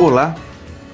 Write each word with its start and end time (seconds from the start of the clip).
Olá, 0.00 0.34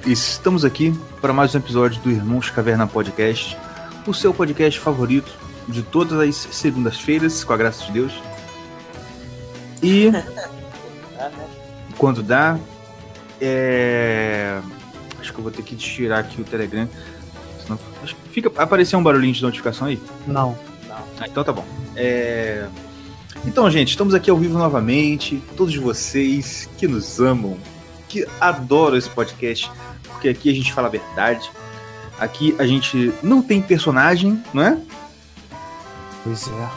estamos 0.04 0.64
aqui 0.64 0.92
para 1.20 1.32
mais 1.32 1.54
um 1.54 1.58
episódio 1.58 2.02
do 2.02 2.10
Irmãos 2.10 2.50
Caverna 2.50 2.88
Podcast, 2.88 3.56
o 4.04 4.12
seu 4.12 4.34
podcast 4.34 4.80
favorito 4.80 5.32
de 5.68 5.84
todas 5.84 6.18
as 6.18 6.34
segundas-feiras, 6.34 7.44
com 7.44 7.52
a 7.52 7.56
graça 7.56 7.86
de 7.86 7.92
Deus. 7.92 8.12
E 9.80 10.10
quando 11.96 12.20
dá, 12.20 12.58
é... 13.40 14.60
acho 15.20 15.32
que 15.32 15.38
eu 15.38 15.42
vou 15.44 15.52
ter 15.52 15.62
que 15.62 15.76
tirar 15.76 16.18
aqui 16.18 16.40
o 16.40 16.44
Telegram. 16.44 16.88
Senão 17.62 17.78
fica 18.32 18.50
aparecer 18.60 18.96
um 18.96 19.04
barulhinho 19.04 19.34
de 19.34 19.42
notificação 19.42 19.86
aí? 19.86 20.02
Não. 20.26 20.58
Ah, 20.90 21.28
então 21.28 21.44
tá 21.44 21.52
bom. 21.52 21.64
É... 21.94 22.66
Então, 23.44 23.70
gente, 23.70 23.90
estamos 23.90 24.14
aqui 24.14 24.28
ao 24.28 24.36
vivo 24.36 24.58
novamente. 24.58 25.40
Todos 25.56 25.76
vocês 25.76 26.68
que 26.76 26.88
nos 26.88 27.20
amam, 27.20 27.56
que 28.08 28.26
adoram 28.40 28.96
esse 28.96 29.10
podcast, 29.10 29.70
porque 30.08 30.28
aqui 30.28 30.50
a 30.50 30.54
gente 30.54 30.72
fala 30.72 30.88
a 30.88 30.90
verdade. 30.90 31.50
Aqui 32.18 32.54
a 32.58 32.66
gente 32.66 33.12
não 33.22 33.42
tem 33.42 33.60
personagem, 33.60 34.42
não 34.52 34.62
é? 34.62 34.78
Pois 36.24 36.48
é. 36.48 36.68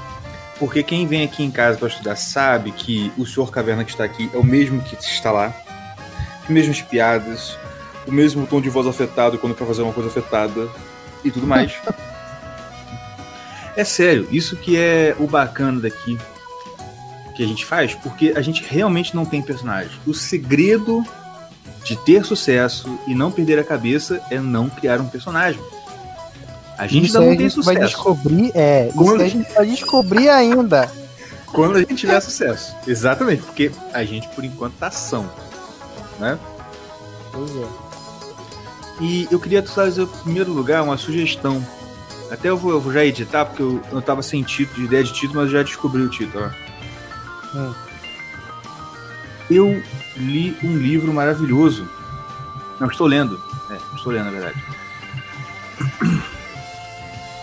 Porque 0.59 0.83
quem 0.83 1.07
vem 1.07 1.23
aqui 1.23 1.43
em 1.43 1.49
casa 1.49 1.77
para 1.77 1.87
estudar 1.87 2.17
sabe 2.17 2.71
que 2.71 3.11
o 3.17 3.25
senhor 3.25 3.49
Caverna 3.49 3.85
que 3.85 3.91
está 3.91 4.03
aqui 4.03 4.29
é 4.33 4.37
o 4.37 4.43
mesmo 4.43 4.81
que 4.81 4.95
está 4.95 5.31
lá. 5.31 5.53
As 6.43 6.49
mesmas 6.49 6.81
piadas, 6.81 7.57
o 8.05 8.11
mesmo 8.11 8.45
tom 8.45 8.59
de 8.59 8.69
voz 8.69 8.85
afetado 8.85 9.37
quando 9.37 9.55
quer 9.55 9.65
fazer 9.65 9.81
uma 9.81 9.93
coisa 9.93 10.09
afetada 10.09 10.67
e 11.23 11.31
tudo 11.31 11.47
mais. 11.47 11.73
é 13.75 13.83
sério, 13.85 14.27
isso 14.29 14.57
que 14.57 14.75
é 14.75 15.15
o 15.17 15.27
bacana 15.27 15.79
daqui 15.79 16.17
que 17.39 17.43
a 17.43 17.47
gente 17.47 17.65
faz, 17.65 17.95
porque 17.95 18.33
a 18.35 18.41
gente 18.41 18.65
realmente 18.67 19.15
não 19.15 19.23
tem 19.23 19.41
personagem. 19.41 19.97
O 20.05 20.13
segredo 20.13 21.05
de 21.83 21.95
ter 21.97 22.23
sucesso 22.25 22.99
e 23.07 23.15
não 23.15 23.31
perder 23.31 23.57
a 23.59 23.63
cabeça 23.63 24.21
é 24.29 24.39
não 24.39 24.69
criar 24.69 24.99
um 24.99 25.07
personagem. 25.07 25.61
A 26.77 26.87
gente 26.87 27.07
isso 27.07 27.17
ainda 27.17 27.27
não 27.27 27.33
a 27.33 27.37
tem 27.37 27.49
gente 27.49 27.65
vai 27.65 27.75
sucesso. 27.75 27.93
descobrir, 27.95 28.51
é, 28.55 28.89
Quando- 28.95 29.15
isso 29.15 29.23
a 29.23 29.27
gente 29.27 29.53
vai 29.53 29.65
descobrir 29.65 30.29
ainda. 30.29 30.91
Quando 31.51 31.75
a 31.77 31.79
gente 31.79 31.95
tiver 31.95 32.19
sucesso. 32.21 32.75
Exatamente, 32.87 33.41
porque 33.41 33.71
a 33.91 34.03
gente, 34.03 34.27
por 34.29 34.43
enquanto, 34.45 34.73
tá 34.75 34.87
ação. 34.87 35.29
Né? 36.19 36.37
Pois 37.31 37.49
é. 37.55 37.67
E 39.01 39.27
eu 39.31 39.39
queria 39.39 39.61
trazer, 39.63 40.03
em 40.03 40.07
primeiro 40.07 40.51
lugar, 40.53 40.83
uma 40.83 40.97
sugestão. 40.97 41.65
Até 42.29 42.49
eu 42.49 42.57
vou, 42.57 42.71
eu 42.71 42.79
vou 42.79 42.93
já 42.93 43.03
editar, 43.03 43.45
porque 43.45 43.63
eu, 43.63 43.81
eu 43.91 44.01
tava 44.01 44.21
sem 44.21 44.43
título, 44.43 44.77
de 44.79 44.85
ideia 44.85 45.03
de 45.03 45.11
título, 45.13 45.35
mas 45.39 45.45
eu 45.45 45.57
já 45.57 45.63
descobri 45.63 46.01
o 46.01 46.09
título. 46.09 46.51
Hum. 47.55 47.73
Eu 49.49 49.81
li 50.19 50.57
um 50.63 50.75
livro 50.77 51.13
maravilhoso. 51.13 51.87
Não, 52.79 52.87
estou 52.87 53.07
lendo. 53.07 53.41
É, 53.69 53.77
estou 53.95 54.11
lendo, 54.11 54.25
na 54.25 54.31
verdade. 54.31 54.63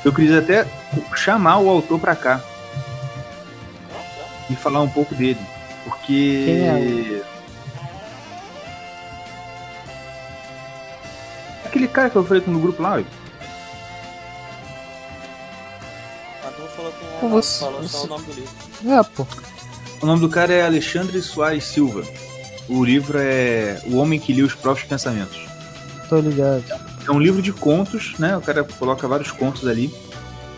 Eu 0.04 0.12
queria 0.12 0.38
até 0.38 0.66
chamar 1.14 1.58
o 1.58 1.68
autor 1.68 1.98
pra 1.98 2.14
cá 2.14 2.40
e 4.48 4.54
falar 4.54 4.80
um 4.82 4.88
pouco 4.88 5.14
dele. 5.14 5.40
Porque. 5.84 6.42
Quem 6.46 6.60
é 6.68 7.22
Aquele 11.64 11.88
cara 11.88 12.08
que 12.08 12.16
eu 12.16 12.24
falei 12.24 12.40
com 12.42 12.50
no 12.50 12.60
grupo 12.60 12.82
lá. 12.82 12.98
Ah, 16.42 16.50
falou 16.50 16.92
o 17.22 17.28
você- 17.28 17.60
falou 17.64 17.82
você- 17.82 17.96
o 17.98 18.06
nome 18.06 18.24
do 18.24 18.32
livro. 18.32 18.50
É, 18.86 19.02
pô. 19.02 19.26
O 20.00 20.06
nome 20.06 20.20
do 20.20 20.28
cara 20.28 20.52
é 20.52 20.64
Alexandre 20.64 21.20
Soares 21.20 21.64
Silva. 21.64 22.02
O 22.68 22.84
livro 22.84 23.18
é 23.18 23.80
O 23.86 23.96
Homem 23.96 24.18
que 24.18 24.32
Lia 24.32 24.44
os 24.44 24.54
Próprios 24.54 24.88
Pensamentos. 24.88 25.46
Tô 26.08 26.18
ligado. 26.18 26.64
É 27.06 27.10
um 27.10 27.20
livro 27.20 27.40
de 27.40 27.52
contos, 27.52 28.14
né? 28.18 28.36
O 28.36 28.40
cara 28.40 28.64
coloca 28.64 29.06
vários 29.06 29.30
contos 29.30 29.66
ali. 29.66 29.92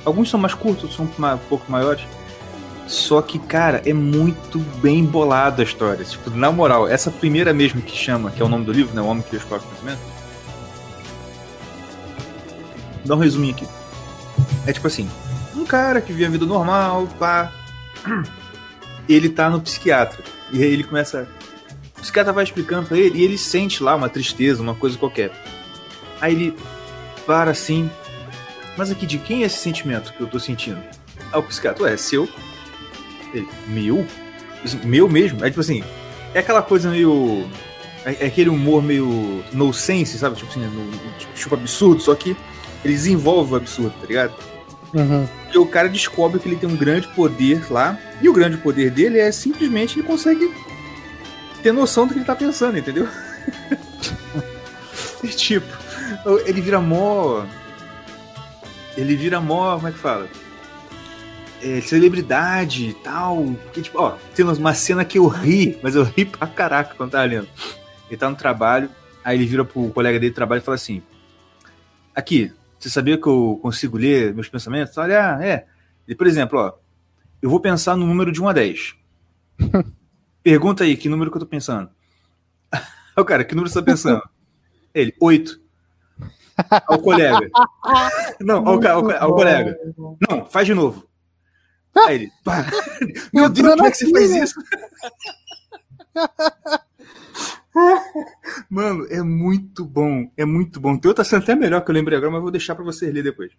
Alguns 0.04 0.30
são 0.30 0.40
mais 0.40 0.54
curtos, 0.54 0.84
outros 0.84 0.96
são 0.96 1.04
um 1.06 1.38
pouco 1.48 1.70
maiores. 1.70 2.02
Só 2.86 3.20
que, 3.20 3.38
cara, 3.38 3.82
é 3.84 3.92
muito 3.92 4.58
bem 4.80 5.04
bolada 5.04 5.60
a 5.60 5.64
história. 5.64 6.04
Tipo, 6.04 6.30
na 6.30 6.50
moral, 6.50 6.88
essa 6.88 7.10
primeira 7.10 7.52
mesmo 7.52 7.82
que 7.82 7.94
chama, 7.94 8.30
que 8.30 8.40
é 8.40 8.44
o 8.44 8.48
nome 8.48 8.64
do 8.64 8.72
livro, 8.72 8.94
né? 8.94 9.02
O 9.02 9.06
Homem 9.06 9.22
que 9.22 9.30
Lia 9.30 9.40
os 9.40 9.44
Próprios 9.44 9.70
Pensamentos. 9.70 10.04
Dá 13.04 13.14
um 13.14 13.18
resuminho 13.18 13.54
aqui. 13.54 13.66
É 14.66 14.72
tipo 14.72 14.86
assim, 14.86 15.08
um 15.54 15.64
cara 15.64 16.00
que 16.00 16.12
vive 16.12 16.24
a 16.24 16.30
vida 16.30 16.46
normal, 16.46 17.06
pá. 17.18 17.52
Ele 19.08 19.28
tá 19.28 19.48
no 19.50 19.60
psiquiatra. 19.60 20.22
E 20.52 20.62
aí 20.62 20.70
ele 20.70 20.84
começa. 20.84 21.26
O 21.98 22.00
psiquiatra 22.00 22.32
vai 22.32 22.44
explicando 22.44 22.86
pra 22.88 22.96
ele 22.96 23.18
e 23.18 23.24
ele 23.24 23.36
sente 23.36 23.82
lá 23.82 23.94
uma 23.94 24.08
tristeza, 24.08 24.62
uma 24.62 24.74
coisa 24.74 24.96
qualquer. 24.96 25.32
Aí 26.20 26.32
ele 26.32 26.56
para 27.26 27.50
assim. 27.50 27.90
Mas 28.76 28.90
aqui, 28.90 29.04
de 29.04 29.18
quem 29.18 29.42
é 29.42 29.46
esse 29.46 29.58
sentimento 29.58 30.12
que 30.12 30.20
eu 30.20 30.26
tô 30.26 30.38
sentindo? 30.38 30.80
Aí 31.32 31.38
o 31.38 31.42
psiquiatra, 31.42 31.82
ué, 31.82 31.94
é 31.94 31.96
seu? 31.96 32.28
Ele, 33.34 33.48
meu? 33.66 34.06
Meu 34.84 35.08
mesmo? 35.08 35.44
É 35.44 35.48
tipo 35.48 35.60
assim, 35.60 35.82
é 36.32 36.38
aquela 36.38 36.62
coisa 36.62 36.90
meio. 36.90 37.46
É, 38.04 38.24
é 38.24 38.26
aquele 38.26 38.48
humor 38.48 38.82
meio 38.82 39.44
no 39.52 39.72
sense, 39.72 40.18
sabe? 40.18 40.36
Tipo 40.36 40.50
assim, 40.50 40.60
no, 40.60 40.90
tipo, 41.18 41.32
tipo 41.34 41.54
absurdo, 41.54 42.00
só 42.00 42.14
que 42.14 42.36
ele 42.84 42.94
desenvolve 42.94 43.54
o 43.54 43.56
absurdo, 43.56 43.92
tá 44.00 44.06
ligado? 44.06 44.34
Uhum. 44.94 45.28
E 45.52 45.58
o 45.58 45.66
cara 45.66 45.88
descobre 45.88 46.38
que 46.38 46.48
ele 46.48 46.56
tem 46.56 46.68
um 46.68 46.76
grande 46.76 47.08
poder 47.08 47.70
lá. 47.70 47.98
E 48.22 48.28
o 48.28 48.32
grande 48.32 48.56
poder 48.56 48.90
dele 48.90 49.18
é 49.18 49.30
simplesmente 49.30 49.98
ele 49.98 50.06
consegue 50.06 50.52
ter 51.62 51.72
noção 51.72 52.06
do 52.06 52.12
que 52.12 52.18
ele 52.18 52.26
tá 52.26 52.36
pensando, 52.36 52.78
entendeu? 52.78 53.08
E, 55.22 55.28
tipo, 55.34 55.66
ele 56.46 56.60
vira 56.60 56.80
mó. 56.80 57.44
Ele 58.96 59.16
vira 59.16 59.40
mó. 59.40 59.76
Como 59.76 59.88
é 59.88 59.92
que 59.92 59.98
fala? 59.98 60.28
É, 61.62 61.80
celebridade 61.80 62.90
e 62.90 62.94
tal. 62.94 63.44
Porque, 63.64 63.82
tipo, 63.82 64.00
ó, 64.00 64.16
tem 64.34 64.44
uma 64.44 64.74
cena 64.74 65.04
que 65.04 65.18
eu 65.18 65.26
ri, 65.26 65.78
mas 65.82 65.94
eu 65.94 66.04
ri 66.04 66.24
pra 66.24 66.46
caraca 66.46 66.94
quando 66.94 67.12
tava 67.12 67.24
lendo. 67.24 67.48
Ele 68.08 68.16
tá 68.16 68.30
no 68.30 68.36
trabalho, 68.36 68.88
aí 69.24 69.36
ele 69.36 69.46
vira 69.46 69.64
pro 69.64 69.90
colega 69.90 70.18
dele 70.18 70.30
de 70.30 70.36
trabalho 70.36 70.60
e 70.60 70.64
fala 70.64 70.76
assim: 70.76 71.02
Aqui, 72.14 72.52
você 72.78 72.88
sabia 72.88 73.18
que 73.18 73.26
eu 73.26 73.58
consigo 73.60 73.96
ler 73.96 74.34
meus 74.34 74.48
pensamentos? 74.48 74.96
Olha, 74.96 75.36
ah, 75.36 75.44
é. 75.44 75.66
E, 76.06 76.14
por 76.14 76.26
exemplo, 76.26 76.58
ó, 76.58 76.72
eu 77.42 77.50
vou 77.50 77.60
pensar 77.60 77.96
no 77.96 78.06
número 78.06 78.32
de 78.32 78.40
1 78.40 78.48
a 78.48 78.52
10. 78.52 78.94
Pergunta 80.48 80.82
aí, 80.82 80.96
que 80.96 81.10
número 81.10 81.30
que 81.30 81.36
eu 81.36 81.40
tô 81.40 81.46
pensando? 81.46 81.90
O 83.14 83.22
cara, 83.24 83.44
que 83.44 83.54
número 83.54 83.68
você 83.68 83.80
tá 83.80 83.84
pensando? 83.84 84.22
Ele, 84.94 85.12
8. 85.20 85.60
Ao 86.86 86.98
colega. 86.98 87.50
Não, 88.40 88.66
ao, 88.66 88.82
ao, 88.86 89.10
ao 89.10 89.34
colega. 89.34 89.76
Não, 90.30 90.46
faz 90.46 90.66
de 90.66 90.72
novo. 90.72 91.06
Aí 91.94 92.14
ele, 92.14 92.30
pá. 92.42 92.64
Meu 93.34 93.50
Deus, 93.50 93.74
como 93.74 93.86
é 93.86 93.90
que 93.90 93.96
você 93.98 94.10
faz 94.10 94.30
isso? 94.30 94.54
Mano, 98.70 99.06
é 99.10 99.20
muito 99.20 99.84
bom. 99.84 100.30
É 100.34 100.46
muito 100.46 100.80
bom. 100.80 100.96
Tem 100.96 101.10
outra 101.10 101.24
cena 101.24 101.42
até 101.42 101.54
melhor 101.54 101.84
que 101.84 101.90
eu 101.90 101.94
lembrei 101.94 102.16
agora, 102.16 102.32
mas 102.32 102.40
vou 102.40 102.50
deixar 102.50 102.74
pra 102.74 102.84
vocês 102.84 103.12
ler 103.12 103.22
depois. 103.22 103.52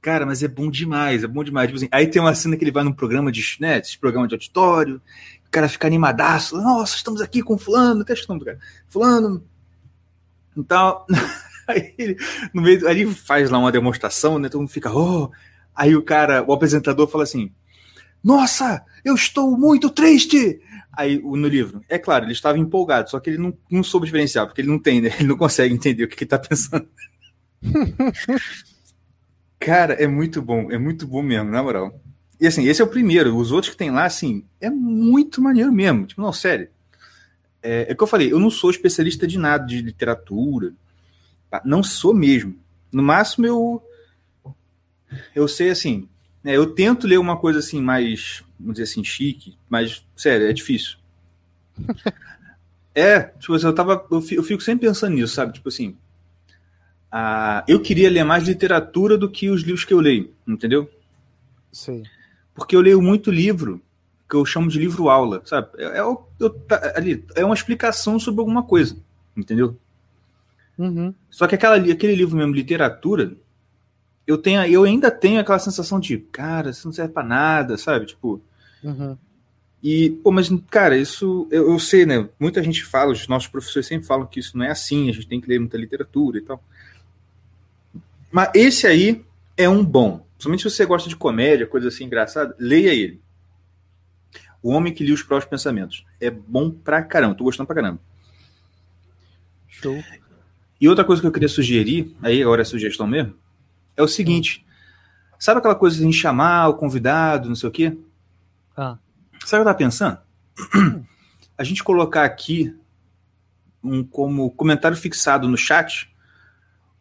Cara, 0.00 0.24
mas 0.24 0.44
é 0.44 0.48
bom 0.48 0.70
demais, 0.70 1.24
é 1.24 1.26
bom 1.26 1.42
demais. 1.42 1.66
Tipo 1.66 1.78
assim, 1.78 1.88
aí 1.90 2.06
tem 2.06 2.22
uma 2.22 2.34
cena 2.34 2.56
que 2.56 2.62
ele 2.62 2.70
vai 2.70 2.84
num 2.84 2.92
programa 2.92 3.32
de, 3.32 3.42
né, 3.60 3.82
programa 4.00 4.28
de 4.28 4.34
auditório, 4.34 5.02
o 5.48 5.50
cara 5.50 5.68
fica 5.68 5.86
animadaço. 5.86 6.56
Nossa, 6.56 6.96
estamos 6.96 7.22
aqui 7.22 7.42
com 7.42 7.56
fulano, 7.56 8.02
até 8.02 8.14
do 8.14 8.44
cara. 8.44 8.58
Fulano. 8.86 9.42
E 10.56 10.62
tal. 10.62 11.06
Aí 11.66 11.94
ele, 11.98 12.16
no 12.54 12.62
meio, 12.62 12.88
aí 12.88 13.02
ele 13.02 13.14
faz 13.14 13.50
lá 13.50 13.58
uma 13.58 13.70
demonstração, 13.70 14.38
né? 14.38 14.48
Todo 14.48 14.62
mundo 14.62 14.70
fica, 14.70 14.90
oh. 14.90 15.30
Aí 15.76 15.94
o 15.94 16.02
cara, 16.02 16.42
o 16.42 16.50
apresentador 16.54 17.06
fala 17.06 17.24
assim: 17.24 17.52
Nossa, 18.24 18.82
eu 19.04 19.14
estou 19.14 19.54
muito 19.54 19.90
triste. 19.90 20.62
Aí 20.90 21.20
no 21.20 21.46
livro, 21.46 21.82
é 21.86 21.98
claro, 21.98 22.24
ele 22.24 22.32
estava 22.32 22.58
empolgado, 22.58 23.10
só 23.10 23.20
que 23.20 23.28
ele 23.28 23.36
não, 23.36 23.54
não 23.70 23.84
soube 23.84 24.06
diferenciar, 24.06 24.46
porque 24.46 24.62
ele 24.62 24.70
não 24.70 24.78
tem, 24.78 25.02
né? 25.02 25.10
Ele 25.20 25.28
não 25.28 25.36
consegue 25.36 25.74
entender 25.74 26.04
o 26.04 26.08
que, 26.08 26.16
que 26.16 26.24
ele 26.24 26.30
tá 26.30 26.38
pensando. 26.38 26.88
Cara, 29.60 29.92
é 29.92 30.06
muito 30.06 30.40
bom, 30.40 30.72
é 30.72 30.78
muito 30.78 31.06
bom 31.06 31.22
mesmo, 31.22 31.50
na 31.50 31.62
moral. 31.62 32.00
E 32.40 32.46
assim, 32.46 32.64
esse 32.66 32.80
é 32.80 32.84
o 32.84 32.88
primeiro. 32.88 33.36
Os 33.36 33.50
outros 33.52 33.72
que 33.72 33.76
tem 33.78 33.90
lá, 33.90 34.04
assim, 34.04 34.44
é 34.60 34.70
muito 34.70 35.42
maneiro 35.42 35.72
mesmo. 35.72 36.06
Tipo, 36.06 36.20
não, 36.22 36.32
sério. 36.32 36.68
É, 37.62 37.86
é 37.90 37.94
que 37.94 38.02
eu 38.02 38.06
falei, 38.06 38.32
eu 38.32 38.38
não 38.38 38.50
sou 38.50 38.70
especialista 38.70 39.26
de 39.26 39.38
nada, 39.38 39.66
de 39.66 39.82
literatura. 39.82 40.72
tá? 41.50 41.60
Não 41.64 41.82
sou 41.82 42.14
mesmo. 42.14 42.56
No 42.92 43.02
máximo, 43.02 43.46
eu. 43.46 43.82
Eu 45.34 45.48
sei, 45.48 45.70
assim. 45.70 46.08
né, 46.44 46.56
eu 46.56 46.66
tento 46.74 47.06
ler 47.06 47.18
uma 47.18 47.36
coisa 47.36 47.58
assim, 47.58 47.80
mais. 47.82 48.42
Vamos 48.58 48.74
dizer 48.74 48.84
assim, 48.84 49.02
chique, 49.04 49.56
mas, 49.68 50.04
sério, 50.16 50.48
é 50.48 50.52
difícil. 50.52 50.96
É, 52.94 53.20
tipo 53.38 53.54
assim, 53.54 53.66
eu 53.66 53.74
tava. 53.74 54.04
Eu 54.10 54.20
fi- 54.20 54.34
eu 54.34 54.42
fico 54.42 54.60
sempre 54.60 54.88
pensando 54.88 55.14
nisso, 55.14 55.32
sabe? 55.34 55.52
Tipo 55.52 55.68
assim. 55.68 55.96
ah, 57.12 57.64
eu 57.68 57.80
queria 57.80 58.10
ler 58.10 58.24
mais 58.24 58.42
literatura 58.44 59.16
do 59.16 59.30
que 59.30 59.48
os 59.50 59.62
livros 59.62 59.84
que 59.84 59.94
eu 59.94 60.00
leio, 60.00 60.34
entendeu? 60.46 60.90
Sei. 61.70 62.02
Porque 62.58 62.74
eu 62.74 62.80
leio 62.80 63.00
muito 63.00 63.30
livro 63.30 63.80
que 64.28 64.34
eu 64.36 64.44
chamo 64.44 64.68
de 64.68 64.78
livro-aula, 64.78 65.40
sabe? 65.44 65.68
É, 65.78 65.98
é 65.98 66.04
o- 66.04 66.22
eu 66.38 66.50
tá- 66.50 66.92
ali, 66.96 67.24
é 67.34 67.44
uma 67.44 67.54
explicação 67.54 68.18
sobre 68.18 68.40
alguma 68.40 68.62
coisa, 68.62 68.96
entendeu? 69.36 69.76
Uhum. 70.76 71.14
Só 71.30 71.46
que 71.46 71.54
aquela, 71.54 71.76
aquele 71.76 72.14
livro 72.14 72.36
mesmo, 72.36 72.52
literatura, 72.54 73.32
eu, 74.26 74.36
tenho, 74.36 74.62
eu 74.64 74.84
ainda 74.84 75.10
tenho 75.10 75.40
aquela 75.40 75.58
sensação 75.58 75.98
de, 75.98 76.18
cara, 76.18 76.70
isso 76.70 76.86
não 76.86 76.92
serve 76.92 77.12
pra 77.14 77.22
nada, 77.22 77.78
sabe? 77.78 78.06
Tipo. 78.06 78.40
Uhum. 78.82 79.16
E, 79.82 80.10
pô, 80.10 80.30
mas, 80.32 80.50
cara, 80.70 80.96
isso 80.96 81.46
eu, 81.50 81.70
eu, 81.70 81.78
sei, 81.78 82.04
né? 82.04 82.28
Muita 82.38 82.62
gente 82.62 82.84
fala, 82.84 83.12
os 83.12 83.28
nossos 83.28 83.48
professores 83.48 83.86
sempre 83.86 84.06
falam 84.06 84.26
que 84.26 84.40
isso 84.40 84.58
não 84.58 84.64
é 84.64 84.70
assim, 84.70 85.08
a 85.08 85.12
gente 85.12 85.28
tem 85.28 85.40
que 85.40 85.48
ler 85.48 85.60
muita 85.60 85.78
literatura 85.78 86.38
e 86.38 86.42
tal. 86.42 86.62
Mas 88.30 88.50
esse 88.54 88.86
aí 88.86 89.24
é 89.56 89.68
um 89.68 89.84
bom. 89.84 90.26
Principalmente 90.38 90.62
se 90.62 90.70
você 90.70 90.86
gosta 90.86 91.08
de 91.08 91.16
comédia, 91.16 91.66
coisa 91.66 91.88
assim 91.88 92.04
engraçada, 92.04 92.54
leia 92.60 92.94
ele. 92.94 93.20
O 94.62 94.70
Homem 94.70 94.94
que 94.94 95.02
Lia 95.02 95.12
os 95.12 95.22
Próprios 95.22 95.50
Pensamentos. 95.50 96.06
É 96.20 96.30
bom 96.30 96.70
pra 96.70 97.02
caramba, 97.02 97.34
tô 97.34 97.42
gostando 97.42 97.66
pra 97.66 97.74
caramba. 97.74 97.98
Show. 99.66 100.00
E 100.80 100.88
outra 100.88 101.04
coisa 101.04 101.20
que 101.20 101.26
eu 101.26 101.32
queria 101.32 101.48
sugerir, 101.48 102.16
aí 102.22 102.40
agora 102.40 102.62
é 102.62 102.64
sugestão 102.64 103.04
mesmo, 103.04 103.34
é 103.96 104.02
o 104.02 104.06
seguinte. 104.06 104.64
Sabe 105.40 105.58
aquela 105.58 105.74
coisa 105.74 106.06
de 106.06 106.12
chamar 106.12 106.68
o 106.68 106.74
convidado, 106.74 107.48
não 107.48 107.56
sei 107.56 107.68
o 107.68 107.72
quê? 107.72 107.98
Ah. 108.76 108.96
Sabe 109.44 109.44
o 109.44 109.48
que 109.48 109.56
eu 109.56 109.64
tava 109.64 109.74
pensando? 109.74 110.18
A 111.58 111.64
gente 111.64 111.82
colocar 111.82 112.24
aqui 112.24 112.72
um 113.82 114.04
como 114.04 114.52
comentário 114.52 114.96
fixado 114.96 115.48
no 115.48 115.56
chat 115.56 116.14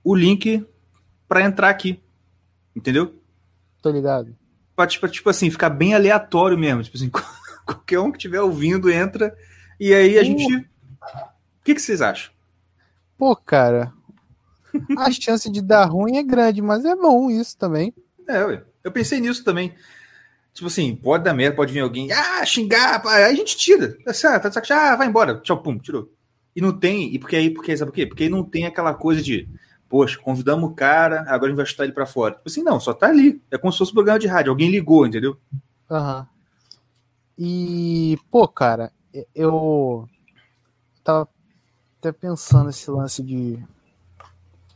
o 0.03 0.15
link 0.15 0.65
para 1.27 1.43
entrar 1.43 1.69
aqui. 1.69 2.01
Entendeu? 2.75 3.13
Tô 3.87 3.93
ligado. 3.93 4.35
Pra, 4.75 4.85
tipo, 4.85 5.07
tipo 5.07 5.29
assim, 5.29 5.49
ficar 5.49 5.69
bem 5.69 5.95
aleatório 5.95 6.57
mesmo. 6.57 6.83
Tipo 6.83 6.97
assim, 6.97 7.09
qualquer 7.65 7.99
um 7.99 8.11
que 8.11 8.17
estiver 8.17 8.41
ouvindo 8.41 8.91
entra 8.91 9.33
e 9.79 9.93
aí 9.93 10.17
a 10.17 10.21
Uh. 10.21 10.25
gente. 10.25 10.55
O 10.55 11.63
que, 11.63 11.73
que 11.73 11.81
vocês 11.81 12.01
acham? 12.01 12.33
Pô, 13.17 13.33
cara. 13.33 13.93
A 14.97 15.09
chance 15.11 15.49
de 15.49 15.61
dar 15.61 15.85
ruim 15.85 16.17
é 16.17 16.23
grande, 16.23 16.61
mas 16.61 16.83
é 16.83 16.95
bom 16.95 17.29
isso 17.29 17.57
também. 17.57 17.93
É, 18.27 18.43
ué. 18.43 18.63
eu 18.83 18.91
pensei 18.91 19.21
nisso 19.21 19.41
também. 19.41 19.73
Tipo 20.53 20.67
assim, 20.67 20.93
pode 20.95 21.23
dar 21.23 21.33
merda, 21.33 21.55
pode 21.55 21.71
vir 21.71 21.79
alguém, 21.79 22.11
ah, 22.11 22.45
xingar, 22.45 23.01
pá, 23.01 23.15
aí 23.15 23.23
a 23.23 23.33
gente 23.33 23.55
tira. 23.55 23.97
Tá 24.03 24.39
tá 24.49 24.61
ah, 24.71 24.95
vai 24.97 25.07
embora. 25.07 25.39
Tchau, 25.39 25.61
pum, 25.61 25.77
tirou. 25.77 26.11
E 26.53 26.59
não 26.59 26.77
tem, 26.77 27.13
e 27.13 27.19
porque 27.19 27.35
aí, 27.37 27.49
porque, 27.49 27.77
sabe 27.77 27.91
por 27.91 27.95
quê? 27.95 28.05
Porque 28.05 28.23
aí 28.23 28.29
não 28.29 28.43
tem 28.43 28.65
aquela 28.65 28.93
coisa 28.93 29.21
de, 29.21 29.47
poxa, 29.89 30.19
convidamos 30.19 30.69
o 30.69 30.73
cara, 30.73 31.21
agora 31.21 31.45
a 31.45 31.47
gente 31.49 31.57
vai 31.57 31.65
chutar 31.65 31.83
ele 31.83 31.93
pra 31.93 32.05
fora. 32.05 32.35
Tipo 32.35 32.47
assim, 32.47 32.63
não, 32.63 32.79
só 32.79 32.93
tá 32.93 33.07
ali. 33.07 33.41
É 33.51 33.57
como 33.57 33.71
se 33.71 33.77
fosse 33.79 33.91
um 33.91 33.95
programa 33.95 34.19
de 34.19 34.27
rádio, 34.27 34.51
alguém 34.51 34.69
ligou, 34.69 35.05
entendeu? 35.05 35.37
Aham. 35.89 36.27
E, 37.37 38.17
pô, 38.31 38.47
cara, 38.47 38.91
eu 39.35 40.07
tava 41.03 41.29
até 41.99 42.11
pensando 42.11 42.69
esse 42.69 42.89
lance 42.89 43.21
de, 43.21 43.63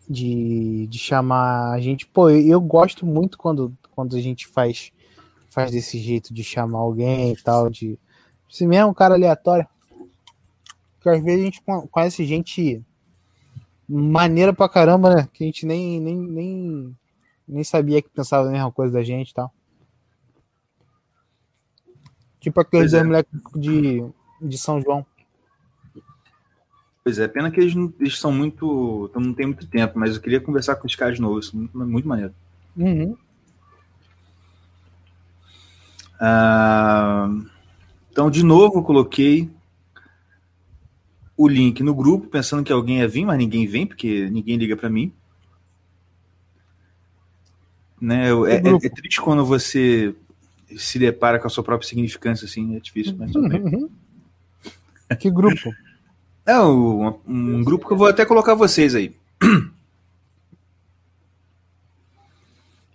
de, 0.08 0.88
de 0.88 1.00
chamar 1.00 1.72
a 1.72 1.80
gente. 1.80 2.06
Pô, 2.06 2.30
eu, 2.30 2.62
gosto 2.62 3.06
muito 3.06 3.38
quando, 3.38 3.76
quando 3.92 4.16
a 4.16 4.22
gente 4.22 4.48
faz, 4.48 4.92
faz 5.50 5.72
desse 5.72 5.98
jeito 6.00 6.34
de 6.34 6.44
chamar 6.44 6.80
alguém 6.80 7.34
e 7.34 7.42
tal, 7.42 7.70
de. 7.70 7.98
Se 8.50 8.68
mesmo 8.68 8.90
um 8.92 8.94
cara 8.94 9.16
aleatório. 9.16 9.68
Porque 10.96 11.10
às 11.10 11.24
vezes 11.24 11.42
a 11.42 11.46
gente 11.46 11.62
con- 11.64 11.88
conhece 11.88 12.26
gente 12.26 12.86
maneira 13.92 14.54
pra 14.54 14.70
caramba, 14.70 15.16
né? 15.16 15.30
Que 15.34 15.44
a 15.44 15.48
gente 15.48 15.66
nem, 15.66 16.00
nem, 16.00 16.16
nem, 16.16 16.98
nem 17.48 17.64
sabia 17.64 18.02
que 18.02 18.10
pensava 18.10 18.48
a 18.48 18.52
mesma 18.52 18.72
coisa 18.72 18.94
da 18.94 19.04
gente 19.04 19.32
e 19.32 19.34
tal. 19.34 19.54
Tipo 22.40 22.62
aqueles 22.62 22.94
é. 22.94 23.04
moleques 23.04 23.40
de, 23.56 24.04
de 24.42 24.58
São 24.58 24.82
João. 24.82 25.06
Pois 27.04 27.18
é, 27.20 27.28
pena 27.28 27.52
que 27.52 27.60
eles, 27.60 27.76
não- 27.76 27.94
eles 28.00 28.18
são 28.20 28.32
muito. 28.32 29.08
então 29.10 29.22
não 29.22 29.34
tem 29.34 29.48
muito 29.48 29.68
tempo, 29.68 29.98
mas 29.98 30.16
eu 30.16 30.22
queria 30.22 30.40
conversar 30.40 30.76
com 30.76 30.88
os 30.88 30.96
caras 30.96 31.16
de 31.16 31.22
novo, 31.22 31.40
isso 31.40 31.56
é 31.56 31.60
muito, 31.60 31.78
muito 31.78 32.08
maneiro. 32.08 32.34
Uhum. 32.78 33.18
Ah, 36.20 37.28
então, 38.12 38.30
de 38.30 38.44
novo, 38.44 38.80
eu 38.80 38.84
coloquei 38.84 39.50
o 41.44 41.48
link 41.48 41.82
no 41.82 41.94
grupo, 41.96 42.28
pensando 42.28 42.64
que 42.64 42.72
alguém 42.72 43.00
ia 43.00 43.08
vir, 43.08 43.26
mas 43.26 43.38
ninguém 43.38 43.66
vem, 43.66 43.86
porque 43.88 44.30
ninguém 44.30 44.58
liga 44.58 44.76
para 44.78 44.90
mim. 44.90 45.12
Né? 48.00 48.30
É, 48.30 48.56
é- 48.56 48.86
é 48.86 48.90
triste 48.90 49.20
quando 49.22 49.46
você 49.46 50.14
se 50.78 51.00
depara 51.00 51.40
com 51.40 51.48
a 51.48 51.50
sua 51.50 51.64
própria 51.64 51.88
significância, 51.88 52.46
assim, 52.46 52.76
é 52.76 52.80
difícil, 52.80 53.16
mas 53.18 53.32
tudo 53.32 53.50
bem. 53.50 53.62
Uhum. 53.62 53.90
Que 55.20 55.30
grupo? 55.30 55.74
É 56.46 56.60
um, 56.60 57.20
um 57.28 57.64
grupo 57.64 57.86
que 57.88 57.94
eu 57.94 57.98
vou 57.98 58.08
até 58.08 58.26
colocar 58.26 58.56
vocês 58.56 58.96
aí. 58.96 59.14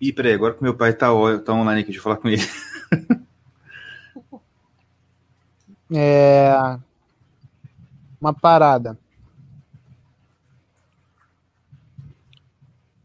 Ih, 0.00 0.12
peraí, 0.12 0.34
agora 0.34 0.54
que 0.54 0.62
meu 0.62 0.74
pai 0.74 0.92
tá, 0.92 1.08
tá 1.44 1.52
online 1.52 1.80
aqui, 1.80 1.90
deixa 1.90 1.98
eu 1.98 2.02
falar 2.02 2.16
com 2.16 2.28
ele. 2.28 2.42
É. 5.92 6.78
Uma 8.26 8.34
parada. 8.34 8.98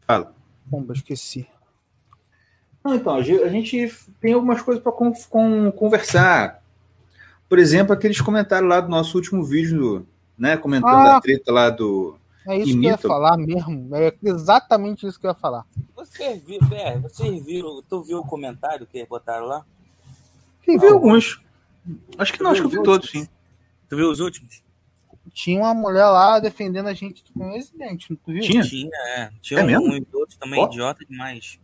Fala. 0.04 0.34
Pomba, 0.68 0.92
esqueci. 0.94 1.46
Não, 2.84 2.96
então, 2.96 3.14
a 3.14 3.22
ge- 3.22 3.40
a 3.40 3.48
gente 3.48 3.88
tem 4.20 4.32
algumas 4.32 4.60
coisas 4.60 4.82
para 4.82 4.90
conversar. 5.70 6.60
Por 7.48 7.60
exemplo, 7.60 7.92
aqueles 7.92 8.20
comentários 8.20 8.68
lá 8.68 8.80
do 8.80 8.88
nosso 8.88 9.16
último 9.16 9.44
vídeo, 9.44 10.04
né? 10.36 10.56
Comentando 10.56 10.90
Ah. 10.96 11.18
a 11.18 11.20
treta 11.20 11.52
lá 11.52 11.70
do. 11.70 12.18
É 12.44 12.56
isso 12.58 12.72
que 12.72 12.78
eu 12.84 12.90
ia 12.90 12.98
falar 12.98 13.36
mesmo. 13.36 13.94
É 13.94 14.12
exatamente 14.24 15.06
isso 15.06 15.20
que 15.20 15.26
eu 15.26 15.30
ia 15.30 15.36
falar. 15.36 15.64
Vocês 15.94 16.42
viram, 16.42 16.66
é, 16.72 16.98
vocês 16.98 17.44
viram, 17.44 17.80
tu 17.88 18.02
viu 18.02 18.18
o 18.18 18.26
comentário 18.26 18.84
que 18.88 19.06
botaram 19.06 19.46
lá? 19.46 19.64
Eu 20.66 20.80
vi 20.80 20.88
alguns. 20.88 21.40
Acho 22.18 22.32
que 22.32 22.42
não, 22.42 22.50
acho 22.50 22.62
que 22.62 22.66
eu 22.66 22.70
vi 22.70 22.82
todos, 22.82 23.08
sim. 23.08 23.28
Tu 23.88 23.96
viu 23.96 24.10
os 24.10 24.18
últimos? 24.18 24.64
Tinha 25.32 25.58
uma 25.60 25.74
mulher 25.74 26.04
lá 26.06 26.38
defendendo 26.38 26.86
a 26.88 26.92
gente 26.94 27.24
com 27.32 27.50
esse 27.56 27.76
dente, 27.76 28.14
tu 28.16 28.32
viu? 28.32 28.42
Tinha? 28.42 28.62
Tinha, 28.62 28.90
é. 29.16 29.30
Tinha 29.40 29.60
É 29.60 29.62
um, 29.62 29.66
mesmo? 29.66 29.84
um 29.86 29.96
e 29.96 30.06
outro 30.12 30.36
também 30.38 30.60
Ó. 30.60 30.66
idiota 30.66 31.04
demais. 31.06 31.58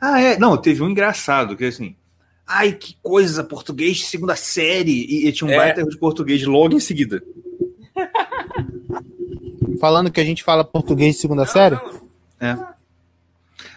Ah, 0.00 0.20
é. 0.20 0.38
Não, 0.38 0.56
teve 0.56 0.82
um 0.82 0.90
engraçado, 0.90 1.56
que 1.56 1.64
é 1.64 1.68
assim. 1.68 1.96
Ai, 2.46 2.72
que 2.72 2.96
coisa, 3.02 3.42
português 3.42 3.96
de 3.96 4.04
segunda 4.04 4.36
série. 4.36 5.04
E, 5.04 5.26
e 5.26 5.32
tinha 5.32 5.50
um 5.50 5.52
É. 5.52 5.56
baita 5.56 5.82
de 5.84 5.98
português 5.98 6.44
logo 6.44 6.74
em 6.76 6.80
seguida. 6.80 7.20
Falando 9.80 10.10
que 10.10 10.20
a 10.20 10.24
gente 10.24 10.44
fala 10.44 10.64
português 10.64 11.16
de 11.16 11.20
segunda 11.20 11.44
série? 11.44 11.76
É. 12.40 12.56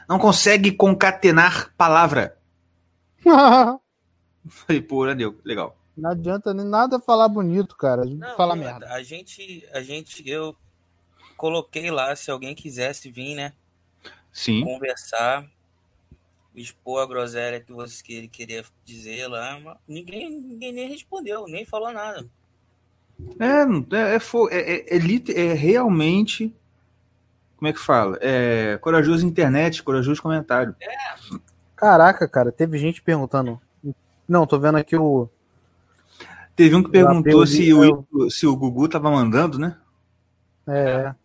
Não 0.07 0.19
consegue 0.19 0.71
concatenar 0.71 1.73
palavra. 1.75 2.37
Falei, 4.47 4.81
pô, 4.81 5.11
deu. 5.13 5.39
Legal. 5.43 5.75
Não 5.99 6.11
adianta 6.11 6.53
nem 6.53 6.65
nada 6.65 6.99
falar 6.99 7.27
bonito, 7.27 7.75
cara. 7.75 8.05
Não, 8.05 8.35
Fala 8.35 8.55
não, 8.55 8.63
merda. 8.63 8.87
A 8.93 9.03
gente, 9.03 9.67
a 9.73 9.81
gente, 9.81 10.27
eu 10.27 10.55
coloquei 11.37 11.91
lá, 11.91 12.15
se 12.15 12.29
alguém 12.31 12.55
quisesse 12.55 13.09
vir, 13.09 13.35
né, 13.35 13.53
Sim. 14.31 14.63
conversar, 14.63 15.45
expor 16.55 17.01
a 17.01 17.05
groselha 17.05 17.59
que, 17.59 17.71
você, 17.71 18.03
que 18.03 18.13
ele 18.13 18.27
queria 18.27 18.63
dizer 18.83 19.27
lá, 19.27 19.59
mas 19.59 19.77
ninguém, 19.87 20.29
ninguém 20.29 20.73
nem 20.73 20.89
respondeu, 20.89 21.45
nem 21.47 21.65
falou 21.65 21.91
nada. 21.91 22.27
É, 23.39 23.65
não- 23.65 23.85
é, 23.91 24.15
é, 24.15 24.17
é, 24.51 24.95
é, 24.95 24.97
é 24.97 25.45
é 25.47 25.53
realmente. 25.53 26.55
Como 27.57 27.67
é 27.67 27.73
que 27.73 27.79
fala? 27.79 28.17
É 28.21 28.77
corajoso 28.77 29.25
internet, 29.25 29.83
corajoso 29.83 30.21
comentário. 30.21 30.73
Caraca, 31.75 32.27
cara, 32.27 32.51
teve 32.53 32.77
gente 32.77 33.01
perguntando. 33.01 33.59
Não, 34.27 34.45
tô 34.47 34.57
vendo 34.59 34.77
aqui 34.77 34.95
o. 34.95 35.29
Teve 36.59 36.75
um 36.75 36.83
que 36.83 36.89
perguntou 36.91 37.47
se 37.47 37.73
o, 37.73 38.29
se 38.29 38.45
o 38.45 38.53
Gugu 38.53 38.89
tava 38.89 39.09
mandando, 39.09 39.57
né? 39.57 39.77
É. 40.67 41.15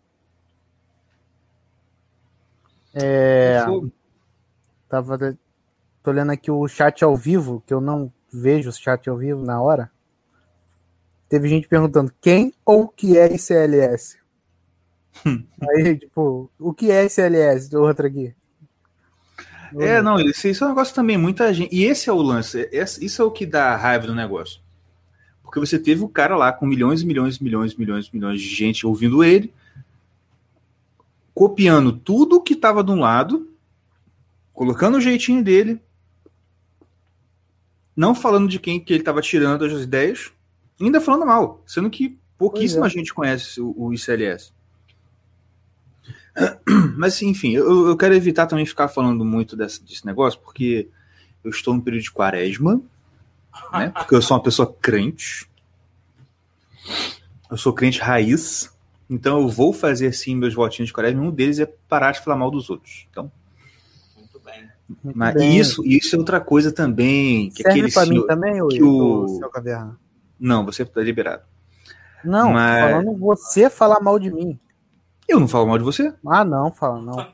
É. 2.93 3.59
Tava. 4.87 5.37
Tô 6.01 6.11
lendo 6.11 6.31
aqui 6.31 6.49
o 6.49 6.65
chat 6.69 7.03
ao 7.03 7.17
vivo, 7.17 7.61
que 7.67 7.73
eu 7.73 7.81
não 7.81 8.09
vejo 8.31 8.69
o 8.69 8.73
chat 8.73 9.09
ao 9.09 9.17
vivo 9.17 9.43
na 9.43 9.61
hora. 9.61 9.91
Teve 11.27 11.49
gente 11.49 11.67
perguntando 11.67 12.13
quem 12.21 12.53
ou 12.65 12.83
o 12.83 12.87
que 12.87 13.17
é 13.17 13.25
ICLS? 13.35 14.17
Aí, 15.69 15.97
tipo, 15.97 16.49
o 16.57 16.73
que 16.73 16.89
é 16.91 17.03
ICLS? 17.05 17.75
Outra 17.75 18.07
aqui. 18.07 18.33
É, 19.77 20.01
não, 20.01 20.17
isso, 20.17 20.47
isso 20.47 20.63
é 20.63 20.67
um 20.67 20.69
negócio 20.69 20.95
também, 20.95 21.17
muita 21.17 21.53
gente. 21.53 21.75
E 21.75 21.83
esse 21.83 22.09
é 22.09 22.13
o 22.13 22.21
lance, 22.21 22.69
esse- 22.71 23.03
isso 23.03 23.21
é 23.21 23.25
o 23.25 23.31
que 23.31 23.45
dá 23.45 23.75
raiva 23.75 24.07
do 24.07 24.15
negócio. 24.15 24.61
Porque 25.55 25.65
você 25.65 25.79
teve 25.79 26.03
o 26.03 26.09
cara 26.09 26.35
lá 26.35 26.51
com 26.51 26.65
milhões 26.65 27.01
e 27.01 27.05
milhões 27.05 27.37
e 27.37 27.43
milhões 27.43 27.71
e 27.71 27.79
milhões 27.79 28.07
e 28.07 28.09
milhões 28.13 28.41
de 28.41 28.49
gente 28.53 28.85
ouvindo 28.85 29.23
ele, 29.23 29.53
copiando 31.33 31.93
tudo 31.93 32.41
que 32.41 32.51
estava 32.51 32.83
de 32.83 32.91
um 32.91 32.99
lado, 32.99 33.49
colocando 34.53 34.97
o 34.97 35.01
jeitinho 35.01 35.41
dele, 35.41 35.79
não 37.95 38.13
falando 38.13 38.49
de 38.49 38.59
quem 38.59 38.81
que 38.81 38.91
ele 38.91 38.99
estava 38.99 39.21
tirando 39.21 39.63
as 39.63 39.81
ideias, 39.81 40.29
ainda 40.77 40.99
falando 40.99 41.25
mal, 41.25 41.63
sendo 41.65 41.89
que 41.89 42.19
Pouquíssima 42.37 42.87
é. 42.87 42.89
gente 42.89 43.13
conhece 43.13 43.61
o, 43.61 43.73
o, 43.77 43.93
ICLS. 43.93 44.51
Mas, 46.97 47.21
enfim, 47.21 47.53
eu, 47.53 47.87
eu, 47.87 47.95
quero 47.95 48.13
evitar 48.13 48.45
também 48.45 48.65
ficar 48.65 48.89
falando 48.89 49.23
muito 49.23 49.55
desse, 49.55 49.81
desse 49.81 50.05
negócio, 50.05 50.37
porque 50.41 50.89
eu 51.45 51.49
estou 51.49 51.73
no 51.73 51.81
período 51.81 52.03
de 52.03 52.11
quaresma, 52.11 52.81
né? 53.71 53.89
Porque 53.89 54.15
eu 54.15 54.21
sou 54.21 54.37
uma 54.37 54.43
pessoa 54.43 54.73
crente. 54.81 55.49
Eu 57.49 57.57
sou 57.57 57.73
crente 57.73 57.99
raiz. 57.99 58.73
Então 59.09 59.41
eu 59.41 59.49
vou 59.49 59.71
fazer 59.71 60.07
assim 60.07 60.35
meus 60.35 60.53
votinhos 60.53 60.87
de 60.87 60.93
quaresma. 60.93 61.21
Um 61.21 61.31
deles 61.31 61.59
é 61.59 61.65
parar 61.87 62.11
de 62.11 62.21
falar 62.21 62.37
mal 62.37 62.49
dos 62.49 62.69
outros. 62.69 63.07
Então. 63.09 63.31
Muito 64.15 64.39
bem. 64.39 64.69
Mas 65.15 65.35
bem. 65.35 65.57
isso, 65.57 65.85
isso 65.85 66.15
é 66.15 66.19
outra 66.19 66.39
coisa 66.39 66.71
também. 66.71 67.49
Que 67.51 67.63
Serve 67.63 67.91
para 67.91 68.05
mim 68.05 68.25
também, 68.25 68.67
que 68.69 68.83
o... 68.83 69.27
seu 69.39 69.49
caverna? 69.49 69.97
Não, 70.39 70.65
você 70.65 70.83
está 70.83 71.01
liberado. 71.01 71.43
Não, 72.23 72.51
Mas... 72.51 72.91
falando 72.91 73.17
você 73.17 73.69
falar 73.69 73.99
mal 73.99 74.17
de 74.17 74.31
mim. 74.31 74.59
Eu 75.27 75.39
não 75.39 75.47
falo 75.47 75.67
mal 75.67 75.77
de 75.77 75.83
você? 75.83 76.13
Ah, 76.25 76.43
não, 76.43 76.71
fala 76.71 77.01
não. 77.01 77.27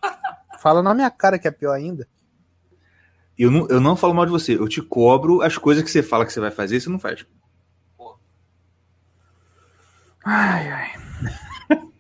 fala 0.60 0.84
na 0.84 0.94
minha 0.94 1.10
cara 1.10 1.40
que 1.40 1.48
é 1.48 1.52
pior 1.52 1.74
ainda. 1.74 2.08
Eu 3.42 3.50
não, 3.50 3.68
eu 3.70 3.82
não 3.82 3.96
falo 3.96 4.14
mal 4.14 4.24
de 4.24 4.32
você. 4.32 4.54
Eu 4.54 4.68
te 4.68 4.84
cobro 4.84 5.42
as 5.42 5.58
coisas 5.58 5.84
que 5.84 5.90
você 5.90 6.04
fala 6.04 6.28
que 6.28 6.32
você 6.32 6.40
vai 6.40 6.52
fazer 6.52 6.76
e 6.76 6.82
você 6.82 6.90
não 6.92 7.00
faz. 7.00 7.26
Ai, 10.24 10.70
ai. 10.70 10.92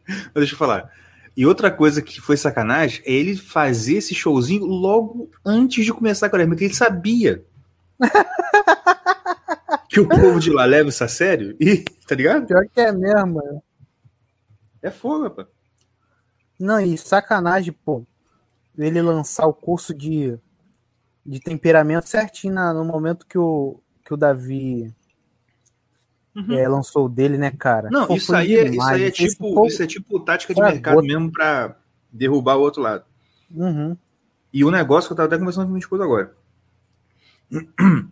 Mas 0.07 0.33
deixa 0.35 0.53
eu 0.53 0.57
falar. 0.59 0.91
E 1.35 1.43
outra 1.43 1.71
coisa 1.71 1.99
que 1.99 2.21
foi 2.21 2.37
sacanagem 2.37 3.01
é 3.07 3.11
ele 3.11 3.35
fazer 3.35 3.95
esse 3.95 4.13
showzinho 4.13 4.65
logo 4.65 5.31
antes 5.43 5.83
de 5.83 5.91
começar 5.91 6.27
a 6.27 6.29
quaresma, 6.29 6.53
porque 6.53 6.65
ele 6.65 6.75
sabia 6.75 7.43
que 9.89 9.99
o 9.99 10.07
povo 10.07 10.39
de 10.39 10.51
lá 10.51 10.65
leva 10.65 10.89
isso 10.89 11.03
a 11.03 11.07
sério. 11.07 11.57
E, 11.59 11.77
tá 12.07 12.13
ligado? 12.13 12.45
Pior 12.45 12.67
que 12.71 12.79
é 12.79 12.91
mesmo, 12.91 13.33
mano. 13.33 13.63
É 14.79 14.91
fogo, 14.91 15.23
rapaz. 15.23 15.47
Não, 16.59 16.79
e 16.79 16.95
sacanagem, 16.99 17.73
pô. 17.73 18.05
Ele 18.77 19.01
lançar 19.01 19.47
o 19.47 19.53
curso 19.55 19.91
de, 19.91 20.37
de 21.25 21.39
temperamento 21.39 22.07
certinho 22.07 22.53
na, 22.53 22.73
no 22.73 22.83
momento 22.83 23.25
que 23.25 23.37
o, 23.37 23.79
que 24.03 24.13
o 24.13 24.17
Davi 24.17 24.93
Uhum. 26.33 26.53
É, 26.53 26.67
lançou 26.67 27.05
o 27.07 27.09
dele, 27.09 27.37
né, 27.37 27.51
cara? 27.51 27.89
Não, 27.89 28.15
isso 28.15 28.33
aí, 28.33 28.55
é, 28.55 28.69
isso 28.69 28.81
aí 28.81 29.03
é 29.03 29.11
tipo, 29.11 29.67
isso 29.67 29.83
é 29.83 29.87
tipo 29.87 30.17
tática 30.21 30.53
de 30.53 30.61
mercado 30.61 31.03
mesmo 31.03 31.29
para 31.29 31.75
derrubar 32.11 32.55
o 32.55 32.61
outro 32.61 32.81
lado. 32.81 33.03
Uhum. 33.53 33.97
E 34.53 34.63
o 34.63 34.71
negócio 34.71 35.09
que 35.09 35.13
eu 35.13 35.17
tava 35.17 35.27
até 35.27 35.37
conversando 35.37 35.65
com 35.65 35.71
minha 35.71 35.81
esposa 35.81 36.03
agora. 36.03 36.33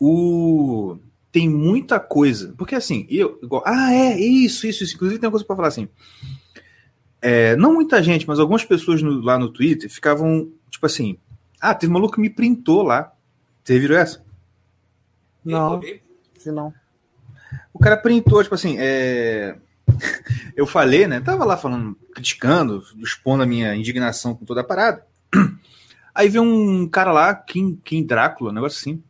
O... 0.00 0.96
Tem 1.32 1.48
muita 1.48 1.98
coisa. 1.98 2.54
Porque 2.56 2.76
assim, 2.76 3.04
eu. 3.10 3.36
Igual, 3.42 3.64
ah, 3.66 3.92
é, 3.92 4.16
isso, 4.16 4.64
isso, 4.64 4.84
isso. 4.84 4.94
Inclusive 4.94 5.18
tem 5.18 5.26
uma 5.26 5.32
coisa 5.32 5.44
pra 5.44 5.56
falar 5.56 5.66
assim. 5.66 5.88
É, 7.20 7.56
não 7.56 7.74
muita 7.74 8.00
gente, 8.00 8.24
mas 8.24 8.38
algumas 8.38 8.64
pessoas 8.64 9.02
no, 9.02 9.20
lá 9.20 9.36
no 9.36 9.52
Twitter 9.52 9.90
ficavam, 9.90 10.52
tipo 10.70 10.86
assim. 10.86 11.18
Ah, 11.60 11.74
teve 11.74 11.90
um 11.90 11.94
maluco 11.94 12.14
que 12.14 12.20
me 12.20 12.30
printou 12.30 12.82
lá. 12.82 13.12
Você 13.64 13.78
viram 13.78 13.96
essa? 13.96 14.24
Não. 15.44 15.80
Se 16.38 16.50
não. 16.50 16.72
O 17.72 17.78
cara 17.78 17.96
printou, 17.96 18.42
tipo 18.42 18.54
assim, 18.54 18.76
é... 18.78 19.56
eu 20.56 20.66
falei, 20.66 21.06
né? 21.06 21.20
Tava 21.20 21.44
lá 21.44 21.56
falando, 21.56 21.96
criticando, 22.14 22.82
expondo 23.02 23.42
a 23.42 23.46
minha 23.46 23.74
indignação 23.74 24.34
com 24.34 24.44
toda 24.44 24.60
a 24.60 24.64
parada. 24.64 25.06
Aí 26.14 26.28
veio 26.28 26.42
um 26.42 26.88
cara 26.88 27.12
lá, 27.12 27.34
Kim, 27.34 27.76
Kim 27.76 28.04
Drácula, 28.04 28.50
um 28.50 28.54
negócio 28.54 28.78
assim. 28.78 29.02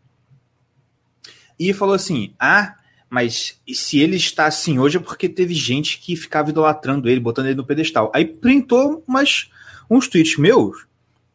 E 1.59 1.73
falou 1.73 1.95
assim: 1.95 2.35
Ah, 2.39 2.77
mas 3.09 3.61
se 3.67 3.99
ele 3.99 4.17
está 4.17 4.47
assim 4.47 4.79
hoje 4.79 4.99
é 4.99 5.01
porque 5.01 5.29
teve 5.29 5.55
gente 5.55 5.99
que 5.99 6.15
ficava 6.15 6.51
idolatrando 6.51 7.09
ele, 7.09 7.21
botando 7.21 7.47
ele 7.47 7.55
no 7.55 7.65
pedestal. 7.65 8.13
Aí 8.15 8.25
printou 8.25 9.03
umas, 9.07 9.51
uns 9.89 10.07
tweets 10.07 10.37
meus, 10.37 10.87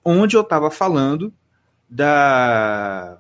onde 0.04 0.36
eu 0.36 0.44
tava 0.44 0.70
falando 0.70 1.34
da 1.90 3.20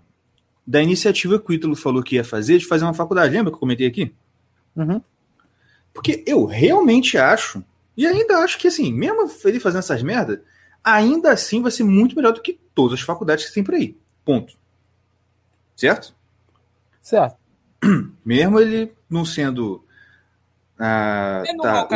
da 0.65 0.81
iniciativa 0.81 1.39
que 1.39 1.51
o 1.51 1.53
Ítalo 1.53 1.75
falou 1.75 2.01
que 2.01 2.15
ia 2.15 2.23
fazer 2.23 2.57
de 2.57 2.65
fazer 2.65 2.85
uma 2.85 2.93
faculdade. 2.93 3.33
Lembra 3.33 3.51
que 3.51 3.55
eu 3.55 3.59
comentei 3.59 3.85
aqui? 3.85 4.13
Uhum. 4.75 5.01
Porque 5.93 6.23
eu 6.25 6.45
realmente 6.45 7.17
acho, 7.17 7.63
e 7.97 8.07
ainda 8.07 8.37
acho 8.39 8.57
que 8.57 8.67
assim, 8.67 8.91
mesmo 8.91 9.29
ele 9.43 9.59
fazendo 9.59 9.79
essas 9.79 10.01
merdas, 10.01 10.39
ainda 10.83 11.31
assim 11.31 11.61
vai 11.61 11.69
ser 11.69 11.83
muito 11.83 12.15
melhor 12.15 12.31
do 12.31 12.41
que 12.41 12.59
todas 12.73 12.99
as 12.99 13.05
faculdades 13.05 13.45
que 13.45 13.53
tem 13.53 13.63
por 13.63 13.75
aí. 13.75 13.95
Ponto. 14.23 14.53
Certo? 15.75 16.15
Certo. 17.01 17.37
Mesmo 18.25 18.59
ele 18.59 18.93
não 19.09 19.25
sendo. 19.25 19.83
Ah, 20.79 21.43
tá, 21.61 21.87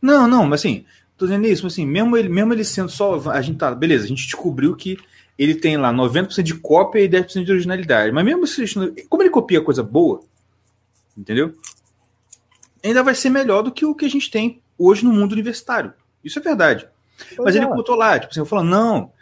não, 0.00 0.28
não, 0.28 0.46
mas 0.46 0.60
assim, 0.60 0.84
tô 1.16 1.26
dizendo 1.26 1.46
isso, 1.46 1.64
mas 1.64 1.72
assim, 1.72 1.86
mesmo 1.86 2.16
ele, 2.16 2.28
mesmo 2.28 2.52
ele 2.52 2.64
sendo 2.64 2.88
só. 2.88 3.30
A 3.30 3.40
gente 3.40 3.58
tá, 3.58 3.74
beleza, 3.74 4.04
a 4.04 4.08
gente 4.08 4.24
descobriu 4.24 4.74
que 4.76 4.98
ele 5.38 5.54
tem 5.54 5.76
lá 5.76 5.92
90% 5.92 6.42
de 6.42 6.54
cópia 6.54 7.00
e 7.00 7.08
10% 7.08 7.44
de 7.44 7.52
originalidade. 7.52 8.12
Mas 8.12 8.24
mesmo 8.24 8.46
se, 8.46 8.64
como 9.08 9.22
ele 9.22 9.30
copia 9.30 9.60
coisa 9.60 9.82
boa, 9.82 10.20
entendeu? 11.16 11.54
Ainda 12.82 13.02
vai 13.02 13.14
ser 13.14 13.30
melhor 13.30 13.62
do 13.62 13.72
que 13.72 13.84
o 13.84 13.94
que 13.94 14.04
a 14.04 14.10
gente 14.10 14.30
tem 14.30 14.60
hoje 14.78 15.04
no 15.04 15.12
mundo 15.12 15.32
universitário. 15.32 15.92
Isso 16.24 16.38
é 16.38 16.42
verdade. 16.42 16.88
Pois 17.36 17.46
Mas 17.46 17.56
é. 17.56 17.58
ele 17.58 17.66
botou 17.66 17.94
lá, 17.94 18.18
tipo 18.18 18.30
assim, 18.30 18.40
eu 18.40 18.46
falo, 18.46 18.64
não. 18.64 19.12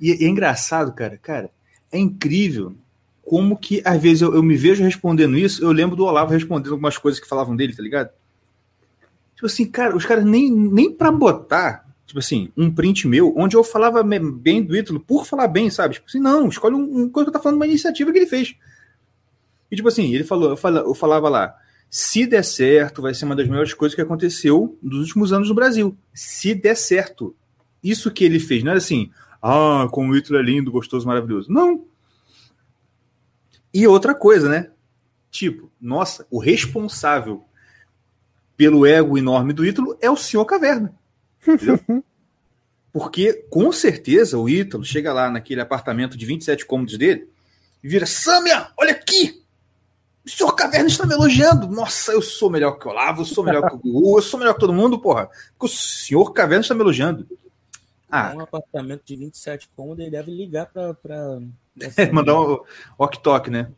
E, 0.00 0.22
e, 0.22 0.26
é 0.26 0.28
engraçado, 0.28 0.92
cara, 0.92 1.16
cara, 1.16 1.50
é 1.90 1.98
incrível 1.98 2.74
como 3.24 3.56
que 3.56 3.82
às 3.84 4.00
vezes 4.00 4.20
eu, 4.20 4.34
eu, 4.34 4.42
me 4.42 4.54
vejo 4.54 4.84
respondendo 4.84 5.36
isso, 5.38 5.64
eu 5.64 5.72
lembro 5.72 5.96
do 5.96 6.04
Olavo 6.04 6.32
respondendo 6.32 6.72
algumas 6.72 6.98
coisas 6.98 7.18
que 7.18 7.26
falavam 7.26 7.56
dele, 7.56 7.74
tá 7.74 7.82
ligado? 7.82 8.10
Tipo 9.44 9.52
assim, 9.52 9.66
cara, 9.66 9.94
os 9.94 10.06
caras 10.06 10.24
nem, 10.24 10.50
nem 10.50 10.90
pra 10.90 11.12
botar 11.12 11.84
tipo 12.06 12.18
assim, 12.18 12.50
um 12.56 12.70
print 12.70 13.06
meu, 13.06 13.34
onde 13.36 13.56
eu 13.56 13.62
falava 13.62 14.02
bem 14.02 14.62
do 14.62 14.74
Ítalo 14.74 15.00
por 15.00 15.26
falar 15.26 15.48
bem, 15.48 15.68
sabe? 15.68 15.94
Tipo 15.94 16.06
assim, 16.08 16.20
não, 16.20 16.48
escolhe 16.48 16.74
um, 16.74 17.02
um 17.02 17.10
coisa 17.10 17.30
que 17.30 17.36
eu 17.36 17.38
tô 17.38 17.42
falando, 17.42 17.56
uma 17.56 17.66
iniciativa 17.66 18.10
que 18.10 18.18
ele 18.18 18.26
fez. 18.26 18.54
E 19.70 19.76
tipo 19.76 19.88
assim, 19.88 20.14
ele 20.14 20.24
falou, 20.24 20.50
eu 20.50 20.56
falava, 20.56 20.86
eu 20.86 20.94
falava 20.94 21.28
lá, 21.28 21.54
se 21.90 22.26
der 22.26 22.42
certo, 22.42 23.02
vai 23.02 23.12
ser 23.12 23.26
uma 23.26 23.36
das 23.36 23.46
melhores 23.46 23.74
coisas 23.74 23.94
que 23.94 24.00
aconteceu 24.00 24.78
nos 24.82 25.00
últimos 25.00 25.30
anos 25.30 25.48
no 25.50 25.54
Brasil. 25.54 25.94
Se 26.14 26.54
der 26.54 26.76
certo. 26.76 27.36
Isso 27.82 28.10
que 28.10 28.24
ele 28.24 28.40
fez, 28.40 28.62
não 28.62 28.70
era 28.70 28.78
assim, 28.78 29.10
ah, 29.42 29.86
como 29.90 30.12
o 30.12 30.16
Ítalo 30.16 30.38
é 30.38 30.42
lindo, 30.42 30.72
gostoso, 30.72 31.06
maravilhoso. 31.06 31.52
Não. 31.52 31.84
E 33.74 33.86
outra 33.86 34.14
coisa, 34.14 34.48
né? 34.48 34.70
Tipo, 35.30 35.70
nossa, 35.78 36.26
o 36.30 36.38
responsável 36.38 37.44
pelo 38.56 38.86
ego 38.86 39.18
enorme 39.18 39.52
do 39.52 39.64
Ítalo 39.64 39.96
é 40.00 40.10
o 40.10 40.16
senhor 40.16 40.44
Caverna. 40.44 40.94
Porque, 42.92 43.32
com 43.50 43.72
certeza, 43.72 44.38
o 44.38 44.48
Ítalo 44.48 44.84
chega 44.84 45.12
lá 45.12 45.28
naquele 45.28 45.60
apartamento 45.60 46.16
de 46.16 46.24
27 46.24 46.64
cômodos 46.64 46.96
dele 46.96 47.28
e 47.82 47.88
vira: 47.88 48.06
Samia, 48.06 48.68
olha 48.76 48.92
aqui! 48.92 49.42
O 50.24 50.30
senhor 50.30 50.52
Caverna 50.52 50.88
está 50.88 51.04
me 51.04 51.12
elogiando. 51.12 51.66
Nossa, 51.66 52.12
eu 52.12 52.22
sou 52.22 52.48
melhor 52.48 52.78
que 52.78 52.86
o 52.86 52.90
Olavo, 52.90 53.22
eu 53.22 53.26
sou 53.26 53.44
melhor 53.44 53.68
que 53.68 53.74
o 53.74 53.78
Gugu, 53.78 54.18
eu 54.18 54.22
sou 54.22 54.38
melhor 54.38 54.54
que 54.54 54.60
todo 54.60 54.72
mundo, 54.72 54.98
porra. 54.98 55.28
Porque 55.58 55.66
o 55.66 55.76
senhor 55.76 56.32
Caverna 56.32 56.62
está 56.62 56.74
me 56.74 56.80
elogiando. 56.80 57.26
Ah. 58.08 58.32
Um 58.34 58.40
apartamento 58.40 59.02
de 59.04 59.16
27 59.16 59.68
cômodos, 59.76 60.00
ele 60.00 60.12
deve 60.12 60.30
ligar 60.30 60.66
para. 60.66 60.94
Pra... 60.94 61.40
É, 61.96 62.10
mandar 62.14 62.40
um 62.40 62.58
ok-tok, 62.96 63.50
né? 63.50 63.70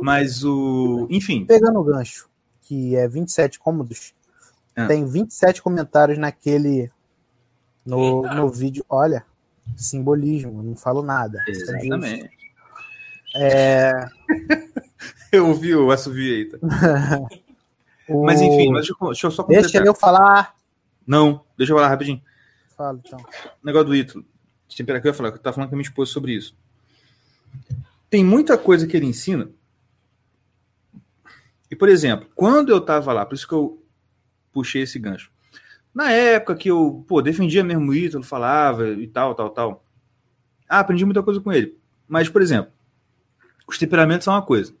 Mas 0.00 0.44
o. 0.44 1.08
Enfim. 1.10 1.46
Pegando 1.46 1.80
o 1.80 1.84
gancho, 1.84 2.27
que 2.68 2.94
é 2.94 3.08
27 3.08 3.58
cômodos, 3.58 4.14
ah. 4.78 4.86
Tem 4.86 5.04
27 5.04 5.60
comentários 5.60 6.18
naquele. 6.18 6.88
No, 7.84 8.22
no 8.22 8.48
vídeo. 8.48 8.84
Olha, 8.88 9.24
simbolismo, 9.76 10.62
não 10.62 10.76
falo 10.76 11.02
nada. 11.02 11.42
Exatamente. 11.48 12.30
É... 13.34 14.08
eu 15.32 15.48
ouvi 15.48 15.74
o 15.74 15.90
assovio 15.90 16.32
aí. 16.32 16.44
Tá? 16.44 16.58
o... 18.08 18.24
Mas 18.24 18.40
enfim, 18.40 18.70
mas 18.70 18.86
deixa, 18.86 18.94
eu, 19.00 19.06
deixa 19.08 19.26
eu 19.26 19.30
só 19.32 19.42
completar. 19.42 19.70
Deixa 19.70 19.84
eu 19.84 19.94
falar. 19.94 20.54
Não, 21.04 21.44
deixa 21.56 21.72
eu 21.72 21.76
falar 21.76 21.88
rapidinho. 21.88 22.22
Fala 22.76 23.00
então. 23.04 23.18
negócio 23.64 23.88
do 23.88 23.96
Ítalo. 23.96 24.24
Temperatura, 24.76 25.08
eu 25.08 25.12
ia 25.12 25.16
falar, 25.16 25.28
eu 25.30 25.38
tava 25.38 25.54
falando 25.54 25.70
com 25.70 25.74
a 25.74 25.78
minha 25.78 25.88
esposa 25.88 26.12
sobre 26.12 26.34
isso. 26.34 26.54
Tem 28.08 28.24
muita 28.24 28.56
coisa 28.56 28.86
que 28.86 28.96
ele 28.96 29.06
ensina. 29.06 29.50
E, 31.70 31.76
por 31.76 31.88
exemplo, 31.88 32.28
quando 32.34 32.70
eu 32.70 32.80
tava 32.80 33.12
lá, 33.12 33.26
por 33.26 33.34
isso 33.34 33.46
que 33.46 33.54
eu 33.54 33.82
puxei 34.52 34.82
esse 34.82 34.98
gancho. 34.98 35.30
Na 35.94 36.10
época 36.10 36.54
que 36.54 36.70
eu, 36.70 37.04
pô, 37.06 37.20
defendia 37.20 37.64
mesmo 37.64 37.90
o 37.90 37.94
Ítalo, 37.94 38.24
falava 38.24 38.88
e 38.88 39.06
tal, 39.06 39.34
tal, 39.34 39.50
tal. 39.50 39.84
Ah, 40.68 40.80
aprendi 40.80 41.04
muita 41.04 41.22
coisa 41.22 41.40
com 41.40 41.52
ele. 41.52 41.76
Mas, 42.06 42.28
por 42.28 42.40
exemplo, 42.40 42.72
os 43.66 43.78
temperamentos 43.78 44.24
são 44.24 44.34
uma 44.34 44.42
coisa. 44.42 44.74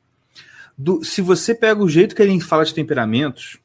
Do, 0.76 1.02
se 1.02 1.20
você 1.20 1.54
pega 1.54 1.82
o 1.82 1.88
jeito 1.88 2.14
que 2.14 2.22
ele 2.22 2.40
fala 2.40 2.64
de 2.64 2.74
temperamentos 2.74 3.58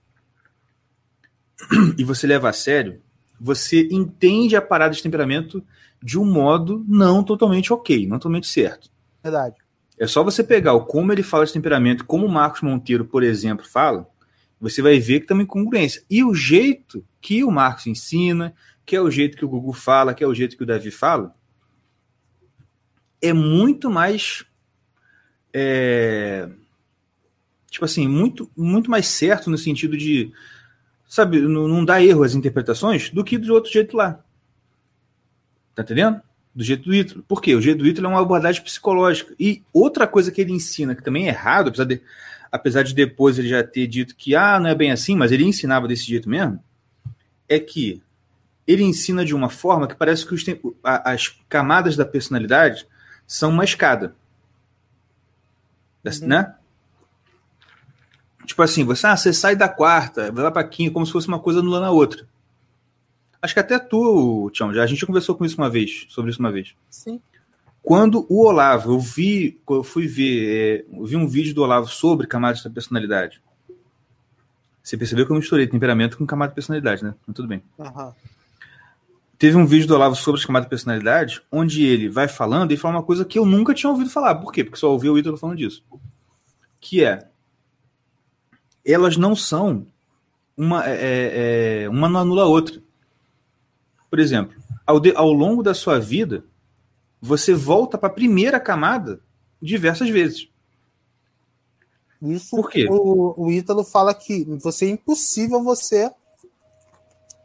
e 1.98 2.04
você 2.04 2.26
leva 2.26 2.50
a 2.50 2.54
sério, 2.54 3.02
você 3.40 3.88
entende 3.92 4.56
a 4.56 4.62
parada 4.62 4.94
de 4.94 5.04
temperamento 5.04 5.64
de 6.02 6.20
um 6.20 6.26
modo 6.26 6.84
não 6.88 7.24
totalmente 7.24 7.72
ok, 7.72 8.08
não 8.08 8.18
totalmente 8.18 8.48
certo. 8.48 8.90
Verdade. 9.22 9.56
É 9.98 10.08
só 10.08 10.24
você 10.24 10.44
pegar 10.44 10.74
o 10.74 10.86
como 10.86 11.12
ele 11.12 11.24
fala 11.24 11.46
de 11.46 11.54
temperamento, 11.54 12.06
como 12.06 12.26
o 12.26 12.32
Marcos 12.32 12.62
Monteiro, 12.62 13.06
por 13.06 13.24
exemplo, 13.24 13.66
fala, 13.66 14.08
você 14.60 14.82
vai 14.82 15.00
ver 15.00 15.20
que 15.20 15.28
tem 15.28 15.36
uma 15.36 15.44
incongruência. 15.44 16.04
E 16.10 16.24
o 16.24 16.34
jeito 16.34 17.06
que 17.22 17.44
o 17.44 17.52
Marcos 17.52 17.86
ensina, 17.88 18.56
que 18.86 18.96
é 18.96 19.02
o 19.02 19.12
jeito 19.12 19.38
que 19.38 19.46
o 19.46 19.50
Gugu 19.50 19.74
fala, 19.74 20.14
que 20.14 20.24
é 20.24 20.28
o 20.28 20.34
jeito 20.34 20.58
que 20.58 20.64
o 20.64 20.66
Davi 20.66 20.90
fala, 20.90 21.36
é 23.22 23.32
muito 23.32 23.90
mais. 23.90 24.46
É, 25.54 26.50
tipo 27.70 27.86
assim, 27.86 28.08
muito, 28.08 28.50
muito 28.56 28.90
mais 28.90 29.08
certo 29.08 29.50
no 29.50 29.58
sentido 29.58 29.96
de. 29.96 30.32
Sabe, 31.08 31.40
não, 31.42 31.68
não 31.68 31.86
dá 31.86 32.02
erro 32.02 32.24
às 32.24 32.34
interpretações 32.34 33.10
do 33.10 33.24
que 33.24 33.38
do 33.38 33.54
outro 33.54 33.72
jeito 33.72 33.96
lá. 33.96 34.24
Tá 35.76 35.84
entendendo? 35.84 36.22
Do 36.56 36.64
jeito 36.64 36.84
do 36.84 36.94
Ítalo. 36.94 37.24
Por 37.24 37.42
quê? 37.42 37.56
O 37.56 37.62
jeito 37.62 37.80
do 37.80 37.88
Ítalo 37.88 38.08
é 38.08 38.10
uma 38.12 38.22
abordagem 38.22 38.62
psicológica. 38.62 39.34
E 39.40 39.64
outra 39.74 40.06
coisa 40.06 40.32
que 40.32 40.40
ele 40.40 40.52
ensina, 40.52 40.96
que 40.96 41.04
também 41.04 41.26
é 41.26 41.30
errado, 41.30 41.70
apesar 41.70 41.86
de, 41.86 42.02
apesar 42.52 42.84
de 42.84 42.94
depois 42.94 43.40
ele 43.40 43.50
já 43.50 43.64
ter 43.64 43.88
dito 43.88 44.16
que 44.16 44.36
ah, 44.36 44.60
não 44.60 44.70
é 44.70 44.76
bem 44.76 44.92
assim, 44.92 45.16
mas 45.16 45.32
ele 45.32 45.44
ensinava 45.44 45.88
desse 45.88 46.06
jeito 46.06 46.30
mesmo, 46.30 46.60
é 47.50 47.60
que 47.60 48.02
ele 48.68 48.84
ensina 48.84 49.26
de 49.26 49.34
uma 49.34 49.50
forma 49.50 49.88
que 49.88 49.96
parece 49.96 50.26
que 50.26 50.34
os, 50.34 50.46
as 50.84 51.30
camadas 51.50 51.96
da 51.96 52.06
personalidade 52.06 52.88
são 53.26 53.50
uma 53.50 53.64
escada. 53.64 54.16
Uhum. 56.06 56.28
Né? 56.28 56.54
Tipo 58.46 58.62
assim, 58.62 58.84
você, 58.84 59.08
ah, 59.08 59.18
você 59.18 59.34
sai 59.34 59.56
da 59.56 59.70
quarta, 59.70 60.32
vai 60.32 60.44
lá 60.44 60.52
pra 60.52 60.64
quinta, 60.64 60.94
como 60.94 61.06
se 61.06 61.12
fosse 61.12 61.28
uma 61.28 61.40
coisa 61.40 61.60
anulando 61.60 61.86
a 61.86 61.92
outra. 61.92 62.28
Acho 63.44 63.54
que 63.54 63.60
até 63.60 63.78
tu, 63.78 64.50
Tião, 64.54 64.74
já 64.74 64.84
a 64.84 64.88
gente 64.88 65.06
conversou 65.06 65.36
com 65.36 65.44
isso 65.44 65.58
uma 65.58 65.70
vez, 65.70 66.06
sobre 66.08 66.32
isso 66.32 66.40
uma 66.40 66.50
vez. 66.50 66.74
Sim. 66.90 67.20
Quando 67.82 68.26
o 68.30 68.46
Olavo, 68.46 68.94
eu 68.94 69.00
vi, 69.02 69.60
eu 69.70 69.84
fui 69.84 70.08
ver, 70.08 70.86
é, 70.90 70.98
eu 70.98 71.06
vi 71.06 71.18
um 71.18 71.28
vídeo 71.28 71.54
do 71.54 71.62
Olavo 71.62 71.90
sobre 71.90 72.26
camadas 72.26 72.64
da 72.64 72.70
personalidade. 72.70 73.42
Você 74.82 74.96
percebeu 74.96 75.26
que 75.26 75.34
eu 75.34 75.36
misturei 75.36 75.68
temperamento 75.68 76.18
com 76.18 76.26
camada 76.26 76.52
de 76.52 76.56
personalidade, 76.56 77.04
né? 77.04 77.16
Mas 77.28 77.36
tudo 77.36 77.50
bem. 77.50 77.62
Uhum. 77.78 78.14
Teve 79.38 79.58
um 79.58 79.66
vídeo 79.66 79.90
do 79.90 79.96
Olavo 79.96 80.16
sobre 80.16 80.40
as 80.40 80.46
camadas 80.46 80.68
de 80.68 80.70
personalidade, 80.70 81.42
onde 81.52 81.86
ele 81.86 82.08
vai 82.08 82.30
falando 82.30 82.72
e 82.72 82.78
fala 82.78 82.96
uma 82.96 83.04
coisa 83.04 83.26
que 83.26 83.38
eu 83.38 83.46
nunca 83.46 83.74
tinha 83.74 83.90
ouvido 83.90 84.10
falar. 84.10 84.36
Por 84.36 84.54
quê? 84.54 84.64
Porque 84.64 84.80
só 84.80 84.90
ouvi 84.90 85.10
o 85.10 85.18
Ítalo 85.18 85.36
falando 85.36 85.58
disso. 85.58 85.84
Que 86.80 87.04
é. 87.04 87.28
Elas 88.86 89.18
não 89.18 89.36
são. 89.36 89.86
Uma, 90.56 90.88
é, 90.88 90.94
é, 90.94 91.84
é 91.84 91.90
uma 91.90 92.08
não 92.08 92.22
anula 92.22 92.44
a 92.44 92.48
outra. 92.48 92.83
Por 94.14 94.20
exemplo, 94.20 94.56
ao, 94.86 95.00
de, 95.00 95.12
ao 95.16 95.34
longo 95.34 95.64
da 95.64 95.74
sua 95.74 96.00
vida, 96.00 96.46
você 97.20 97.52
volta 97.52 97.98
para 97.98 98.10
a 98.10 98.14
primeira 98.14 98.60
camada 98.60 99.20
diversas 99.60 100.08
vezes. 100.08 100.48
Isso 102.22 102.56
Por 102.56 102.70
quê? 102.70 102.86
O, 102.88 103.46
o 103.46 103.52
Ítalo 103.52 103.84
fala 103.84 104.14
que 104.14 104.44
você 104.62 104.86
é 104.86 104.90
impossível 104.90 105.64
você 105.64 106.12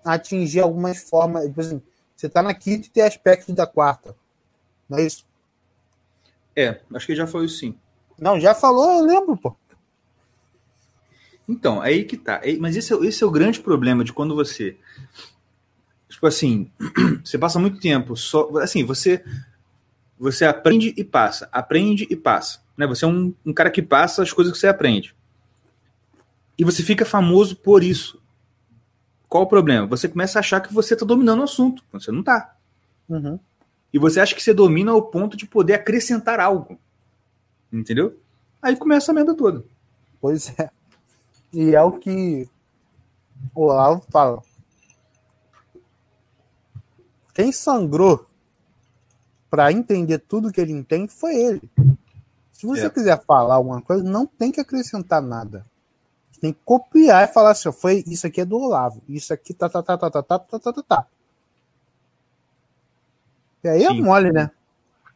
atingir 0.04 0.60
algumas 0.60 1.08
formas. 1.08 1.50
Por 1.50 1.58
exemplo, 1.58 1.86
você 2.14 2.26
está 2.26 2.42
na 2.42 2.52
quinta 2.52 2.86
e 2.86 2.90
tem 2.90 3.02
aspectos 3.02 3.54
da 3.54 3.66
quarta. 3.66 4.14
Não 4.90 4.98
é 4.98 5.06
isso? 5.06 5.24
É, 6.54 6.82
acho 6.92 7.06
que 7.06 7.16
já 7.16 7.26
foi 7.26 7.46
isso 7.46 7.60
sim. 7.60 7.74
Não, 8.20 8.38
já 8.38 8.54
falou, 8.54 8.98
eu 8.98 9.06
lembro, 9.06 9.38
pô. 9.38 9.56
Então, 11.48 11.82
é 11.82 11.88
aí 11.88 12.04
que 12.04 12.18
tá. 12.18 12.42
Mas 12.60 12.76
esse 12.76 12.92
é, 12.92 12.96
esse 13.06 13.24
é 13.24 13.26
o 13.26 13.30
grande 13.30 13.58
problema 13.58 14.04
de 14.04 14.12
quando 14.12 14.34
você. 14.34 14.76
Tipo 16.08 16.26
assim, 16.26 16.70
você 17.24 17.38
passa 17.38 17.58
muito 17.58 17.80
tempo 17.80 18.16
só. 18.16 18.48
Assim, 18.58 18.84
você. 18.84 19.22
Você 20.18 20.44
aprende 20.44 20.92
e 20.96 21.04
passa. 21.04 21.48
Aprende 21.52 22.06
e 22.10 22.16
passa. 22.16 22.60
Né? 22.76 22.86
Você 22.86 23.04
é 23.04 23.08
um, 23.08 23.32
um 23.46 23.52
cara 23.52 23.70
que 23.70 23.82
passa 23.82 24.22
as 24.22 24.32
coisas 24.32 24.52
que 24.52 24.58
você 24.58 24.66
aprende. 24.66 25.14
E 26.58 26.64
você 26.64 26.82
fica 26.82 27.04
famoso 27.04 27.54
por 27.56 27.84
isso. 27.84 28.20
Qual 29.28 29.44
o 29.44 29.46
problema? 29.46 29.86
Você 29.86 30.08
começa 30.08 30.38
a 30.38 30.40
achar 30.40 30.60
que 30.60 30.72
você 30.72 30.94
está 30.94 31.06
dominando 31.06 31.40
o 31.40 31.44
assunto, 31.44 31.84
quando 31.90 32.02
você 32.02 32.10
não 32.10 32.20
está. 32.20 32.56
Uhum. 33.08 33.38
E 33.92 33.98
você 33.98 34.20
acha 34.20 34.34
que 34.34 34.42
você 34.42 34.52
domina 34.52 34.90
ao 34.90 35.02
ponto 35.02 35.36
de 35.36 35.46
poder 35.46 35.74
acrescentar 35.74 36.40
algo. 36.40 36.78
Entendeu? 37.72 38.18
Aí 38.60 38.74
começa 38.74 39.12
a 39.12 39.14
merda 39.14 39.34
toda. 39.34 39.64
Pois 40.20 40.52
é. 40.58 40.70
E 41.52 41.74
é 41.74 41.82
o 41.82 41.92
que 41.92 42.48
o 43.54 43.62
Olavo 43.62 44.04
fala. 44.10 44.42
Quem 47.38 47.52
sangrou 47.52 48.26
para 49.48 49.70
entender 49.70 50.18
tudo 50.18 50.50
que 50.50 50.60
ele 50.60 50.72
entende 50.72 51.12
foi 51.12 51.36
ele. 51.36 51.70
Se 52.52 52.66
você 52.66 52.86
é. 52.86 52.90
quiser 52.90 53.22
falar 53.24 53.54
alguma 53.54 53.80
coisa, 53.80 54.02
não 54.02 54.26
tem 54.26 54.50
que 54.50 54.60
acrescentar 54.60 55.22
nada 55.22 55.64
tem 56.40 56.52
que 56.52 56.60
copiar 56.64 57.24
e 57.24 57.32
falar 57.32 57.50
assim, 57.50 57.70
foi 57.72 58.04
isso 58.06 58.26
aqui 58.26 58.40
é 58.40 58.44
do 58.44 58.56
Olavo, 58.56 59.02
isso 59.08 59.32
aqui 59.32 59.52
tá 59.52 59.68
tá 59.68 59.82
tá 59.82 59.98
tá 59.98 60.10
tá 60.10 60.22
tá 60.22 60.38
tá 60.38 60.58
tá 60.58 60.72
tá. 60.72 60.82
tá. 60.82 61.06
E 63.64 63.68
aí 63.68 63.84
é 63.84 63.88
Sim. 63.88 63.98
é 63.98 64.02
mole, 64.02 64.32
né? 64.32 64.50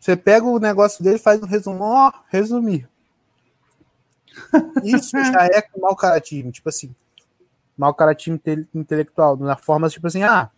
Você 0.00 0.16
pega 0.16 0.44
o 0.44 0.58
negócio 0.58 1.02
dele, 1.02 1.18
faz 1.18 1.40
um 1.40 1.46
resumo, 1.46 1.84
ó, 1.84 2.12
resumir. 2.28 2.88
Isso 4.82 5.10
já 5.12 5.46
é 5.46 5.62
mau 5.78 5.94
caratismo, 5.94 6.50
tipo 6.50 6.68
assim, 6.68 6.92
mau 7.78 7.94
caratismo 7.94 8.34
inte 8.34 8.66
intelectual, 8.74 9.36
na 9.36 9.56
forma 9.56 9.88
tipo 9.88 10.06
assim, 10.08 10.24
ah, 10.24 10.50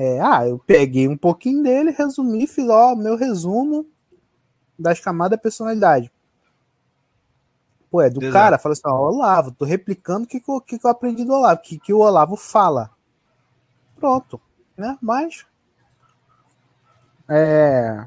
é, 0.00 0.20
ah, 0.20 0.46
eu 0.46 0.60
peguei 0.60 1.08
um 1.08 1.16
pouquinho 1.16 1.60
dele, 1.60 1.90
resumi, 1.90 2.46
fiz 2.46 2.68
ó, 2.68 2.94
meu 2.94 3.16
resumo 3.16 3.84
das 4.78 5.00
camadas 5.00 5.36
da 5.36 5.42
personalidade. 5.42 6.12
Pô, 7.90 8.00
é 8.00 8.08
do 8.08 8.22
Exato. 8.22 8.32
cara, 8.32 8.58
fala 8.58 8.74
assim, 8.74 8.82
ó, 8.84 9.08
Olavo, 9.08 9.50
tô 9.50 9.64
replicando 9.64 10.22
o 10.22 10.28
que, 10.28 10.38
que, 10.38 10.78
que, 10.78 10.86
eu 10.86 10.90
aprendi 10.90 11.24
do 11.24 11.32
Olavo, 11.32 11.60
que, 11.60 11.80
que 11.80 11.92
o 11.92 11.98
Olavo 11.98 12.36
fala. 12.36 12.90
Pronto, 13.96 14.40
né? 14.76 14.96
Mas. 15.02 15.44
É. 17.28 18.06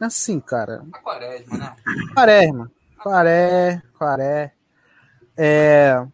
Assim, 0.00 0.40
cara. 0.40 0.84
Quaresma, 1.00 1.58
né? 1.58 1.76
Quaresma. 2.12 2.72
Quaré, 3.00 3.82
quaré. 3.96 4.52
É. 5.36 6.04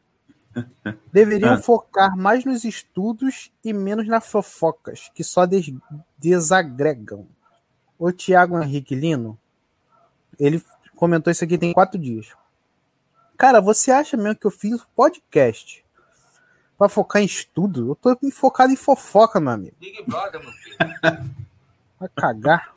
Deveriam 1.13 1.55
ah. 1.55 1.59
focar 1.59 2.17
mais 2.17 2.45
nos 2.45 2.65
estudos 2.65 3.51
e 3.65 3.73
menos 3.73 4.07
nas 4.07 4.27
fofocas, 4.27 5.11
que 5.15 5.25
só 5.25 5.47
des 5.47 5.73
desagregam. 6.19 7.27
O 7.99 8.11
Tiago 8.13 8.61
Henrique 8.63 8.95
Lino, 8.95 9.39
ele 10.39 10.63
comentou 10.97 11.31
isso 11.31 11.45
aqui 11.45 11.59
tem 11.59 11.73
quatro 11.73 11.99
dias. 11.99 12.29
Cara, 13.37 13.61
você 13.61 13.91
acha 13.91 14.17
mesmo 14.17 14.37
que 14.37 14.47
eu 14.47 14.51
fiz 14.51 14.75
um 14.75 14.85
podcast 14.95 15.85
para 16.77 16.89
focar 16.89 17.23
em 17.23 17.27
estudo? 17.27 17.91
Eu 17.91 17.97
tô 17.97 18.31
focado 18.31 18.73
em 18.73 18.77
fofoca, 18.77 19.41
meu 19.41 19.53
amigo. 19.53 19.77
Big 19.81 20.03
Brother, 20.05 20.41
meu 20.41 20.53
filho. 20.53 20.77
Vai 21.99 22.09
cagar. 22.15 22.75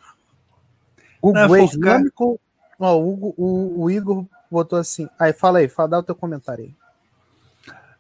Google 1.22 1.56
é 1.56 1.64
Islâmico. 1.64 2.40
Ó, 2.78 2.98
o, 2.98 3.34
o, 3.38 3.84
o, 3.84 3.92
Igor 3.92 4.26
botou 4.52 4.78
assim. 4.78 5.10
Aí, 5.18 5.32
fala 5.32 5.60
aí, 5.60 5.70
fala, 5.70 5.90
dá 5.90 6.00
o 6.00 6.04
teu 6.04 6.16
comentário 6.16 6.66
aí. 6.66 6.76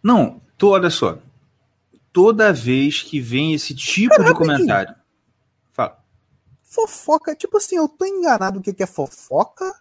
Não, 0.03 0.41
tu, 0.57 0.69
olha 0.69 0.89
só. 0.89 1.17
Toda 2.11 2.51
vez 2.51 3.01
que 3.01 3.21
vem 3.21 3.53
esse 3.53 3.73
tipo 3.73 4.21
de 4.21 4.33
comentário. 4.33 4.93
Fala. 5.71 6.03
Fofoca, 6.61 7.33
tipo 7.33 7.57
assim, 7.57 7.77
eu 7.77 7.87
tô 7.87 8.05
enganado 8.05 8.59
o 8.59 8.61
que, 8.61 8.73
que 8.73 8.83
é 8.83 8.87
fofoca 8.87 9.73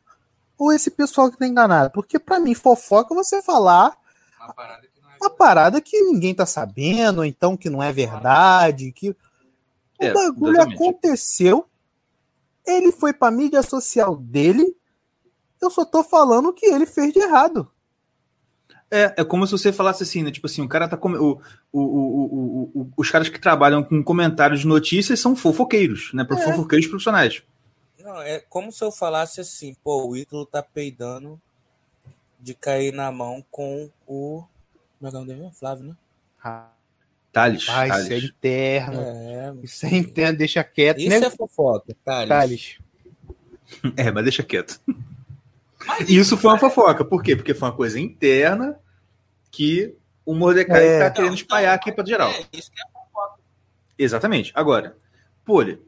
ou 0.57 0.73
esse 0.73 0.91
pessoal 0.91 1.31
que 1.31 1.37
tá 1.37 1.47
enganado? 1.47 1.91
Porque 1.91 2.19
para 2.21 2.39
mim, 2.39 2.55
fofoca 2.55 3.13
é 3.13 3.17
você 3.17 3.43
falar 3.43 3.99
uma 4.39 4.55
parada, 4.55 4.83
que, 4.83 5.01
é 5.01 5.25
uma 5.25 5.31
parada 5.31 5.81
que 5.81 6.01
ninguém 6.03 6.35
tá 6.35 6.47
sabendo, 6.47 7.19
ou 7.19 7.25
então 7.25 7.57
que 7.57 7.69
não 7.69 7.83
é 7.83 7.93
verdade, 7.93 8.93
que 8.93 9.17
é, 9.99 10.11
o 10.11 10.15
bagulho 10.15 10.53
exatamente. 10.53 10.75
aconteceu, 10.77 11.67
ele 12.65 12.93
foi 12.93 13.13
pra 13.13 13.31
mídia 13.31 13.63
social 13.63 14.17
dele, 14.17 14.77
eu 15.61 15.71
só 15.71 15.85
tô 15.85 16.05
falando 16.05 16.51
o 16.51 16.53
que 16.53 16.67
ele 16.67 16.87
fez 16.87 17.13
de 17.13 17.19
errado. 17.19 17.72
É, 18.93 19.15
é 19.17 19.25
como 19.25 19.47
se 19.47 19.53
você 19.53 19.73
falasse 19.73 20.03
assim, 20.03 20.23
né? 20.23 20.31
Tipo 20.31 20.47
assim, 20.47 20.61
o 20.61 20.69
cara 20.69 20.87
tá 20.87 20.99
com. 20.99 21.13
O, 21.13 21.41
o, 21.73 21.81
o, 21.81 22.71
o, 22.75 22.93
os 22.95 23.11
caras 23.11 23.31
que 23.31 23.41
trabalham 23.41 23.83
com 23.83 24.05
comentários 24.05 24.61
de 24.61 24.67
notícias 24.67 25.19
são 25.19 25.35
fofoqueiros, 25.35 26.11
né? 26.13 26.27
É. 26.31 26.37
Fofoqueiros 26.37 26.87
profissionais. 26.87 27.43
Não, 27.99 28.21
é 28.21 28.39
como 28.41 28.71
se 28.71 28.85
eu 28.85 28.93
falasse 28.93 29.41
assim, 29.41 29.75
pô, 29.83 30.09
o 30.09 30.15
Ítalo 30.15 30.45
tá 30.45 30.63
peidando 30.63 31.41
de 32.39 32.53
cair 32.53 32.93
na 32.93 33.11
mão 33.11 33.43
com 33.51 33.91
o. 34.07 34.45
Como 34.99 35.09
é 35.09 35.11
que 35.11 35.17
é 35.17 35.19
o 35.19 35.25
nome 35.25 35.35
dele? 35.35 35.51
Flávio, 35.55 35.87
né? 35.87 35.97
Ah. 36.45 36.69
Thales. 37.33 37.67
Ah, 37.71 37.89
Thales. 37.89 38.05
isso 38.05 38.13
é 38.13 38.19
interno. 38.19 39.01
É, 39.01 39.55
isso 39.63 39.87
é 39.87 39.95
interno, 39.97 40.37
deixa 40.37 40.63
quieto. 40.63 40.99
Isso 40.99 41.09
né? 41.09 41.27
é 41.27 41.31
fofoca, 41.31 41.97
Thales. 42.05 42.29
Thales. 42.29 42.79
É, 43.97 44.13
mas 44.13 44.25
deixa 44.25 44.43
quieto. 44.43 44.79
Mas 45.87 46.07
isso 46.11 46.37
foi 46.37 46.51
uma 46.51 46.59
fofoca. 46.59 47.03
Por 47.07 47.23
quê? 47.23 47.35
Porque 47.35 47.55
foi 47.55 47.71
uma 47.71 47.75
coisa 47.75 47.99
interna 47.99 48.79
que 49.53 49.95
o 50.27 50.35
Mordecai 50.35 50.85
é. 50.85 50.99
tá 50.99 51.11
querendo 51.11 51.35
espalhar 51.35 51.75
aqui 51.75 51.93
para 51.93 52.05
geral. 52.05 52.31
É, 52.31 52.45
isso 52.53 52.71
que 52.73 52.81
é 52.81 52.85
fofoca. 52.93 53.39
Exatamente. 53.97 54.51
Agora, 54.55 54.97
Poli, 55.45 55.81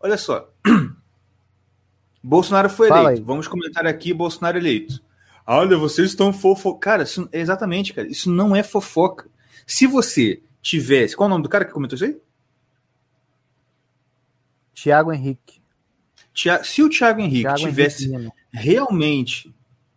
olha 0.00 0.18
só. 0.18 0.50
Bolsonaro 2.22 2.68
foi 2.70 2.88
Fala 2.88 3.02
eleito. 3.04 3.20
aí. 3.20 3.24
Vamos 3.26 3.46
comentar 3.48 3.86
aqui 3.86 4.12
Bolsonaro 4.12 4.58
eleito. 4.58 5.02
Olha, 5.46 5.76
vocês 5.76 6.08
estão 6.08 6.32
fofo. 6.32 6.74
Cara, 6.78 7.02
isso, 7.02 7.28
exatamente, 7.32 7.92
cara. 7.92 8.08
Isso 8.08 8.30
não 8.30 8.56
é 8.56 8.62
fofoca. 8.62 9.28
Se 9.66 9.86
você 9.86 10.42
tivesse. 10.62 11.14
Qual 11.14 11.26
é 11.26 11.28
o 11.28 11.30
nome 11.30 11.42
do 11.42 11.48
cara 11.50 11.64
que 11.66 11.72
comentou 11.72 11.94
isso 11.96 12.04
aí? 12.06 12.18
Tiago 14.72 15.12
Henrique. 15.12 15.60
Tia- 16.32 16.64
Se 16.64 16.82
o 16.82 16.88
Thiago 16.88 17.20
Henrique 17.20 17.42
Thiago 17.42 17.58
tivesse 17.60 18.12
Henrique 18.12 18.32
realmente. 18.52 19.54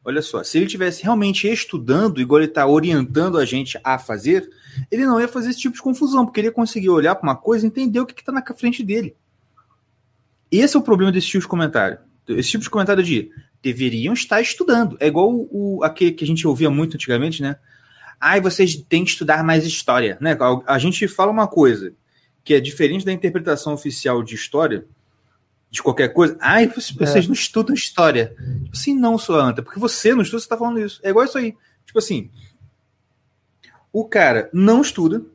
Olha 0.07 0.21
só, 0.21 0.41
se 0.41 0.57
ele 0.57 0.67
tivesse 0.67 1.03
realmente 1.03 1.49
estudando, 1.49 2.21
igual 2.21 2.39
ele 2.39 2.47
está 2.47 2.65
orientando 2.65 3.37
a 3.37 3.43
gente 3.43 3.77
a 3.83 3.99
fazer, 3.99 4.49
ele 4.89 5.05
não 5.05 5.19
ia 5.19 5.27
fazer 5.27 5.49
esse 5.49 5.59
tipo 5.59 5.75
de 5.75 5.81
confusão, 5.81 6.25
porque 6.25 6.39
ele 6.39 6.47
ia 6.47 6.53
conseguir 6.53 6.87
olhar 6.87 7.13
para 7.13 7.27
uma 7.27 7.35
coisa 7.35 7.65
e 7.65 7.67
entender 7.67 7.99
o 7.99 8.05
que 8.05 8.17
está 8.17 8.31
na 8.31 8.41
frente 8.55 8.81
dele. 8.81 9.17
Esse 10.49 10.77
é 10.77 10.79
o 10.79 10.81
problema 10.81 11.11
desse 11.11 11.27
tipo 11.27 11.41
de 11.41 11.47
comentário. 11.49 11.97
Esse 12.25 12.51
tipo 12.51 12.63
de 12.63 12.69
comentário 12.69 13.03
de 13.03 13.29
deveriam 13.61 14.13
estar 14.13 14.39
estudando. 14.39 14.95
É 15.01 15.07
igual 15.07 15.29
o, 15.29 15.83
aquele 15.83 16.13
que 16.13 16.23
a 16.23 16.27
gente 16.27 16.47
ouvia 16.47 16.69
muito 16.69 16.95
antigamente, 16.95 17.41
né? 17.41 17.57
Ai, 18.17 18.39
vocês 18.39 18.77
têm 18.77 19.03
que 19.03 19.09
estudar 19.09 19.43
mais 19.43 19.65
história. 19.65 20.17
Né? 20.21 20.37
A, 20.39 20.75
a 20.75 20.79
gente 20.79 21.05
fala 21.09 21.33
uma 21.33 21.49
coisa 21.49 21.93
que 22.45 22.53
é 22.53 22.61
diferente 22.61 23.03
da 23.03 23.11
interpretação 23.11 23.73
oficial 23.73 24.23
de 24.23 24.35
história, 24.35 24.87
de 25.69 25.83
qualquer 25.83 26.09
coisa. 26.09 26.37
Ai, 26.39 26.67
vocês, 26.67 26.91
vocês 26.91 27.27
não 27.27 27.33
estudam 27.33 27.73
história. 27.73 28.35
Tipo 28.63 28.75
assim, 28.75 28.93
não, 28.93 29.17
sua 29.17 29.43
anta, 29.43 29.61
porque 29.61 29.79
você 29.79 30.13
não 30.13 30.21
estuda, 30.21 30.41
você 30.41 30.47
tá 30.47 30.57
falando 30.57 30.79
isso. 30.79 30.99
É 31.03 31.09
igual 31.09 31.25
isso 31.25 31.37
aí. 31.37 31.55
Tipo 31.85 31.99
assim, 31.99 32.29
o 33.91 34.07
cara 34.07 34.49
não 34.53 34.81
estuda, 34.81 35.25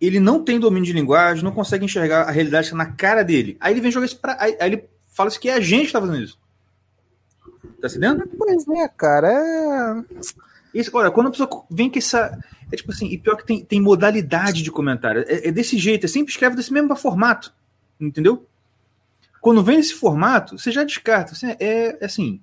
ele 0.00 0.20
não 0.20 0.42
tem 0.42 0.58
domínio 0.58 0.86
de 0.86 0.92
linguagem, 0.92 1.44
não 1.44 1.52
consegue 1.52 1.84
enxergar 1.84 2.22
a 2.22 2.30
realidade 2.30 2.66
que 2.66 2.72
tá 2.72 2.76
na 2.76 2.92
cara 2.92 3.22
dele. 3.22 3.56
Aí 3.60 3.72
ele 3.72 3.80
vem 3.80 3.92
jogar 3.92 4.06
isso 4.06 4.18
pra. 4.18 4.36
Aí, 4.40 4.56
aí 4.60 4.72
ele 4.72 4.88
fala 5.08 5.28
isso 5.28 5.40
que 5.40 5.48
é 5.48 5.54
a 5.54 5.60
gente 5.60 5.86
que 5.86 5.92
tá 5.92 6.00
fazendo 6.00 6.22
isso. 6.22 6.38
Tá 7.80 7.88
entendendo? 7.88 8.28
Pois 8.36 8.66
é, 8.68 8.88
cara. 8.88 9.30
É... 9.30 10.04
Isso, 10.74 10.90
olha, 10.94 11.10
quando 11.10 11.28
a 11.28 11.30
pessoa 11.30 11.64
vem 11.70 11.88
com 11.88 11.98
essa. 11.98 12.36
É 12.72 12.76
tipo 12.76 12.90
assim, 12.90 13.06
e 13.06 13.18
pior 13.18 13.36
que 13.36 13.46
tem, 13.46 13.64
tem 13.64 13.80
modalidade 13.80 14.62
de 14.62 14.70
comentário. 14.70 15.24
É, 15.28 15.48
é 15.48 15.52
desse 15.52 15.78
jeito, 15.78 16.06
é 16.06 16.08
sempre 16.08 16.32
escreve 16.32 16.56
desse 16.56 16.72
mesmo 16.72 16.94
formato. 16.96 17.54
Entendeu? 18.06 18.46
Quando 19.40 19.62
vem 19.62 19.76
nesse 19.76 19.94
formato, 19.94 20.58
você 20.58 20.70
já 20.70 20.84
descarta. 20.84 21.34
É, 21.60 21.98
é 22.00 22.04
assim. 22.04 22.40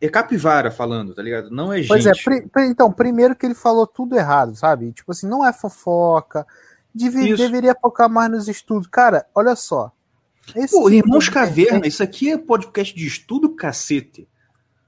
É 0.00 0.08
capivara 0.08 0.70
falando, 0.70 1.14
tá 1.14 1.22
ligado? 1.22 1.50
Não 1.50 1.72
é 1.72 1.78
gente. 1.78 1.88
Pois 1.88 2.06
é, 2.06 2.12
pri- 2.12 2.48
então, 2.70 2.90
primeiro 2.90 3.36
que 3.36 3.44
ele 3.44 3.54
falou 3.54 3.86
tudo 3.86 4.16
errado, 4.16 4.56
sabe? 4.56 4.92
Tipo 4.92 5.12
assim, 5.12 5.28
não 5.28 5.46
é 5.46 5.52
fofoca. 5.52 6.46
deve- 6.94 7.36
deveria 7.36 7.76
focar 7.80 8.08
mais 8.08 8.30
nos 8.30 8.48
estudos. 8.48 8.88
Cara, 8.88 9.26
olha 9.34 9.54
só. 9.54 9.92
Esse 10.56 10.74
Pô, 10.74 10.90
tipo 10.90 11.06
Irmãos 11.06 11.28
Caverna, 11.28 11.86
isso 11.86 12.02
aqui 12.02 12.30
é 12.30 12.38
podcast 12.38 12.94
de 12.96 13.06
estudo, 13.06 13.54
cacete. 13.54 14.26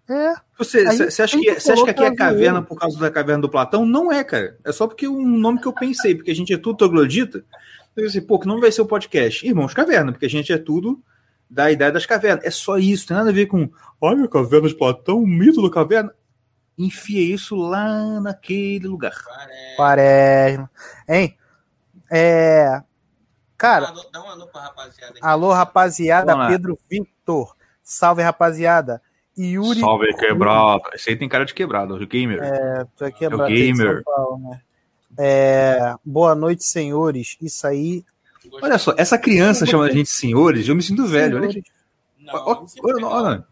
É, 0.09 0.35
Você, 0.59 0.79
Aí 0.79 0.97
você, 0.97 1.23
acha, 1.23 1.39
que, 1.39 1.55
você 1.61 1.73
acha 1.73 1.85
que 1.85 1.91
aqui 1.91 2.03
é 2.05 2.15
caverna 2.15 2.61
por 2.61 2.77
causa 2.79 2.99
da 2.99 3.11
caverna 3.11 3.43
do 3.43 3.49
Platão? 3.49 3.87
Não 3.87 4.11
é, 4.11 4.25
cara. 4.25 4.59
É 4.65 4.73
só 4.73 4.87
porque 4.89 5.07
um 5.07 5.25
nome 5.39 5.61
que 5.61 5.67
eu 5.69 5.73
pensei, 5.73 6.15
porque 6.15 6.31
a 6.31 6.35
gente 6.35 6.53
é 6.53 6.59
tudo 6.59 6.77
troglodita. 6.79 7.45
Eu 7.97 8.27
pô, 8.27 8.39
que 8.39 8.47
não 8.47 8.61
vai 8.61 8.73
ser 8.73 8.81
o 8.83 8.87
podcast? 8.87 9.47
Irmãos 9.47 9.75
Caverna, 9.75 10.13
porque 10.13 10.27
a 10.27 10.31
gente 10.31 10.53
é 10.53 10.59
tudo 10.59 11.03
da 11.49 11.71
idade 11.71 11.93
das 11.93 12.07
cavernas. 12.07 12.45
É 12.45 12.51
só 12.51 12.79
isso, 12.79 13.07
tem 13.07 13.17
nada 13.17 13.29
a 13.31 13.33
ver 13.33 13.47
com, 13.47 13.71
olha, 14.01 14.27
caverna 14.27 14.69
de 14.69 14.75
Platão, 14.75 15.19
o 15.19 15.27
mito 15.27 15.63
da 15.63 15.71
caverna. 15.71 16.15
Enfia 16.79 17.21
isso 17.35 17.55
lá 17.55 18.19
naquele 18.21 18.87
lugar. 18.89 19.13
Parece. 19.27 19.77
Quaresma. 19.77 20.71
Hein? 21.07 21.37
É. 22.11 22.83
Cara, 23.59 23.87
Dá 23.87 23.93
um 23.93 23.95
alô- 23.99 24.11
Dá 24.13 24.23
um 24.25 24.29
alô 24.29 24.47
pra 24.47 24.61
rapaziada. 24.63 25.11
aqui. 25.13 25.19
alô, 25.23 25.53
rapaziada. 25.53 26.49
Pedro 26.49 26.79
Victor. 26.91 27.55
Salve, 27.83 28.23
rapaziada. 28.23 29.03
Yuri. 29.39 29.81
Salve, 29.81 30.15
quebrado. 30.17 30.83
Esse 30.95 31.11
aí 31.11 31.17
tem 31.17 31.29
cara 31.29 31.45
de 31.45 31.53
quebrado, 31.55 31.95
o 31.95 32.07
gamer. 32.07 32.43
É, 32.43 32.85
tu 32.97 33.05
é 33.05 33.09
É 33.21 33.29
o 33.29 33.47
gamer. 33.47 34.03
Paulo, 34.05 34.39
né? 34.39 34.61
É, 35.19 35.95
boa 36.05 36.35
noite, 36.35 36.65
senhores. 36.65 37.37
Isso 37.41 37.67
aí. 37.67 38.05
Olha 38.61 38.79
só, 38.79 38.95
essa 38.97 39.19
criança 39.19 39.67
chamando 39.67 39.91
a 39.91 39.95
gente 39.95 40.11
senhores, 40.11 40.69
eu 40.69 40.75
me 40.75 40.83
sinto 40.83 41.07
velho. 41.07 41.39
Olha, 41.39 41.63
Não, 42.19 42.35
Ó, 42.35 42.55
eu 42.55 42.63
me 42.63 42.69
sinto 42.69 42.87
olha, 42.87 43.07
olha. 43.07 43.47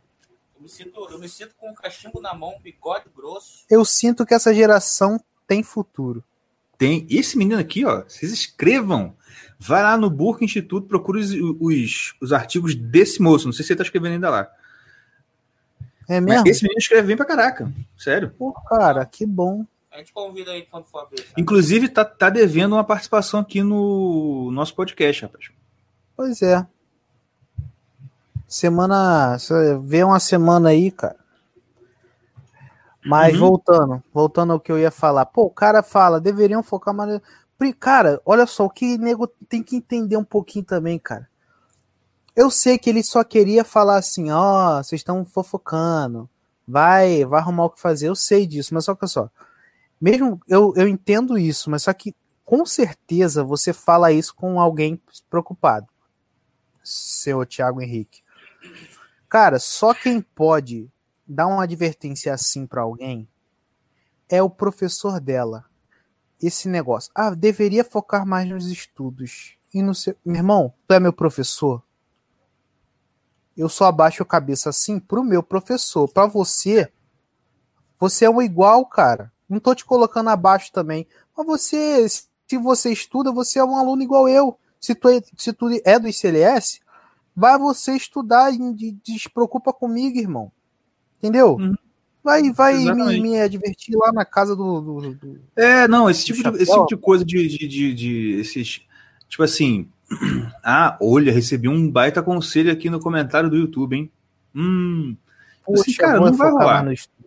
Eu 0.57 0.63
me 0.63 0.69
sinto, 0.69 1.09
eu 1.11 1.19
me 1.19 1.29
sinto 1.29 1.55
com 1.57 1.71
um 1.71 1.75
cachimbo 1.75 2.21
na 2.21 2.35
mão, 2.35 2.55
um 2.57 2.61
bigode 2.61 3.07
grosso. 3.15 3.65
Eu 3.71 3.85
sinto 3.85 4.27
que 4.27 4.35
essa 4.35 4.55
geração 4.55 5.21
tem 5.47 5.63
futuro. 5.63 6.23
Tem 6.77 7.07
esse 7.11 7.37
menino 7.37 7.61
aqui, 7.61 7.85
ó. 7.85 8.03
Vocês 8.03 8.33
escrevam. 8.33 9.15
Vai 9.59 9.83
lá 9.83 9.97
no 9.97 10.09
Burke 10.09 10.45
Instituto, 10.45 10.89
procura 10.89 11.21
os, 11.21 11.31
os, 11.33 12.15
os 12.21 12.33
artigos 12.33 12.75
desse 12.75 13.21
moço. 13.21 13.47
Não 13.47 13.53
sei 13.53 13.65
se 13.65 13.73
ele 13.73 13.79
tá 13.79 13.85
escrevendo 13.85 14.15
ainda 14.15 14.31
lá. 14.31 14.51
É 16.09 16.21
Mas 16.21 16.37
mesmo? 16.37 16.49
esse 16.49 16.63
menino 16.63 16.79
escreve 16.79 17.09
bem 17.09 17.17
pra 17.17 17.27
caraca. 17.27 17.71
Sério. 17.97 18.35
Pô, 18.39 18.53
cara, 18.53 19.05
que 19.05 19.27
bom. 19.27 19.67
A 19.93 19.99
gente 19.99 20.13
convida 20.13 20.53
aí 20.53 20.63
quando 20.63 20.85
for 20.85 21.09
ver. 21.11 21.19
sabe? 21.21 21.33
Inclusive, 21.41 21.89
tá, 21.89 22.05
tá 22.05 22.31
devendo 22.31 22.75
uma 22.75 22.85
participação 22.85 23.41
aqui 23.41 23.63
no 23.63 24.51
nosso 24.53 24.75
podcast, 24.75 25.23
rapaz. 25.23 25.51
Pois 26.17 26.43
é. 26.43 26.65
Semana. 28.47 29.39
Você 29.39 29.79
vê 29.83 30.05
uma 30.05 30.21
semana 30.21 30.71
aí, 30.71 30.91
cara. 30.91 31.17
Mas 33.05 33.35
Uhum. 33.35 33.41
voltando, 33.41 34.03
voltando 34.13 34.53
ao 34.53 34.61
que 34.61 34.71
eu 34.71 34.79
ia 34.79 34.91
falar. 34.91 35.27
Pô, 35.27 35.45
o 35.45 35.51
cara 35.51 35.83
fala, 35.83 36.21
deveriam 36.21 36.63
focar 36.63 36.95
mais. 36.95 37.21
Cara, 37.79 38.21
olha 38.25 38.47
só, 38.47 38.67
o 38.67 38.71
que 38.71 38.97
nego 38.99 39.27
tem 39.49 39.63
que 39.63 39.77
entender 39.77 40.17
um 40.17 40.25
pouquinho 40.25 40.65
também, 40.65 40.99
cara. 40.99 41.29
Eu 42.35 42.51
sei 42.51 42.79
que 42.79 42.89
ele 42.89 43.03
só 43.03 43.23
queria 43.25 43.65
falar 43.65 43.97
assim, 43.97 44.31
ó, 44.31 44.83
vocês 44.83 45.01
estão 45.01 45.25
fofocando. 45.25 46.29
Vai, 46.67 47.25
vai 47.25 47.41
arrumar 47.41 47.65
o 47.65 47.71
que 47.71 47.81
fazer. 47.81 48.09
Eu 48.09 48.15
sei 48.15 48.47
disso, 48.47 48.73
mas 48.73 48.85
só 48.85 48.95
que 48.95 49.05
olha 49.05 49.09
só. 49.09 49.29
Mesmo 50.01 50.41
eu, 50.49 50.73
eu 50.77 50.89
entendo 50.89 51.37
isso, 51.37 51.71
mas 51.71 51.83
só 51.83 51.93
que 51.93 52.15
com 52.45 52.65
certeza 52.65 53.45
você 53.45 53.73
fala 53.73 54.13
isso 54.13 54.35
com 54.35 54.59
alguém 54.59 55.01
preocupado. 55.29 55.87
Seu 56.83 57.45
Thiago 57.45 57.83
Henrique. 57.83 58.23
Cara, 59.29 59.59
só 59.59 59.95
quem 59.95 60.21
pode 60.21 60.91
dar 61.27 61.47
uma 61.47 61.63
advertência 61.63 62.35
assim 62.35 62.67
pra 62.67 62.83
alguém 62.83 63.29
é 64.29 64.43
o 64.43 64.51
professor 64.51 65.21
dela. 65.21 65.65
Esse 66.43 66.69
negócio. 66.69 67.13
Ah, 67.15 67.31
deveria 67.31 67.85
focar 67.85 68.27
mais 68.27 68.49
nos 68.49 68.67
estudos. 68.69 69.57
E 69.75 69.83
no 69.83 69.95
seu. 69.95 70.17
Meu 70.25 70.37
irmão, 70.37 70.75
tu 70.89 70.95
é 70.95 70.99
meu 70.99 71.13
professor? 71.13 71.83
Eu 73.57 73.69
só 73.69 73.85
abaixo 73.85 74.23
a 74.23 74.27
cabeça 74.27 74.71
assim 74.71 74.99
pro 74.99 75.23
meu 75.23 75.43
professor. 75.43 76.09
Pra 76.09 76.27
você, 76.27 76.91
você 77.99 78.25
é 78.25 78.31
um 78.31 78.41
igual, 78.41 78.87
cara. 78.87 79.31
Não 79.51 79.59
tô 79.61 79.75
te 79.75 79.85
colocando 79.85 80.31
abaixo 80.31 80.71
também. 80.73 81.07
Mas 81.37 81.45
você, 81.47 82.09
se 82.09 82.57
você 82.57 82.93
estuda, 82.93 83.33
você 83.33 83.59
é 83.59 83.65
um 83.65 83.77
aluno 83.77 84.03
igual 84.03 84.29
eu. 84.29 84.57
Se 84.81 84.95
tu 84.95 85.09
é, 85.09 85.21
se 85.37 85.53
tu 85.53 85.69
é 85.85 85.99
do 85.99 86.09
ICLS, 86.09 86.81
vai 87.37 87.59
você 87.59 87.93
estudar 87.97 88.53
e 88.55 88.73
de- 88.75 88.93
despreocupa 89.05 89.73
comigo, 89.73 90.17
irmão. 90.19 90.51
Entendeu? 91.19 91.57
Uhum. 91.57 91.75
Vai, 92.23 92.51
vai 92.53 92.75
me, 92.95 93.21
me 93.21 93.41
advertir 93.41 93.97
lá 93.97 94.13
na 94.13 94.25
casa 94.25 94.55
do. 94.55 94.81
do- 94.81 95.15
do- 95.15 95.41
É, 95.57 95.89
não, 95.89 96.09
esse 96.09 96.25
tipo, 96.27 96.43
de, 96.43 96.63
esse 96.63 96.73
tipo 96.73 96.87
de 96.87 96.97
coisa 96.97 97.25
de, 97.25 97.49
de, 97.49 97.67
de, 97.69 97.95
de- 97.95 98.41
esses. 98.41 98.83
Tipo 99.29 99.43
assim. 99.43 99.89
Ah, 100.63 100.99
olha, 101.01 101.33
recebi 101.33 101.69
um 101.69 101.91
baita 101.91 102.23
conselho 102.23 102.71
aqui 102.71 102.91
no 102.91 103.01
comentário 103.01 103.49
do 103.49 103.57
YouTube, 103.57 103.97
hein? 103.97 104.11
Hum. 104.55 105.17
Assim, 105.73 105.95
cara, 105.95 106.19
vou 106.19 106.31
não 106.31 106.37
vai 106.37 106.51
rolar. 106.51 106.85
no 106.85 106.93
estudo. 106.93 107.20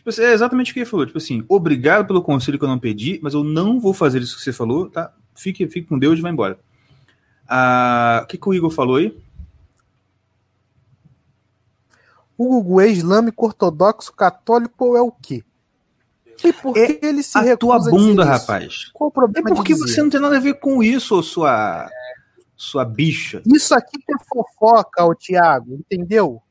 Tipo 0.00 0.08
assim, 0.08 0.22
é 0.22 0.32
exatamente 0.32 0.70
o 0.70 0.74
que 0.74 0.80
ele 0.80 0.86
falou. 0.86 1.04
Tipo 1.04 1.18
assim, 1.18 1.44
obrigado 1.46 2.06
pelo 2.06 2.22
conselho 2.22 2.58
que 2.58 2.64
eu 2.64 2.68
não 2.70 2.78
pedi, 2.78 3.20
mas 3.22 3.34
eu 3.34 3.44
não 3.44 3.78
vou 3.78 3.92
fazer 3.92 4.22
isso 4.22 4.34
que 4.34 4.42
você 4.42 4.50
falou, 4.50 4.88
tá? 4.88 5.12
Fique, 5.34 5.68
fique 5.68 5.86
com 5.86 5.98
Deus 5.98 6.18
e 6.18 6.22
vai 6.22 6.32
embora. 6.32 6.58
Ah, 7.46 8.22
o 8.24 8.26
que, 8.26 8.38
que 8.38 8.48
o 8.48 8.54
Igor 8.54 8.70
falou 8.70 8.96
aí? 8.96 9.14
O 12.38 12.48
Gugu 12.48 12.80
é 12.80 12.88
islâmico, 12.88 13.44
ortodoxo, 13.44 14.10
católico 14.14 14.86
ou 14.86 14.96
é 14.96 15.02
o 15.02 15.12
quê? 15.12 15.44
E 16.42 16.50
por 16.54 16.72
que 16.72 16.98
ele 17.02 17.22
se 17.22 17.36
A 17.36 17.54
tua 17.54 17.76
a 17.76 17.78
bunda, 17.78 18.22
isso? 18.22 18.30
rapaz. 18.30 18.90
Qual 18.94 19.08
o 19.08 19.12
É 19.12 19.14
problema 19.14 19.50
porque 19.50 19.74
de 19.74 19.80
dizer? 19.80 19.94
você 19.96 20.02
não 20.02 20.08
tem 20.08 20.18
nada 20.20 20.38
a 20.38 20.40
ver 20.40 20.54
com 20.54 20.82
isso, 20.82 21.22
sua, 21.22 21.90
sua 22.56 22.86
bicha. 22.86 23.42
Isso 23.44 23.74
aqui 23.74 23.98
que 23.98 24.14
é 24.14 24.16
fofoca, 24.26 25.04
o 25.04 25.14
Thiago, 25.14 25.74
entendeu? 25.74 26.42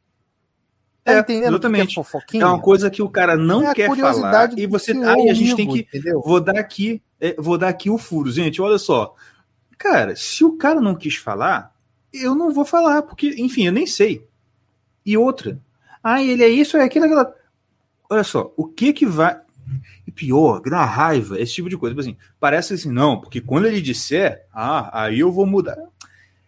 Tá 1.04 1.14
É, 1.14 1.20
entendendo 1.20 1.56
o 1.56 1.60
que 1.60 1.66
exatamente. 1.68 2.00
é? 2.00 2.38
É 2.40 2.46
uma 2.46 2.60
coisa 2.62 2.90
que 2.90 3.02
o 3.02 3.10
cara 3.10 3.36
não 3.36 3.68
É 3.68 3.74
quer 3.74 3.88
falar. 3.88 3.96
curiosidade 3.98 4.62
E 4.62 4.68
você. 4.68 4.92
Aí 4.92 5.30
a 5.30 5.34
gente 5.34 5.56
tem 5.56 5.68
que. 5.68 5.80
Entendeu? 5.80 6.22
Vou 6.22 6.40
dar 6.42 6.58
aqui. 6.60 7.02
é, 7.20 7.36
vou 7.38 7.58
dar 7.58 7.70
aqui 7.70 7.90
o 7.90 7.98
furo. 7.98 8.32
Gente, 8.32 8.62
olha 8.62 8.78
só. 8.78 9.16
Cara, 9.78 10.16
se 10.16 10.44
o 10.44 10.58
cara 10.58 10.82
não 10.82 10.94
quis 10.96 11.16
falar, 11.16 11.74
eu 12.14 12.36
não 12.36 12.52
vou 12.52 12.66
falar, 12.66 13.02
porque, 13.04 13.34
enfim, 13.38 13.66
eu 13.68 13.72
nem 13.72 13.86
sei. 13.88 14.28
E 15.06 15.18
outra. 15.18 15.58
Ah, 16.04 16.22
ele 16.22 16.44
é 16.44 16.50
isso, 16.50 16.76
é 16.78 16.84
aquilo, 16.84 17.06
aquela. 17.06 17.34
Olha 18.10 18.24
só, 18.24 18.52
o 18.58 18.68
que 18.68 18.92
que 18.94 19.06
vai. 19.06 19.40
E 20.06 20.12
pior, 20.12 20.62
dá 20.62 20.84
raiva, 20.84 21.40
esse 21.40 21.54
tipo 21.54 21.70
de 21.70 21.78
coisa. 21.78 21.94
Tipo 21.94 22.02
assim, 22.02 22.18
parece 22.40 22.74
assim, 22.74 22.92
não, 22.92 23.22
porque 23.22 23.40
quando 23.40 23.68
ele 23.68 23.82
disser, 23.82 24.46
ah, 24.54 25.04
aí 25.04 25.20
eu 25.20 25.32
vou 25.32 25.46
mudar. 25.46 25.78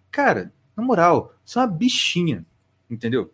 Cara, 0.09 0.51
na 0.75 0.83
moral, 0.83 1.33
Você 1.45 1.57
é 1.59 1.61
uma 1.61 1.67
bichinha, 1.67 2.45
entendeu? 2.89 3.31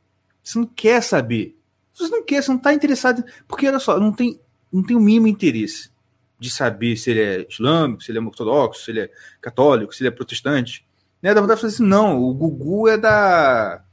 Você 0.48 0.60
não 0.60 0.66
quer 0.66 1.04
saber. 1.04 1.58
Você 1.94 2.08
não 2.08 2.24
quer, 2.24 2.42
você 2.42 2.50
não 2.50 2.58
tá 2.58 2.74
interessado. 2.74 3.22
Porque, 3.46 3.68
olha 3.68 3.80
só, 3.80 4.00
não 4.00 4.14
tem, 4.14 4.40
não 4.72 4.82
tem 4.82 4.96
o 4.96 5.00
mínimo 5.00 5.28
interesse 5.28 5.92
de 6.40 6.50
saber 6.50 6.96
se 6.96 7.12
ele 7.12 7.20
é 7.20 7.48
islâmico, 7.50 8.02
se 8.02 8.12
ele 8.12 8.20
é 8.20 8.22
ortodoxo, 8.22 8.86
se 8.86 8.92
ele 8.92 9.02
é 9.02 9.12
católico, 9.42 9.94
se 9.94 10.02
ele 10.02 10.08
é 10.08 10.12
protestante. 10.12 10.88
Né? 11.22 11.34
Dá 11.34 11.42
vontade 11.42 11.58
de 11.58 11.62
falar 11.64 11.74
assim, 11.74 11.84
não, 11.84 12.24
o 12.24 12.34
Gugu 12.34 12.88
é 12.88 12.98
da 12.98 13.84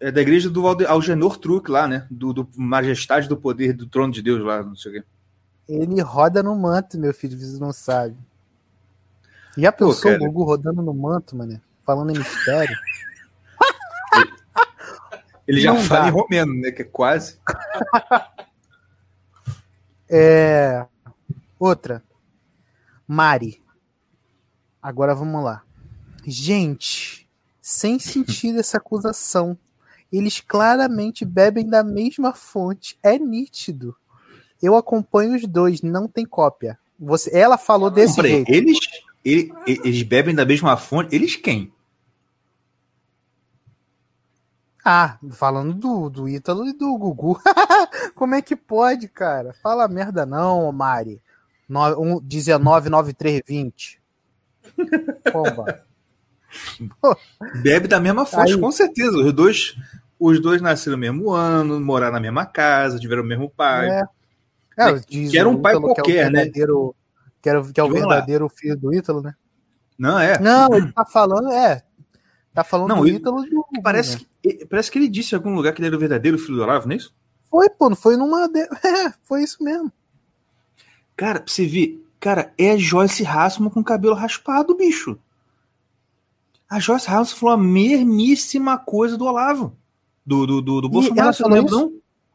é 0.00 0.10
da 0.10 0.22
igreja 0.22 0.48
do 0.48 0.66
Algenor 0.66 1.36
Truque 1.36 1.70
lá, 1.70 1.86
né? 1.86 2.06
Do, 2.10 2.32
do 2.32 2.48
Majestade 2.56 3.28
do 3.28 3.36
Poder 3.36 3.74
do 3.74 3.86
Trono 3.86 4.12
de 4.12 4.22
Deus 4.22 4.42
lá, 4.42 4.62
não 4.62 4.76
sei 4.76 4.90
o 4.90 4.94
quê. 4.94 5.04
Ele 5.68 6.00
roda 6.00 6.42
no 6.42 6.56
manto, 6.56 6.98
meu 6.98 7.12
filho, 7.12 7.38
você 7.38 7.58
não 7.58 7.72
sabe. 7.74 8.16
Já 9.58 9.70
pensou 9.70 10.12
Pô, 10.12 10.16
o 10.16 10.18
Gugu 10.18 10.44
rodando 10.44 10.80
no 10.80 10.94
manto, 10.94 11.36
mano? 11.36 11.60
Falando 11.84 12.10
em 12.10 12.18
mistério? 12.18 12.74
Ele 15.46 15.60
já 15.60 15.72
não 15.72 15.80
fala 15.80 16.02
dá. 16.02 16.08
em 16.08 16.12
romeno, 16.12 16.54
né? 16.54 16.70
Que 16.70 16.82
é 16.82 16.84
quase. 16.84 17.38
é... 20.08 20.86
Outra. 21.58 22.02
Mari. 23.06 23.62
Agora 24.82 25.14
vamos 25.14 25.42
lá. 25.42 25.62
Gente, 26.26 27.28
sem 27.60 27.98
sentido 27.98 28.60
essa 28.60 28.78
acusação. 28.78 29.56
Eles 30.12 30.40
claramente 30.40 31.24
bebem 31.24 31.68
da 31.68 31.82
mesma 31.82 32.32
fonte. 32.32 32.98
É 33.02 33.18
nítido. 33.18 33.96
Eu 34.62 34.76
acompanho 34.76 35.34
os 35.34 35.46
dois, 35.46 35.82
não 35.82 36.08
tem 36.08 36.24
cópia. 36.24 36.78
Você, 36.98 37.36
ela 37.36 37.58
falou 37.58 37.90
desse 37.90 38.20
jeito. 38.20 38.50
Eles, 38.50 38.78
eles, 39.24 39.50
eles 39.66 40.02
bebem 40.02 40.34
da 40.34 40.44
mesma 40.44 40.76
fonte? 40.76 41.14
Eles 41.14 41.36
quem? 41.36 41.72
Ah, 44.88 45.18
falando 45.32 45.74
do, 45.74 46.08
do 46.08 46.28
Ítalo 46.28 46.64
e 46.64 46.72
do 46.72 46.96
Gugu. 46.96 47.40
Como 48.14 48.36
é 48.36 48.40
que 48.40 48.54
pode, 48.54 49.08
cara? 49.08 49.52
Fala 49.60 49.88
merda 49.88 50.24
não, 50.24 50.70
Mari. 50.70 51.20
No, 51.68 51.80
um, 52.00 52.20
199320. 52.20 54.00
Pomba. 55.32 55.82
Bebe 57.60 57.88
da 57.88 57.98
mesma 57.98 58.24
fonte, 58.24 58.52
Aí. 58.52 58.60
com 58.60 58.70
certeza. 58.70 59.18
Os 59.18 59.32
dois, 59.32 59.76
os 60.20 60.40
dois 60.40 60.62
nasceram 60.62 60.96
no 60.96 61.00
mesmo 61.00 61.32
ano, 61.32 61.80
moraram 61.80 62.12
na 62.12 62.20
mesma 62.20 62.46
casa, 62.46 63.00
tiveram 63.00 63.24
o 63.24 63.26
mesmo 63.26 63.50
pai. 63.50 63.90
É. 63.90 64.02
É, 64.78 64.92
né, 64.92 65.00
que 65.04 65.36
era 65.36 65.48
um 65.48 65.60
pai 65.60 65.74
qualquer, 65.80 66.02
que 66.02 66.16
é 66.16 66.28
o 66.28 66.30
né? 66.30 66.48
Que, 66.48 66.60
era, 67.48 67.62
que 67.72 67.80
é 67.80 67.82
o 67.82 67.90
verdadeiro 67.90 68.48
filho 68.48 68.76
do 68.76 68.94
Ítalo, 68.94 69.20
né? 69.20 69.34
Não, 69.98 70.16
é. 70.16 70.38
Não, 70.38 70.72
ele 70.76 70.92
tá 70.92 71.04
falando, 71.04 71.50
é. 71.50 71.82
Tá 72.56 72.64
falando 72.64 72.88
não, 72.88 73.00
do 73.02 73.06
Ítalo 73.08 73.42
do. 73.42 73.66
Parece, 73.82 74.16
né? 74.16 74.24
que, 74.42 74.64
parece 74.64 74.90
que 74.90 74.98
ele 74.98 75.08
disse 75.08 75.34
em 75.34 75.36
algum 75.36 75.54
lugar 75.54 75.74
que 75.74 75.80
ele 75.80 75.88
era 75.88 75.96
o 75.96 76.00
verdadeiro 76.00 76.38
filho 76.38 76.56
do 76.56 76.62
Olavo, 76.62 76.86
não 76.86 76.94
é 76.94 76.96
isso? 76.96 77.14
Foi, 77.50 77.68
pô, 77.68 77.90
não 77.90 77.96
foi 77.96 78.16
numa. 78.16 78.48
De... 78.48 78.60
É, 78.82 79.12
foi 79.24 79.42
isso 79.42 79.62
mesmo. 79.62 79.92
Cara, 81.14 81.40
pra 81.40 81.52
você 81.52 81.66
ver, 81.66 82.02
cara, 82.18 82.54
é 82.56 82.78
Joyce 82.78 83.22
Rassman 83.22 83.68
com 83.68 83.84
cabelo 83.84 84.14
raspado, 84.14 84.74
bicho. 84.74 85.18
A 86.66 86.80
Joyce 86.80 87.06
Rassman 87.06 87.38
falou 87.38 87.54
a 87.56 87.58
mesmíssima 87.58 88.78
coisa 88.78 89.18
do 89.18 89.26
Olavo. 89.26 89.76
Do, 90.24 90.46
do, 90.46 90.62
do, 90.62 90.80
do 90.80 90.88
Bolsonaro, 90.88 91.34
você 91.34 91.42
não 91.42 91.50
lembra, 91.50 91.70
não? 91.72 91.92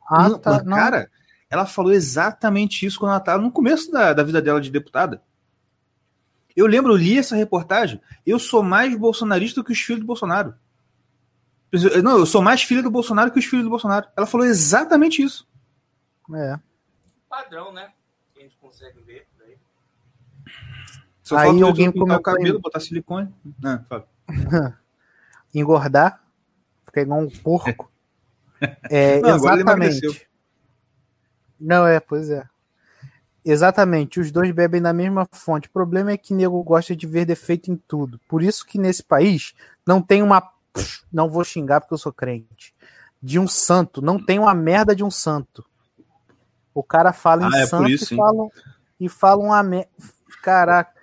Ah, 0.07 0.29
não, 0.29 0.37
tá, 0.37 0.63
não. 0.63 0.77
Cara, 0.77 1.09
ela 1.49 1.65
falou 1.65 1.91
exatamente 1.91 2.85
isso 2.85 2.99
quando 2.99 3.09
ela 3.09 3.19
estava 3.19 3.41
no 3.41 3.51
começo 3.51 3.91
da, 3.91 4.13
da 4.13 4.21
vida 4.21 4.39
dela 4.39 4.61
de 4.61 4.69
deputada. 4.69 5.19
Eu 6.55 6.67
lembro, 6.67 6.93
eu 6.93 6.97
li 6.97 7.17
essa 7.17 7.35
reportagem. 7.35 8.01
Eu 8.25 8.39
sou 8.39 8.61
mais 8.61 8.95
bolsonarista 8.95 9.61
do 9.61 9.65
que 9.65 9.71
os 9.71 9.79
filhos 9.79 10.01
do 10.01 10.07
Bolsonaro. 10.07 10.55
Não, 12.03 12.17
eu 12.17 12.25
sou 12.25 12.41
mais 12.41 12.63
filho 12.63 12.83
do 12.83 12.91
Bolsonaro 12.91 13.31
que 13.31 13.39
os 13.39 13.45
filhos 13.45 13.63
do 13.63 13.69
Bolsonaro. 13.69 14.07
Ela 14.15 14.27
falou 14.27 14.45
exatamente 14.45 15.21
isso. 15.21 15.47
É. 16.35 16.59
Padrão, 17.29 17.71
né? 17.71 17.91
Que 18.33 18.39
a 18.39 18.43
gente 18.43 18.57
consegue 18.57 18.99
ver 19.01 19.27
por 19.37 19.45
aí. 19.45 19.57
Só 21.23 21.37
aí 21.37 21.61
alguém 21.61 21.91
pintar 21.91 22.19
o 22.19 22.21
cabelo, 22.21 22.59
botar 22.59 22.81
silicone. 22.81 23.33
Não, 23.61 23.83
fala. 23.85 24.07
Engordar, 25.55 26.21
ficar 26.85 27.01
igual 27.01 27.19
um 27.19 27.29
porco. 27.29 27.89
É, 28.91 29.19
Não, 29.21 29.37
exatamente. 29.37 30.29
Não, 31.59 31.87
é, 31.87 31.99
pois 31.99 32.29
é. 32.29 32.47
Exatamente, 33.43 34.19
os 34.19 34.31
dois 34.31 34.51
bebem 34.51 34.81
da 34.81 34.93
mesma 34.93 35.27
fonte. 35.31 35.67
O 35.67 35.71
problema 35.71 36.11
é 36.11 36.17
que 36.17 36.33
nego 36.33 36.61
gosta 36.63 36.95
de 36.95 37.07
ver 37.07 37.25
defeito 37.25 37.71
em 37.71 37.75
tudo. 37.75 38.19
Por 38.27 38.43
isso 38.43 38.65
que 38.65 38.77
nesse 38.77 39.03
país 39.03 39.53
não 39.85 40.01
tem 40.01 40.21
uma. 40.21 40.43
Não 41.11 41.29
vou 41.29 41.43
xingar 41.43 41.81
porque 41.81 41.93
eu 41.93 41.97
sou 41.97 42.13
crente. 42.13 42.73
De 43.21 43.39
um 43.39 43.47
santo. 43.47 44.01
Não 44.01 44.23
tem 44.23 44.37
uma 44.37 44.53
merda 44.53 44.95
de 44.95 45.03
um 45.03 45.11
santo. 45.11 45.65
O 46.73 46.83
cara 46.83 47.11
fala 47.11 47.43
em 47.43 47.55
ah, 47.55 47.59
é 47.59 47.65
santo 47.65 47.89
isso, 47.89 48.13
e, 48.13 48.17
fala, 48.17 48.49
e 48.99 49.09
fala 49.09 49.43
uma 49.43 49.63
merda. 49.63 49.89
Caraca. 50.41 50.93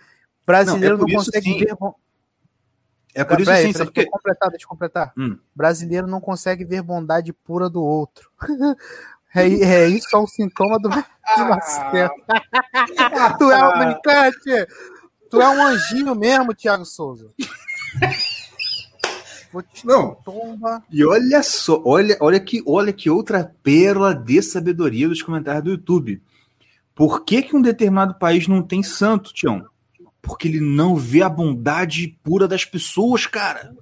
Brasileiro 0.47 0.97
não, 0.97 1.05
é 1.05 1.13
não 1.13 1.19
consegue 1.19 1.53
sim. 1.53 1.59
ver. 1.59 1.77
É 3.15 3.25
por 3.25 3.41
isso 3.41 3.53
sim, 3.53 3.73
deixa 3.73 3.83
eu 3.83 4.11
completar, 4.11 4.51
deixa 4.51 4.65
eu 4.65 4.69
completar. 4.69 5.13
Hum. 5.19 5.39
Brasileiro 5.55 6.07
não 6.07 6.21
consegue 6.21 6.65
ver 6.65 6.83
bondade 6.83 7.33
pura 7.33 7.69
do 7.69 7.83
outro. 7.83 8.31
É, 9.35 9.43
é 9.47 9.89
isso 9.89 10.09
é 10.15 10.19
um 10.19 10.27
sintoma 10.27 10.79
do 10.79 10.89
nascimento. 11.37 12.15
tu 13.39 13.51
é 13.51 13.69
um 13.69 13.79
brincante! 13.79 14.67
Tu 15.31 15.41
é 15.41 15.49
um 15.49 15.63
anjinho 15.63 16.15
mesmo, 16.15 16.55
Thiago 16.55 16.85
Souza. 16.85 17.31
Não. 19.85 20.15
Tomba. 20.17 20.83
E 20.91 21.05
olha 21.05 21.43
só, 21.43 21.83
olha, 21.85 22.17
olha 22.21 22.41
que, 22.41 22.63
olha 22.67 22.93
que 22.93 23.11
outra 23.11 23.55
pérola 23.63 24.15
de 24.15 24.43
sabedoria 24.43 25.09
dos 25.09 25.23
comentários 25.23 25.65
do 25.65 25.71
YouTube. 25.71 26.23
Por 26.95 27.25
que, 27.25 27.43
que 27.43 27.57
um 27.57 27.63
determinado 27.63 28.19
país 28.19 28.49
não 28.49 28.63
tem 28.63 28.83
santo, 28.83 29.33
Tião? 29.33 29.67
Porque 30.21 30.49
ele 30.49 30.61
não 30.61 30.97
vê 30.97 31.23
a 31.23 31.29
bondade 31.29 32.19
pura 32.23 32.49
das 32.49 32.65
pessoas, 32.65 33.27
cara. 33.27 33.75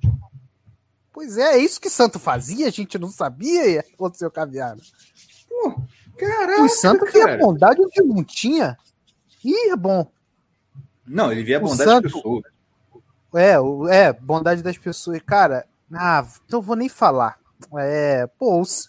Pois 1.12 1.38
é, 1.38 1.54
é 1.54 1.58
isso 1.58 1.80
que 1.80 1.88
santo 1.88 2.18
fazia, 2.18 2.66
a 2.66 2.70
gente 2.70 2.98
não 2.98 3.08
sabia 3.08 3.66
e 3.66 3.78
aconteceu 3.78 4.30
caviar. 4.30 4.76
Pô, 5.56 5.82
caraca, 6.18 6.62
o 6.62 6.68
santo 6.68 7.06
via 7.06 7.38
bondade 7.38 7.80
onde 7.80 8.02
não 8.02 8.22
tinha. 8.22 8.76
Ih, 9.44 9.70
é 9.70 9.76
bom. 9.76 10.10
Não, 11.06 11.32
ele 11.32 11.44
via 11.44 11.56
a 11.56 11.60
bondade 11.60 11.90
santo, 11.90 12.02
das 12.02 12.12
pessoas. 12.12 12.42
É, 13.34 13.54
é, 13.90 14.12
bondade 14.12 14.62
das 14.62 14.76
pessoas. 14.76 15.20
Cara, 15.24 15.64
ah, 15.92 16.26
então 16.46 16.60
vou 16.60 16.76
nem 16.76 16.88
falar. 16.88 17.38
É, 17.78 18.26
pô, 18.38 18.60
os, 18.60 18.88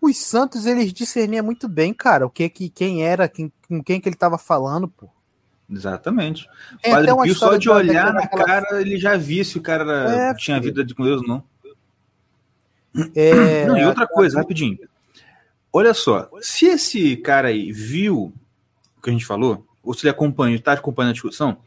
os 0.00 0.16
santos 0.16 0.66
eles 0.66 0.92
discerniam 0.92 1.44
muito 1.44 1.68
bem, 1.68 1.92
cara, 1.92 2.26
o 2.26 2.30
que 2.30 2.48
que 2.48 2.68
quem 2.68 3.04
era, 3.04 3.28
quem, 3.28 3.52
com 3.68 3.82
quem 3.82 4.00
que 4.00 4.08
ele 4.08 4.16
tava 4.16 4.38
falando, 4.38 4.88
pô. 4.88 5.08
Exatamente. 5.70 6.48
O 6.84 6.90
Padre 6.90 7.14
Pio, 7.22 7.34
só 7.34 7.56
de 7.56 7.70
olhar 7.70 8.12
na 8.12 8.26
cara, 8.26 8.80
ele 8.80 8.98
já 8.98 9.16
via 9.16 9.44
se 9.44 9.56
o 9.56 9.62
cara 9.62 10.30
é, 10.30 10.34
tinha 10.34 10.60
vida 10.60 10.84
de 10.84 10.94
com 10.94 11.04
Deus 11.04 11.22
ou 11.22 11.28
não. 11.28 11.44
É, 13.14 13.66
não. 13.66 13.78
E 13.78 13.84
outra 13.84 14.06
coisa, 14.08 14.38
rapidinho. 14.38 14.78
Olha 15.72 15.94
só, 15.94 16.28
se 16.40 16.66
esse 16.66 17.16
cara 17.16 17.48
aí 17.48 17.70
viu 17.70 18.32
o 18.96 19.02
que 19.02 19.10
a 19.10 19.12
gente 19.12 19.24
falou, 19.24 19.66
ou 19.82 19.94
se 19.94 20.04
ele 20.04 20.10
acompanha, 20.10 20.56
está 20.56 20.72
acompanhando 20.72 21.10
a 21.10 21.14
discussão, 21.14 21.58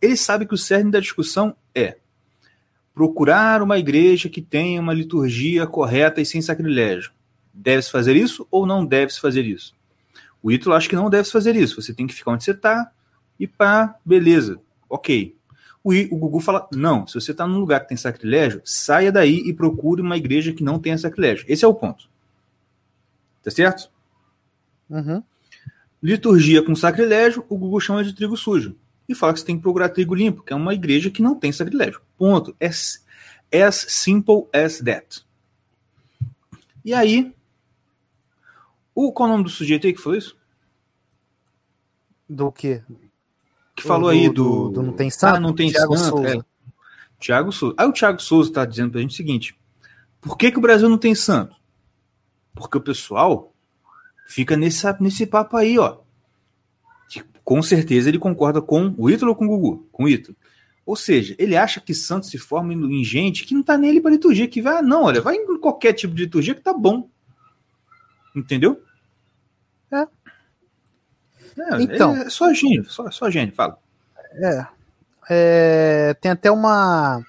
ele 0.00 0.16
sabe 0.16 0.46
que 0.46 0.54
o 0.54 0.58
cerne 0.58 0.90
da 0.90 1.00
discussão 1.00 1.54
é 1.74 1.96
procurar 2.94 3.62
uma 3.62 3.78
igreja 3.78 4.28
que 4.28 4.40
tenha 4.40 4.80
uma 4.80 4.94
liturgia 4.94 5.66
correta 5.66 6.20
e 6.20 6.26
sem 6.26 6.40
sacrilégio. 6.40 7.12
Deve-se 7.52 7.90
fazer 7.90 8.16
isso 8.16 8.46
ou 8.50 8.66
não 8.66 8.84
deve-se 8.84 9.20
fazer 9.20 9.44
isso? 9.44 9.74
O 10.42 10.50
Ítalo 10.50 10.74
acha 10.74 10.88
que 10.88 10.96
não 10.96 11.10
deve 11.10 11.28
fazer 11.28 11.56
isso. 11.56 11.80
Você 11.80 11.92
tem 11.92 12.06
que 12.06 12.14
ficar 12.14 12.32
onde 12.32 12.44
você 12.44 12.52
está 12.52 12.90
e 13.38 13.46
pá, 13.46 13.96
beleza, 14.04 14.60
ok. 14.88 15.34
O, 15.82 15.92
o 15.92 16.18
Gugu 16.18 16.40
fala: 16.40 16.68
não, 16.72 17.06
se 17.06 17.14
você 17.14 17.30
está 17.30 17.46
num 17.46 17.58
lugar 17.58 17.80
que 17.80 17.88
tem 17.88 17.96
sacrilégio, 17.96 18.60
saia 18.64 19.10
daí 19.10 19.42
e 19.46 19.52
procure 19.52 20.02
uma 20.02 20.16
igreja 20.16 20.52
que 20.52 20.62
não 20.62 20.78
tenha 20.78 20.98
sacrilégio. 20.98 21.46
Esse 21.48 21.64
é 21.64 21.68
o 21.68 21.74
ponto. 21.74 22.09
Tá 23.42 23.50
certo? 23.50 23.90
Uhum. 24.88 25.22
Liturgia 26.02 26.62
com 26.62 26.74
sacrilégio, 26.74 27.44
o 27.48 27.56
Google 27.56 27.80
chama 27.80 28.04
de 28.04 28.14
trigo 28.14 28.36
sujo. 28.36 28.76
E 29.08 29.14
fala 29.14 29.32
que 29.32 29.40
você 29.40 29.46
tem 29.46 29.56
que 29.56 29.62
procurar 29.62 29.88
trigo 29.88 30.14
limpo, 30.14 30.42
que 30.42 30.52
é 30.52 30.56
uma 30.56 30.74
igreja 30.74 31.10
que 31.10 31.22
não 31.22 31.34
tem 31.34 31.52
sacrilégio. 31.52 32.00
Ponto. 32.16 32.54
As, 32.60 33.04
as 33.52 33.76
simple 33.88 34.46
as 34.52 34.78
that. 34.78 35.24
E 36.84 36.94
aí, 36.94 37.34
o, 38.94 39.12
qual 39.12 39.28
é 39.28 39.32
o 39.32 39.34
nome 39.34 39.44
do 39.44 39.50
sujeito 39.50 39.86
aí 39.86 39.92
que 39.92 40.00
falou 40.00 40.18
isso? 40.18 40.36
Do 42.28 42.52
quê? 42.52 42.82
Que 43.74 43.82
falou 43.82 44.10
do, 44.10 44.16
aí 44.16 44.28
do, 44.28 44.34
do, 44.34 44.68
do, 44.70 44.82
Não 44.82 44.92
Tem 44.92 45.10
Santo? 45.10 45.36
Ah, 45.36 45.40
não 45.40 45.54
tem 45.54 45.70
Thiago 45.70 45.96
santo. 45.96 46.10
Souza. 46.10 46.28
É. 46.28 46.40
Thiago 47.18 47.52
Souza. 47.52 47.74
Aí 47.76 47.86
o 47.86 47.92
Thiago 47.92 48.22
Souza 48.22 48.50
está 48.50 48.64
dizendo 48.64 48.92
pra 48.92 49.00
gente 49.00 49.12
o 49.12 49.16
seguinte: 49.16 49.58
por 50.20 50.38
que, 50.38 50.50
que 50.50 50.58
o 50.58 50.62
Brasil 50.62 50.88
não 50.88 50.98
tem 50.98 51.14
santo? 51.14 51.56
Porque 52.54 52.78
o 52.78 52.80
pessoal 52.80 53.52
fica 54.26 54.56
nesse, 54.56 54.86
nesse 55.00 55.26
papo 55.26 55.56
aí, 55.56 55.78
ó. 55.78 55.98
Com 57.42 57.62
certeza 57.62 58.08
ele 58.08 58.18
concorda 58.18 58.62
com 58.62 58.94
o 58.96 59.10
Ítalo 59.10 59.32
ou 59.32 59.36
com 59.36 59.46
o 59.46 59.48
Gugu? 59.48 59.88
Com 59.90 60.04
o 60.04 60.08
Ítalo. 60.08 60.36
Ou 60.86 60.96
seja, 60.96 61.34
ele 61.38 61.56
acha 61.56 61.80
que 61.80 61.94
santo 61.94 62.26
se 62.26 62.38
forma 62.38 62.72
em 62.72 63.04
gente 63.04 63.44
que 63.44 63.54
não 63.54 63.62
tá 63.62 63.76
nele 63.76 64.00
para 64.00 64.10
liturgia, 64.10 64.48
que 64.48 64.62
vai, 64.62 64.78
ah, 64.78 64.82
não, 64.82 65.04
olha, 65.04 65.20
vai 65.20 65.36
em 65.36 65.58
qualquer 65.58 65.92
tipo 65.92 66.14
de 66.14 66.24
liturgia 66.24 66.54
que 66.54 66.60
tá 66.60 66.72
bom. 66.72 67.08
Entendeu? 68.34 68.82
É. 69.92 70.02
é 70.02 71.82
então, 71.82 72.16
é 72.16 72.30
só 72.30 72.52
gênio, 72.52 72.84
só, 72.88 73.10
só 73.10 73.30
gênio, 73.30 73.54
fala. 73.54 73.78
É, 74.32 74.66
é, 75.28 76.14
tem 76.14 76.30
até 76.30 76.50
uma. 76.50 77.24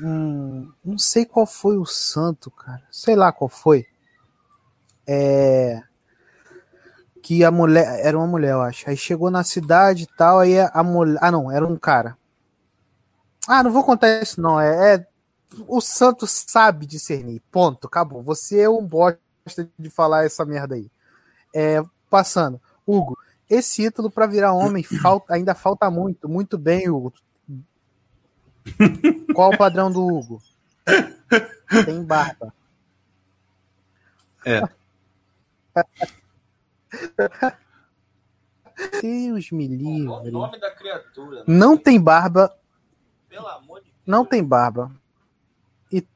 Um, 0.00 0.70
não 0.84 0.98
sei 0.98 1.24
qual 1.24 1.46
foi 1.46 1.76
o 1.76 1.84
santo, 1.84 2.50
cara. 2.50 2.82
Sei 2.90 3.16
lá 3.16 3.32
qual 3.32 3.48
foi. 3.48 3.86
É, 5.10 5.82
que 7.22 7.42
a 7.42 7.50
mulher. 7.50 8.00
Era 8.04 8.16
uma 8.16 8.26
mulher, 8.26 8.52
eu 8.52 8.62
acho. 8.62 8.88
Aí 8.88 8.96
chegou 8.96 9.30
na 9.30 9.42
cidade 9.42 10.04
e 10.04 10.16
tal. 10.16 10.40
Aí 10.40 10.58
a 10.60 10.82
mulher. 10.82 11.18
Ah, 11.22 11.32
não, 11.32 11.50
era 11.50 11.66
um 11.66 11.76
cara. 11.76 12.16
Ah, 13.46 13.62
não 13.62 13.72
vou 13.72 13.82
contar 13.82 14.22
isso, 14.22 14.40
não. 14.40 14.60
É, 14.60 14.94
é, 14.94 15.06
o 15.66 15.80
santo 15.80 16.26
sabe 16.26 16.86
discernir. 16.86 17.42
Ponto, 17.50 17.86
acabou. 17.86 18.22
Você 18.22 18.60
é 18.60 18.68
um 18.68 18.86
bosta 18.86 19.18
de 19.78 19.90
falar 19.90 20.26
essa 20.26 20.44
merda 20.44 20.74
aí. 20.74 20.90
É, 21.54 21.82
passando. 22.10 22.60
Hugo, 22.86 23.18
esse 23.48 23.82
título 23.82 24.10
para 24.10 24.26
virar 24.26 24.52
homem 24.52 24.82
falta, 25.02 25.34
ainda 25.34 25.54
falta 25.54 25.90
muito. 25.90 26.28
Muito 26.28 26.58
bem, 26.58 26.88
Hugo. 26.88 27.14
Qual 29.34 29.52
o 29.52 29.56
padrão 29.56 29.90
do 29.90 30.06
Hugo? 30.06 30.42
Tem 31.84 32.02
barba. 32.02 32.52
É. 34.44 34.62
Deus 39.02 39.50
me 39.50 39.66
livre. 39.66 40.28
O 40.28 40.30
nome 40.30 40.58
da 40.58 40.70
criatura. 40.70 41.44
Não, 41.46 41.76
tem 41.76 42.00
barba. 42.00 42.56
Pelo 43.28 43.46
amor 43.48 43.80
de 43.80 43.86
Deus. 43.86 43.96
Não 44.06 44.24
tem 44.24 44.42
barba. 44.42 44.90
E 45.90 46.06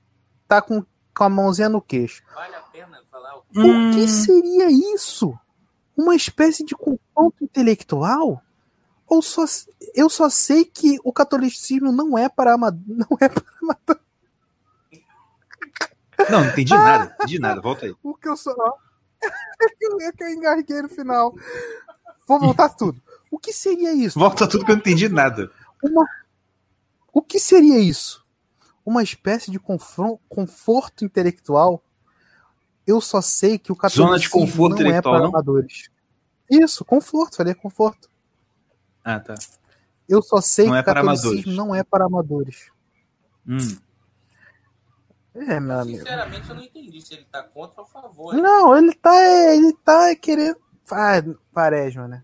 tá 0.47 0.63
com, 0.63 0.85
com 1.15 1.25
a 1.25 1.29
mãozinha 1.29 1.69
no 1.69 1.83
queixo. 1.83 2.23
Vale 2.35 2.55
a 2.55 2.61
pena 2.61 3.01
falar 3.11 3.37
o, 3.37 3.45
hum. 3.57 3.91
o 3.91 3.95
que 3.95 4.09
seria 4.09 4.71
isso? 4.71 5.37
Uma 5.97 6.15
espécie 6.15 6.65
de 6.65 6.75
confronto 6.75 7.43
intelectual? 7.43 8.43
Ou 9.07 9.21
só, 9.21 9.45
eu 9.95 10.09
só 10.09 10.31
sei 10.31 10.65
que 10.65 10.99
o 11.05 11.13
catolicismo 11.13 11.93
não 11.93 12.17
é 12.17 12.29
para 12.29 12.55
amador. 12.55 12.81
Não 12.87 13.19
é 13.21 13.29
para 13.29 13.45
amador. 13.61 14.01
Não, 16.31 16.41
não 16.41 16.49
entendi 16.49 16.73
nada. 16.73 17.05
Não 17.05 17.15
entendi 17.15 17.39
nada. 17.39 17.61
Volta 17.61 17.87
aí. 17.87 17.95
O 18.03 18.15
que 18.15 18.29
eu 18.29 18.37
sou. 18.37 18.55
É 19.23 20.13
que 20.13 20.25
eu 20.25 20.31
engasguei 20.31 20.83
no 20.83 20.89
final. 20.89 21.35
Vou 22.27 22.41
voltar 22.41 22.69
tudo. 22.71 23.01
O 23.31 23.39
que 23.39 23.53
seria 23.53 23.93
isso? 23.93 24.19
Volta 24.19 24.49
tudo 24.49 24.65
que 24.65 24.71
eu 24.71 24.75
não 24.75 24.81
entendi 24.81 25.09
nada. 25.09 25.51
Uma... 25.83 26.07
O 27.13 27.23
que 27.23 27.39
seria 27.39 27.79
isso? 27.79 28.25
Uma 28.85 29.03
espécie 29.03 29.51
de 29.51 29.61
conforto 29.61 31.05
intelectual? 31.05 31.83
Eu 32.87 33.01
só 33.01 33.21
sei 33.21 33.59
que 33.59 33.71
o 33.71 33.77
catolicismo 33.77 34.07
Zona 34.07 34.19
de 34.19 34.29
conforto 34.29 34.83
não 34.83 34.91
é 34.91 35.01
para 35.01 35.27
amadores. 35.27 35.91
Isso, 36.51 36.85
conforto, 36.85 37.37
falei 37.37 37.55
conforto. 37.55 38.09
Ah, 39.05 39.21
tá. 39.21 39.35
Eu 40.09 40.21
só 40.21 40.41
sei 40.41 40.67
não 40.67 40.73
que 40.73 40.79
é 40.79 40.83
catolicismo 40.83 41.53
não 41.53 41.75
é 41.75 41.83
para 41.83 42.05
amadores. 42.05 42.71
Hum. 43.47 43.59
É, 45.35 45.59
meu 45.59 45.81
amigo. 45.81 45.99
Sinceramente, 45.99 46.49
eu 46.49 46.55
não 46.55 46.63
entendi 46.63 47.01
se 47.01 47.15
ele 47.15 47.27
tá 47.31 47.43
contra 47.43 47.81
ou 47.81 47.87
a 47.87 47.89
favor. 47.89 48.35
Não, 48.35 48.77
ele 48.77 48.93
tá, 48.95 49.15
ele 49.55 49.73
tá 49.85 50.15
querendo. 50.15 50.57
Ah, 50.91 51.23
Quaresma, 51.53 52.07
né? 52.07 52.23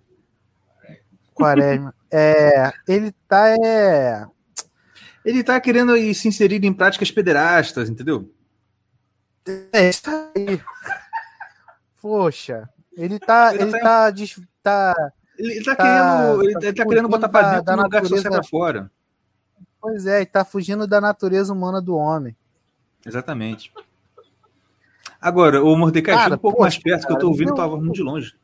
Quaresma. 1.34 1.94
é, 2.12 2.70
ele 2.86 3.12
tá. 3.26 3.48
É... 3.48 4.26
Ele 5.24 5.42
tá 5.42 5.58
querendo 5.60 5.96
se 6.14 6.28
inserir 6.28 6.62
em 6.64 6.72
práticas 6.72 7.10
pederastas, 7.10 7.88
entendeu? 7.88 8.30
É, 9.72 9.88
isso 9.88 10.02
aí. 10.06 10.60
Poxa, 12.00 12.68
ele 12.92 13.18
tá. 13.18 13.54
Ele, 13.54 13.62
ele 13.62 13.72
tá, 13.72 13.78
tá, 13.80 14.12
tá 14.62 15.12
ele, 15.38 15.64
tá, 15.64 15.76
tá, 15.76 15.82
querendo, 15.82 16.42
ele, 16.42 16.66
ele 16.66 16.72
tá 16.72 16.84
querendo 16.84 17.08
botar 17.08 17.28
pra 17.28 17.50
dentro 17.50 17.64
da, 17.64 17.76
da 17.76 17.82
lugar 17.82 18.02
natureza, 18.02 18.28
que 18.28 18.34
pra 18.34 18.42
fora. 18.42 18.90
Pois 19.80 20.06
é, 20.06 20.16
ele 20.16 20.26
tá 20.26 20.44
fugindo 20.44 20.86
da 20.86 21.00
natureza 21.00 21.52
humana 21.52 21.80
do 21.80 21.96
homem. 21.96 22.36
Exatamente. 23.04 23.72
Agora, 25.20 25.62
o 25.62 25.76
Mordecai, 25.76 26.14
cara, 26.14 26.34
um 26.34 26.38
pouco 26.38 26.58
poxa, 26.58 26.64
mais 26.64 26.78
perto, 26.78 27.02
cara, 27.02 27.06
que 27.06 27.12
eu 27.12 27.18
tô 27.18 27.28
ouvindo 27.28 27.54
tua 27.54 27.66
voz 27.66 27.82
muito 27.82 27.96
de 27.96 28.02
longe. 28.02 28.36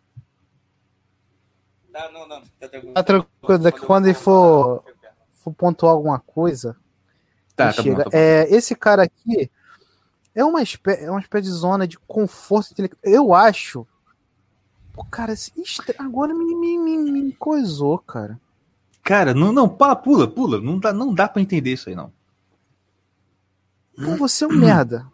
Não, 1.93 2.13
não, 2.13 2.29
não. 2.29 2.43
Tá 2.93 3.03
tranquilo, 3.03 3.59
daqui 3.59 3.81
quando 3.81 4.07
ele 4.07 4.15
for, 4.15 4.83
for 5.35 5.53
pontuar 5.53 5.93
alguma 5.93 6.19
coisa. 6.19 6.77
Tá, 7.55 7.73
tá 7.73 7.83
chega. 7.83 7.97
Bom, 7.97 8.03
tá 8.05 8.11
bom. 8.11 8.17
É, 8.17 8.49
esse 8.53 8.75
cara 8.75 9.05
aqui 9.05 9.51
é 10.35 10.45
uma 10.45 10.63
espécie, 10.63 11.05
é 11.05 11.11
uma 11.11 11.21
espécie 11.21 11.45
de 11.45 11.53
zona 11.53 11.87
de 11.87 11.97
conforto 12.01 12.73
intelectual. 12.73 13.01
Eu 13.05 13.33
acho 13.33 13.87
Pô, 14.95 15.05
cara, 15.05 15.35
agora 15.99 16.33
me, 16.33 16.55
me, 16.55 16.79
me, 16.79 16.97
me 16.97 17.33
coisou, 17.33 17.99
cara. 17.99 18.41
Cara, 19.03 19.35
não, 19.35 19.53
não, 19.53 19.69
pula, 19.69 19.97
pula, 19.97 20.29
pula. 20.29 20.61
Não 20.61 20.79
dá, 20.79 20.93
não 20.93 21.13
dá 21.13 21.29
pra 21.29 21.43
entender 21.43 21.73
isso 21.73 21.89
aí, 21.89 21.97
não. 21.97 22.13
Pô, 23.97 24.17
você 24.17 24.45
é 24.45 24.49
um 24.49 24.53
merda. 24.53 25.07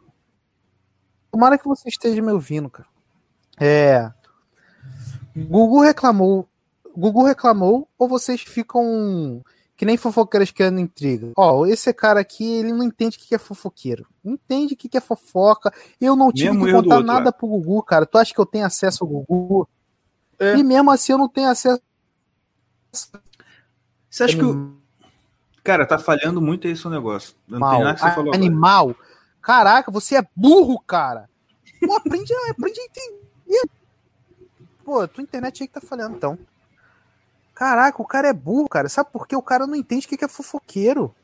Tomara 1.31 1.59
que 1.59 1.67
você 1.67 1.89
esteja 1.89 2.21
me 2.21 2.33
ouvindo, 2.33 2.69
cara. 2.69 2.89
É. 3.59 4.11
Gugu 5.37 5.81
reclamou. 5.81 6.49
Gugu 6.97 7.25
reclamou 7.25 7.89
ou 7.99 8.09
vocês 8.09 8.41
ficam 8.41 9.43
que 9.77 9.87
nem 9.87 9.97
fofoqueiros 9.97 10.51
querendo 10.51 10.81
intriga. 10.81 11.33
Ó, 11.37 11.65
esse 11.65 11.93
cara 11.95 12.21
aqui, 12.21 12.45
ele 12.45 12.73
não 12.73 12.85
entende 12.85 13.17
o 13.17 13.21
que 13.21 13.35
é 13.35 13.39
fofoqueiro. 13.39 14.07
Entende 14.23 14.75
o 14.75 14.77
que 14.77 14.95
é 14.97 15.01
fofoca. 15.01 15.73
Eu 15.99 16.15
não 16.15 16.31
tive 16.31 16.51
mesmo 16.51 16.67
que 16.67 16.73
contar 16.73 16.97
outro, 16.97 17.07
nada 17.07 17.29
é. 17.31 17.33
pro 17.33 17.49
Gugu, 17.49 17.83
cara. 17.83 18.05
Tu 18.05 18.19
acha 18.19 18.35
que 18.35 18.39
eu 18.39 18.45
tenho 18.45 18.67
acesso 18.67 19.05
ao 19.05 19.09
Gugu? 19.09 19.69
É. 20.39 20.57
E 20.57 20.63
mesmo 20.63 20.91
assim 20.91 21.13
eu 21.13 21.19
não 21.19 21.29
tenho 21.29 21.49
acesso. 21.49 21.81
Você 22.93 24.25
acha 24.25 24.37
que 24.37 24.45
o. 24.45 24.80
Cara, 25.71 25.87
tá 25.87 25.99
falhando 26.01 26.43
muito 26.43 26.67
esse 26.67 26.89
negócio. 26.89 27.37
Não 27.47 27.61
Mal. 27.61 27.71
tem 27.71 27.85
nada 27.85 27.95
que 27.95 28.01
você 28.01 28.11
falou. 28.11 28.35
Animal. 28.35 28.91
Agora. 28.91 29.11
Caraca, 29.41 29.91
você 29.91 30.17
é 30.17 30.27
burro, 30.35 30.81
cara. 30.81 31.31
Pô, 31.81 31.95
aprende, 31.97 32.33
aprende 32.51 32.81
a 32.81 32.85
entender. 32.85 33.71
Pô, 34.85 35.07
tua 35.07 35.23
internet 35.23 35.63
aí 35.63 35.69
que 35.69 35.75
tá 35.75 35.81
falhando, 35.81 36.17
então. 36.17 36.37
Caraca, 37.55 38.03
o 38.03 38.05
cara 38.05 38.27
é 38.27 38.33
burro, 38.33 38.69
cara. 38.69 38.89
Sabe 38.89 39.11
por 39.13 39.29
quê? 39.29 39.37
O 39.37 39.43
cara 39.43 39.65
não 39.65 39.77
entende 39.77 40.07
o 40.07 40.09
que 40.09 40.25
é 40.25 40.29
fofoqueiro. 40.29 41.15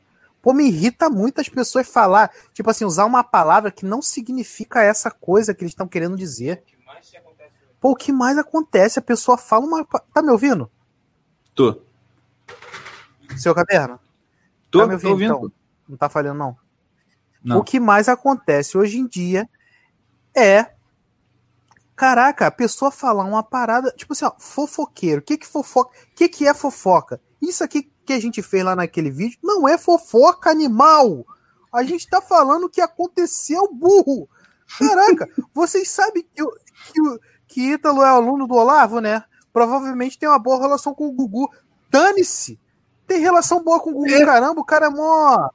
Pô, 0.41 0.53
me 0.53 0.69
irrita 0.69 1.11
muito 1.11 1.41
as 1.41 1.49
pessoas 1.49 1.89
falar, 1.89 2.31
tipo 2.55 2.71
assim, 2.71 2.85
usar 2.85 3.05
uma 3.05 3.25
palavra 3.25 3.73
que 3.73 3.85
não 3.85 4.01
significa 4.01 4.81
essa 4.81 5.11
coisa 5.11 5.53
que 5.53 5.65
eles 5.65 5.73
estão 5.73 5.89
querendo 5.89 6.17
dizer. 6.17 6.63
Pô, 7.81 7.91
o 7.91 7.97
que 7.97 8.13
mais 8.13 8.39
acontece? 8.39 9.01
A 9.01 9.03
pessoa 9.03 9.37
fala 9.37 9.67
uma. 9.67 9.85
Tá 9.85 10.23
me 10.23 10.31
ouvindo? 10.31 10.71
Tô. 11.53 11.83
Seu 13.37 13.53
caderno? 13.53 14.06
Tô, 14.77 14.83
tá 14.83 14.87
me 14.87 14.95
ouvindo, 14.95 15.11
ouvindo. 15.11 15.35
Então? 15.35 15.53
Não 15.89 15.97
tá 15.97 16.09
falhando, 16.09 16.39
não. 16.39 16.57
não. 17.43 17.59
O 17.59 17.65
que 17.65 17.79
mais 17.79 18.09
acontece 18.09 18.77
hoje 18.77 18.99
em 18.99 19.07
dia 19.07 19.49
é 20.35 20.77
Caraca, 21.97 22.47
a 22.47 22.51
pessoa 22.51 22.91
falar 22.91 23.25
uma 23.25 23.43
parada, 23.43 23.91
tipo 23.93 24.13
assim, 24.13 24.27
ó, 24.27 24.33
fofoqueiro. 24.39 25.23
O 25.23 25.25
que 25.25 25.39
que 25.39 25.47
fofoca? 25.47 25.97
O 26.13 26.15
que 26.15 26.29
que 26.29 26.47
é 26.47 26.53
fofoca? 26.53 27.19
Isso 27.41 27.65
aqui 27.65 27.91
que 28.05 28.13
a 28.13 28.21
gente 28.21 28.43
fez 28.43 28.63
lá 28.63 28.77
naquele 28.77 29.11
vídeo 29.11 29.39
não 29.43 29.67
é 29.67 29.79
fofoca 29.79 30.51
animal. 30.51 31.25
A 31.73 31.83
gente 31.83 32.07
tá 32.07 32.21
falando 32.21 32.69
que 32.69 32.83
aconteceu, 32.83 33.73
burro. 33.73 34.29
Caraca, 34.79 35.27
vocês 35.55 35.89
sabem 35.89 36.23
que, 36.23 36.45
que, 36.93 37.21
que 37.49 37.73
Ítalo 37.73 38.03
é 38.03 38.09
aluno 38.09 38.47
do 38.47 38.55
Olavo, 38.55 39.01
né? 39.01 39.25
Provavelmente 39.51 40.19
tem 40.19 40.29
uma 40.29 40.39
boa 40.39 40.61
relação 40.61 40.95
com 40.95 41.07
o 41.07 41.13
Gugu. 41.13 41.49
Dane-se! 41.91 42.61
Tem 43.07 43.21
relação 43.21 43.63
boa 43.63 43.81
com 43.81 43.91
o 43.91 43.95
Gugu, 43.95 44.09
é. 44.09 44.25
caramba, 44.25 44.61
o 44.61 44.65
cara 44.65 44.87
é 44.87 44.91
mó 44.91 45.49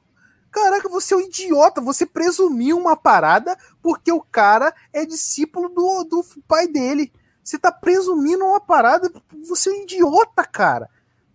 Caraca, 0.52 0.86
você 0.86 1.14
é 1.14 1.16
um 1.16 1.20
idiota, 1.20 1.80
você 1.80 2.04
presumiu 2.04 2.76
uma 2.76 2.94
parada 2.94 3.56
porque 3.82 4.12
o 4.12 4.20
cara 4.20 4.74
é 4.92 5.06
discípulo 5.06 5.70
do, 5.70 6.04
do 6.04 6.24
pai 6.46 6.68
dele. 6.68 7.10
Você 7.42 7.58
tá 7.58 7.72
presumindo 7.72 8.44
uma 8.44 8.60
parada, 8.60 9.10
você 9.48 9.70
é 9.70 9.72
um 9.72 9.82
idiota, 9.82 10.44
cara. 10.44 10.90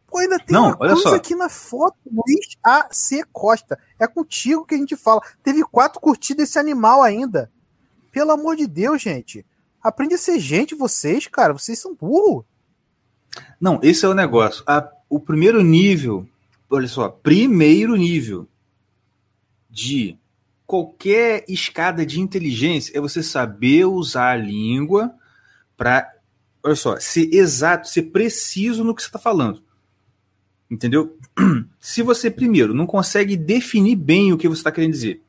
Pô, 0.06 0.20
ainda 0.20 0.38
tem 0.38 0.54
Não, 0.54 0.68
uma 0.68 0.78
coisa 0.78 0.96
só. 0.96 1.16
aqui 1.16 1.36
na 1.36 1.50
foto, 1.50 1.98
Luiz 2.06 2.58
A.C. 2.64 3.24
Costa. 3.34 3.78
É 4.00 4.08
contigo 4.08 4.66
que 4.66 4.76
a 4.76 4.78
gente 4.78 4.96
fala. 4.96 5.22
Teve 5.44 5.64
quatro 5.64 6.00
curtidas 6.00 6.50
esse 6.50 6.60
animal 6.60 7.02
ainda. 7.02 7.52
Pelo 8.12 8.32
amor 8.32 8.56
de 8.56 8.68
Deus, 8.68 9.02
gente. 9.02 9.46
Aprende 9.84 10.14
a 10.14 10.18
ser 10.18 10.40
gente, 10.40 10.76
vocês, 10.76 11.28
cara. 11.28 11.54
Vocês 11.54 11.80
são 11.80 11.94
burros. 11.94 12.46
Não, 13.60 13.80
esse 13.82 14.06
é 14.06 14.08
o 14.08 14.14
negócio. 14.14 14.64
A, 14.66 14.90
o 15.10 15.20
primeiro 15.20 15.62
nível, 15.64 16.28
olha 16.70 16.88
só, 16.88 17.10
primeiro 17.10 17.96
nível 17.96 18.48
de 19.70 20.18
qualquer 20.66 21.46
escada 21.48 22.06
de 22.06 22.20
inteligência 22.20 22.98
é 22.98 23.02
você 23.02 23.24
saber 23.24 23.86
usar 23.86 24.32
a 24.32 24.36
língua 24.36 25.14
para, 25.78 26.14
olha 26.62 26.76
só, 26.76 27.00
ser 27.00 27.34
exato, 27.34 27.88
ser 27.88 28.04
preciso 28.04 28.84
no 28.84 28.94
que 28.94 29.02
você 29.02 29.08
está 29.08 29.20
falando. 29.20 29.64
Entendeu? 30.70 31.18
Se 31.80 32.02
você, 32.02 32.30
primeiro, 32.30 32.74
não 32.74 32.86
consegue 32.86 33.38
definir 33.38 33.96
bem 33.96 34.34
o 34.34 34.38
que 34.38 34.50
você 34.50 34.60
está 34.60 34.72
querendo 34.72 34.92
dizer, 34.92 35.22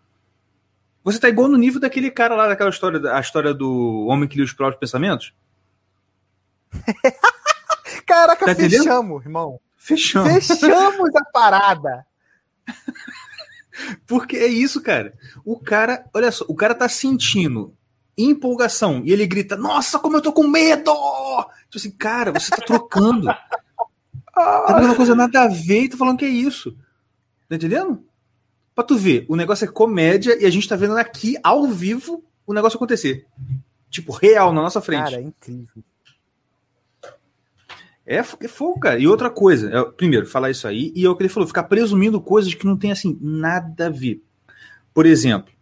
você 1.04 1.20
tá 1.20 1.28
igual 1.28 1.48
no 1.48 1.56
nível 1.56 1.80
daquele 1.80 2.10
cara 2.10 2.34
lá, 2.34 2.48
daquela 2.48 2.70
história, 2.70 3.12
a 3.12 3.20
história 3.20 3.54
do 3.54 4.06
homem 4.08 4.28
que 4.28 4.36
lia 4.36 4.44
os 4.44 4.52
próprios 4.52 4.80
pensamentos. 4.80 5.32
Caraca, 8.04 8.44
tá 8.44 8.54
fechamos, 8.54 9.24
irmão. 9.24 9.60
Fechamos. 9.88 10.46
Fechamos 10.46 11.16
a 11.16 11.24
parada. 11.32 12.06
Porque 14.06 14.36
é 14.36 14.46
isso, 14.46 14.82
cara. 14.82 15.14
O 15.42 15.58
cara, 15.58 16.04
olha 16.12 16.30
só, 16.30 16.44
o 16.46 16.54
cara 16.54 16.74
tá 16.74 16.86
sentindo 16.90 17.74
empolgação 18.18 19.00
e 19.02 19.12
ele 19.12 19.26
grita: 19.26 19.56
Nossa, 19.56 19.98
como 19.98 20.18
eu 20.18 20.20
tô 20.20 20.30
com 20.30 20.46
medo! 20.46 20.92
Tipo 21.70 21.76
assim, 21.76 21.90
cara, 21.90 22.32
você 22.32 22.50
tá 22.50 22.58
trocando. 22.58 23.24
tá 24.34 24.66
fazendo 24.68 24.94
coisa 24.96 25.14
nada 25.14 25.44
a 25.44 25.48
ver 25.48 25.84
e 25.84 25.88
tá 25.88 25.96
falando 25.96 26.18
que 26.18 26.26
é 26.26 26.28
isso. 26.28 26.76
Tá 27.48 27.56
entendendo? 27.56 28.04
Pra 28.74 28.84
tu 28.84 28.94
ver, 28.94 29.24
o 29.26 29.36
negócio 29.36 29.64
é 29.64 29.68
comédia 29.68 30.36
e 30.38 30.44
a 30.44 30.50
gente 30.50 30.68
tá 30.68 30.76
vendo 30.76 30.98
aqui, 30.98 31.36
ao 31.42 31.66
vivo, 31.66 32.22
o 32.46 32.52
negócio 32.52 32.76
acontecer. 32.76 33.26
Tipo, 33.88 34.12
real, 34.12 34.52
na 34.52 34.60
nossa 34.60 34.82
frente. 34.82 35.04
Cara, 35.04 35.16
é 35.16 35.22
incrível. 35.22 35.82
É, 38.10 38.16
é 38.16 38.48
fogo, 38.48 38.80
cara. 38.80 38.98
E 38.98 39.06
outra 39.06 39.28
coisa, 39.28 39.70
é, 39.70 39.84
primeiro, 39.84 40.26
falar 40.26 40.50
isso 40.50 40.66
aí, 40.66 40.90
e 40.96 41.04
é 41.04 41.10
o 41.10 41.14
que 41.14 41.22
ele 41.22 41.28
falou, 41.28 41.46
ficar 41.46 41.64
presumindo 41.64 42.18
coisas 42.18 42.54
que 42.54 42.64
não 42.64 42.74
tem, 42.74 42.90
assim, 42.90 43.18
nada 43.20 43.88
a 43.88 43.90
ver. 43.90 44.22
Por 44.94 45.04
exemplo, 45.04 45.52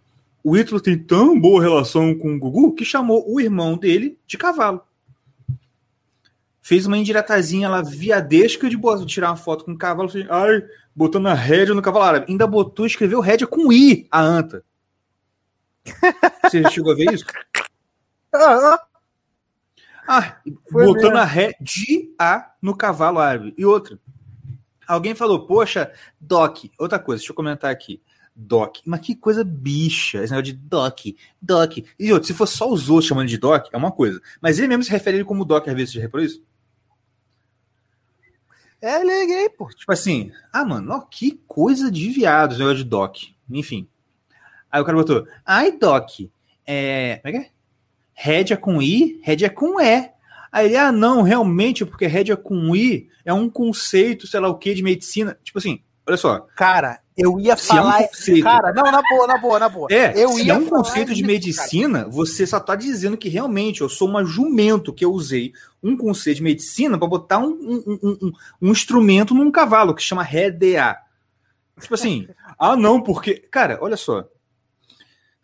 o 0.44 0.56
Ítalo 0.56 0.80
tem 0.80 0.96
tão 0.96 1.38
boa 1.38 1.60
relação 1.60 2.14
com 2.14 2.36
o 2.36 2.38
Gugu 2.38 2.72
que 2.72 2.84
chamou 2.84 3.24
o 3.28 3.40
irmão 3.40 3.76
dele 3.76 4.16
de 4.28 4.38
cavalo. 4.38 4.80
Fez 6.62 6.86
uma 6.86 6.96
indiretazinha 6.96 7.68
lá, 7.68 7.82
viadesca 7.82 8.70
de 8.70 8.76
boa, 8.76 9.04
tirar 9.04 9.30
uma 9.30 9.36
foto 9.36 9.64
com 9.64 9.72
o 9.72 9.78
cavalo, 9.78 10.08
ai, 10.30 10.62
botando 10.94 11.26
a 11.26 11.34
rédea 11.34 11.74
no 11.74 11.82
cavalo 11.82 12.04
árabe. 12.04 12.26
Ainda 12.28 12.46
botou, 12.46 12.86
escreveu 12.86 13.18
rédea 13.18 13.48
com 13.48 13.72
I, 13.72 14.06
a 14.08 14.20
anta. 14.22 14.64
Você 16.44 16.62
chegou 16.70 16.92
a 16.92 16.94
ver 16.94 17.12
isso? 17.12 17.24
Ah, 20.08 20.40
Foi 20.70 20.86
botando 20.86 21.04
mesmo. 21.04 21.18
a 21.18 21.24
ré 21.24 21.54
de 21.60 22.14
A 22.18 22.52
no 22.62 22.76
cavalo 22.76 23.18
árabe. 23.18 23.54
E 23.56 23.64
outra. 23.64 23.98
Alguém 24.86 25.14
falou, 25.14 25.46
poxa, 25.46 25.92
Doc. 26.20 26.64
Outra 26.78 26.98
coisa, 26.98 27.20
deixa 27.20 27.32
eu 27.32 27.36
comentar 27.36 27.70
aqui. 27.70 28.00
Doc. 28.34 28.76
Mas 28.84 29.00
que 29.00 29.16
coisa 29.16 29.42
bicha, 29.42 30.18
esse 30.22 30.32
negócio 30.32 30.52
de 30.52 30.58
Doc, 30.58 31.00
Doc. 31.40 31.78
E 31.98 32.12
outro, 32.12 32.26
se 32.26 32.34
for 32.34 32.46
só 32.46 32.70
os 32.70 32.90
outros 32.90 33.08
chamando 33.08 33.28
de 33.28 33.38
Doc, 33.38 33.68
é 33.72 33.76
uma 33.76 33.90
coisa. 33.90 34.20
Mas 34.40 34.58
ele 34.58 34.68
mesmo 34.68 34.84
se 34.84 34.90
refere 34.90 35.16
a 35.16 35.18
ele 35.20 35.24
como 35.26 35.44
Doc, 35.44 35.66
às 35.66 35.74
vezes, 35.74 35.94
já 35.94 36.00
reparou 36.02 36.26
isso? 36.26 36.42
É, 38.80 39.02
liguei, 39.02 39.48
pô. 39.48 39.68
Tipo 39.68 39.90
assim, 39.90 40.30
ah, 40.52 40.64
mano, 40.64 40.92
ó, 40.92 41.00
que 41.00 41.40
coisa 41.48 41.90
de 41.90 42.10
viado, 42.10 42.52
esse 42.52 42.58
negócio 42.58 42.78
de 42.78 42.84
Doc. 42.84 43.16
Enfim. 43.50 43.88
Aí 44.70 44.80
o 44.82 44.84
cara 44.84 44.98
botou, 44.98 45.26
ai, 45.44 45.72
Doc, 45.72 46.10
é. 46.66 47.18
Como 47.22 47.34
é 47.36 47.38
que 47.40 47.46
é? 47.46 47.50
Rédea 48.16 48.56
com 48.56 48.80
I, 48.80 49.20
rédea 49.22 49.50
com 49.50 49.78
E. 49.78 50.10
Aí 50.50 50.66
ele, 50.66 50.76
ah, 50.76 50.90
não, 50.90 51.22
realmente, 51.22 51.84
porque 51.84 52.06
rédea 52.06 52.36
com 52.36 52.74
I 52.74 53.08
é 53.24 53.32
um 53.32 53.48
conceito, 53.50 54.26
sei 54.26 54.40
lá 54.40 54.48
o 54.48 54.56
que, 54.56 54.74
de 54.74 54.82
medicina. 54.82 55.38
Tipo 55.44 55.58
assim, 55.58 55.82
olha 56.06 56.16
só. 56.16 56.46
Cara, 56.56 57.00
eu 57.14 57.38
ia 57.38 57.56
falar. 57.56 58.00
É 58.00 58.04
um 58.04 58.08
conceito, 58.08 58.42
cara, 58.42 58.72
não, 58.72 58.90
na 58.90 59.02
boa, 59.02 59.26
na 59.26 59.38
boa, 59.38 59.58
na 59.58 59.68
boa. 59.68 59.88
É, 59.90 60.12
eu 60.16 60.30
se 60.30 60.44
ia 60.44 60.54
é 60.54 60.56
um 60.56 60.66
conceito 60.66 61.14
de 61.14 61.22
medicina, 61.22 62.00
cara. 62.00 62.10
você 62.10 62.46
só 62.46 62.58
tá 62.58 62.74
dizendo 62.74 63.18
que 63.18 63.28
realmente 63.28 63.82
eu 63.82 63.88
sou 63.88 64.08
uma 64.08 64.24
jumento 64.24 64.94
que 64.94 65.04
eu 65.04 65.12
usei 65.12 65.52
um 65.82 65.94
conceito 65.94 66.38
de 66.38 66.42
medicina 66.42 66.98
para 66.98 67.06
botar 67.06 67.38
um, 67.38 67.50
um, 67.50 67.98
um, 68.02 68.32
um, 68.62 68.70
instrumento 68.70 69.34
num 69.34 69.50
cavalo 69.50 69.94
que 69.94 70.02
chama 70.02 70.22
RDA. 70.22 70.96
Tipo 71.78 71.94
assim, 71.94 72.26
ah, 72.58 72.76
não, 72.76 73.02
porque. 73.02 73.34
Cara, 73.34 73.78
olha 73.82 73.96
só. 73.96 74.26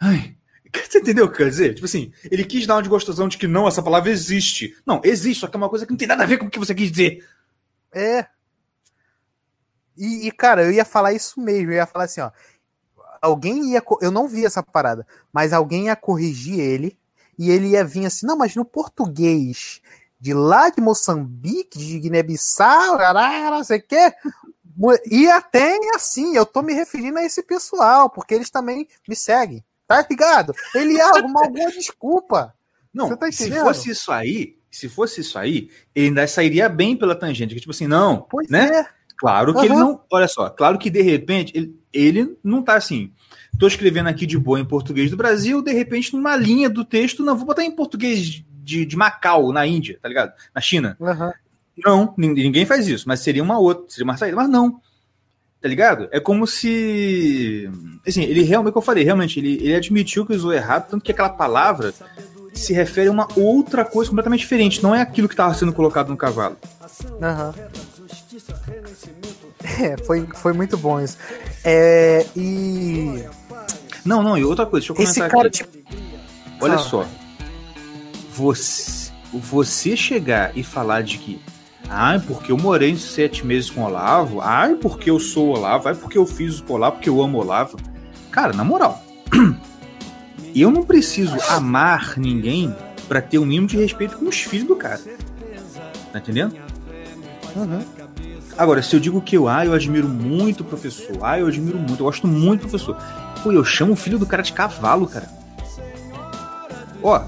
Ai, 0.00 0.36
Você 0.88 0.98
entendeu 0.98 1.26
o 1.26 1.30
que 1.30 1.38
quer 1.38 1.50
dizer? 1.50 1.74
Tipo 1.74 1.84
assim, 1.84 2.12
ele 2.30 2.44
quis 2.44 2.66
dar 2.66 2.76
uma 2.76 2.82
desgostosão 2.82 3.28
de 3.28 3.36
que 3.36 3.46
não, 3.46 3.68
essa 3.68 3.82
palavra 3.82 4.10
existe. 4.10 4.76
Não, 4.86 5.00
existe, 5.04 5.40
só 5.40 5.46
que 5.46 5.56
é 5.56 5.58
uma 5.58 5.68
coisa 5.68 5.84
que 5.84 5.92
não 5.92 5.98
tem 5.98 6.08
nada 6.08 6.22
a 6.22 6.26
ver 6.26 6.38
com 6.38 6.46
o 6.46 6.50
que 6.50 6.58
você 6.58 6.74
quis 6.74 6.90
dizer. 6.90 7.26
É. 7.92 8.26
E, 9.96 10.26
e, 10.26 10.32
cara, 10.32 10.64
eu 10.64 10.72
ia 10.72 10.84
falar 10.84 11.12
isso 11.12 11.40
mesmo. 11.40 11.70
Eu 11.70 11.76
ia 11.76 11.86
falar 11.86 12.04
assim, 12.04 12.20
ó. 12.20 12.30
Alguém 13.20 13.72
ia. 13.72 13.82
Eu 14.00 14.10
não 14.10 14.26
vi 14.26 14.44
essa 14.44 14.62
parada, 14.62 15.06
mas 15.32 15.52
alguém 15.52 15.86
ia 15.86 15.96
corrigir 15.96 16.58
ele. 16.58 16.98
E 17.38 17.50
ele 17.50 17.68
ia 17.68 17.84
vir 17.84 18.06
assim, 18.06 18.26
não, 18.26 18.36
mas 18.36 18.54
no 18.54 18.64
português 18.64 19.80
de 20.20 20.32
lá 20.32 20.70
de 20.70 20.80
Moçambique, 20.80 21.78
de 21.78 21.98
Guiné-Bissau, 21.98 22.96
não 22.96 23.64
sei 23.64 23.78
o 23.78 23.82
quê. 23.82 24.14
E 25.10 25.28
até 25.28 25.76
assim, 25.94 26.36
eu 26.36 26.46
tô 26.46 26.62
me 26.62 26.72
referindo 26.72 27.18
a 27.18 27.24
esse 27.24 27.42
pessoal, 27.42 28.08
porque 28.08 28.34
eles 28.34 28.48
também 28.48 28.86
me 29.08 29.16
seguem. 29.16 29.64
Tá 29.96 30.06
ligado? 30.08 30.52
Ele 30.74 30.94
ia 30.94 31.06
arrumar 31.06 31.44
alguma 31.44 31.70
desculpa. 31.70 32.54
Não, 32.92 33.16
tá 33.16 33.30
se 33.32 33.50
fosse 33.50 33.90
isso 33.90 34.12
aí, 34.12 34.56
se 34.70 34.88
fosse 34.88 35.20
isso 35.22 35.38
aí, 35.38 35.70
ele 35.94 36.08
ainda 36.08 36.26
sairia 36.26 36.68
bem 36.68 36.96
pela 36.96 37.14
tangente. 37.14 37.54
Tipo 37.54 37.70
assim, 37.70 37.86
não, 37.86 38.26
pois 38.30 38.48
né? 38.48 38.80
É. 38.80 38.86
Claro 39.16 39.52
que 39.52 39.60
uhum. 39.60 39.64
ele 39.64 39.74
não. 39.74 40.00
Olha 40.10 40.26
só, 40.26 40.50
claro 40.50 40.78
que 40.78 40.90
de 40.90 41.00
repente 41.00 41.52
ele, 41.54 41.78
ele 41.92 42.36
não 42.42 42.62
tá 42.62 42.74
assim. 42.74 43.12
Tô 43.58 43.66
escrevendo 43.66 44.08
aqui 44.08 44.26
de 44.26 44.38
boa 44.38 44.58
em 44.58 44.64
português 44.64 45.10
do 45.10 45.16
Brasil, 45.16 45.62
de 45.62 45.72
repente, 45.72 46.12
numa 46.14 46.34
linha 46.34 46.68
do 46.68 46.84
texto, 46.84 47.22
não, 47.22 47.36
vou 47.36 47.46
botar 47.46 47.62
em 47.62 47.70
português 47.70 48.42
de, 48.62 48.84
de 48.84 48.96
Macau, 48.96 49.52
na 49.52 49.66
Índia, 49.66 49.98
tá 50.02 50.08
ligado? 50.08 50.32
Na 50.54 50.60
China. 50.60 50.96
Uhum. 50.98 51.32
Não, 51.84 52.14
ninguém 52.16 52.66
faz 52.66 52.88
isso, 52.88 53.06
mas 53.06 53.20
seria 53.20 53.42
uma 53.42 53.58
outra, 53.58 53.84
seria 53.88 54.04
uma 54.04 54.16
saída, 54.16 54.36
mas 54.36 54.48
não. 54.48 54.80
Tá 55.62 55.68
ligado? 55.68 56.08
É 56.10 56.18
como 56.18 56.44
se. 56.44 57.70
Assim, 58.04 58.24
ele 58.24 58.42
realmente, 58.42 58.72
como 58.72 58.82
eu 58.82 58.86
falei, 58.86 59.04
realmente, 59.04 59.38
ele, 59.38 59.54
ele 59.62 59.76
admitiu 59.76 60.26
que 60.26 60.32
usou 60.32 60.52
errado, 60.52 60.88
tanto 60.90 61.04
que 61.04 61.12
aquela 61.12 61.28
palavra 61.28 61.94
se 62.52 62.72
refere 62.72 63.08
a 63.08 63.12
uma 63.12 63.28
outra 63.36 63.84
coisa 63.84 64.10
completamente 64.10 64.40
diferente, 64.40 64.82
não 64.82 64.92
é 64.92 65.00
aquilo 65.00 65.28
que 65.28 65.34
estava 65.34 65.54
sendo 65.54 65.72
colocado 65.72 66.08
no 66.08 66.16
cavalo. 66.16 66.56
Aham. 67.22 67.54
É, 69.80 69.96
foi, 70.04 70.26
foi 70.34 70.52
muito 70.52 70.76
bom 70.76 71.00
isso. 71.00 71.16
É, 71.64 72.26
e. 72.36 73.24
Não, 74.04 74.20
não, 74.20 74.36
e 74.36 74.44
outra 74.44 74.66
coisa, 74.66 74.84
deixa 74.84 74.92
eu 74.92 74.96
comentar 74.96 75.26
Esse 75.26 75.30
cara, 75.30 75.46
aqui. 75.46 75.58
Tipo... 75.58 76.02
Olha 76.60 76.74
ah. 76.74 76.78
só. 76.78 77.06
Você, 78.34 79.12
você 79.32 79.96
chegar 79.96 80.56
e 80.56 80.64
falar 80.64 81.02
de 81.02 81.18
que 81.18 81.40
Ai, 81.88 82.18
porque 82.20 82.50
eu 82.50 82.56
morei 82.56 82.96
sete 82.96 83.44
meses 83.44 83.70
com 83.70 83.82
o 83.82 83.84
Olavo. 83.84 84.40
Ai, 84.40 84.74
porque 84.74 85.10
eu 85.10 85.18
sou 85.18 85.48
o 85.48 85.58
Olavo. 85.58 85.88
Ai, 85.88 85.94
porque 85.94 86.16
eu 86.16 86.26
fiz 86.26 86.60
o 86.60 86.72
Olavo, 86.72 86.96
porque 86.96 87.08
eu 87.08 87.22
amo 87.22 87.38
o 87.38 87.40
Olavo. 87.40 87.76
Cara, 88.30 88.52
na 88.52 88.64
moral, 88.64 89.02
eu 90.54 90.70
não 90.70 90.82
preciso 90.82 91.36
amar 91.50 92.18
ninguém 92.18 92.74
para 93.08 93.20
ter 93.20 93.38
o 93.38 93.42
um 93.42 93.46
mínimo 93.46 93.66
de 93.66 93.76
respeito 93.76 94.16
com 94.16 94.26
os 94.26 94.40
filhos 94.40 94.66
do 94.66 94.76
cara. 94.76 95.00
Tá 96.12 96.18
entendendo? 96.18 96.56
Uhum. 97.54 97.84
Agora, 98.56 98.82
se 98.82 98.94
eu 98.94 99.00
digo 99.00 99.20
que 99.20 99.36
eu, 99.36 99.48
ah, 99.48 99.64
eu 99.64 99.72
admiro 99.72 100.08
muito 100.08 100.60
o 100.60 100.64
professor, 100.64 101.18
ah, 101.22 101.38
eu 101.38 101.46
admiro 101.46 101.78
muito, 101.78 102.00
eu 102.00 102.06
gosto 102.06 102.26
muito 102.26 102.62
do 102.62 102.68
professor. 102.68 102.96
Pô, 103.42 103.50
eu 103.50 103.64
chamo 103.64 103.92
o 103.92 103.96
filho 103.96 104.18
do 104.18 104.26
cara 104.26 104.42
de 104.42 104.52
cavalo, 104.52 105.06
cara. 105.06 105.28
Ó, 107.02 107.22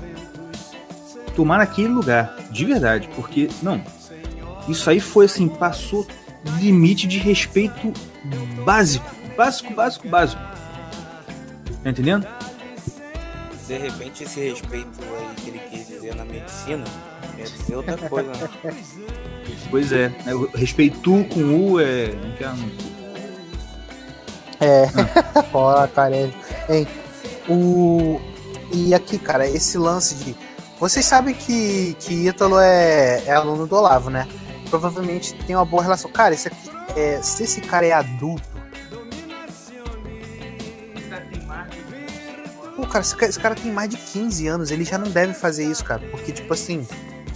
tomar 1.35 1.59
naquele 1.59 1.89
lugar, 1.89 2.37
de 2.51 2.65
verdade, 2.65 3.09
porque, 3.17 3.49
não, 3.63 3.83
isso 4.69 4.89
aí 4.89 5.01
foi 5.01 5.27
assim, 5.27 5.49
passou 5.49 6.07
limite 6.59 7.07
de 7.07 7.19
respeito 7.19 7.93
básico. 8.65 9.11
Básico, 9.37 9.75
básico, 9.75 10.09
básico. 10.09 10.43
Tá 11.83 11.91
entendendo? 11.91 12.27
De 13.67 13.79
repente 13.79 14.25
esse 14.25 14.41
respeito 14.41 15.01
aí 15.03 15.35
que 15.37 15.51
ele 15.51 15.59
quis 15.71 15.89
dizer 15.89 16.15
na 16.15 16.25
medicina 16.25 16.85
quer 17.37 17.45
dizer 17.45 17.77
outra 17.77 17.97
coisa, 18.09 18.31
né? 18.31 18.49
Pois 19.71 19.93
é, 19.93 20.09
né? 20.09 20.33
respeitu 20.55 21.25
com 21.33 21.73
U 21.73 21.81
é. 21.81 22.11
É. 24.61 24.85
Ah. 25.35 25.45
Ó, 25.53 25.87
cara, 25.89 26.17
hein? 26.69 26.87
O. 27.49 28.21
E 28.73 28.95
aqui, 28.95 29.19
cara, 29.19 29.47
esse 29.47 29.77
lance 29.77 30.15
de. 30.17 30.37
Vocês 30.79 31.05
sabem 31.05 31.35
que, 31.35 31.97
que 32.01 32.29
Ítalo 32.29 32.59
é, 32.59 33.23
é 33.27 33.33
aluno 33.33 33.67
do 33.67 33.77
Olavo, 33.77 34.11
né? 34.11 34.27
Provavelmente 34.75 35.35
tem 35.47 35.55
uma 35.55 35.65
boa 35.65 35.83
relação. 35.83 36.11
Cara, 36.11 36.35
esse 36.35 36.49
aqui, 36.49 36.71
é, 36.97 37.23
se 37.23 37.45
esse 37.45 37.61
cara 37.61 37.87
é 37.87 37.93
adulto. 37.93 38.43
Pô, 42.75 42.85
cara 42.87 43.01
esse, 43.01 43.15
cara, 43.15 43.31
esse 43.31 43.39
cara 43.39 43.55
tem 43.55 43.71
mais 43.71 43.89
de 43.89 43.97
15 43.97 44.49
anos, 44.49 44.71
ele 44.73 44.85
já 44.85 44.99
não 44.99 45.09
deve 45.09 45.33
fazer 45.33 45.65
isso, 45.65 45.85
cara. 45.85 46.03
Porque, 46.11 46.33
tipo 46.33 46.53
assim, 46.53 46.85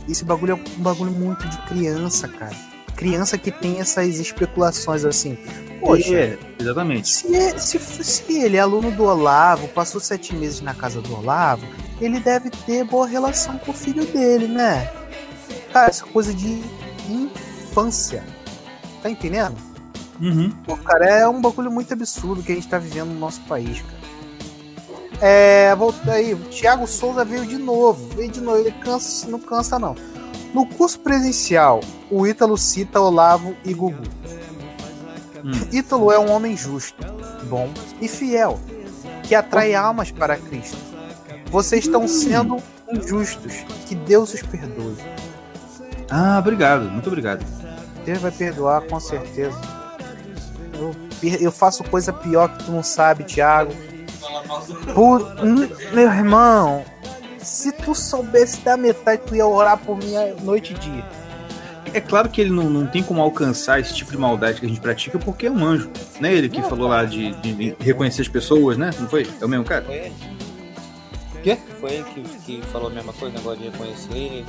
esse 0.08 0.24
bagulho 0.24 0.52
é 0.52 0.54
um 0.54 0.82
bagulho 0.82 1.12
muito 1.12 1.48
de 1.48 1.58
criança, 1.58 2.26
cara. 2.26 2.56
Criança 2.96 3.38
que 3.38 3.52
tem 3.52 3.78
essas 3.78 4.18
especulações 4.18 5.04
assim. 5.04 5.38
Poxa, 5.78 6.12
é, 6.12 6.38
exatamente. 6.58 7.08
Se, 7.08 7.36
é, 7.36 7.56
se, 7.56 7.78
se 7.78 8.32
ele 8.32 8.56
é 8.56 8.60
aluno 8.60 8.90
do 8.90 9.04
Olavo, 9.04 9.68
passou 9.68 10.00
sete 10.00 10.34
meses 10.34 10.60
na 10.60 10.74
casa 10.74 11.00
do 11.00 11.16
Olavo, 11.16 11.64
ele 12.00 12.18
deve 12.18 12.50
ter 12.50 12.82
boa 12.82 13.06
relação 13.06 13.56
com 13.58 13.70
o 13.70 13.74
filho 13.74 14.04
dele, 14.06 14.48
né? 14.48 14.90
Cara, 15.72 15.88
essa 15.88 16.04
coisa 16.04 16.34
de 16.34 16.60
infância. 17.12 18.24
Tá 19.02 19.10
entendendo? 19.10 19.56
Uhum. 20.20 20.50
Pô, 20.64 20.76
cara, 20.76 21.06
é 21.06 21.28
um 21.28 21.40
bagulho 21.40 21.70
muito 21.70 21.92
absurdo 21.92 22.42
que 22.42 22.52
a 22.52 22.54
gente 22.54 22.68
tá 22.68 22.78
vivendo 22.78 23.08
no 23.08 23.18
nosso 23.18 23.40
país, 23.42 23.80
cara. 23.80 23.98
É, 25.20 25.74
volta 25.74 26.12
aí, 26.12 26.32
o 26.32 26.38
Thiago 26.38 26.86
Souza 26.86 27.24
veio 27.24 27.44
de 27.44 27.58
novo, 27.58 28.08
veio 28.14 28.30
de 28.30 28.40
novo, 28.40 28.58
ele 28.58 28.70
cansa, 28.70 29.28
não 29.28 29.40
cansa 29.40 29.78
não. 29.78 29.96
No 30.54 30.64
curso 30.64 31.00
presencial, 31.00 31.80
o 32.10 32.26
Ítalo 32.26 32.56
cita 32.56 33.00
Olavo 33.00 33.54
e 33.64 33.74
Gugu. 33.74 34.02
Hum. 35.44 35.50
Ítalo 35.72 36.12
é 36.12 36.18
um 36.18 36.30
homem 36.30 36.56
justo, 36.56 37.04
bom 37.48 37.68
e 38.00 38.06
fiel, 38.06 38.60
que 39.24 39.34
atrai 39.34 39.74
almas 39.74 40.10
para 40.10 40.36
Cristo. 40.36 40.78
Vocês 41.50 41.84
estão 41.84 42.06
sendo 42.06 42.58
injustos, 42.92 43.54
que 43.86 43.94
Deus 43.94 44.32
os 44.34 44.42
perdoe. 44.42 44.96
Ah, 46.10 46.38
obrigado, 46.38 46.90
muito 46.90 47.06
obrigado. 47.06 47.44
Deus 48.04 48.18
vai 48.18 48.30
perdoar 48.30 48.82
com 48.82 48.98
certeza. 48.98 49.58
Eu, 50.72 50.94
eu 51.40 51.52
faço 51.52 51.84
coisa 51.84 52.12
pior 52.12 52.48
que 52.48 52.64
tu 52.64 52.70
não 52.70 52.82
sabe, 52.82 53.24
Thiago. 53.24 53.72
Hum, 54.96 55.68
meu 55.92 56.08
irmão, 56.10 56.84
se 57.38 57.72
tu 57.72 57.94
soubesse 57.94 58.60
da 58.60 58.76
metade, 58.76 59.22
tu 59.26 59.34
ia 59.34 59.46
orar 59.46 59.78
por 59.78 59.96
mim 59.96 60.14
noite 60.42 60.74
e 60.74 60.78
dia. 60.78 61.04
É 61.92 62.00
claro 62.00 62.28
que 62.28 62.40
ele 62.40 62.50
não, 62.50 62.64
não 62.64 62.86
tem 62.86 63.02
como 63.02 63.20
alcançar 63.20 63.80
esse 63.80 63.94
tipo 63.94 64.10
de 64.10 64.18
maldade 64.18 64.60
que 64.60 64.66
a 64.66 64.68
gente 64.68 64.80
pratica 64.80 65.18
porque 65.18 65.46
é 65.46 65.50
um 65.50 65.64
anjo. 65.64 65.90
Não 66.20 66.28
é 66.28 66.34
ele 66.34 66.48
que 66.48 66.60
falou 66.62 66.88
lá 66.88 67.04
de, 67.04 67.32
de 67.40 67.76
reconhecer 67.80 68.22
as 68.22 68.28
pessoas, 68.28 68.76
né? 68.76 68.90
Não 68.98 69.08
foi? 69.08 69.26
É 69.40 69.44
o 69.44 69.48
mesmo 69.48 69.64
cara? 69.64 69.84
Foi 69.84 69.94
ele? 69.94 70.14
Quê? 71.42 71.58
Foi 71.80 71.92
ele 71.92 72.04
que, 72.04 72.22
que 72.60 72.66
falou 72.66 72.88
a 72.88 72.90
mesma 72.90 73.12
coisa, 73.12 73.36
negócio 73.36 73.60
de 73.60 73.70
reconhecer. 73.70 74.44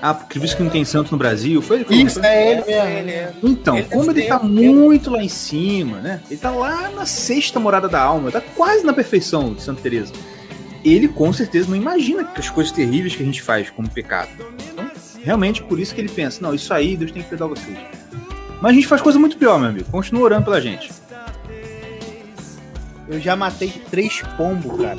Ah, 0.00 0.14
porque 0.14 0.38
visto 0.38 0.56
que 0.56 0.62
não 0.62 0.70
tem 0.70 0.84
santo 0.84 1.10
no 1.10 1.18
Brasil, 1.18 1.60
foi 1.60 1.80
ele 1.80 2.02
Isso, 2.04 2.20
foi? 2.20 2.28
é 2.28 2.52
ele 2.52 2.62
mesmo. 2.64 2.70
ele, 2.72 3.10
é. 3.10 3.32
Então, 3.42 3.76
Ele 3.76 3.88
como 3.88 4.10
ele 4.10 4.22
tá 4.22 4.38
muito 4.38 5.10
lá 5.10 5.22
em 5.22 5.28
cima, 5.28 5.98
né? 5.98 6.20
Ele 6.30 6.38
tá 6.38 6.50
lá 6.50 6.88
na 6.90 7.04
sexta 7.04 7.58
morada 7.58 7.88
da 7.88 8.00
alma, 8.00 8.30
tá 8.30 8.40
quase 8.40 8.84
na 8.84 8.92
perfeição 8.92 9.52
de 9.54 9.62
Santa 9.62 9.80
Teresa. 9.82 10.12
Ele 10.84 11.08
com 11.08 11.32
certeza 11.32 11.68
não 11.68 11.76
imagina 11.76 12.24
que 12.24 12.38
as 12.38 12.48
coisas 12.48 12.72
terríveis 12.72 13.16
que 13.16 13.22
a 13.22 13.26
gente 13.26 13.42
faz 13.42 13.70
como 13.70 13.90
pecado. 13.90 14.30
Então, 14.72 14.88
realmente 15.24 15.62
por 15.62 15.80
isso 15.80 15.94
que 15.94 16.00
ele 16.00 16.08
pensa, 16.08 16.40
não, 16.40 16.54
isso 16.54 16.72
aí 16.72 16.96
Deus 16.96 17.10
tem 17.10 17.22
que 17.22 17.28
perdoar 17.28 17.48
vocês. 17.48 17.76
Mas 18.60 18.70
a 18.72 18.74
gente 18.74 18.86
faz 18.86 19.02
coisa 19.02 19.18
muito 19.18 19.36
pior, 19.36 19.58
meu 19.58 19.68
amigo. 19.68 19.90
Continua 19.90 20.22
orando 20.24 20.44
pela 20.44 20.60
gente. 20.60 20.90
Eu 23.08 23.20
já 23.20 23.34
matei 23.34 23.72
três 23.90 24.22
pombos, 24.36 24.80
cara. 24.80 24.96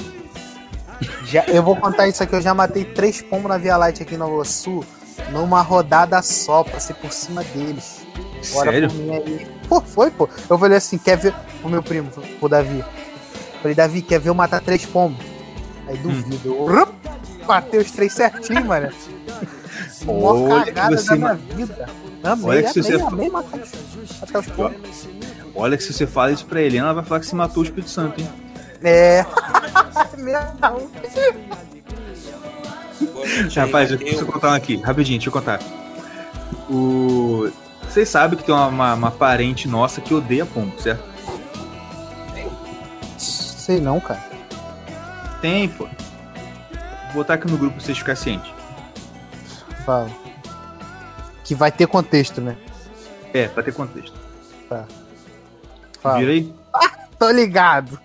Já, 1.26 1.44
eu 1.46 1.64
vou 1.64 1.76
contar 1.76 2.08
isso 2.08 2.22
aqui, 2.22 2.36
eu 2.36 2.42
já 2.42 2.54
matei 2.54 2.84
três 2.84 3.22
pombos 3.22 3.50
na 3.50 3.58
Via 3.58 3.78
Light 3.78 4.02
aqui 4.02 4.18
no 4.18 4.44
Sul, 4.44 4.84
numa 5.32 5.62
rodada 5.62 6.22
só, 6.22 6.64
passei 6.64 6.96
por 6.96 7.12
cima 7.12 7.44
deles. 7.44 8.02
Ora 8.56 8.72
Sério? 8.72 8.92
mim 8.94 9.12
aí. 9.12 9.48
Pô, 9.68 9.80
foi, 9.82 10.12
pô. 10.12 10.28
Eu 10.50 10.58
falei 10.58 10.78
assim, 10.78 10.98
quer 10.98 11.18
ver 11.18 11.34
o 11.64 11.70
meu 11.70 11.82
primo, 11.84 12.10
o 12.42 12.50
Davi. 12.50 12.84
Falei, 13.62 13.76
Davi, 13.76 14.02
quer 14.02 14.20
ver 14.20 14.30
eu 14.30 14.34
matar 14.34 14.62
três 14.62 14.86
pombos? 14.86 15.24
Aí 15.88 15.98
duvido. 15.98 16.42
Eu 16.50 16.66
rup, 16.66 16.94
matei 17.48 17.80
os 17.80 17.92
três 17.92 18.14
certinho, 18.14 18.66
mano. 18.66 18.90
Mó 20.06 20.48
cagada 20.64 20.96
da 21.02 21.16
minha 21.16 21.34
vida. 21.36 21.90
Amei, 22.24 22.46
Olha 22.46 22.64
que 22.64 22.74
se 22.74 22.80
amei, 22.80 22.92
você- 22.92 23.04
amei 23.14 23.30
matar 23.30 23.60
os, 23.60 24.20
matar 24.20 24.40
os 24.40 24.48
pombos. 24.48 25.08
Olha 25.56 25.78
que 25.78 25.84
se 25.84 25.94
você 25.94 26.08
fala 26.08 26.32
isso 26.32 26.46
pra 26.46 26.62
Helena, 26.62 26.86
ela 26.86 26.94
vai 26.96 27.04
falar 27.06 27.20
que 27.20 27.26
você 27.26 27.36
matou 27.36 27.62
o 27.64 27.66
Espírito 27.66 27.90
Santo, 27.90 28.20
hein? 28.22 28.30
É. 28.84 29.26
Meu 30.18 30.40
Rapaz, 33.56 33.90
deixa 33.90 34.22
eu 34.22 34.26
contar 34.26 34.52
um 34.52 34.54
aqui, 34.54 34.78
rapidinho, 34.78 35.18
deixa 35.20 35.30
eu 35.30 35.34
contar. 35.34 35.60
O... 36.70 37.50
Vocês 37.84 38.08
sabem 38.10 38.38
que 38.38 38.44
tem 38.44 38.54
uma, 38.54 38.68
uma, 38.68 38.94
uma 38.94 39.12
parente 39.12 39.68
nossa 39.68 40.02
que 40.02 40.14
odeia 40.14 40.46
pombo, 40.46 40.80
certo? 40.80 41.04
Sei 43.18 43.80
não, 43.80 44.00
cara. 44.00 44.24
Tem, 45.42 45.70
pô. 45.70 45.88
Vou 47.08 47.16
botar 47.16 47.36
aqui 47.36 47.50
no 47.50 47.58
grupo 47.58 47.76
pra 47.76 47.86
vocês 47.86 47.98
ficarem 47.98 48.22
cientes. 48.22 48.52
Fala. 49.86 50.10
Que 51.44 51.56
vai 51.56 51.72
ter 51.72 51.88
contexto, 51.88 52.42
né? 52.42 52.58
É, 53.34 53.48
pra 53.48 53.64
ter 53.64 53.74
contexto. 53.74 54.18
Fala. 56.02 56.20
Vira 56.20 56.32
aí. 56.32 56.54
Tô 57.18 57.30
ligado. 57.32 58.00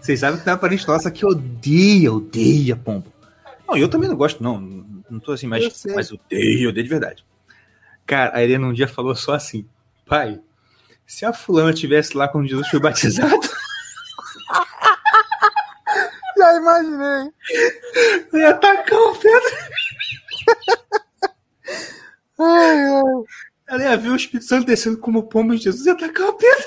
Vocês 0.00 0.20
sabem 0.20 0.38
que 0.38 0.44
tem 0.44 0.52
uma 0.52 0.58
parente 0.58 0.86
nossa 0.88 1.10
que 1.10 1.26
odeia, 1.26 2.12
odeia 2.12 2.74
pombo. 2.76 3.12
Não, 3.68 3.76
eu 3.76 3.88
também 3.88 4.08
não 4.08 4.16
gosto, 4.16 4.42
não. 4.42 4.60
Não 5.10 5.20
tô 5.20 5.32
assim, 5.32 5.46
mas, 5.46 5.84
mas 5.94 6.10
odeio, 6.10 6.70
odeio 6.70 6.84
de 6.84 6.90
verdade. 6.90 7.24
Cara, 8.06 8.36
a 8.36 8.42
Helena 8.42 8.66
um 8.66 8.72
dia 8.72 8.88
falou 8.88 9.14
só 9.14 9.34
assim: 9.34 9.66
pai, 10.06 10.40
se 11.06 11.24
a 11.24 11.32
fulana 11.32 11.72
tivesse 11.72 12.16
lá 12.16 12.28
quando 12.28 12.48
Jesus 12.48 12.68
foi 12.68 12.80
batizado, 12.80 13.30
Já 16.36 16.56
imaginei. 16.56 17.32
eu 18.32 18.38
ia 18.38 18.54
tacar 18.54 18.98
o 18.98 19.14
pedra. 19.16 19.70
Ai, 22.38 22.78
ai. 22.78 23.24
Ela 23.68 23.82
ia 23.82 23.96
ver 23.96 24.08
o 24.08 24.16
Espírito 24.16 24.46
Santo 24.46 24.66
descendo 24.66 24.98
como 24.98 25.28
pombo 25.28 25.52
em 25.52 25.58
Jesus 25.58 25.84
e 25.86 25.90
ia 25.90 25.96
tacar 25.96 26.28
o 26.28 26.32
pedra. 26.32 26.64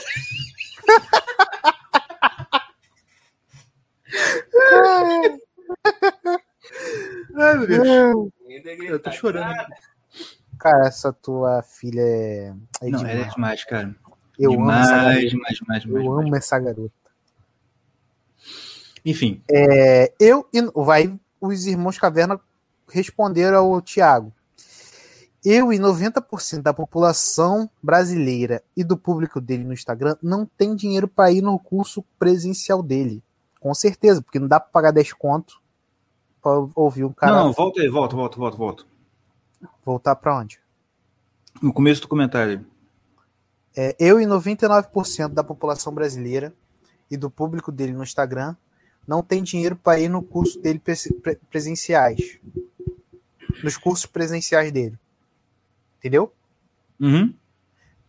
Ai, 7.35 7.57
meu 7.57 7.67
Deus. 7.67 8.31
Eu 8.87 8.99
tô 8.99 9.11
chorando. 9.11 9.53
Cara, 10.59 10.87
essa 10.87 11.11
tua 11.11 11.61
filha 11.63 12.01
é. 12.01 12.53
é 12.81 12.89
Não, 12.89 12.99
demais. 12.99 13.15
ela 13.17 13.25
é 13.25 13.29
demais, 13.29 13.63
cara. 13.65 13.95
Eu 14.39 14.53
amo 14.53 14.71
essa 14.71 14.81
demais, 14.87 15.05
garota. 15.05 15.27
demais, 15.27 15.57
demais, 15.57 15.57
demais, 15.57 15.85
Eu 15.85 16.01
demais. 16.01 16.25
amo 16.25 16.35
essa 16.35 16.59
garota. 16.59 16.93
Enfim, 19.05 19.41
É, 19.51 20.13
eu 20.19 20.47
e 20.53 20.61
vai 20.75 21.13
os 21.41 21.65
irmãos 21.65 21.97
Caverna 21.99 22.39
responderam 22.89 23.57
ao 23.73 23.81
Tiago. 23.81 24.31
Eu 25.43 25.73
e 25.73 25.77
90% 25.77 26.61
da 26.61 26.73
população 26.73 27.69
brasileira 27.81 28.63
e 28.77 28.83
do 28.83 28.95
público 28.97 29.41
dele 29.41 29.65
no 29.65 29.73
Instagram 29.73 30.15
não 30.23 30.45
tem 30.45 30.73
dinheiro 30.73 31.05
para 31.05 31.31
ir 31.33 31.41
no 31.41 31.59
curso 31.59 32.01
presencial 32.17 32.81
dele. 32.81 33.21
Com 33.63 33.73
certeza, 33.73 34.21
porque 34.21 34.39
não 34.39 34.47
dá 34.49 34.59
para 34.59 34.69
pagar 34.69 34.91
10 34.91 35.13
conto 35.13 35.61
para 36.41 36.51
ouvir 36.75 37.05
um 37.05 37.13
cara 37.13 37.31
não, 37.37 37.45
não, 37.45 37.53
volta 37.53 37.79
aí, 37.79 37.87
volta, 37.87 38.13
volta, 38.13 38.35
volta, 38.37 38.57
volta. 38.57 38.83
voltar 39.85 40.17
para 40.17 40.37
onde? 40.37 40.59
No 41.61 41.71
começo 41.71 42.01
do 42.01 42.09
comentário. 42.09 42.65
É, 43.73 43.95
eu 43.97 44.19
e 44.19 44.25
99% 44.25 45.29
da 45.29 45.45
população 45.45 45.93
brasileira 45.93 46.53
e 47.09 47.15
do 47.15 47.29
público 47.29 47.71
dele 47.71 47.93
no 47.93 48.03
Instagram 48.03 48.53
não 49.07 49.23
tem 49.23 49.41
dinheiro 49.41 49.77
para 49.77 49.97
ir 49.97 50.09
no 50.09 50.21
curso 50.21 50.59
dele 50.59 50.79
prese- 50.79 51.13
pre- 51.13 51.39
presenciais. 51.49 52.37
Nos 53.63 53.77
cursos 53.77 54.05
presenciais 54.05 54.73
dele. 54.73 54.99
Entendeu? 55.99 56.33
Uhum. 56.99 57.33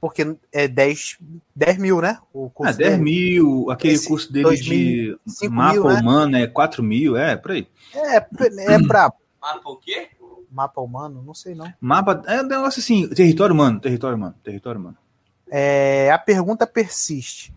Porque 0.04 0.36
é 0.52 0.68
10, 0.68 1.16
10 1.56 1.78
mil, 1.78 1.98
né? 2.02 2.18
O 2.30 2.50
curso 2.50 2.74
Ah, 2.74 2.76
10 2.76 2.90
dele. 2.90 3.02
mil, 3.02 3.70
aquele 3.70 3.94
Esse 3.94 4.06
curso 4.06 4.30
dele 4.30 4.44
2000, 4.44 5.18
de 5.24 5.32
5 5.32 5.54
mapa 5.54 5.72
mil, 5.72 5.84
né? 5.88 5.94
humano 5.94 6.36
é 6.36 6.46
4 6.46 6.82
mil, 6.82 7.16
é, 7.16 7.34
por 7.36 7.52
aí. 7.52 7.66
É, 7.94 8.16
é 8.16 8.20
pra 8.86 9.10
Mapa 9.40 9.70
o 9.70 9.76
quê? 9.78 10.10
mapa 10.50 10.78
humano? 10.82 11.22
Não 11.26 11.32
sei 11.32 11.54
não. 11.54 11.72
Mapa, 11.80 12.22
é 12.26 12.42
um 12.42 12.46
negócio 12.46 12.80
assim, 12.80 13.08
território 13.08 13.54
humano, 13.54 13.80
território 13.80 14.14
humano, 14.18 14.34
território 14.44 14.78
humano. 14.78 14.98
É, 15.50 16.10
a 16.12 16.18
pergunta 16.18 16.66
persiste. 16.66 17.54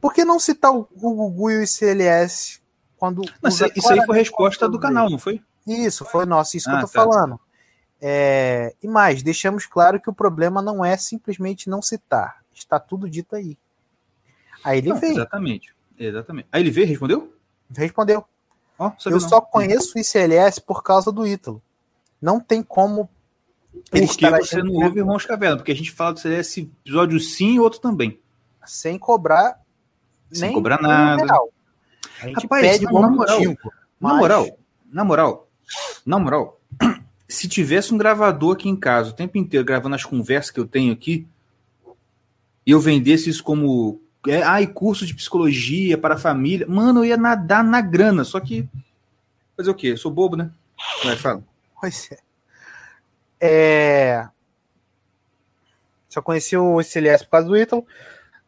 Por 0.00 0.14
que 0.14 0.24
não 0.24 0.38
citar 0.38 0.70
o, 0.72 0.88
Gugu 0.94 1.50
e 1.50 1.56
o 1.58 1.62
ICLS 1.64 2.60
quando. 2.96 3.22
Mas 3.42 3.54
usa 3.54 3.72
isso 3.74 3.92
aí 3.92 4.06
foi 4.06 4.14
a 4.14 4.18
resposta 4.20 4.66
do 4.68 4.78
como 4.78 4.82
canal, 4.82 5.10
não 5.10 5.18
foi? 5.18 5.42
Isso, 5.66 6.04
foi 6.04 6.26
nosso, 6.26 6.56
isso 6.56 6.70
que 6.70 6.76
Ah, 6.76 6.78
eu 6.82 6.86
tô 6.86 6.92
tá. 6.92 7.02
falando. 7.04 7.40
É, 8.00 8.74
e 8.82 8.86
mais, 8.88 9.22
deixamos 9.22 9.66
claro 9.66 10.00
que 10.00 10.10
o 10.10 10.14
problema 10.14 10.60
não 10.60 10.84
é 10.84 10.96
simplesmente 10.96 11.68
não 11.70 11.80
citar. 11.80 12.42
Está 12.54 12.78
tudo 12.78 13.08
dito 13.08 13.34
aí. 13.36 13.56
Aí 14.64 14.78
ele 14.78 14.88
Não, 14.88 14.98
veio, 14.98 15.12
exatamente, 15.12 15.74
exatamente. 15.98 16.48
Aí 16.50 16.62
ele 16.62 16.70
veio, 16.70 16.86
respondeu? 16.86 17.34
respondeu. 17.74 18.24
Ó, 18.78 18.90
sabia 18.98 19.16
Eu 19.16 19.20
não. 19.20 19.28
só 19.28 19.40
conheço 19.40 19.96
o 19.96 20.00
ICLS 20.00 20.60
por 20.60 20.82
causa 20.82 21.10
do 21.10 21.26
Ítalo. 21.26 21.62
Não 22.20 22.40
tem 22.40 22.62
como 22.62 23.08
ele 23.92 24.06
Porque 24.06 24.28
você 24.30 24.62
não 24.62 24.72
ouve 24.74 24.98
Irmãos 25.00 25.24
Caverna, 25.26 25.56
porque 25.56 25.72
a 25.72 25.76
gente 25.76 25.92
fala 25.92 26.14
do 26.14 26.20
CS 26.20 26.58
episódio 26.58 27.20
sim 27.20 27.54
e 27.54 27.60
outro 27.60 27.80
também. 27.80 28.18
sem 28.64 28.98
cobrar 28.98 29.60
Sem 30.32 30.52
cobrar 30.52 30.80
nada. 30.80 31.24
real. 31.24 31.50
A 32.22 32.26
gente 32.28 32.42
Rapaz, 32.42 32.62
pede 32.62 32.84
na 32.84 32.90
moral, 32.92 33.38
motivo. 33.40 33.72
Na 34.00 34.14
moral, 34.14 34.58
na 34.90 35.04
moral, 35.04 35.48
na 36.04 36.18
moral, 36.18 36.60
se 37.36 37.48
tivesse 37.48 37.92
um 37.92 37.98
gravador 37.98 38.54
aqui 38.54 38.68
em 38.68 38.76
casa 38.76 39.10
o 39.10 39.14
tempo 39.14 39.36
inteiro 39.36 39.64
gravando 39.64 39.94
as 39.94 40.04
conversas 40.04 40.50
que 40.50 40.60
eu 40.60 40.66
tenho 40.66 40.92
aqui, 40.92 41.26
e 42.64 42.70
eu 42.70 42.80
vendesse 42.80 43.28
isso 43.30 43.44
como 43.44 44.00
é, 44.26 44.42
ai, 44.42 44.66
curso 44.66 45.06
de 45.06 45.14
psicologia 45.14 45.96
para 45.96 46.14
a 46.14 46.18
família, 46.18 46.66
mano, 46.66 47.00
eu 47.00 47.04
ia 47.04 47.16
nadar 47.16 47.62
na 47.62 47.80
grana, 47.80 48.24
só 48.24 48.40
que 48.40 48.68
fazer 49.56 49.70
o 49.70 49.74
quê? 49.74 49.88
Eu 49.88 49.96
sou 49.96 50.10
bobo, 50.10 50.36
né? 50.36 50.50
Vai, 51.04 51.16
fala. 51.16 51.42
Pois 51.80 52.10
é. 52.10 52.18
É, 53.38 54.28
Só 56.08 56.22
conheci 56.22 56.56
o 56.56 56.82
CLS 56.82 57.24
por 57.24 57.30
causa 57.32 57.46
do 57.46 57.56
Ítalo. 57.56 57.86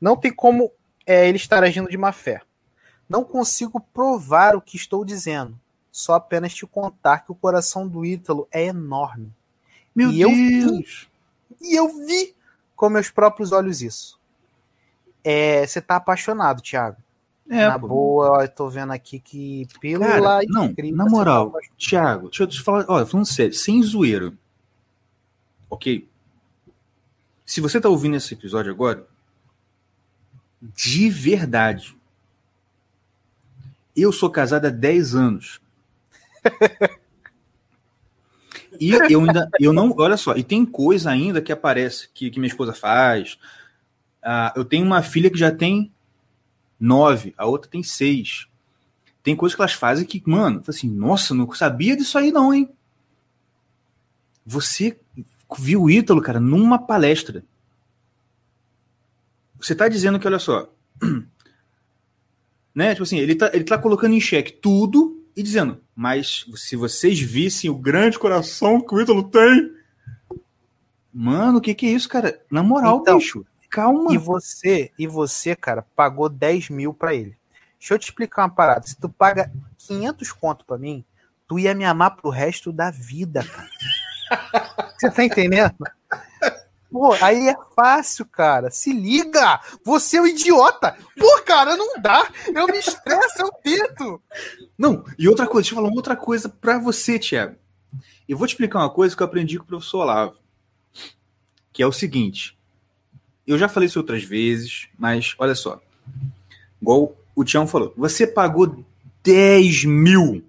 Não 0.00 0.16
tem 0.16 0.32
como 0.32 0.72
é, 1.06 1.28
ele 1.28 1.36
estar 1.36 1.62
agindo 1.62 1.90
de 1.90 1.96
má 1.96 2.10
fé. 2.10 2.40
Não 3.08 3.22
consigo 3.22 3.80
provar 3.80 4.56
o 4.56 4.60
que 4.62 4.76
estou 4.76 5.04
dizendo. 5.04 5.58
Só 5.98 6.14
apenas 6.14 6.54
te 6.54 6.64
contar 6.64 7.24
que 7.24 7.32
o 7.32 7.34
coração 7.34 7.88
do 7.88 8.06
Ítalo 8.06 8.46
é 8.52 8.66
enorme. 8.66 9.34
Meu 9.92 10.12
e 10.12 10.18
Deus! 10.18 10.30
Eu 10.30 10.76
vi, 10.76 11.08
e 11.60 11.74
eu 11.74 12.06
vi 12.06 12.36
com 12.76 12.88
meus 12.88 13.10
próprios 13.10 13.50
olhos 13.50 13.82
isso. 13.82 14.16
É, 15.24 15.66
você 15.66 15.80
tá 15.80 15.96
apaixonado, 15.96 16.62
Thiago. 16.62 16.98
É, 17.50 17.66
na 17.66 17.76
pô. 17.80 17.88
boa, 17.88 18.44
eu 18.44 18.48
tô 18.48 18.68
vendo 18.68 18.92
aqui 18.92 19.18
que 19.18 19.66
pelo 19.80 20.04
Cara, 20.04 20.20
lá 20.20 20.40
não, 20.46 20.66
escrito, 20.66 20.94
na 20.94 21.04
moral, 21.04 21.50
tá. 21.50 21.58
Thiago, 21.76 22.28
deixa 22.28 22.44
eu 22.44 22.46
te 22.46 22.62
falar, 22.62 22.84
olha, 22.88 23.04
falando 23.04 23.26
sério, 23.26 23.54
sem 23.54 23.82
zoeiro. 23.82 24.38
Ok? 25.68 26.08
Se 27.44 27.60
você 27.60 27.80
tá 27.80 27.88
ouvindo 27.88 28.14
esse 28.14 28.34
episódio 28.34 28.70
agora, 28.70 29.04
de 30.62 31.10
verdade, 31.10 31.98
eu 33.96 34.12
sou 34.12 34.30
casado 34.30 34.66
há 34.66 34.70
10 34.70 35.16
anos. 35.16 35.60
E 38.80 38.92
eu 39.10 39.20
ainda, 39.20 39.48
eu 39.58 39.72
não, 39.72 39.92
olha 39.98 40.16
só, 40.16 40.36
e 40.36 40.44
tem 40.44 40.64
coisa 40.64 41.10
ainda 41.10 41.42
que 41.42 41.50
aparece, 41.50 42.08
que, 42.14 42.30
que 42.30 42.38
minha 42.38 42.50
esposa 42.50 42.72
faz. 42.72 43.38
Ah, 44.22 44.52
eu 44.54 44.64
tenho 44.64 44.86
uma 44.86 45.02
filha 45.02 45.30
que 45.30 45.38
já 45.38 45.50
tem 45.50 45.92
nove, 46.78 47.34
a 47.36 47.44
outra 47.44 47.70
tem 47.70 47.82
seis. 47.82 48.46
Tem 49.22 49.34
coisas 49.34 49.56
que 49.56 49.60
elas 49.60 49.72
fazem 49.72 50.06
que, 50.06 50.22
mano, 50.26 50.62
assim, 50.66 50.88
nossa, 50.88 51.34
não 51.34 51.52
sabia 51.52 51.96
disso 51.96 52.16
aí 52.16 52.30
não, 52.30 52.54
hein? 52.54 52.70
Você 54.46 54.98
viu 55.58 55.82
o 55.82 55.90
Ítalo, 55.90 56.22
cara, 56.22 56.38
numa 56.38 56.78
palestra. 56.78 57.44
Você 59.60 59.74
tá 59.74 59.88
dizendo 59.88 60.20
que, 60.20 60.26
olha 60.26 60.38
só, 60.38 60.72
né? 62.72 62.92
Tipo 62.92 63.02
assim, 63.02 63.18
ele 63.18 63.34
tá, 63.34 63.50
ele 63.52 63.64
tá 63.64 63.76
colocando 63.76 64.14
em 64.14 64.20
xeque 64.20 64.52
tudo 64.52 65.17
e 65.38 65.42
dizendo, 65.44 65.80
mas 65.94 66.44
se 66.56 66.74
vocês 66.74 67.20
vissem 67.20 67.70
o 67.70 67.78
grande 67.78 68.18
coração 68.18 68.80
que 68.80 68.92
o 68.92 69.00
Ítalo 69.00 69.22
tem. 69.22 69.72
Mano, 71.14 71.58
o 71.58 71.60
que 71.60 71.76
que 71.76 71.86
é 71.86 71.90
isso, 71.90 72.08
cara? 72.08 72.42
Na 72.50 72.60
moral, 72.60 72.98
Então, 72.98 73.18
bicho, 73.18 73.46
calma. 73.70 74.12
E 74.12 74.18
você, 74.18 74.90
e 74.98 75.06
você, 75.06 75.54
cara, 75.54 75.86
pagou 75.94 76.28
10 76.28 76.70
mil 76.70 76.92
pra 76.92 77.14
ele. 77.14 77.36
Deixa 77.78 77.94
eu 77.94 77.98
te 78.00 78.06
explicar 78.06 78.42
uma 78.42 78.50
parada. 78.50 78.84
Se 78.84 78.96
tu 78.96 79.08
paga 79.08 79.48
500 79.78 80.32
conto 80.32 80.64
pra 80.64 80.76
mim, 80.76 81.04
tu 81.46 81.56
ia 81.56 81.72
me 81.72 81.84
amar 81.84 82.16
pro 82.16 82.30
resto 82.30 82.72
da 82.72 82.90
vida, 82.90 83.44
cara. 83.44 84.90
Você 84.98 85.08
tá 85.08 85.22
entendendo? 85.22 85.72
Pô, 86.90 87.12
aí 87.20 87.48
é 87.48 87.56
fácil, 87.76 88.24
cara. 88.24 88.70
Se 88.70 88.92
liga! 88.92 89.60
Você 89.84 90.16
é 90.16 90.22
um 90.22 90.26
idiota! 90.26 90.96
Pô, 91.18 91.42
cara, 91.42 91.76
não 91.76 92.00
dá! 92.00 92.30
Eu 92.54 92.66
me 92.66 92.78
estresso, 92.78 93.40
eu 93.40 93.52
tento! 93.62 94.22
Não, 94.76 95.04
e 95.18 95.28
outra 95.28 95.46
coisa, 95.46 95.62
deixa 95.62 95.74
eu 95.74 95.76
falar 95.76 95.88
uma 95.88 95.96
outra 95.96 96.16
coisa 96.16 96.48
pra 96.48 96.78
você, 96.78 97.18
Thiago. 97.18 97.56
Eu 98.26 98.38
vou 98.38 98.46
te 98.46 98.50
explicar 98.50 98.78
uma 98.78 98.90
coisa 98.90 99.14
que 99.14 99.22
eu 99.22 99.26
aprendi 99.26 99.58
com 99.58 99.64
o 99.64 99.68
professor 99.68 100.00
Olavo. 100.00 100.36
Que 101.72 101.82
é 101.82 101.86
o 101.86 101.92
seguinte. 101.92 102.58
Eu 103.46 103.58
já 103.58 103.68
falei 103.68 103.86
isso 103.86 103.98
outras 103.98 104.22
vezes, 104.22 104.88
mas 104.98 105.34
olha 105.38 105.54
só. 105.54 105.80
Igual 106.80 107.16
o 107.34 107.44
Tião 107.44 107.66
falou. 107.66 107.92
Você 107.96 108.26
pagou 108.26 108.84
10 109.22 109.84
mil. 109.84 110.44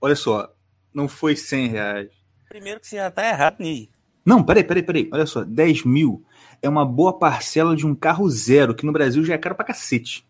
Olha 0.00 0.16
só. 0.16 0.52
Não 0.92 1.08
foi 1.08 1.36
100 1.36 1.68
reais. 1.68 2.10
Primeiro 2.48 2.80
que 2.80 2.86
você 2.86 2.96
já 2.96 3.10
tá 3.10 3.28
errado 3.28 3.60
nisso. 3.60 3.97
Não, 4.28 4.44
peraí, 4.44 4.62
peraí, 4.62 4.82
peraí. 4.82 5.08
Olha 5.10 5.24
só. 5.24 5.42
10 5.42 5.84
mil 5.84 6.22
é 6.60 6.68
uma 6.68 6.84
boa 6.84 7.18
parcela 7.18 7.74
de 7.74 7.86
um 7.86 7.94
carro 7.94 8.28
zero, 8.28 8.74
que 8.74 8.84
no 8.84 8.92
Brasil 8.92 9.24
já 9.24 9.32
é 9.32 9.38
caro 9.38 9.54
pra 9.54 9.64
cacete. 9.64 10.28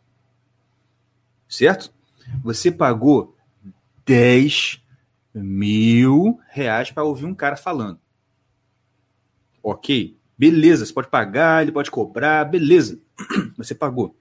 Certo? 1.49 1.93
Você 2.45 2.71
pagou 2.71 3.37
10 4.07 4.81
mil 5.35 6.39
reais 6.49 6.93
para 6.93 7.03
ouvir 7.03 7.25
um 7.25 7.35
cara 7.35 7.57
falando. 7.57 7.99
Ok, 9.61 10.17
beleza, 10.39 10.87
você 10.87 10.93
pode 10.93 11.09
pagar, 11.09 11.63
ele 11.63 11.73
pode 11.73 11.91
cobrar, 11.91 12.45
beleza. 12.45 13.01
Você 13.59 13.75
pagou. 13.75 14.17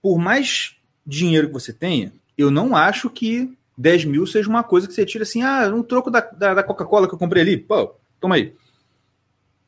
Por 0.00 0.16
mais 0.16 0.76
dinheiro 1.04 1.48
que 1.48 1.54
você 1.54 1.72
tenha, 1.72 2.12
eu 2.38 2.52
não 2.52 2.76
acho 2.76 3.10
que 3.10 3.52
10 3.76 4.04
mil 4.04 4.24
seja 4.26 4.48
uma 4.48 4.62
coisa 4.62 4.86
que 4.86 4.94
você 4.94 5.04
tira 5.04 5.24
assim, 5.24 5.42
ah, 5.42 5.68
um 5.74 5.82
troco 5.82 6.10
da, 6.10 6.20
da, 6.20 6.54
da 6.54 6.62
Coca-Cola 6.62 7.08
que 7.08 7.14
eu 7.14 7.18
comprei 7.18 7.42
ali, 7.42 7.56
pô, 7.56 7.96
toma 8.24 8.36
aí. 8.36 8.54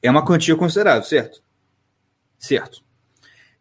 É 0.02 0.10
uma 0.10 0.24
quantia 0.24 0.56
considerável, 0.56 1.02
certo? 1.02 1.42
Certo. 2.38 2.82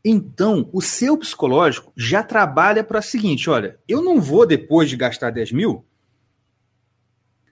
Então, 0.03 0.69
o 0.71 0.81
seu 0.81 1.17
psicológico 1.17 1.91
já 1.97 2.23
trabalha 2.23 2.81
para 2.83 2.99
o 2.99 3.03
seguinte: 3.03 3.49
olha, 3.49 3.77
eu 3.87 4.01
não 4.01 4.21
vou, 4.21 4.45
depois 4.45 4.89
de 4.89 4.95
gastar 4.95 5.31
10 5.31 5.51
mil, 5.51 5.85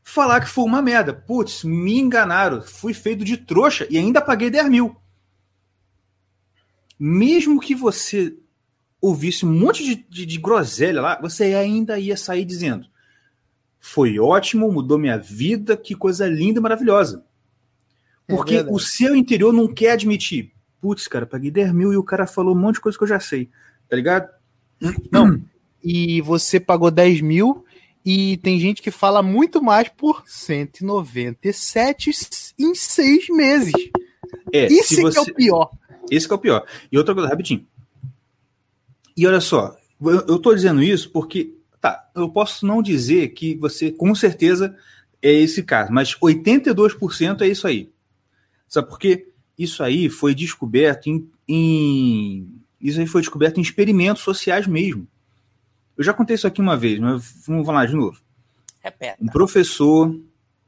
falar 0.04 0.40
que 0.40 0.48
foi 0.50 0.64
uma 0.64 0.82
merda. 0.82 1.14
Putz, 1.14 1.64
me 1.66 2.00
enganaram, 2.00 2.62
fui 2.62 2.94
feito 2.94 3.26
de 3.26 3.36
trouxa 3.36 3.86
e 3.90 3.98
ainda 3.98 4.22
paguei 4.22 4.50
10 4.50 4.70
mil. 4.70 4.96
Mesmo 6.98 7.60
que 7.60 7.76
você 7.76 8.38
ouvisse 9.02 9.46
um 9.46 9.52
monte 9.52 9.84
de, 9.84 9.96
de, 9.96 10.26
de 10.26 10.38
groselha 10.38 11.02
lá, 11.02 11.20
você 11.20 11.56
ainda 11.56 12.00
ia 12.00 12.16
sair 12.16 12.46
dizendo: 12.46 12.88
foi 13.82 14.18
ótimo, 14.18 14.72
mudou 14.72 14.98
minha 14.98 15.18
vida, 15.18 15.76
que 15.76 15.94
coisa 15.94 16.26
linda 16.26 16.60
e 16.60 16.62
maravilhosa. 16.62 17.26
É 18.28 18.36
Porque 18.36 18.56
verdade. 18.56 18.76
o 18.76 18.80
seu 18.80 19.16
interior 19.16 19.54
não 19.54 19.68
quer 19.68 19.92
admitir. 19.92 20.52
Putz, 20.82 21.08
cara, 21.08 21.26
paguei 21.26 21.52
10 21.52 21.74
mil 21.74 21.94
e 21.94 21.98
o 21.98 22.04
cara 22.04 22.28
falou 22.28 22.56
um 22.56 22.60
monte 22.60 22.76
de 22.76 22.82
coisa 22.82 22.98
que 22.98 23.04
eu 23.04 23.08
já 23.08 23.20
sei. 23.20 23.50
Tá 23.90 23.96
ligado? 23.96 24.30
Não. 25.12 25.42
E 25.84 26.22
você 26.22 26.60
pagou 26.60 26.92
10 26.92 27.22
mil 27.22 27.66
e 28.06 28.38
tem 28.38 28.60
gente 28.60 28.82
que 28.82 28.92
fala 28.92 29.24
muito 29.24 29.62
mais 29.62 29.88
por 29.90 30.24
197 30.26 32.12
em 32.60 32.76
seis 32.76 33.28
meses. 33.30 33.74
É, 34.52 34.68
Isso 34.68 34.96
que 34.96 35.02
é 35.02 35.04
você... 35.04 35.32
o 35.32 35.36
pior. 35.36 35.72
Esse 36.12 36.28
que 36.28 36.34
é 36.34 36.36
o 36.36 36.40
pior. 36.40 36.66
E 36.92 36.98
outra 36.98 37.14
coisa, 37.14 37.30
rapidinho. 37.30 37.66
E 39.16 39.26
olha 39.28 39.40
só, 39.40 39.78
eu, 40.02 40.26
eu 40.28 40.40
tô 40.40 40.54
dizendo 40.54 40.82
isso 40.82 41.10
porque, 41.12 41.54
tá, 41.80 42.10
eu 42.16 42.30
posso 42.30 42.66
não 42.66 42.82
dizer 42.82 43.30
que 43.30 43.56
você, 43.56 43.92
com 43.92 44.14
certeza, 44.16 44.76
é 45.22 45.32
esse 45.32 45.64
caso, 45.64 45.94
mas 45.94 46.16
82% 46.16 47.42
é 47.42 47.48
isso 47.48 47.68
aí. 47.68 47.93
Sabe 48.74 48.90
por 48.90 48.98
quê? 48.98 49.32
Isso 49.56 49.84
aí 49.84 50.10
foi 50.10 50.34
descoberto 50.34 51.06
em, 51.06 51.30
em- 51.48 52.60
Isso 52.82 53.00
aí 53.00 53.06
foi 53.06 53.22
descoberto 53.22 53.60
em 53.60 53.62
experimentos 53.62 54.24
sociais 54.24 54.66
mesmo. 54.66 55.08
Eu 55.96 56.04
já 56.04 56.12
contei 56.12 56.34
isso 56.34 56.48
aqui 56.48 56.60
uma 56.60 56.76
vez, 56.76 56.98
mas 57.00 57.44
vamos 57.46 57.68
falar 57.68 57.86
de 57.86 57.94
novo. 57.94 58.20
Repeta. 58.82 59.24
Um 59.24 59.28
professor 59.28 60.20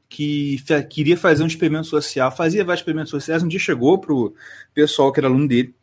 que 0.08 0.62
queria 0.88 1.16
fazer 1.16 1.42
um 1.42 1.48
experimento 1.48 1.88
social, 1.88 2.30
fazia 2.30 2.64
vários 2.64 2.80
experimentos 2.82 3.10
sociais, 3.10 3.42
um 3.42 3.48
dia 3.48 3.58
chegou 3.58 3.98
pro 3.98 4.32
pessoal 4.72 5.12
que 5.12 5.18
era 5.18 5.26
aluno 5.26 5.48
dele 5.48 5.74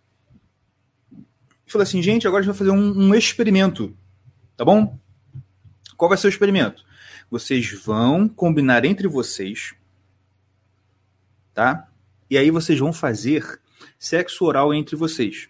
e 1.67 1.69
falou 1.71 1.83
assim, 1.83 2.01
gente, 2.01 2.25
agora 2.25 2.39
a 2.39 2.43
gente 2.45 2.53
vai 2.53 2.57
fazer 2.57 2.71
um, 2.71 3.09
um 3.09 3.13
experimento, 3.13 3.93
tá 4.55 4.63
bom? 4.63 4.97
Qual 5.97 6.07
vai 6.07 6.17
ser 6.17 6.27
o 6.27 6.29
experimento? 6.29 6.85
Vocês 7.29 7.69
vão 7.83 8.29
combinar 8.29 8.85
entre 8.85 9.09
vocês, 9.09 9.75
tá? 11.53 11.89
E 12.33 12.37
aí 12.39 12.49
vocês 12.49 12.79
vão 12.79 12.91
fazer 12.91 13.61
sexo 13.99 14.43
oral 14.43 14.73
entre 14.73 14.95
vocês. 14.95 15.49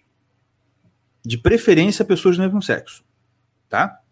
De 1.24 1.38
preferência, 1.38 2.04
pessoas 2.04 2.36
do 2.36 2.42
mesmo 2.42 2.60
sexo, 2.60 3.02
tá? 3.70 4.02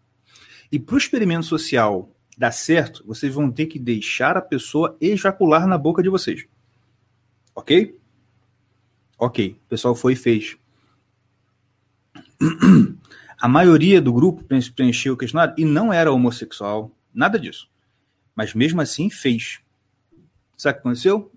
E 0.71 0.79
para 0.79 0.95
o 0.95 0.97
experimento 0.97 1.45
social 1.45 2.09
dar 2.35 2.51
certo, 2.51 3.05
vocês 3.05 3.31
vão 3.31 3.51
ter 3.51 3.67
que 3.67 3.77
deixar 3.77 4.35
a 4.37 4.41
pessoa 4.41 4.97
ejacular 4.99 5.67
na 5.67 5.77
boca 5.77 6.01
de 6.01 6.09
vocês. 6.09 6.47
Ok? 7.53 7.95
Ok. 9.19 9.55
O 9.65 9.69
pessoal 9.69 9.93
foi 9.93 10.13
e 10.13 10.15
fez. 10.15 10.57
A 13.37 13.47
maioria 13.47 14.01
do 14.01 14.11
grupo 14.11 14.43
preen- 14.45 14.71
preencheu 14.71 15.13
o 15.13 15.17
questionário 15.17 15.53
e 15.59 15.63
não 15.63 15.93
era 15.93 16.11
homossexual, 16.11 16.89
nada 17.13 17.39
disso. 17.39 17.69
Mas 18.35 18.55
mesmo 18.55 18.81
assim 18.81 19.11
fez. 19.11 19.59
Sabe 20.57 20.79
o 20.79 20.81
que 20.81 20.87
aconteceu? 20.87 21.31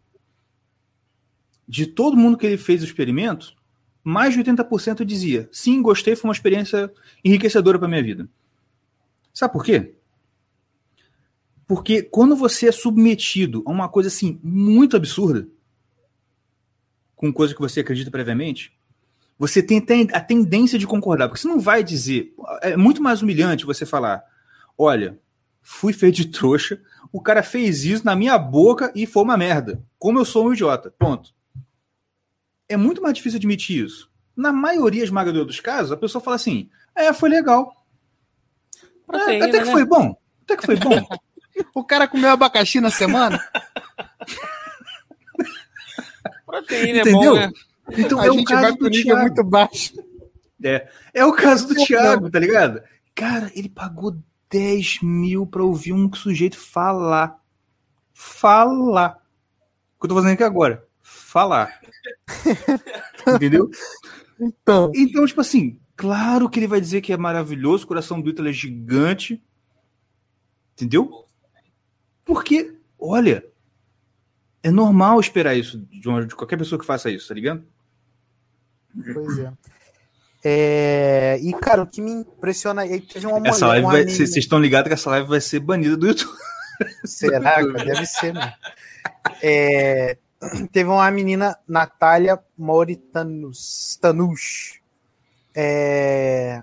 De 1.69 1.87
todo 1.87 2.17
mundo 2.17 2.37
que 2.37 2.47
ele 2.47 2.57
fez 2.57 2.83
o 2.83 2.85
experimento, 2.85 3.55
mais 4.03 4.35
de 4.35 4.41
80% 4.41 5.05
dizia: 5.05 5.49
sim, 5.51 5.83
gostei, 5.83 6.15
foi 6.15 6.29
uma 6.29 6.35
experiência 6.35 6.93
enriquecedora 7.25 7.79
para 7.79 7.89
minha 7.89 8.03
vida. 8.03 8.29
Sabe 9.35 9.53
por 9.53 9.65
quê? 9.65 9.95
Porque 11.67 12.03
quando 12.03 12.37
você 12.37 12.69
é 12.69 12.73
submetido 12.73 13.63
a 13.67 13.71
uma 13.71 13.89
coisa 13.89 14.09
assim 14.09 14.39
muito 14.43 14.97
absurda, 14.97 15.49
com 17.17 17.33
coisa 17.33 17.55
que 17.55 17.61
você 17.61 17.81
acredita 17.81 18.11
previamente, 18.11 18.73
você 19.39 19.63
tem 19.63 19.85
a 20.13 20.21
tendência 20.21 20.79
de 20.79 20.87
concordar, 20.87 21.29
porque 21.29 21.41
você 21.41 21.49
não 21.49 21.61
vai 21.61 21.83
dizer. 21.83 22.33
É 22.63 22.77
muito 22.77 23.03
mais 23.03 23.21
humilhante 23.23 23.67
você 23.67 23.85
falar: 23.85 24.23
olha, 24.79 25.19
fui 25.61 25.93
feito 25.93 26.17
de 26.17 26.29
trouxa, 26.29 26.81
o 27.13 27.21
cara 27.21 27.43
fez 27.43 27.85
isso 27.85 28.05
na 28.05 28.15
minha 28.15 28.39
boca 28.39 28.93
e 28.95 29.05
foi 29.05 29.25
uma 29.25 29.37
merda. 29.37 29.83
Como 29.99 30.19
eu 30.19 30.25
sou 30.25 30.47
um 30.47 30.53
idiota. 30.53 30.95
Ponto. 30.97 31.35
É 32.69 32.77
muito 32.77 33.03
mais 33.03 33.15
difícil 33.15 33.39
admitir 33.39 33.85
isso. 33.85 34.11
Na 34.37 34.53
maioria 34.53 35.05
esmagadora 35.05 35.45
dos 35.45 35.61
casos, 35.61 35.93
a 35.93 35.97
pessoa 35.97 36.23
fala 36.23 36.37
assim: 36.37 36.69
é, 36.95 37.13
foi 37.13 37.29
legal. 37.29 37.85
É, 38.83 38.87
Proteína, 39.07 39.47
até 39.47 39.59
que 39.61 39.67
né? 39.67 39.73
foi 39.73 39.85
bom. 39.85 40.17
Até 40.43 40.57
que 40.57 40.67
foi 40.67 40.77
bom. 40.77 41.07
O 41.75 41.83
cara 41.83 42.07
comeu 42.07 42.29
abacaxi 42.29 42.83
na 42.83 42.91
semana? 42.91 43.41
Proteína 46.45 46.99
é 46.99 47.01
Entendeu? 47.01 47.33
bom, 47.33 47.41
né? 47.41 47.51
Então 47.97 48.21
a 48.21 48.27
é 48.27 48.31
o 48.31 48.35
gente 48.35 48.53
vai 48.53 48.63
caso 48.63 48.77
do 48.77 48.91
Thiago. 48.91 49.21
muito 49.23 49.45
baixo. 49.45 49.95
É, 50.63 50.89
é 51.15 51.25
o 51.25 51.33
caso 51.33 51.69
do. 51.69 51.75
Thiago, 51.75 52.31
tá 52.31 52.39
ligado? 52.39 52.83
Cara, 53.15 53.51
ele 53.55 53.71
pagou 53.71 54.19
10 54.51 55.01
mil 55.03 55.47
pra 55.47 55.63
ouvir 55.63 55.93
um 55.93 56.13
sujeito 56.13 56.59
falar. 56.59 57.39
Falar. 58.13 59.19
O 59.97 60.01
que 60.01 60.07
eu 60.07 60.09
tô 60.09 60.15
fazendo 60.15 60.33
aqui 60.33 60.45
agora? 60.45 60.86
Falar. 61.37 61.79
Entendeu? 63.29 63.69
Então, 64.41 64.91
Então, 64.95 65.27
tipo 65.27 65.43
assim, 65.43 65.79
claro 65.95 66.49
que 66.49 66.59
ele 66.59 66.67
vai 66.67 66.81
dizer 66.81 67.03
que 67.03 67.13
é 67.13 67.17
maravilhoso, 67.19 67.85
o 67.85 67.87
coração 67.87 68.23
do 68.23 68.31
Ítalo 68.31 68.49
é 68.49 68.55
gigante. 68.55 69.45
Entendeu? 70.73 71.27
Porque, 72.25 72.75
olha, 72.99 73.45
é 74.63 74.71
normal 74.71 75.21
esperar 75.21 75.55
isso 75.55 75.79
de, 75.91 76.09
uma- 76.09 76.25
de 76.25 76.35
qualquer 76.35 76.57
pessoa 76.57 76.79
que 76.79 76.87
faça 76.87 77.11
isso, 77.11 77.29
tá 77.29 77.35
ligado? 77.35 77.63
pois 79.13 79.39
é. 79.39 79.53
É, 80.43 81.39
E, 81.43 81.53
cara, 81.53 81.83
o 81.83 81.87
que 81.87 82.01
me 82.01 82.13
impressiona 82.13 82.81
aí 82.81 82.99
teve 83.03 83.27
uma 83.27 83.47
Essa 83.47 83.67
mulher, 83.67 83.85
live 83.85 84.11
Vocês 84.11 84.35
estão 84.39 84.59
ligados 84.59 84.89
que 84.89 84.95
essa 84.95 85.11
live 85.11 85.29
vai 85.29 85.41
ser 85.43 85.61
banida 85.61 85.99
do 85.99 86.07
YouTube. 86.07 86.33
Será? 87.05 87.63
Deve 87.63 88.07
ser, 88.07 88.33
né? 88.33 88.55
É, 89.43 90.17
Teve 90.73 90.89
uma 90.91 91.11
menina, 91.11 91.59
Natália 91.67 92.39
Mauritanus. 92.57 93.99
Tanus. 94.01 94.81
É, 95.55 96.63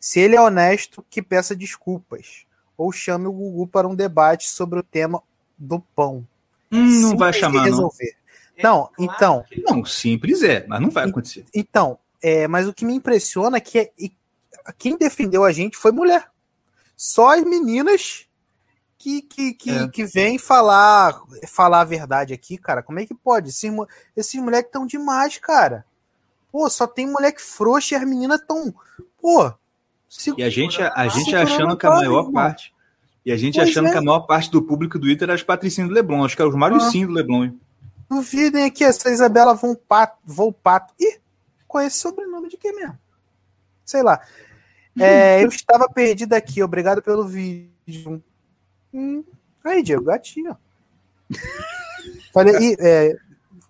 Se 0.00 0.20
ele 0.20 0.36
é 0.36 0.40
honesto, 0.40 1.04
que 1.10 1.20
peça 1.22 1.54
desculpas. 1.56 2.46
Ou 2.76 2.92
chame 2.92 3.26
o 3.26 3.32
Gugu 3.32 3.66
para 3.66 3.88
um 3.88 3.94
debate 3.94 4.48
sobre 4.48 4.78
o 4.78 4.82
tema 4.82 5.22
do 5.58 5.80
pão. 5.80 6.26
Hum, 6.70 7.00
não 7.00 7.16
vai 7.16 7.32
chamar, 7.32 7.58
não. 7.58 7.64
resolver. 7.64 8.14
Não, 8.62 8.90
então, 8.98 9.44
Não, 9.68 9.84
simples 9.84 10.42
é, 10.42 10.66
mas 10.66 10.80
não 10.80 10.90
vai 10.90 11.08
acontecer. 11.08 11.44
então, 11.54 11.96
é, 12.20 12.48
mas 12.48 12.66
o 12.66 12.74
que 12.74 12.84
me 12.84 12.92
impressiona 12.92 13.56
é 13.56 13.60
que 13.60 13.78
é- 13.78 13.92
e- 13.96 14.12
quem 14.76 14.96
defendeu 14.98 15.44
a 15.44 15.52
gente 15.52 15.76
foi 15.76 15.92
mulher. 15.92 16.28
Só 16.96 17.36
as 17.38 17.44
meninas 17.44 18.27
que, 18.98 19.22
que, 19.22 19.52
que, 19.54 19.70
É. 19.70 19.88
que 19.88 20.04
vêm 20.04 20.38
falar, 20.38 21.20
falar 21.46 21.80
a 21.82 21.84
verdade 21.84 22.34
aqui, 22.34 22.58
cara. 22.58 22.82
Como 22.82 22.98
é 22.98 23.06
que 23.06 23.14
pode? 23.14 23.50
Esses, 23.50 23.70
esses 24.16 24.40
moleques 24.42 24.68
estão 24.68 24.86
demais, 24.86 25.38
cara. 25.38 25.84
Pô, 26.50 26.68
só 26.68 26.86
tem 26.86 27.06
moleque 27.06 27.40
frouxo 27.40 27.94
e 27.94 27.96
as 27.96 28.02
meninas 28.04 28.40
estão. 28.40 28.74
Pô. 29.20 29.52
se- 30.08 30.34
E 30.36 30.42
a 30.42 30.50
gente, 30.50 30.80
a, 30.82 31.06
gente 31.08 31.26
Segurando 31.26 31.42
achando 31.48 31.76
que 31.76 31.86
a 31.86 31.90
a 31.90 31.94
maior 31.96 32.18
irmão. 32.20 32.32
parte. 32.32 32.74
E 33.24 33.30
a 33.30 33.36
gente 33.36 33.56
Pois 33.56 33.68
achando 33.68 33.88
é. 33.88 33.92
que 33.92 33.98
a 33.98 34.02
maior 34.02 34.20
parte 34.20 34.50
do 34.50 34.62
público 34.62 34.98
do 34.98 35.02
Twitter 35.02 35.26
era 35.26 35.34
as 35.34 35.42
patricinhas 35.42 35.88
do 35.90 35.94
Leblon. 35.94 36.24
Acho 36.24 36.34
que 36.34 36.40
era 36.42 36.48
os 36.48 36.56
Mariocinhos 36.56 37.08
do 37.10 37.14
Leblon. 37.14 37.50
Duvidem 38.08 38.64
aqui, 38.64 38.82
essa 38.82 39.10
Isabela 39.10 39.54
Volpato. 39.54 40.16
Volpato. 40.24 40.94
Ih, 40.98 41.20
conhece 41.66 41.96
sobrenome 41.98 42.48
de 42.48 42.56
quem 42.56 42.74
mesmo? 42.74 42.98
Sei 43.84 44.02
lá. 44.02 44.20
É, 44.98 45.42
eu 45.44 45.48
estava 45.48 45.86
perdido 45.90 46.32
aqui, 46.32 46.62
obrigado 46.62 47.02
pelo 47.02 47.26
vídeo. 47.28 48.22
Hum, 48.92 49.24
aí, 49.64 49.82
Diego, 49.82 50.04
gatinho. 50.04 50.56
Falei, 52.32 52.56
ih, 52.56 52.76
é, 52.78 53.16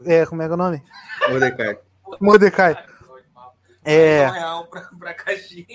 é, 0.05 0.27
como 0.27 0.43
é 0.43 0.47
que 0.47 0.53
é 0.53 0.55
o 0.55 0.59
nome? 0.59 0.83
Mordecai. 1.29 1.79
Mordecai. 2.21 2.85
É, 3.85 4.29
real 4.29 4.67
pra, 4.67 4.83
pra 4.99 5.15
caixinha. 5.15 5.67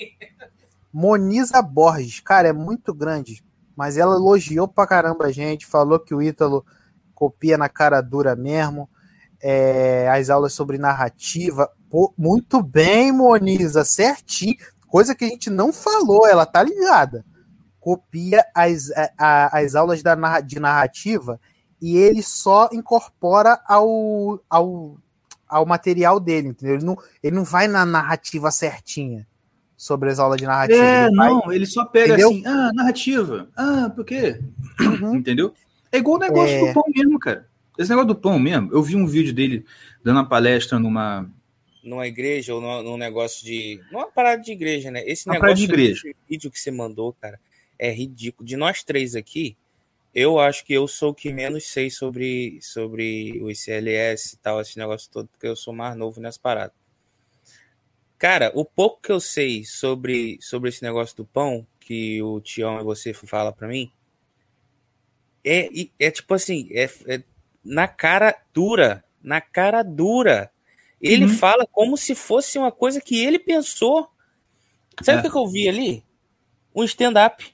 Moniza 0.93 1.61
Borges, 1.61 2.19
cara, 2.19 2.49
é 2.49 2.53
muito 2.53 2.93
grande. 2.93 3.43
Mas 3.75 3.97
ela 3.97 4.15
elogiou 4.15 4.67
pra 4.67 4.85
caramba 4.85 5.25
a 5.25 5.31
gente, 5.31 5.65
falou 5.65 5.99
que 5.99 6.13
o 6.13 6.21
Ítalo 6.21 6.63
copia 7.15 7.57
na 7.57 7.67
cara 7.67 8.01
dura 8.01 8.35
mesmo. 8.35 8.87
É, 9.41 10.07
as 10.09 10.29
aulas 10.29 10.53
sobre 10.53 10.77
narrativa. 10.77 11.69
Pô, 11.89 12.13
muito 12.17 12.61
bem, 12.61 13.11
Moniza, 13.11 13.83
certinho. 13.83 14.55
Coisa 14.87 15.15
que 15.15 15.25
a 15.25 15.27
gente 15.27 15.49
não 15.49 15.73
falou, 15.73 16.27
ela 16.27 16.45
tá 16.45 16.61
ligada. 16.61 17.25
Copia 17.83 18.45
as, 18.55 18.89
a- 18.91 19.11
a- 19.17 19.59
as 19.59 19.75
aulas 19.75 20.01
da, 20.01 20.15
de 20.39 20.57
narrativa 20.57 21.37
e 21.81 21.97
ele 21.97 22.23
só 22.23 22.69
incorpora 22.71 23.59
ao, 23.67 24.39
ao, 24.49 24.97
ao 25.49 25.65
material 25.65 26.17
dele, 26.17 26.47
entendeu? 26.47 26.75
Ele 26.75 26.85
não, 26.85 26.97
ele 27.21 27.35
não 27.35 27.43
vai 27.43 27.67
na 27.67 27.85
narrativa 27.85 28.49
certinha 28.51 29.27
sobre 29.75 30.09
as 30.11 30.17
aulas 30.17 30.37
de 30.37 30.45
narrativa. 30.45 30.81
É, 30.81 31.07
ele 31.07 31.15
vai- 31.17 31.29
não, 31.29 31.51
ele 31.51 31.65
só 31.65 31.83
pega 31.83 32.13
Entendeu? 32.13 32.29
assim, 32.29 32.43
ah, 32.45 32.71
narrativa. 32.73 33.49
Ah, 33.53 33.91
por 33.93 34.05
quê? 34.05 34.39
Uhum. 34.79 35.15
Entendeu? 35.19 35.53
É 35.91 35.97
igual 35.97 36.15
o 36.15 36.19
negócio 36.21 36.55
É. 36.55 36.67
do 36.69 36.73
pão 36.73 36.83
mesmo, 36.95 37.19
cara. 37.19 37.49
Esse 37.77 37.89
negócio 37.89 38.07
do 38.07 38.15
pão 38.15 38.39
mesmo. 38.39 38.69
Eu 38.71 38.81
vi 38.81 38.95
um 38.95 39.05
vídeo 39.05 39.33
dele 39.33 39.65
dando 40.01 40.17
uma 40.19 40.29
palestra 40.29 40.79
numa. 40.79 41.29
Numa 41.83 42.07
igreja 42.07 42.55
ou 42.55 42.61
num, 42.61 42.95
negócio 42.95 43.43
de. 43.45 43.81
Numa 43.91 44.09
parada 44.09 44.41
de 44.41 44.53
igreja, 44.53 44.89
né? 44.89 45.03
Esse 45.05 45.27
Uma 45.27 45.33
negócio 45.33 45.55
de 45.57 45.63
igreja. 45.65 46.01
vídeo 46.29 46.49
que 46.49 46.57
você 46.57 46.71
mandou, 46.71 47.11
cara, 47.19 47.37
é 47.87 47.91
ridículo. 47.91 48.47
De 48.47 48.55
nós 48.55 48.83
três 48.83 49.15
aqui, 49.15 49.57
eu 50.13 50.39
acho 50.39 50.63
que 50.65 50.73
eu 50.73 50.87
sou 50.87 51.11
o 51.11 51.15
que 51.15 51.33
menos 51.33 51.65
sei 51.65 51.89
sobre, 51.89 52.59
sobre 52.61 53.39
o 53.41 53.49
ICLS 53.51 54.35
e 54.35 54.37
tal, 54.37 54.61
esse 54.61 54.77
negócio 54.77 55.09
todo, 55.11 55.27
porque 55.27 55.47
eu 55.47 55.55
sou 55.55 55.73
mais 55.73 55.95
novo 55.95 56.21
nessa 56.21 56.39
parada. 56.39 56.73
Cara, 58.17 58.51
o 58.55 58.63
pouco 58.63 59.01
que 59.01 59.11
eu 59.11 59.19
sei 59.19 59.65
sobre, 59.65 60.37
sobre 60.41 60.69
esse 60.69 60.81
negócio 60.83 61.15
do 61.17 61.25
pão, 61.25 61.67
que 61.79 62.21
o 62.23 62.39
Tião 62.39 62.79
e 62.79 62.83
você 62.83 63.13
fala 63.13 63.51
pra 63.51 63.67
mim, 63.67 63.91
é, 65.43 65.69
é 65.99 66.11
tipo 66.11 66.33
assim, 66.33 66.69
é, 66.71 66.85
é 67.07 67.23
na 67.63 67.87
cara 67.87 68.35
dura, 68.53 69.03
na 69.21 69.41
cara 69.41 69.83
dura. 69.83 70.51
Ele 71.01 71.25
Uhum. 71.25 71.29
fala 71.29 71.67
como 71.69 71.97
se 71.97 72.15
fosse 72.15 72.57
uma 72.57 72.71
coisa 72.71 73.01
que 73.01 73.19
ele 73.19 73.37
pensou. 73.37 74.09
Sabe 75.01 75.17
É. 75.17 75.19
o 75.19 75.23
que 75.23 75.29
que 75.31 75.37
eu 75.37 75.47
vi 75.47 75.67
ali? 75.67 76.03
Um 76.75 76.83
stand-up. 76.83 77.52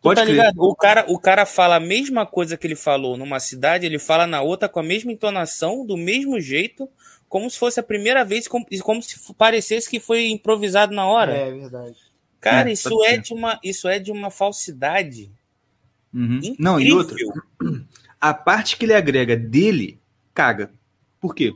Pode 0.00 0.18
tá 0.18 0.24
crer. 0.24 0.34
ligado? 0.34 0.60
O 0.60 0.74
cara, 0.74 1.04
o 1.08 1.18
cara 1.18 1.44
fala 1.44 1.76
a 1.76 1.80
mesma 1.80 2.24
coisa 2.24 2.56
que 2.56 2.66
ele 2.66 2.76
falou 2.76 3.16
numa 3.16 3.38
cidade, 3.38 3.84
ele 3.84 3.98
fala 3.98 4.26
na 4.26 4.40
outra 4.40 4.68
com 4.68 4.80
a 4.80 4.82
mesma 4.82 5.12
entonação, 5.12 5.84
do 5.84 5.96
mesmo 5.96 6.40
jeito, 6.40 6.88
como 7.28 7.50
se 7.50 7.58
fosse 7.58 7.78
a 7.78 7.82
primeira 7.82 8.24
vez, 8.24 8.48
como, 8.48 8.66
como 8.82 9.02
se 9.02 9.34
parecesse 9.34 9.88
que 9.88 10.00
foi 10.00 10.28
improvisado 10.28 10.94
na 10.94 11.06
hora. 11.06 11.32
É 11.32 11.50
verdade. 11.52 11.96
Cara, 12.40 12.70
É, 12.70 12.72
isso 12.72 13.04
é, 13.04 13.10
ser. 13.10 13.20
de 13.20 13.34
uma, 13.34 13.60
isso 13.62 13.88
é 13.88 13.98
de 13.98 14.10
uma 14.10 14.30
falsidade. 14.30 15.30
Uhum. 16.12 16.56
Não, 16.58 16.80
e 16.80 16.92
outra. 16.92 17.16
A 18.20 18.34
parte 18.34 18.76
que 18.76 18.84
ele 18.84 18.92
agrega 18.92 19.34
dele, 19.34 19.98
caga. 20.34 20.70
Por 21.18 21.34
quê? 21.34 21.54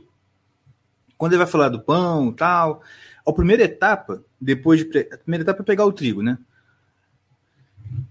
Quando 1.15 1.33
ele 1.33 1.43
vai 1.43 1.51
falar 1.51 1.69
do 1.69 1.79
pão 1.79 2.29
e 2.29 2.33
tal, 2.33 2.81
a 3.25 3.31
primeira 3.31 3.63
etapa, 3.63 4.23
depois 4.41 4.83
de. 4.83 4.99
A 5.11 5.17
primeira 5.17 5.43
etapa 5.43 5.61
é 5.61 5.65
pegar 5.65 5.85
o 5.85 5.93
trigo, 5.93 6.23
né? 6.23 6.39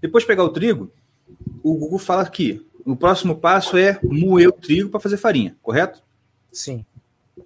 Depois 0.01 0.23
de 0.23 0.27
pegar 0.27 0.43
o 0.43 0.49
trigo, 0.49 0.91
o 1.63 1.75
Google 1.75 1.99
fala 1.99 2.27
que 2.29 2.65
o 2.85 2.95
próximo 2.95 3.35
passo 3.35 3.77
é 3.77 3.99
moer 4.03 4.49
o 4.49 4.51
trigo 4.51 4.89
para 4.89 4.99
fazer 4.99 5.17
farinha, 5.17 5.55
correto? 5.61 6.03
Sim. 6.51 6.85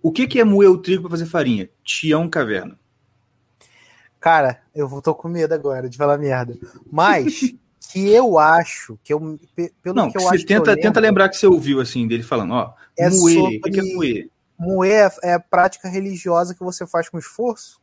O 0.04 0.12
que, 0.12 0.28
que 0.28 0.40
é 0.40 0.44
moer 0.44 0.70
o 0.70 0.78
trigo 0.78 1.04
para 1.04 1.12
fazer 1.12 1.26
farinha? 1.26 1.70
Tião 1.84 2.30
Caverna. 2.30 2.78
Cara, 4.20 4.62
eu 4.76 5.02
tô 5.02 5.16
com 5.16 5.30
medo 5.30 5.54
agora 5.54 5.90
de 5.90 5.98
falar 5.98 6.18
merda. 6.18 6.58
Mas 6.92 7.54
que 7.92 8.10
eu 8.10 8.38
acho, 8.38 9.00
que 9.04 9.14
eu, 9.14 9.40
pe- 9.56 9.72
pelo 9.82 9.96
Não, 9.96 10.12
que 10.12 10.18
eu 10.18 10.22
você 10.22 10.36
acho 10.36 10.46
tenta, 10.46 10.72
lembro, 10.72 10.82
tenta 10.82 11.00
lembrar 11.00 11.30
que 11.30 11.38
você 11.38 11.48
ouviu 11.48 11.80
assim 11.80 12.08
dele 12.08 12.24
falando, 12.24 12.54
ó, 12.54 12.74
É 12.98 13.10
moer, 13.10 13.36
sobre- 13.36 13.58
o 13.58 13.62
que, 13.62 13.72
que 13.72 13.80
é 13.80 13.96
moer? 13.96 14.30
moer 14.58 15.12
é 15.24 15.34
a 15.34 15.40
prática 15.40 15.88
religiosa 15.88 16.54
que 16.54 16.64
você 16.64 16.86
faz 16.86 17.08
com 17.10 17.18
esforço 17.18 17.80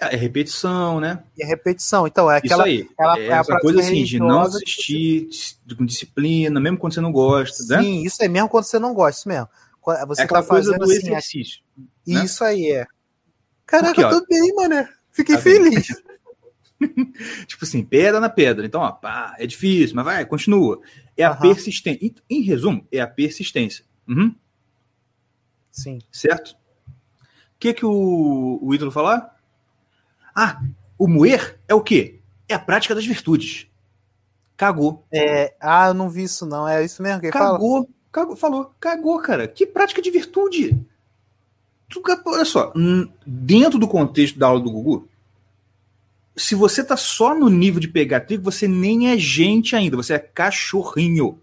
É 0.00 0.14
repetição, 0.16 1.00
né? 1.00 1.22
e 1.36 1.42
a 1.42 1.46
repetição. 1.46 2.06
Então, 2.06 2.30
é 2.30 2.36
aquela. 2.38 2.68
Isso 2.68 2.82
aí. 2.82 2.90
ela- 2.98 3.18
é 3.18 3.26
é 3.26 3.30
essa 3.32 3.58
coisa 3.58 3.80
assim 3.80 4.04
de 4.04 4.18
não 4.18 4.42
que 4.42 4.48
assistir 4.56 5.26
dis- 5.28 5.58
com 5.76 5.84
disciplina, 5.84 6.60
mesmo 6.60 6.78
quando 6.78 6.94
você 6.94 7.00
não 7.00 7.10
gosta, 7.10 7.64
né? 7.76 7.82
Sim, 7.82 8.02
isso 8.04 8.22
é 8.22 8.28
mesmo 8.28 8.48
quando 8.48 8.64
você 8.64 8.78
não 8.78 8.94
gosta, 8.94 9.18
isso 9.20 9.28
mesmo. 9.28 9.48
Você 10.06 10.20
é 10.20 10.24
aquela 10.24 10.42
tá 10.42 10.48
coisa 10.48 10.72
do 10.76 10.84
assim, 10.84 10.92
exercício. 10.94 11.62
né? 12.06 12.24
Isso 12.24 12.44
aí 12.44 12.70
é. 12.70 12.86
Caraca, 13.66 13.94
Porque, 13.94 14.04
ó, 14.04 14.10
eu 14.12 14.20
tô 14.20 14.26
bem, 14.28 14.54
mané. 14.54 14.88
Fiquei 15.12 15.34
Tá 15.36 15.42
feliz. 15.42 15.86
Tipo 17.48 17.64
assim, 17.64 17.82
pedra 17.84 18.20
na 18.20 18.28
pedra. 18.28 18.64
Então, 18.64 18.80
ó, 18.80 18.92
pá, 18.92 19.34
é 19.38 19.46
difícil, 19.46 19.96
mas 19.96 20.04
vai, 20.04 20.24
continua. 20.26 20.80
É 21.16 21.24
a 21.24 21.30
Aham. 21.30 21.40
persistência. 21.40 21.98
Em, 22.04 22.14
em 22.30 22.42
resumo, 22.42 22.86
é 22.92 23.00
a 23.00 23.06
persistência. 23.06 23.84
Uhum, 24.06 24.32
Sim. 25.72 25.98
certo? 26.12 26.52
O 26.52 27.58
que, 27.58 27.74
que 27.74 27.84
o, 27.84 28.58
o 28.62 28.74
ídolo 28.74 28.90
falar? 28.92 29.36
Ah, 30.40 30.60
o 30.96 31.08
moer 31.08 31.58
é 31.66 31.74
o 31.74 31.80
quê? 31.80 32.20
É 32.48 32.54
a 32.54 32.58
prática 32.60 32.94
das 32.94 33.04
virtudes. 33.04 33.66
Cagou. 34.56 35.04
É, 35.12 35.54
ah, 35.60 35.88
eu 35.88 35.94
não 35.94 36.08
vi 36.08 36.22
isso, 36.22 36.46
não. 36.46 36.66
É 36.68 36.84
isso 36.84 37.02
mesmo 37.02 37.20
que 37.20 37.26
ele 37.26 37.32
fala? 37.32 37.52
Cagou. 37.58 37.88
Cagou, 38.12 38.36
falou, 38.36 38.72
cagou, 38.80 39.18
cara. 39.20 39.48
Que 39.48 39.66
prática 39.66 40.00
de 40.00 40.10
virtude. 40.10 40.80
Tu, 41.88 42.02
olha 42.26 42.44
só, 42.44 42.72
dentro 43.26 43.78
do 43.78 43.88
contexto 43.88 44.38
da 44.38 44.46
aula 44.46 44.60
do 44.60 44.70
Gugu, 44.70 45.08
se 46.36 46.54
você 46.54 46.84
tá 46.84 46.96
só 46.96 47.34
no 47.34 47.48
nível 47.48 47.80
de 47.80 47.88
pegar 47.88 48.20
trigo, 48.20 48.44
você 48.44 48.68
nem 48.68 49.10
é 49.10 49.18
gente 49.18 49.74
ainda, 49.74 49.96
você 49.96 50.14
é 50.14 50.18
cachorrinho. 50.18 51.40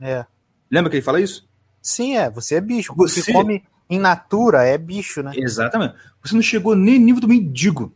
É. 0.00 0.26
Lembra 0.70 0.90
que 0.90 0.96
ele 0.96 1.04
fala 1.04 1.20
isso? 1.20 1.48
Sim, 1.80 2.16
é. 2.16 2.28
Você 2.30 2.56
é 2.56 2.60
bicho. 2.60 2.94
Você- 2.96 3.22
Você 3.22 3.32
come 3.32 3.62
em 3.88 3.98
natura, 3.98 4.64
é 4.64 4.76
bicho, 4.76 5.22
né? 5.22 5.32
Exatamente. 5.34 5.94
Você 6.22 6.34
não 6.34 6.42
chegou 6.42 6.74
nem 6.76 6.98
no 6.98 7.04
nível 7.06 7.20
do 7.20 7.28
mendigo. 7.28 7.92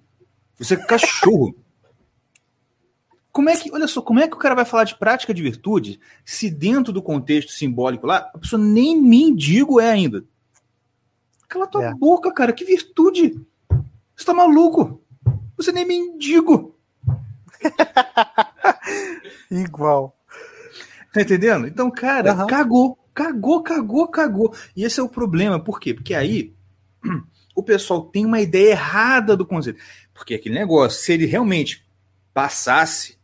Você 0.58 0.74
é 0.74 0.76
cachorro. 0.76 1.54
Como 3.30 3.48
é 3.50 3.56
que, 3.56 3.70
olha 3.72 3.86
só, 3.86 4.02
como 4.02 4.18
é 4.18 4.26
que 4.26 4.34
o 4.34 4.38
cara 4.38 4.54
vai 4.56 4.64
falar 4.64 4.82
de 4.82 4.96
prática 4.98 5.32
de 5.32 5.40
virtude 5.40 6.00
se 6.24 6.50
dentro 6.50 6.92
do 6.92 7.00
contexto 7.00 7.52
simbólico 7.52 8.04
lá, 8.04 8.28
a 8.34 8.38
pessoa 8.38 8.60
nem 8.60 9.00
mendigo 9.00 9.78
é 9.78 9.88
ainda? 9.90 10.24
Cala 11.48 11.68
tua 11.68 11.84
É. 11.84 11.94
boca, 11.94 12.32
cara, 12.32 12.52
que 12.52 12.64
virtude! 12.64 13.40
Você 14.16 14.24
tá 14.24 14.34
maluco? 14.34 15.00
Você 15.56 15.70
nem 15.70 15.86
mendigo. 15.86 16.74
Igual. 19.50 20.16
Tá 21.12 21.20
entendendo? 21.22 21.66
Então, 21.68 21.90
cara, 21.90 22.32
Aham. 22.32 22.46
cagou, 22.46 22.98
cagou, 23.14 23.62
cagou, 23.62 24.08
cagou. 24.08 24.54
E 24.76 24.82
esse 24.84 24.98
é 24.98 25.02
o 25.02 25.08
problema. 25.08 25.60
Por 25.62 25.78
quê? 25.78 25.94
Porque 25.94 26.14
aí 26.14 26.54
o 27.54 27.62
pessoal 27.62 28.02
tem 28.02 28.26
uma 28.26 28.40
ideia 28.40 28.70
errada 28.72 29.36
do 29.36 29.46
conceito. 29.46 29.78
Porque 30.18 30.34
aquele 30.34 30.54
negócio, 30.56 31.00
se 31.00 31.12
ele 31.12 31.24
realmente 31.26 31.86
passasse, 32.34 33.16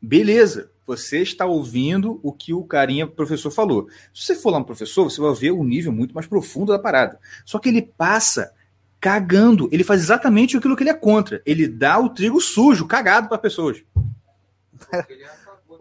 beleza, 0.00 0.70
você 0.86 1.20
está 1.22 1.44
ouvindo 1.44 2.20
o 2.22 2.32
que 2.32 2.54
o 2.54 2.64
carinha 2.64 3.06
professor 3.06 3.50
falou. 3.50 3.88
Se 4.14 4.22
você 4.24 4.34
for 4.36 4.50
lá 4.50 4.58
um 4.58 4.64
professor, 4.64 5.04
você 5.04 5.20
vai 5.20 5.34
ver 5.34 5.50
o 5.50 5.64
nível 5.64 5.92
muito 5.92 6.14
mais 6.14 6.26
profundo 6.26 6.72
da 6.72 6.78
parada. 6.78 7.18
Só 7.44 7.58
que 7.58 7.68
ele 7.68 7.82
passa 7.82 8.52
cagando. 9.00 9.68
Ele 9.72 9.84
faz 9.84 10.00
exatamente 10.00 10.56
aquilo 10.56 10.76
que 10.76 10.82
ele 10.82 10.90
é 10.90 10.94
contra. 10.94 11.42
Ele 11.44 11.66
dá 11.66 11.98
o 11.98 12.08
trigo 12.08 12.40
sujo, 12.40 12.86
cagado 12.86 13.28
para 13.28 13.36
pessoas. 13.38 13.82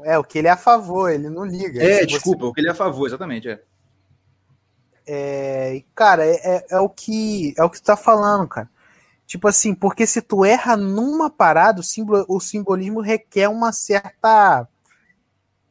É, 0.04 0.18
o 0.18 0.24
que 0.24 0.40
ele 0.40 0.48
é 0.48 0.52
a 0.52 0.58
favor, 0.58 1.10
ele 1.10 1.30
não 1.30 1.46
liga. 1.46 1.82
É, 1.82 2.00
você- 2.00 2.06
desculpa, 2.08 2.46
o 2.46 2.54
que 2.54 2.60
ele 2.60 2.68
é 2.68 2.72
a 2.72 2.76
favor, 2.76 3.06
exatamente. 3.08 3.48
É. 3.48 3.62
É, 5.06 5.84
cara, 5.94 6.26
é, 6.26 6.36
é, 6.44 6.66
é 6.72 6.80
o 6.80 6.90
que 6.90 7.54
é 7.58 7.64
o 7.64 7.70
que 7.70 7.82
tu 7.82 7.84
tá 7.86 7.98
falando, 7.98 8.48
cara. 8.48 8.70
Tipo 9.26 9.48
assim, 9.48 9.74
porque 9.74 10.06
se 10.06 10.22
tu 10.22 10.44
erra 10.46 10.76
numa 10.78 11.30
parada, 11.30 11.80
o, 11.80 11.84
símbolo, 11.84 12.26
o 12.28 12.40
simbolismo 12.40 13.02
requer 13.02 13.48
uma 13.50 13.72
certa. 13.72 14.68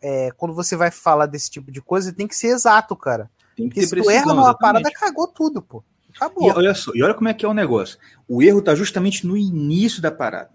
é, 0.01 0.31
quando 0.37 0.55
você 0.55 0.75
vai 0.75 0.91
falar 0.91 1.27
desse 1.27 1.51
tipo 1.51 1.71
de 1.71 1.81
coisa, 1.81 2.13
tem 2.13 2.27
que 2.27 2.35
ser 2.35 2.49
exato, 2.49 2.97
cara. 2.97 3.31
Tem 3.57 3.69
que 3.69 3.75
Porque 3.75 3.81
ter 3.81 3.87
se 3.87 4.03
tu 4.03 4.11
erra 4.11 4.27
numa 4.27 4.43
exatamente. 4.43 4.83
parada, 4.83 4.91
cagou 4.91 5.29
tudo, 5.29 5.63
pô. 5.63 5.85
E 6.09 6.17
Acabou. 6.17 6.51
olha 6.57 6.75
só, 6.75 6.91
e 6.95 7.03
olha 7.03 7.15
como 7.15 7.29
é 7.29 7.35
que 7.35 7.45
é 7.45 7.49
o 7.49 7.55
negócio. 7.55 7.99
O 8.27 8.43
erro 8.43 8.61
tá 8.63 8.75
justamente 8.75 9.27
no 9.27 9.37
início 9.37 10.03
da 10.03 10.11
parada. 10.11 10.51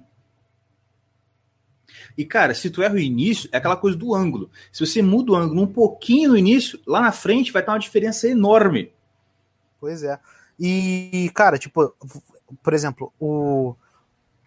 E, 2.18 2.26
cara, 2.26 2.54
se 2.56 2.70
tu 2.72 2.82
erra 2.82 2.96
o 2.96 3.00
início, 3.00 3.48
é 3.52 3.58
aquela 3.58 3.78
coisa 3.78 3.96
do 3.96 4.14
ângulo. 4.14 4.50
Se 4.72 4.86
você 4.86 5.02
muda 5.04 5.32
o 5.32 5.36
ângulo 5.36 5.62
um 5.62 5.68
pouquinho 5.68 6.32
no 6.32 6.38
início, 6.38 6.80
lá 6.86 7.00
na 7.00 7.12
frente 7.12 7.52
vai 7.52 7.62
estar 7.62 7.74
uma 7.74 7.80
diferença 7.80 8.28
enorme. 8.28 8.92
Pois 9.80 10.02
é. 10.02 10.20
E, 10.60 11.30
cara, 11.36 11.60
tipo, 11.60 11.94
por 12.64 12.74
exemplo, 12.74 13.12
o, 13.20 13.76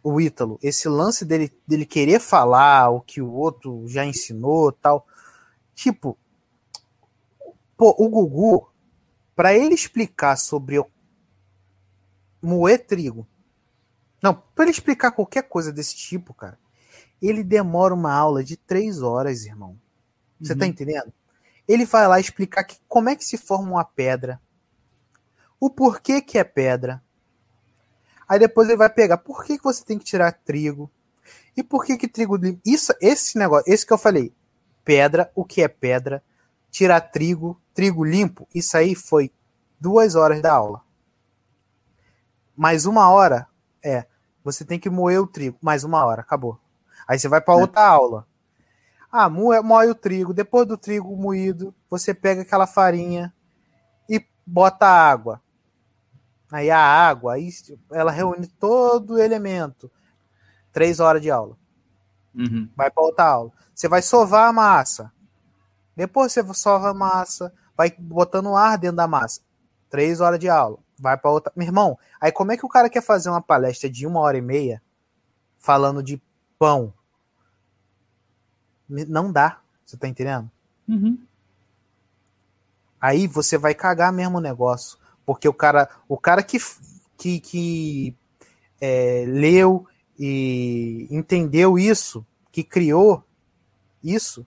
o 0.03 0.21
Ítalo, 0.21 0.59
esse 0.63 0.89
lance 0.89 1.25
dele, 1.25 1.53
dele 1.67 1.85
querer 1.87 2.21
falar 2.21 2.91
o 2.91 3.01
que 3.01 3.21
o 3.21 3.31
outro 3.33 3.87
já 3.87 4.05
ensinou 4.05 4.73
tal. 4.73 5.07
Tipo, 5.75 6.17
pô, 7.77 7.95
o 7.99 8.09
Gugu, 8.09 8.71
pra 9.35 9.55
ele 9.55 9.75
explicar 9.75 10.37
sobre 10.37 10.79
o 10.79 10.87
moer 12.43 12.85
trigo, 12.87 13.27
não, 14.23 14.35
pra 14.55 14.65
ele 14.65 14.71
explicar 14.73 15.13
qualquer 15.13 15.43
coisa 15.45 15.73
desse 15.73 15.97
tipo, 15.97 16.35
cara, 16.35 16.59
ele 17.23 17.43
demora 17.43 17.95
uma 17.95 18.13
aula 18.13 18.45
de 18.45 18.57
três 18.57 19.01
horas, 19.03 19.45
irmão. 19.47 19.79
Você 20.43 20.55
tá 20.55 20.65
Uhum. 20.65 20.71
entendendo? 20.71 21.13
Ele 21.69 21.85
vai 21.85 22.07
lá 22.09 22.19
explicar 22.21 22.65
que, 22.65 22.79
como 22.89 23.09
é 23.09 23.17
que 23.17 23.25
se 23.25 23.39
forma 23.39 23.71
uma 23.71 23.85
pedra, 23.85 24.41
o 25.59 25.69
porquê 25.71 26.21
que 26.21 26.39
é 26.39 26.45
pedra. 26.45 27.03
Aí 28.31 28.39
depois 28.39 28.69
ele 28.69 28.77
vai 28.79 28.89
pegar 28.89 29.19
por 29.19 29.43
que, 29.43 29.59
que 29.59 29.65
você 29.65 29.85
tem 29.85 29.99
que 29.99 30.05
tirar 30.05 30.31
trigo 30.31 30.89
e 31.57 31.65
por 31.65 31.85
que 31.85 31.97
que 31.97 32.07
trigo 32.07 32.37
limpo. 32.37 32.61
Isso, 32.65 32.95
esse 33.01 33.37
negócio, 33.37 33.65
esse 33.67 33.85
que 33.85 33.93
eu 33.93 33.99
falei, 33.99 34.33
pedra, 34.85 35.33
o 35.35 35.45
que 35.45 35.61
é 35.61 35.67
pedra, 35.67 36.23
tirar 36.71 37.01
trigo, 37.01 37.61
trigo 37.75 38.05
limpo, 38.05 38.47
isso 38.55 38.77
aí 38.77 38.95
foi 38.95 39.33
duas 39.81 40.15
horas 40.15 40.41
da 40.41 40.53
aula. 40.55 40.81
Mais 42.57 42.87
uma 42.87 43.11
hora 43.11 43.49
é 43.83 44.07
você 44.45 44.65
tem 44.65 44.79
que 44.79 44.89
moer 44.89 45.21
o 45.21 45.27
trigo, 45.27 45.59
mais 45.61 45.83
uma 45.83 46.05
hora, 46.07 46.21
acabou. 46.21 46.57
Aí 47.09 47.19
você 47.19 47.27
vai 47.27 47.41
para 47.41 47.55
É. 47.59 47.61
outra 47.63 47.85
aula. 47.85 48.29
Ah, 49.11 49.29
moe, 49.29 49.61
moe 49.61 49.89
o 49.89 49.95
trigo. 49.95 50.33
Depois 50.33 50.69
do 50.69 50.77
trigo 50.79 51.17
moído, 51.17 51.75
você 51.91 52.15
pega 52.15 52.43
aquela 52.43 52.69
farinha 52.69 53.35
e 54.09 54.25
bota 54.47 54.87
água. 54.87 55.43
Aí 56.51 56.71
a 56.71 56.81
água, 56.81 57.35
aí 57.35 57.51
ela 57.93 58.11
reúne 58.11 58.47
todo 58.47 59.15
o 59.15 59.19
elemento. 59.19 59.91
Três 60.73 61.01
horas 61.01 61.23
de 61.23 61.31
aula. 61.31 61.57
Uhum. 62.35 62.69
Vai 62.77 62.91
para 62.91 63.03
outra 63.03 63.25
aula. 63.25 63.53
Você 63.75 63.89
vai 63.89 64.03
sovar 64.03 64.49
a 64.49 64.53
massa. 64.53 65.13
Depois 65.97 66.33
você 66.33 66.43
sova 66.55 66.91
a 66.91 66.95
massa, 66.95 67.53
vai 67.77 67.91
botando 67.99 68.57
ar 68.57 68.79
dentro 68.79 68.97
da 68.97 69.07
massa. 69.07 69.41
Três 69.89 70.21
horas 70.21 70.39
de 70.39 70.49
aula. 70.49 70.79
Vai 70.99 71.17
para 71.17 71.31
outra. 71.31 71.53
Meu 71.57 71.67
irmão, 71.67 71.99
aí 72.21 72.31
como 72.31 72.53
é 72.53 72.57
que 72.57 72.65
o 72.65 72.69
cara 72.69 72.89
quer 72.91 73.03
fazer 73.03 73.31
uma 73.31 73.43
palestra 73.43 73.89
de 73.89 74.07
uma 74.07 74.21
hora 74.21 74.37
e 74.37 74.43
meia 74.43 74.83
falando 75.59 76.03
de 76.03 76.21
pão? 76.59 76.93
Não 78.89 79.33
dá. 79.33 79.61
Você 79.85 79.97
tá 79.97 80.07
entendendo? 80.09 80.51
Uhum. 80.89 81.19
Aí 83.01 83.27
você 83.27 83.57
vai 83.57 83.75
cagar 83.75 84.13
mesmo 84.13 84.39
o 84.39 84.43
negócio. 84.43 84.99
Porque 85.31 85.49
o 85.49 85.55
cara, 85.55 85.89
o 86.09 86.19
cara 86.19 86.43
que, 86.43 86.59
que, 87.17 87.39
que 87.39 88.17
é, 88.81 89.25
leu 89.29 89.87
e 90.19 91.07
entendeu 91.09 91.79
isso, 91.79 92.27
que 92.51 92.65
criou 92.65 93.23
isso, 94.03 94.45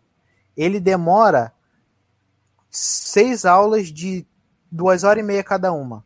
ele 0.57 0.81
demora 0.81 1.53
seis 2.69 3.45
aulas 3.45 3.87
de 3.87 4.27
duas 4.69 5.05
horas 5.05 5.23
e 5.23 5.25
meia 5.25 5.41
cada 5.41 5.71
uma. 5.71 6.05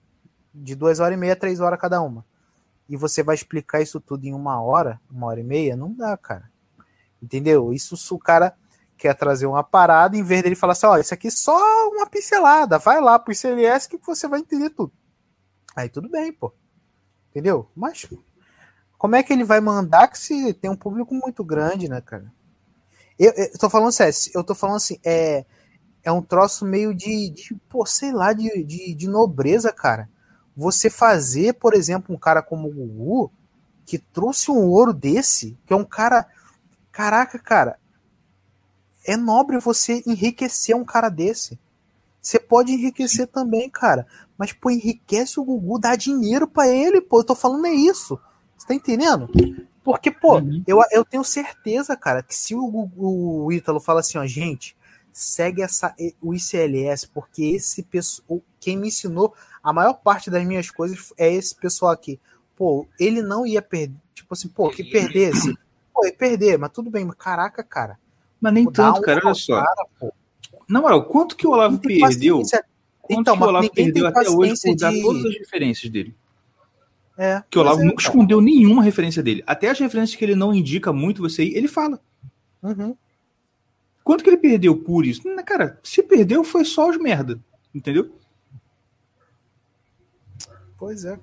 De 0.53 0.75
duas 0.75 0.99
horas 0.99 1.17
e 1.17 1.19
meia 1.19 1.35
três 1.35 1.59
horas 1.59 1.81
cada 1.81 1.99
uma. 1.99 2.23
E 2.87 2.95
você 2.95 3.23
vai 3.23 3.33
explicar 3.33 3.81
isso 3.81 3.99
tudo 3.99 4.25
em 4.25 4.33
uma 4.35 4.61
hora, 4.61 5.01
uma 5.09 5.25
hora 5.25 5.39
e 5.39 5.43
meia? 5.43 5.75
Não 5.75 5.91
dá, 5.91 6.15
cara. 6.15 6.51
Entendeu? 7.19 7.73
Isso 7.73 7.97
o 8.13 8.19
cara 8.19 8.55
quer 8.97 9.13
trazer 9.13 9.45
uma 9.45 9.63
parada, 9.63 10.17
em 10.17 10.23
vez 10.23 10.41
dele 10.41 10.55
falar 10.55 10.73
assim, 10.73 10.87
ó, 10.87 10.97
isso 10.97 11.13
aqui 11.13 11.27
é 11.27 11.31
só 11.31 11.57
uma 11.89 12.07
pincelada, 12.07 12.79
vai 12.79 12.99
lá 12.99 13.19
pro 13.19 13.31
ICLS 13.31 13.87
que 13.87 13.97
você 13.97 14.27
vai 14.27 14.39
entender 14.39 14.71
tudo. 14.71 14.91
Aí 15.75 15.87
tudo 15.87 16.09
bem, 16.09 16.33
pô. 16.33 16.53
Entendeu? 17.29 17.69
Mas 17.75 18.07
como 18.97 19.15
é 19.15 19.21
que 19.21 19.31
ele 19.31 19.43
vai 19.43 19.61
mandar 19.61 20.07
que 20.07 20.17
se 20.17 20.53
tem 20.55 20.71
um 20.71 20.75
público 20.75 21.13
muito 21.13 21.43
grande, 21.43 21.87
né, 21.87 22.01
cara? 22.01 22.33
Eu, 23.19 23.31
eu 23.31 23.57
tô 23.57 23.69
falando 23.69 23.91
sério, 23.91 24.13
eu 24.33 24.43
tô 24.43 24.55
falando 24.55 24.77
assim, 24.77 24.99
é, 25.05 25.45
é 26.03 26.11
um 26.11 26.21
troço 26.21 26.65
meio 26.65 26.93
de, 26.93 27.29
de 27.29 27.55
pô, 27.69 27.85
sei 27.85 28.11
lá, 28.11 28.33
de, 28.33 28.63
de, 28.63 28.93
de 28.95 29.07
nobreza, 29.07 29.71
cara. 29.71 30.09
Você 30.55 30.89
fazer, 30.89 31.53
por 31.53 31.73
exemplo, 31.75 32.15
um 32.15 32.17
cara 32.17 32.41
como 32.41 32.67
o 32.67 32.73
Gugu, 32.73 33.31
que 33.85 33.99
trouxe 33.99 34.49
um 34.49 34.67
ouro 34.67 34.93
desse, 34.93 35.57
que 35.65 35.73
é 35.73 35.75
um 35.75 35.85
cara. 35.85 36.27
Caraca, 36.91 37.37
cara, 37.37 37.77
é 39.07 39.17
nobre 39.17 39.57
você 39.57 40.03
enriquecer 40.05 40.75
um 40.75 40.85
cara 40.85 41.09
desse. 41.09 41.57
Você 42.21 42.39
pode 42.39 42.71
enriquecer 42.73 43.27
também, 43.27 43.69
cara. 43.69 44.05
Mas, 44.37 44.51
pô, 44.51 44.69
enriquece 44.69 45.39
o 45.39 45.43
Gugu, 45.45 45.79
dá 45.79 45.95
dinheiro 45.95 46.47
pra 46.47 46.67
ele, 46.67 46.99
pô. 47.01 47.21
Eu 47.21 47.23
tô 47.23 47.33
falando 47.35 47.65
é 47.65 47.73
isso. 47.73 48.19
Você 48.57 48.67
tá 48.67 48.73
entendendo? 48.75 49.29
Porque, 49.83 50.11
pô, 50.11 50.39
Uhum. 50.39 50.61
eu, 50.67 50.79
eu 50.91 51.05
tenho 51.05 51.23
certeza, 51.23 51.95
cara, 51.95 52.21
que 52.21 52.35
se 52.35 52.53
o, 52.53 52.67
Gugu- 52.67 53.45
o 53.45 53.51
Ítalo 53.51 53.79
fala 53.79 54.01
assim, 54.01 54.17
ó, 54.17 54.25
gente, 54.25 54.75
segue 55.13 55.61
essa, 55.61 55.95
o 56.21 56.33
ICLS, 56.33 57.07
porque 57.07 57.43
esse 57.45 57.81
pessoal, 57.83 58.41
quem 58.59 58.77
me 58.77 58.89
ensinou 58.89 59.33
a 59.63 59.71
maior 59.71 59.93
parte 59.93 60.29
das 60.29 60.45
minhas 60.45 60.69
coisas 60.69 61.13
é 61.17 61.31
esse 61.33 61.55
pessoal 61.55 61.91
aqui. 61.91 62.19
Pô, 62.57 62.85
ele 62.99 63.21
não 63.21 63.45
ia 63.45 63.61
perder, 63.61 63.95
tipo 64.13 64.33
assim, 64.33 64.49
pô, 64.49 64.69
que 64.69 64.83
perdesse. 64.83 65.57
Pô, 65.93 66.05
ia 66.05 66.13
perder, 66.13 66.57
mas 66.57 66.71
tudo 66.71 66.89
bem, 66.91 67.05
mas 67.05 67.15
caraca, 67.15 67.63
cara. 67.63 67.97
Mas 68.39 68.53
nem 68.53 68.69
tanto, 68.71 69.01
cara, 69.01 69.21
olha 69.25 69.33
só. 69.33 69.63
cara. 69.63 70.13
Na 70.69 70.81
moral, 70.81 71.05
quanto 71.05 71.35
que 71.35 71.47
o 71.47 71.51
Olavo 71.51 71.73
Não 71.75 71.79
perdeu? 71.81 72.37
paciência. 72.37 72.63
Quanto 73.01 73.19
Então, 73.21 73.37
que 73.37 73.43
o 73.43 73.47
Olavo 73.47 73.71
perdeu 73.71 74.05
até 74.07 74.29
hoje 74.29 74.53
por 74.61 74.75
dar 74.75 74.91
de- 74.91 75.01
todas 75.01 75.25
as 75.25 75.37
referências 75.37 75.91
dele? 75.91 76.15
É, 77.17 77.41
Que 77.49 77.57
o 77.57 77.61
Olavo 77.61 77.81
é, 77.81 77.85
nunca 77.85 78.01
escondeu 78.03 78.39
nenhuma 78.41 78.83
referência 78.83 79.23
dele. 79.23 79.43
Até 79.47 79.69
as 79.69 79.79
referências 79.79 80.15
que 80.17 80.23
ele 80.25 80.35
não 80.35 80.53
indica 80.53 80.93
muito 80.93 81.21
você 81.21 81.41
aí, 81.41 81.53
ele 81.55 81.67
fala. 81.67 81.99
Uhum. 82.61 82.95
Quanto 84.03 84.23
que 84.23 84.29
ele 84.29 84.37
perdeu 84.37 84.77
por 84.77 85.05
isso? 85.05 85.21
Cara, 85.45 85.79
se 85.83 86.03
perdeu 86.03 86.43
foi 86.43 86.63
só 86.63 86.89
os 86.89 86.97
merda, 86.97 87.39
entendeu? 87.73 88.13
Pois 90.77 91.05
é. 91.05 91.13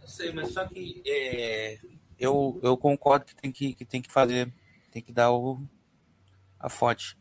Eu 0.00 0.08
sei, 0.08 0.32
mas 0.32 0.52
só 0.52 0.66
que 0.66 1.00
é, 1.06 1.78
eu, 2.18 2.58
eu 2.62 2.76
concordo 2.76 3.24
que 3.24 3.36
tem 3.36 3.52
que, 3.52 3.72
que 3.74 3.84
tem 3.84 4.02
que 4.02 4.10
fazer, 4.10 4.52
tem 4.90 5.00
que 5.02 5.12
dar 5.12 5.30
o, 5.32 5.60
a 6.62 6.68
fonte. 6.68 7.16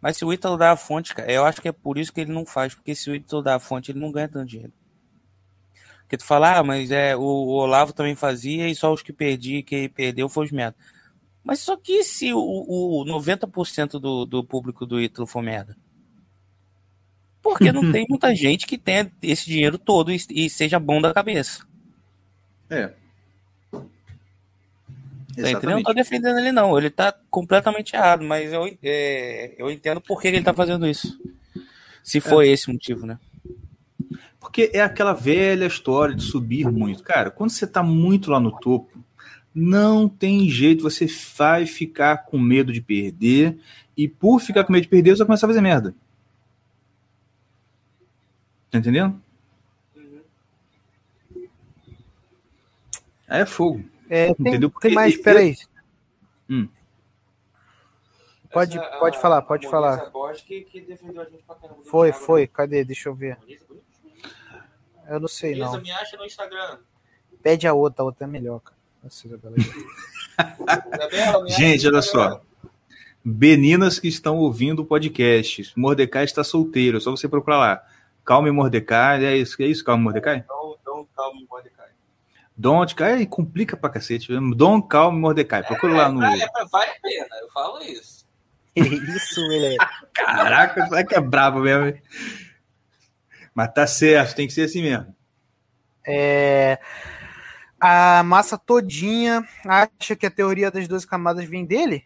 Mas 0.00 0.16
se 0.16 0.24
o 0.24 0.32
Ítalo 0.32 0.56
dá 0.56 0.72
a 0.72 0.76
fonte, 0.76 1.14
cara, 1.14 1.30
eu 1.30 1.44
acho 1.44 1.60
que 1.60 1.68
é 1.68 1.72
por 1.72 1.98
isso 1.98 2.12
que 2.12 2.20
ele 2.20 2.32
não 2.32 2.46
faz, 2.46 2.74
porque 2.74 2.94
se 2.94 3.10
o 3.10 3.14
Ítalo 3.14 3.42
dá 3.42 3.56
a 3.56 3.60
fonte, 3.60 3.90
ele 3.90 4.00
não 4.00 4.10
ganha 4.10 4.28
tanto 4.28 4.48
dinheiro. 4.48 4.72
Porque 6.02 6.16
tu 6.16 6.24
fala, 6.24 6.58
ah, 6.58 6.62
mas 6.62 6.90
é, 6.90 7.16
o, 7.16 7.20
o 7.20 7.54
Olavo 7.54 7.92
também 7.92 8.14
fazia 8.14 8.68
e 8.68 8.74
só 8.74 8.92
os 8.92 9.02
que 9.02 9.12
perdi, 9.12 9.62
que 9.62 9.88
perdeu 9.88 10.28
foi 10.28 10.44
os 10.44 10.52
merda. 10.52 10.76
Mas 11.42 11.60
só 11.60 11.76
que 11.76 12.02
se 12.04 12.32
o, 12.32 12.38
o 12.38 13.04
90% 13.04 13.98
do, 13.98 14.24
do 14.24 14.44
público 14.44 14.86
do 14.86 15.00
Ítalo 15.00 15.26
for 15.26 15.42
merda? 15.42 15.76
Porque 17.42 17.72
não 17.72 17.90
tem 17.92 18.06
muita 18.10 18.34
gente 18.34 18.66
que 18.66 18.78
tenha 18.78 19.10
esse 19.22 19.46
dinheiro 19.46 19.78
todo 19.78 20.12
e, 20.12 20.16
e 20.30 20.50
seja 20.50 20.78
bom 20.78 21.00
da 21.00 21.12
cabeça. 21.12 21.64
É. 22.70 22.92
Tá 25.36 25.50
entendendo? 25.50 25.76
Não 25.76 25.82
tô 25.82 25.92
defendendo 25.92 26.38
ele, 26.38 26.50
não. 26.50 26.78
Ele 26.78 26.88
tá 26.88 27.14
completamente 27.30 27.94
errado, 27.94 28.24
mas 28.24 28.52
eu, 28.52 28.66
é, 28.82 29.54
eu 29.58 29.70
entendo 29.70 30.00
por 30.00 30.20
que 30.20 30.28
ele 30.28 30.42
tá 30.42 30.54
fazendo 30.54 30.86
isso. 30.86 31.18
Se 32.02 32.20
foi 32.20 32.48
é. 32.48 32.52
esse 32.52 32.72
motivo, 32.72 33.04
né? 33.06 33.18
Porque 34.40 34.70
é 34.72 34.80
aquela 34.80 35.12
velha 35.12 35.66
história 35.66 36.14
de 36.14 36.22
subir 36.22 36.70
muito. 36.70 37.02
Cara, 37.02 37.30
quando 37.30 37.50
você 37.50 37.66
tá 37.66 37.82
muito 37.82 38.30
lá 38.30 38.40
no 38.40 38.58
topo, 38.58 39.04
não 39.54 40.08
tem 40.08 40.48
jeito, 40.48 40.82
você 40.82 41.06
vai 41.36 41.66
ficar 41.66 42.24
com 42.24 42.38
medo 42.38 42.72
de 42.72 42.80
perder, 42.80 43.58
e 43.96 44.06
por 44.06 44.40
ficar 44.40 44.64
com 44.64 44.72
medo 44.72 44.82
de 44.82 44.88
perder, 44.88 45.10
você 45.10 45.18
vai 45.18 45.26
começar 45.26 45.46
a 45.46 45.50
fazer 45.50 45.60
merda. 45.60 45.94
Tá 48.70 48.78
entendendo? 48.78 49.20
Uhum. 49.96 50.20
Aí 53.28 53.40
é 53.40 53.46
fogo. 53.46 53.84
É, 54.08 54.32
tem, 54.34 54.48
Entendeu? 54.48 54.70
tem 54.80 54.94
mais, 54.94 55.14
espera 55.14 55.40
aí. 55.40 55.56
Hum. 56.48 56.68
Pode, 58.52 58.78
Essa, 58.78 58.98
pode 58.98 59.16
a, 59.16 59.20
falar, 59.20 59.42
pode 59.42 59.68
falar. 59.68 60.12
Que, 60.46 60.62
que 60.62 60.98
foi, 61.84 62.12
foi. 62.12 62.46
Cadê? 62.46 62.84
Deixa 62.84 63.08
eu 63.08 63.14
ver. 63.14 63.36
Eu 65.08 65.20
não 65.20 65.28
sei, 65.28 65.56
não. 65.56 65.80
me 65.80 65.90
acha 65.90 66.16
no 66.16 66.24
Instagram. 66.24 66.78
Pede 67.42 67.66
a 67.66 67.74
outra, 67.74 68.02
a 68.02 68.06
outra 68.06 68.24
é 68.24 68.28
melhor, 68.28 68.60
cara. 68.60 68.76
Gente, 71.48 71.86
olha 71.86 72.02
só. 72.02 72.42
Meninas 73.24 74.00
que 74.00 74.08
estão 74.08 74.38
ouvindo 74.38 74.82
o 74.82 74.86
podcast. 74.86 75.72
Mordecai 75.76 76.24
está 76.24 76.42
solteiro, 76.42 76.96
é 76.96 77.00
só 77.00 77.10
você 77.10 77.28
procurar 77.28 77.58
lá. 77.58 77.84
Calme 78.24 78.50
Mordecai, 78.50 79.22
é 79.24 79.36
isso, 79.36 79.62
é 79.62 79.66
isso, 79.66 79.84
Calme 79.84 80.02
Mordecai? 80.02 80.44
Não, 80.48 80.76
não, 80.84 81.06
Calme 81.14 81.46
Mordecai. 81.48 81.85
Don't, 82.56 83.02
aí 83.02 83.26
complica 83.26 83.76
pra 83.76 83.90
cacete. 83.90 84.28
Don't 84.54 84.88
Calm 84.88 85.18
Mordecai. 85.18 85.62
Procura 85.62 85.92
é, 85.92 85.96
lá 85.96 86.08
no. 86.08 86.20
Vale, 86.20 86.46
vale 86.70 86.90
a 86.90 87.00
pena, 87.02 87.36
eu 87.42 87.48
falo 87.50 87.82
isso. 87.82 88.26
isso, 88.76 89.42
moleque. 89.42 89.86
Caraca, 90.14 90.86
vai 90.86 91.04
que 91.04 91.14
é 91.14 91.20
brabo 91.20 91.60
mesmo. 91.60 92.00
Mas 93.54 93.72
tá 93.72 93.86
certo, 93.86 94.36
tem 94.36 94.46
que 94.46 94.52
ser 94.52 94.62
assim 94.62 94.82
mesmo. 94.82 95.14
É, 96.06 96.78
a 97.80 98.22
massa 98.22 98.56
todinha 98.56 99.46
acha 99.64 100.16
que 100.16 100.26
a 100.26 100.30
teoria 100.30 100.70
das 100.70 100.88
12 100.88 101.06
camadas 101.06 101.44
vem 101.44 101.64
dele? 101.64 102.04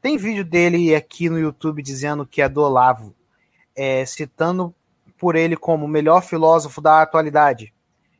Tem 0.00 0.16
vídeo 0.16 0.44
dele 0.44 0.94
aqui 0.94 1.28
no 1.28 1.38
YouTube 1.38 1.82
dizendo 1.82 2.26
que 2.26 2.40
é 2.40 2.48
do 2.48 2.62
Olavo, 2.62 3.14
é, 3.74 4.04
citando 4.06 4.74
por 5.18 5.36
ele 5.36 5.56
como 5.56 5.84
o 5.84 5.88
melhor 5.88 6.22
filósofo 6.22 6.80
da 6.80 7.02
atualidade. 7.02 7.74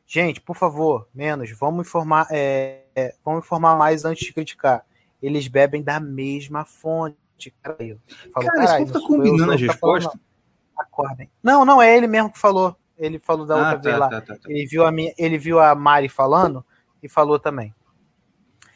Gente, 0.07 0.39
por 0.39 0.55
favor, 0.55 1.09
menos. 1.13 1.51
Vamos 1.51 1.85
informar, 1.85 2.27
é, 2.31 2.85
é, 2.95 3.13
vamos 3.25 3.43
informar 3.43 3.75
mais 3.75 4.05
antes 4.05 4.25
de 4.25 4.33
criticar. 4.33 4.85
Eles 5.21 5.49
bebem 5.49 5.83
da 5.83 5.99
mesma 5.99 6.63
fonte. 6.63 7.17
Caralho. 7.61 8.01
Cara, 8.33 8.81
esse 8.81 8.93
tá 8.93 9.01
combinando 9.01 9.51
a 9.51 9.55
resposta. 9.57 10.17
Acordem. 10.77 11.29
Não, 11.43 11.65
não, 11.65 11.81
é 11.81 11.95
ele 11.95 12.07
mesmo 12.07 12.31
que 12.31 12.39
falou. 12.39 12.77
Ele 12.97 13.19
falou 13.19 13.45
da 13.45 13.55
ah, 13.55 13.57
outra 13.57 13.75
tá, 13.75 13.81
vez 13.81 13.99
lá. 13.99 14.09
Tá, 14.09 14.21
tá, 14.21 14.35
tá, 14.35 14.49
ele, 14.49 14.65
viu 14.65 14.85
a 14.85 14.91
minha, 14.91 15.13
ele 15.17 15.37
viu 15.37 15.59
a 15.59 15.75
Mari 15.75 16.07
falando 16.07 16.65
e 17.03 17.09
falou 17.09 17.37
também. 17.37 17.75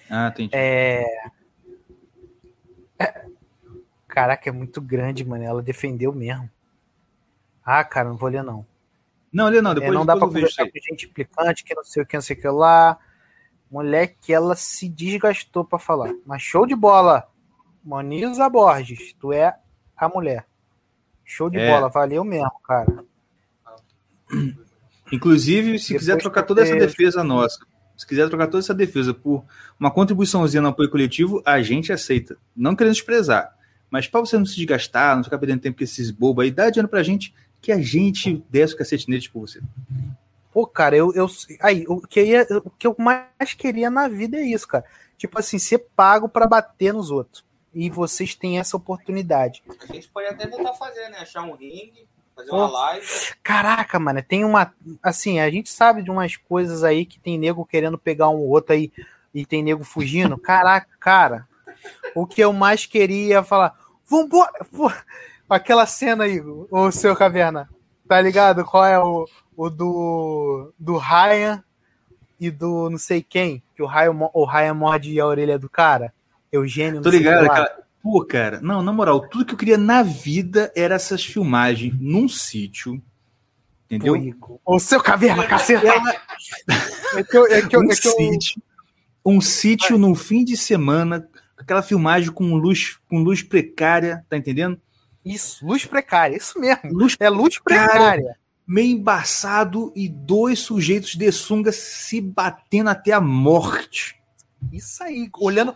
Ah, 0.09 0.27
entendi. 0.27 0.51
É... 0.53 1.05
Caraca, 4.05 4.49
é 4.49 4.51
muito 4.51 4.81
grande, 4.81 5.23
mano. 5.23 5.45
Ela 5.45 5.61
defendeu 5.61 6.11
mesmo. 6.11 6.49
Ah, 7.63 7.83
cara, 7.85 8.09
não 8.09 8.17
vou 8.17 8.27
ler, 8.27 8.43
não. 8.43 8.65
Não, 9.31 9.47
ali 9.47 9.61
não, 9.61 9.73
depois, 9.73 9.91
é, 9.91 9.93
não 9.93 10.05
dá 10.05 10.15
pra 10.17 10.27
conversar 10.27 10.65
com 10.65 10.77
gente 10.77 11.05
implicante, 11.05 11.63
que 11.63 11.73
não 11.73 11.83
sei 11.83 12.03
o 12.03 12.05
que, 12.05 12.17
não 12.17 12.21
sei 12.21 12.35
o 12.35 12.41
que 12.41 12.47
lá. 12.49 12.99
Mulher 13.69 14.15
que 14.19 14.33
ela 14.33 14.55
se 14.55 14.89
desgastou 14.89 15.63
para 15.63 15.79
falar. 15.79 16.13
Mas 16.25 16.41
show 16.41 16.65
de 16.65 16.75
bola. 16.75 17.27
Moniza 17.83 18.49
Borges, 18.49 19.13
tu 19.19 19.31
é 19.31 19.55
a 19.95 20.09
mulher. 20.09 20.45
Show 21.23 21.49
de 21.49 21.57
é. 21.57 21.71
bola, 21.71 21.89
valeu 21.89 22.23
mesmo, 22.23 22.51
cara. 22.63 23.05
Inclusive, 25.11 25.79
se 25.79 25.89
Depois 25.89 25.99
quiser 26.01 26.17
trocar 26.17 26.43
toda 26.43 26.61
essa 26.61 26.75
defesa 26.75 27.23
nossa, 27.23 27.59
se 27.97 28.07
quiser 28.07 28.27
trocar 28.29 28.47
toda 28.47 28.59
essa 28.59 28.73
defesa 28.73 29.13
por 29.13 29.43
uma 29.79 29.91
contribuiçãozinha 29.91 30.61
no 30.61 30.69
apoio 30.69 30.89
coletivo, 30.89 31.41
a 31.45 31.61
gente 31.61 31.91
aceita. 31.91 32.37
Não 32.55 32.75
querendo 32.75 32.93
desprezar. 32.93 33.55
Mas 33.89 34.07
para 34.07 34.21
você 34.21 34.37
não 34.37 34.45
se 34.45 34.55
desgastar, 34.55 35.15
não 35.15 35.23
ficar 35.23 35.37
perdendo 35.37 35.61
tempo 35.61 35.77
com 35.77 35.83
esses 35.83 36.11
bobos 36.11 36.43
aí, 36.43 36.51
dá 36.51 36.69
dinheiro 36.69 36.87
pra 36.87 37.03
gente 37.03 37.33
que 37.61 37.71
a 37.71 37.79
gente 37.79 38.43
desce 38.49 38.73
o 38.73 38.77
cacete 38.77 39.09
neles 39.09 39.27
por 39.27 39.41
você. 39.41 39.61
Pô, 40.51 40.65
cara, 40.67 40.97
eu, 40.97 41.13
eu 41.13 41.27
aí, 41.61 41.85
o 41.87 42.01
que, 42.01 42.19
eu 42.19 42.25
ia, 42.25 42.47
o 42.65 42.69
que 42.69 42.85
eu 42.85 42.95
mais 42.97 43.53
queria 43.55 43.89
na 43.89 44.07
vida 44.07 44.37
é 44.37 44.41
isso, 44.41 44.67
cara. 44.67 44.83
Tipo 45.17 45.39
assim, 45.39 45.57
ser 45.59 45.79
pago 45.95 46.27
para 46.27 46.47
bater 46.47 46.93
nos 46.93 47.11
outros. 47.11 47.45
E 47.73 47.89
vocês 47.89 48.35
têm 48.35 48.59
essa 48.59 48.75
oportunidade. 48.75 49.63
A 49.79 49.93
gente 49.93 50.09
pode 50.09 50.27
até 50.27 50.47
tentar 50.47 50.73
fazer, 50.73 51.07
né? 51.09 51.19
Achar 51.19 51.43
um 51.43 51.53
ringue, 51.53 52.05
fazer 52.35 52.51
uma 52.51 52.69
live. 52.69 53.07
Caraca, 53.41 53.97
mano, 53.97 54.21
tem 54.21 54.43
uma. 54.43 54.73
Assim, 55.01 55.39
a 55.39 55.49
gente 55.49 55.69
sabe 55.69 56.01
de 56.01 56.11
umas 56.11 56.35
coisas 56.35 56.83
aí 56.83 57.05
que 57.05 57.19
tem 57.19 57.37
nego 57.37 57.65
querendo 57.65 57.97
pegar 57.97 58.29
um 58.29 58.39
outro 58.39 58.73
aí 58.73 58.91
e 59.33 59.45
tem 59.45 59.63
nego 59.63 59.85
fugindo. 59.85 60.37
Caraca, 60.37 60.89
cara. 60.99 61.47
O 62.13 62.25
que 62.27 62.41
eu 62.41 62.51
mais 62.51 62.85
queria 62.85 63.41
falar. 63.41 63.79
Vambora! 64.05 64.65
Aquela 65.53 65.85
cena 65.85 66.23
aí, 66.23 66.41
o 66.41 66.91
seu 66.91 67.15
Caverna, 67.15 67.69
tá 68.07 68.19
ligado? 68.21 68.63
Qual 68.63 68.85
é 68.85 68.97
o, 68.97 69.27
o 69.55 69.69
do, 69.69 70.73
do 70.79 70.97
Ryan 70.97 71.63
e 72.39 72.49
do 72.49 72.89
não 72.89 72.97
sei 72.97 73.21
quem, 73.21 73.61
que 73.75 73.83
o 73.83 73.85
Ryan, 73.85 74.29
o 74.33 74.45
Ryan 74.45 74.73
morde 74.73 75.19
a 75.19 75.25
orelha 75.25 75.59
do 75.59 75.69
cara? 75.69 76.13
Eugênio. 76.51 77.01
Tô 77.01 77.09
ligado, 77.09 77.47
cara. 77.47 77.81
Pô, 78.01 78.25
cara, 78.25 78.59
não, 78.61 78.81
na 78.81 78.91
moral, 78.91 79.27
tudo 79.27 79.45
que 79.45 79.53
eu 79.53 79.57
queria 79.57 79.77
na 79.77 80.01
vida 80.01 80.71
era 80.75 80.95
essas 80.95 81.23
filmagens 81.23 81.93
num 81.99 82.27
sítio. 82.27 83.01
Entendeu? 83.85 84.15
o 84.65 84.79
seu 84.79 85.01
caverna, 85.01 85.45
caceta! 85.45 85.85
é 87.15 87.23
que 87.23 87.37
eu, 87.37 87.45
é 87.45 87.61
que 87.61 87.75
eu, 87.75 87.81
um 87.81 87.91
é 87.91 87.95
que 87.95 88.07
eu... 88.07 88.11
sítio. 88.11 88.61
Um 89.23 89.39
sítio 89.39 89.97
no 89.99 90.15
fim 90.15 90.43
de 90.43 90.57
semana, 90.57 91.27
aquela 91.55 91.83
filmagem 91.83 92.31
com 92.31 92.55
luz, 92.55 92.97
com 93.07 93.19
luz 93.19 93.43
precária, 93.43 94.25
tá 94.27 94.35
entendendo? 94.35 94.79
Isso, 95.23 95.65
luz 95.65 95.85
precária, 95.85 96.35
isso 96.35 96.59
mesmo. 96.59 96.91
Luz 96.91 97.15
é 97.19 97.29
luz 97.29 97.59
precária. 97.59 98.37
Meio 98.65 98.97
embaçado 98.97 99.91
e 99.95 100.07
dois 100.07 100.59
sujeitos 100.59 101.15
de 101.15 101.31
sunga 101.31 101.71
se 101.71 102.21
batendo 102.21 102.89
até 102.89 103.11
a 103.11 103.21
morte. 103.21 104.19
Isso 104.71 105.03
aí, 105.03 105.29
olhando 105.39 105.73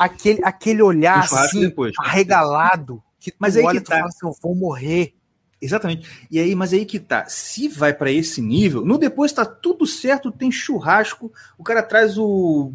aquele, 0.00 0.40
aquele 0.44 0.82
olhar 0.82 1.20
assim, 1.20 1.60
depois, 1.60 1.94
arregalado, 1.98 3.02
que 3.18 3.32
mas 3.38 3.56
aí 3.56 3.66
que 3.66 3.80
tá. 3.80 3.96
Fala 3.96 4.08
assim, 4.08 4.26
eu 4.26 4.36
vou 4.40 4.54
morrer. 4.54 5.14
Exatamente. 5.60 6.26
E 6.30 6.38
aí, 6.38 6.54
mas 6.54 6.72
aí 6.72 6.84
que 6.84 7.00
tá. 7.00 7.26
Se 7.26 7.68
vai 7.68 7.92
para 7.92 8.10
esse 8.10 8.40
nível, 8.40 8.84
no 8.84 8.98
depois 8.98 9.32
tá 9.32 9.44
tudo 9.44 9.86
certo, 9.86 10.30
tem 10.30 10.50
churrasco, 10.50 11.32
o 11.58 11.64
cara 11.64 11.82
traz 11.82 12.18
o 12.18 12.72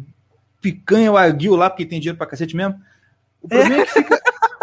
picanha, 0.60 1.12
o 1.12 1.16
aguil 1.16 1.56
lá, 1.56 1.70
porque 1.70 1.86
tem 1.86 2.00
dinheiro 2.00 2.18
pra 2.18 2.26
cacete 2.26 2.54
mesmo. 2.56 2.80
O 3.40 3.48
problema 3.48 3.76
é, 3.76 3.80
é 3.80 3.86
que 3.86 3.92
fica. 3.92 4.20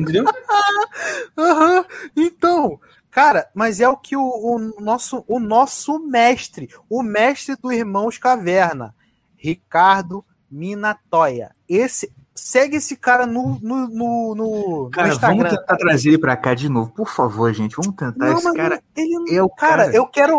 Entendeu? 0.00 0.24
uhum. 1.36 1.84
Então, 2.16 2.80
cara, 3.10 3.48
mas 3.54 3.80
é 3.80 3.88
o 3.88 3.96
que 3.96 4.16
o, 4.16 4.22
o, 4.22 4.58
nosso, 4.80 5.24
o 5.26 5.38
nosso 5.38 5.98
mestre, 5.98 6.68
o 6.88 7.02
mestre 7.02 7.56
do 7.56 7.72
Irmãos 7.72 8.18
Caverna, 8.18 8.94
Ricardo 9.36 10.24
Minatoia. 10.50 11.54
Esse, 11.68 12.12
segue 12.38 12.76
esse 12.76 12.96
cara 12.96 13.26
no, 13.26 13.58
no, 13.60 13.88
no, 13.88 14.34
no 14.34 14.90
cara, 14.90 15.08
Instagram. 15.08 15.36
Vamos 15.36 15.58
tentar 15.58 15.76
trazer 15.76 16.08
ele 16.10 16.18
pra 16.18 16.36
cá 16.36 16.54
de 16.54 16.68
novo, 16.68 16.90
por 16.92 17.08
favor, 17.08 17.52
gente. 17.52 17.76
Vamos 17.76 17.94
tentar. 17.96 18.14
Não, 18.16 18.38
esse 18.38 18.52
cara 18.54 18.82
ele, 18.96 19.36
é 19.36 19.42
o 19.42 19.48
cara. 19.48 19.84
cara. 19.84 19.96
Eu 19.96 20.06
quero. 20.06 20.38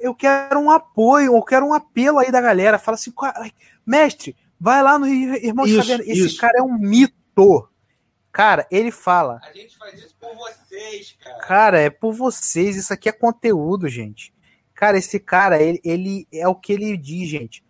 Eu 0.00 0.14
quero 0.14 0.58
um 0.58 0.70
apoio, 0.70 1.36
eu 1.36 1.42
quero 1.42 1.66
um 1.66 1.72
apelo 1.72 2.18
aí 2.18 2.30
da 2.30 2.40
galera. 2.40 2.78
Fala 2.78 2.96
assim, 2.96 3.12
mestre, 3.86 4.36
vai 4.58 4.82
lá 4.82 4.98
no 4.98 5.06
Irmãos 5.06 5.74
Caverna. 5.74 6.04
Esse 6.04 6.26
isso. 6.26 6.40
cara 6.40 6.58
é 6.58 6.62
um 6.62 6.76
mito. 6.76 7.68
Cara, 8.32 8.66
ele 8.70 8.90
fala. 8.90 9.40
A 9.44 9.52
gente 9.52 9.76
faz 9.76 9.94
isso 10.02 10.16
por 10.18 10.34
vocês, 10.34 11.14
cara. 11.22 11.38
Cara, 11.40 11.80
é 11.80 11.90
por 11.90 12.14
vocês. 12.14 12.76
Isso 12.76 12.92
aqui 12.92 13.08
é 13.08 13.12
conteúdo, 13.12 13.88
gente. 13.88 14.32
Cara, 14.74 14.96
esse 14.96 15.20
cara, 15.20 15.62
ele, 15.62 15.80
ele 15.84 16.26
é 16.32 16.48
o 16.48 16.54
que 16.54 16.72
ele 16.72 16.96
diz, 16.96 17.28
gente. 17.28 17.62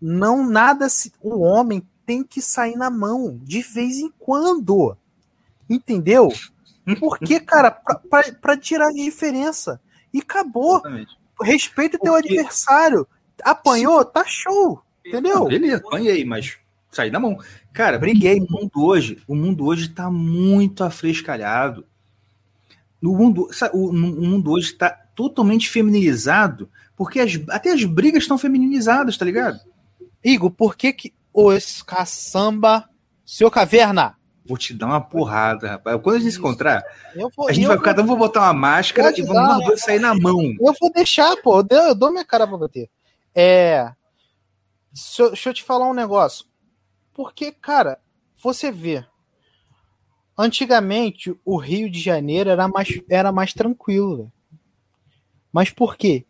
Não 0.00 0.44
nada 0.44 0.88
se. 0.88 1.12
O 1.22 1.40
homem 1.40 1.86
tem 2.04 2.24
que 2.24 2.42
sair 2.42 2.74
na 2.76 2.90
mão 2.90 3.38
de 3.42 3.62
vez 3.62 3.98
em 3.98 4.10
quando. 4.18 4.96
Entendeu? 5.68 6.28
Porque, 6.98 7.38
cara, 7.38 7.70
pra, 7.70 7.94
pra, 7.94 8.32
pra 8.32 8.56
tirar 8.56 8.88
a 8.88 8.92
diferença. 8.92 9.80
E 10.12 10.18
acabou. 10.18 10.78
Exatamente. 10.78 11.18
Respeita 11.40 11.98
teu 11.98 12.12
Porque- 12.14 12.36
adversário. 12.36 13.06
Apanhou, 13.42 14.04
tá 14.04 14.24
show. 14.26 14.82
Entendeu? 15.06 15.46
Beleza, 15.46 15.82
aí, 15.94 16.24
mas 16.24 16.58
sair 16.90 17.10
na 17.10 17.20
mão. 17.20 17.38
Cara, 17.72 17.98
Briguei. 17.98 18.40
o 18.40 18.46
mundo 18.50 18.84
hoje, 18.84 19.22
o 19.26 19.34
mundo 19.34 19.64
hoje 19.66 19.88
tá 19.88 20.10
muito 20.10 20.82
afrescalhado. 20.84 21.86
No 23.00 23.16
mundo, 23.16 23.48
o, 23.72 23.92
mundo 23.92 24.50
hoje 24.52 24.72
tá 24.74 24.90
totalmente 25.14 25.68
feminilizado, 25.70 26.68
porque 26.96 27.20
as- 27.20 27.40
até 27.48 27.72
as 27.72 27.84
brigas 27.84 28.22
estão 28.24 28.36
femininizadas, 28.36 29.16
tá 29.16 29.24
ligado? 29.24 29.58
Igor, 30.22 30.50
por 30.50 30.76
que 30.76 30.92
que 30.92 31.14
os 31.32 31.80
caçamba. 31.82 32.88
Seu 33.24 33.50
caverna! 33.50 34.16
Vou 34.44 34.58
te 34.58 34.74
dar 34.74 34.86
uma 34.86 35.00
porrada, 35.00 35.68
rapaz. 35.72 36.00
Quando 36.02 36.16
a 36.16 36.18
gente 36.18 36.32
se 36.32 36.38
encontrar, 36.38 36.82
vou, 37.36 37.48
a 37.48 37.52
gente 37.52 37.66
vai, 37.68 37.76
vou- 37.76 37.84
cada 37.84 38.02
um 38.02 38.06
vai 38.06 38.16
botar 38.16 38.40
uma 38.40 38.52
máscara 38.52 39.12
e 39.16 39.22
vamos 39.22 39.64
dar, 39.68 39.76
sair 39.78 40.00
na 40.00 40.12
mão. 40.14 40.40
Eu 40.60 40.74
vou 40.80 40.92
deixar, 40.92 41.36
pô. 41.36 41.58
Eu 41.58 41.62
dou, 41.62 41.78
eu 41.78 41.94
dou 41.94 42.10
minha 42.10 42.24
cara 42.24 42.46
pra 42.48 42.56
bater. 42.58 42.90
É. 43.32 43.92
Deixa, 44.92 45.22
eu- 45.22 45.28
deixa 45.28 45.50
eu 45.50 45.54
te 45.54 45.62
falar 45.62 45.88
um 45.88 45.94
negócio. 45.94 46.44
Porque, 47.14 47.52
cara, 47.52 48.00
você 48.36 48.70
vê. 48.70 49.04
Antigamente, 50.36 51.34
o 51.44 51.56
Rio 51.58 51.90
de 51.90 52.00
Janeiro 52.00 52.48
era 52.50 52.66
mais, 52.66 52.88
era 53.08 53.30
mais 53.30 53.52
tranquilo. 53.52 54.32
Mas 55.52 55.70
por 55.70 55.96
quê? 55.96 56.24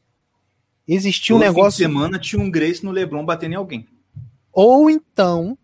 Existia 0.86 1.36
um 1.36 1.38
Todo 1.38 1.46
fim 1.46 1.52
de 1.52 1.56
negócio. 1.56 1.78
semana 1.78 2.18
tinha 2.18 2.42
um 2.42 2.50
Grace 2.50 2.84
no 2.84 2.90
Leblon 2.90 3.24
batendo 3.24 3.52
em 3.52 3.56
alguém. 3.56 3.86
Ou 4.52 4.90
então 4.90 5.56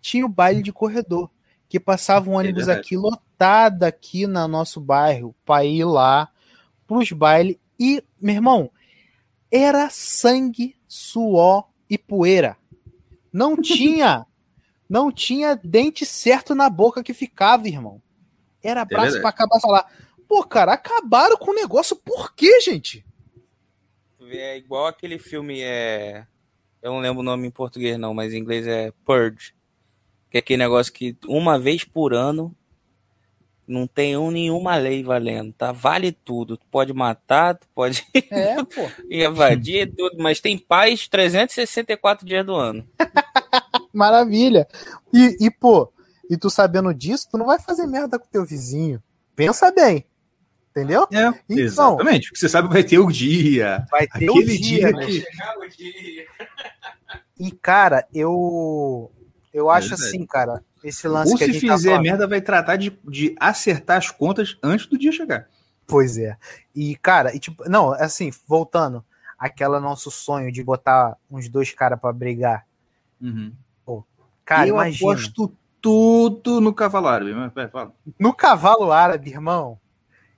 tinha 0.00 0.24
o 0.24 0.28
baile 0.28 0.62
de 0.62 0.72
corredor, 0.72 1.28
que 1.68 1.80
passava 1.80 2.30
um 2.30 2.34
ônibus 2.34 2.66
verdade. 2.66 2.80
aqui 2.80 2.96
lotado 2.96 3.82
aqui 3.82 4.26
no 4.26 4.46
nosso 4.46 4.80
bairro 4.80 5.34
para 5.44 5.64
ir 5.64 5.84
lá 5.84 6.28
pros 6.86 7.10
bailes 7.10 7.56
e, 7.78 8.02
meu 8.20 8.36
irmão, 8.36 8.70
era 9.50 9.90
sangue, 9.90 10.76
suor 10.86 11.68
e 11.90 11.98
poeira. 11.98 12.56
Não 13.36 13.54
tinha, 13.54 14.24
não 14.88 15.12
tinha 15.12 15.60
dente 15.62 16.06
certo 16.06 16.54
na 16.54 16.70
boca 16.70 17.02
que 17.02 17.12
ficava, 17.12 17.68
irmão. 17.68 18.00
Era 18.62 18.82
braço 18.82 19.12
verdade. 19.12 19.20
para 19.20 19.28
acabar 19.28 19.60
falar. 19.60 19.92
Pô, 20.26 20.42
cara, 20.42 20.72
acabaram 20.72 21.36
com 21.36 21.50
o 21.50 21.54
negócio 21.54 21.94
por 21.96 22.34
quê, 22.34 22.62
gente? 22.62 23.04
É 24.22 24.56
igual 24.56 24.86
aquele 24.86 25.18
filme, 25.18 25.60
é. 25.60 26.26
Eu 26.80 26.92
não 26.92 27.00
lembro 27.00 27.20
o 27.20 27.22
nome 27.22 27.46
em 27.46 27.50
português, 27.50 27.98
não, 27.98 28.14
mas 28.14 28.32
em 28.32 28.38
inglês 28.38 28.66
é 28.66 28.90
Purge. 29.04 29.54
Que 30.30 30.38
é 30.38 30.40
aquele 30.40 30.62
negócio 30.62 30.90
que 30.90 31.14
uma 31.26 31.58
vez 31.58 31.84
por 31.84 32.14
ano 32.14 32.56
não 33.66 33.86
tem 33.86 34.16
um, 34.16 34.30
nenhuma 34.30 34.76
lei 34.76 35.02
valendo, 35.02 35.52
tá? 35.52 35.72
Vale 35.72 36.12
tudo. 36.12 36.56
Tu 36.56 36.64
pode 36.70 36.92
matar, 36.92 37.54
tu 37.56 37.66
pode 37.74 38.04
É, 38.30 38.56
invadir, 39.10 39.92
tudo, 39.94 40.16
mas 40.22 40.40
tem 40.40 40.56
paz 40.58 41.08
364 41.08 42.24
dias 42.26 42.44
do 42.46 42.54
ano. 42.54 42.86
Maravilha. 43.92 44.66
E, 45.12 45.36
e, 45.46 45.50
pô, 45.50 45.92
e 46.30 46.36
tu 46.36 46.50
sabendo 46.50 46.92
disso, 46.94 47.28
tu 47.30 47.38
não 47.38 47.46
vai 47.46 47.58
fazer 47.58 47.86
merda 47.86 48.18
com 48.18 48.26
teu 48.26 48.44
vizinho. 48.44 49.02
Pensa 49.34 49.70
bem. 49.72 50.04
Entendeu? 50.70 51.06
É, 51.10 51.28
Então- 51.48 51.58
exatamente. 51.58 52.28
Porque 52.28 52.38
você 52.38 52.48
sabe 52.50 52.68
que 52.68 52.74
vai 52.74 52.84
ter 52.84 52.98
o 52.98 53.10
dia. 53.10 53.86
Vai 53.90 54.06
ter 54.06 54.26
Aquele 54.26 54.30
um 54.30 54.44
dia, 54.44 54.58
dia 54.58 54.90
né? 54.92 55.06
que. 55.06 56.26
E, 57.38 57.50
cara, 57.50 58.06
eu. 58.14 59.10
Eu 59.52 59.70
acho 59.70 59.88
Verdade. 59.88 60.08
assim, 60.08 60.26
cara, 60.26 60.62
esse 60.88 61.06
lance 61.08 61.32
Ou 61.32 61.38
se 61.38 61.46
tá 61.46 61.74
fizer 61.74 61.90
falando- 61.90 62.02
merda, 62.04 62.26
vai 62.26 62.40
tratar 62.40 62.76
de, 62.76 62.98
de 63.04 63.34
acertar 63.38 63.98
as 63.98 64.10
contas 64.10 64.56
antes 64.62 64.86
do 64.86 64.98
dia 64.98 65.12
chegar. 65.12 65.48
Pois 65.86 66.16
é. 66.18 66.36
E, 66.74 66.96
cara, 66.96 67.34
e 67.34 67.38
tipo, 67.38 67.68
não, 67.68 67.92
assim, 67.92 68.30
voltando, 68.46 69.04
aquela 69.38 69.80
nosso 69.80 70.10
sonho 70.10 70.50
de 70.50 70.62
botar 70.64 71.16
uns 71.30 71.48
dois 71.48 71.72
caras 71.72 72.00
pra 72.00 72.12
brigar. 72.12 72.66
Cara, 74.44 74.68
eu 74.68 74.74
imagina. 74.74 75.10
aposto 75.12 75.52
tudo 75.80 76.60
no 76.60 76.72
cavalo 76.72 77.08
árabe. 77.08 77.34
Mas, 77.34 77.70
fala. 77.70 77.92
No 78.18 78.32
cavalo 78.32 78.92
árabe, 78.92 79.30
irmão. 79.30 79.78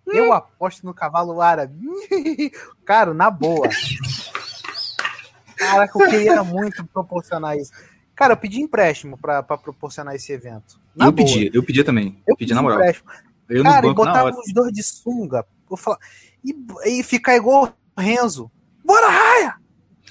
Eu 0.06 0.32
aposto 0.32 0.84
no 0.86 0.94
cavalo 0.94 1.40
árabe. 1.42 1.78
Cara, 2.86 3.12
na 3.12 3.30
boa. 3.30 3.68
Caraca, 5.56 5.98
eu 5.98 6.08
queria 6.08 6.42
muito 6.44 6.84
proporcionar 6.86 7.56
isso. 7.58 7.72
Cara, 8.18 8.32
eu 8.32 8.36
pedi 8.36 8.60
empréstimo 8.60 9.16
pra, 9.16 9.44
pra 9.44 9.56
proporcionar 9.56 10.12
esse 10.12 10.32
evento. 10.32 10.80
Na 10.92 11.06
eu 11.06 11.12
boa. 11.12 11.24
pedi, 11.24 11.50
eu 11.54 11.62
pedi 11.62 11.84
também. 11.84 12.20
Eu 12.26 12.36
pedi 12.36 12.52
na 12.52 12.60
moral. 12.60 12.80
empréstimo. 12.80 13.08
Eu 13.48 13.62
Cara, 13.62 13.86
e 13.86 13.88
banco 13.88 14.04
na 14.04 14.10
botava 14.10 14.40
os 14.40 14.52
dois 14.52 14.72
de 14.72 14.82
sunga. 14.82 15.46
Eu 15.70 15.76
falava, 15.76 16.02
e, 16.44 16.52
e 16.86 17.02
ficar 17.04 17.36
igual 17.36 17.72
o 17.96 18.00
Renzo. 18.00 18.50
Bora, 18.84 19.08
raia! 19.08 19.54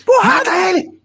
Porrada! 0.05 0.49
Mata 0.49 0.69
ele! 0.69 1.01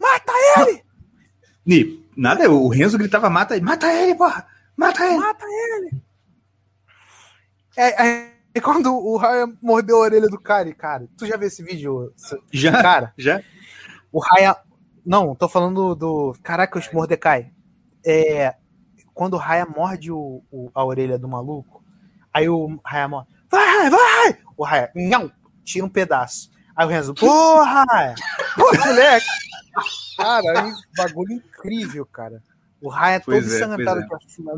Mata 0.00 0.32
ele! 0.56 0.82
Ni, 1.66 2.02
nada, 2.16 2.50
o 2.50 2.68
Renzo 2.68 2.96
gritava, 2.96 3.28
mata 3.28 3.54
ele, 3.54 3.62
mata 3.62 3.92
ele, 3.92 4.14
porra! 4.14 4.46
Mata 4.74 5.04
ele! 5.04 5.18
Mata 5.18 5.44
ele! 5.44 6.02
É, 7.76 8.06
é, 8.06 8.32
e 8.54 8.60
quando 8.62 8.90
o 8.96 9.18
Raya 9.18 9.46
mordeu 9.60 9.96
a 9.96 10.00
orelha 10.00 10.28
do 10.28 10.40
cara, 10.40 10.66
e, 10.66 10.72
cara, 10.72 11.06
tu 11.18 11.26
já 11.26 11.36
viu 11.36 11.46
esse 11.46 11.62
vídeo? 11.62 12.10
Já, 12.50 12.82
Cara, 12.82 13.12
já. 13.18 13.42
o 14.10 14.18
Raya. 14.18 14.56
Não, 15.04 15.34
tô 15.34 15.48
falando 15.48 15.94
do. 15.94 16.34
Caraca, 16.42 16.78
os 16.78 16.90
Mordecai. 16.92 17.52
É. 18.04 18.54
Quando 19.14 19.34
o 19.34 19.38
Raya 19.38 19.66
morde 19.66 20.12
o, 20.12 20.42
o- 20.50 20.70
a 20.74 20.84
orelha 20.84 21.18
do 21.18 21.26
maluco, 21.28 21.82
aí 22.32 22.48
o 22.48 22.80
Raya 22.84 23.08
morde. 23.08 23.28
Vai, 23.50 23.90
vai! 23.90 24.38
O 24.56 24.64
Raya, 24.64 24.90
não, 24.94 25.30
tira 25.64 25.84
um 25.84 25.88
pedaço. 25.88 26.50
Aí 26.76 26.86
o 26.86 26.88
Renzo, 26.88 27.14
porra! 27.14 27.84
Pô, 28.54 28.64
moleque! 28.86 29.26
Cara, 30.16 30.66
um 30.66 30.74
bagulho 30.96 31.32
incrível, 31.32 32.06
cara. 32.06 32.42
O 32.80 32.88
Raya 32.88 33.16
é 33.16 33.20
todo 33.20 33.34
é, 33.34 33.38
ensanguentado 33.38 34.00
pois 34.00 34.04
é. 34.04 34.08
pra 34.08 34.28
cima. 34.28 34.52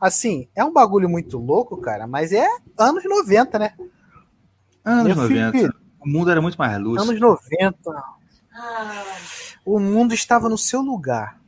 Assim, 0.00 0.48
é 0.54 0.64
um 0.64 0.72
bagulho 0.72 1.08
muito 1.08 1.38
louco, 1.38 1.76
cara, 1.76 2.06
mas 2.06 2.32
é 2.32 2.46
anos 2.76 3.04
90, 3.04 3.58
né? 3.58 3.74
Anos 4.84 5.16
Meu 5.16 5.28
filho, 5.28 5.46
90. 5.46 5.76
O 6.00 6.08
mundo 6.08 6.30
era 6.30 6.40
muito 6.42 6.56
mais 6.56 6.78
lúcido. 6.80 7.10
Anos 7.10 7.20
90. 7.20 8.04
O 9.64 9.78
mundo 9.78 10.14
estava 10.14 10.48
no 10.48 10.58
seu 10.58 10.80
lugar. 10.80 11.40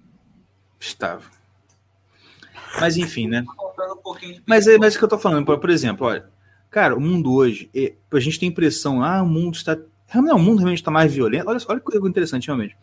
Estava. 0.80 1.22
Mas 2.80 2.96
enfim, 2.96 3.26
né? 3.28 3.44
Um 4.06 4.14
de 4.18 4.42
Mas 4.46 4.66
é 4.66 4.78
mas 4.78 4.94
é 4.94 4.96
o 4.96 4.98
que 4.98 5.04
eu 5.04 5.08
tô 5.08 5.18
falando. 5.18 5.44
Por, 5.44 5.70
exemplo, 5.70 6.06
olha. 6.06 6.28
Cara, 6.70 6.94
o 6.94 7.00
mundo 7.00 7.32
hoje, 7.32 7.70
é, 7.74 7.94
a 8.12 8.20
gente 8.20 8.38
tem 8.38 8.48
a 8.48 8.52
impressão, 8.52 9.02
ah, 9.02 9.22
o 9.22 9.26
mundo 9.26 9.54
está. 9.54 9.76
Realmente, 10.06 10.32
não, 10.32 10.38
o 10.38 10.42
mundo 10.42 10.58
realmente 10.58 10.78
está 10.78 10.90
mais 10.90 11.12
violento. 11.12 11.48
Olha, 11.48 11.58
só- 11.58 11.70
olha 11.70 11.80
que 11.80 11.86
coisa 11.86 12.06
interessante, 12.08 12.46
realmente. 12.46 12.76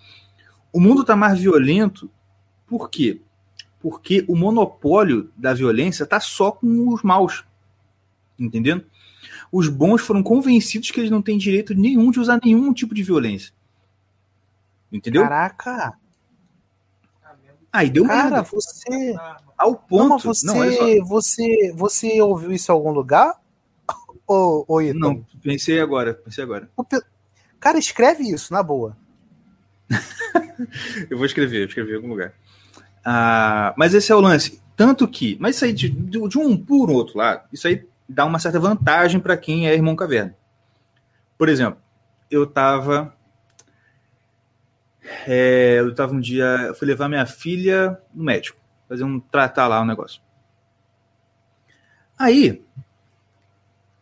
O 0.74 0.80
mundo 0.80 1.02
está 1.02 1.16
mais 1.16 1.40
violento 1.40 2.10
por 2.68 2.90
quê? 2.90 3.22
Porque 3.80 4.26
o 4.28 4.36
monopólio 4.36 5.32
da 5.38 5.54
violência 5.54 6.04
está 6.04 6.20
só 6.20 6.52
com 6.52 6.90
os 6.94 7.04
maus. 7.04 7.44
Entendendo? 8.38 8.84
Os 9.52 9.70
bons 9.70 10.02
foram 10.02 10.24
convencidos 10.24 10.90
que 10.92 11.00
eles 11.00 11.12
não 11.12 11.22
têm 11.22 11.38
direito 11.38 11.74
nenhum 11.74 12.10
de 12.12 12.20
usar 12.20 12.40
nenhum 12.44 12.74
tipo 12.74 12.94
de 12.94 13.04
violência. 13.04 13.54
Entendeu? 14.96 15.24
Caraca, 15.24 15.94
Aí 17.72 17.90
deu 17.90 18.06
cara, 18.06 18.30
merda. 18.30 18.42
você. 18.44 19.16
Ao 19.58 19.72
Não, 19.72 19.78
ponto. 19.78 20.10
mas 20.10 20.24
você, 20.24 20.48
Não, 20.48 20.58
olha 20.60 20.72
só. 20.72 21.06
você, 21.06 21.74
você 21.76 22.22
ouviu 22.22 22.54
isso 22.54 22.72
em 22.72 22.74
algum 22.74 22.92
lugar? 22.92 23.34
Ô 24.26 24.80
Ítalo? 24.82 25.00
Não, 25.00 25.26
pensei 25.42 25.82
agora, 25.82 26.14
pensei 26.14 26.44
agora. 26.44 26.70
Cara, 27.60 27.78
escreve 27.78 28.24
isso, 28.24 28.54
na 28.54 28.64
boa. 28.64 28.96
Eu 31.10 31.18
vou 31.18 31.26
escrever, 31.26 31.62
eu 31.64 31.66
escrevi 31.68 31.92
em 31.92 31.96
algum 31.96 32.08
lugar. 32.08 32.34
Ah, 33.04 33.74
mas 33.78 33.94
esse 33.94 34.10
é 34.12 34.16
o 34.16 34.22
lance. 34.22 34.62
Tanto 34.76 35.06
que, 35.08 35.38
mas 35.40 35.58
isso 35.58 35.66
aí 35.66 35.74
de, 35.74 35.90
de 35.90 36.28
de 36.30 36.38
um 36.40 36.58
por 36.58 36.90
outro 36.90 37.18
lado, 37.18 37.46
isso 37.52 37.68
aí 37.68 37.86
dá 38.08 38.26
uma 38.26 38.40
certa 38.40 38.58
vantagem 38.60 39.20
para 39.20 39.36
quem 39.36 39.68
é 39.68 39.74
irmão 39.74 39.96
caverna. 39.98 40.36
Por 41.38 41.50
exemplo, 41.50 41.80
eu 42.32 42.48
tava. 42.48 43.14
É, 45.28 45.80
eu 45.80 45.94
tava 45.94 46.14
um 46.14 46.20
dia. 46.20 46.74
Fui 46.78 46.88
levar 46.88 47.08
minha 47.08 47.26
filha 47.26 48.00
no 48.14 48.24
médico, 48.24 48.58
fazer 48.88 49.04
um. 49.04 49.20
tratar 49.20 49.68
lá 49.68 49.82
o 49.82 49.86
negócio. 49.86 50.22
Aí, 52.18 52.64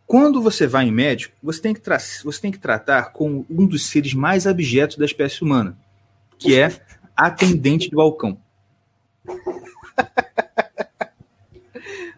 quando 0.05 0.41
você 0.41 0.67
vai 0.67 0.85
em 0.85 0.91
médico, 0.91 1.35
você 1.41 1.61
tem 1.61 1.73
que, 1.73 1.81
você 2.23 2.41
tem 2.41 2.51
que 2.51 2.59
tratar 2.59 3.11
com 3.11 3.45
um 3.49 3.65
dos 3.65 3.87
seres 3.87 4.13
mais 4.13 4.45
abjetos 4.45 4.97
da 4.97 5.05
espécie 5.05 5.43
humana, 5.43 5.77
que 6.37 6.55
é 6.55 6.79
atendente 7.15 7.89
de 7.89 7.95
balcão. 7.95 8.37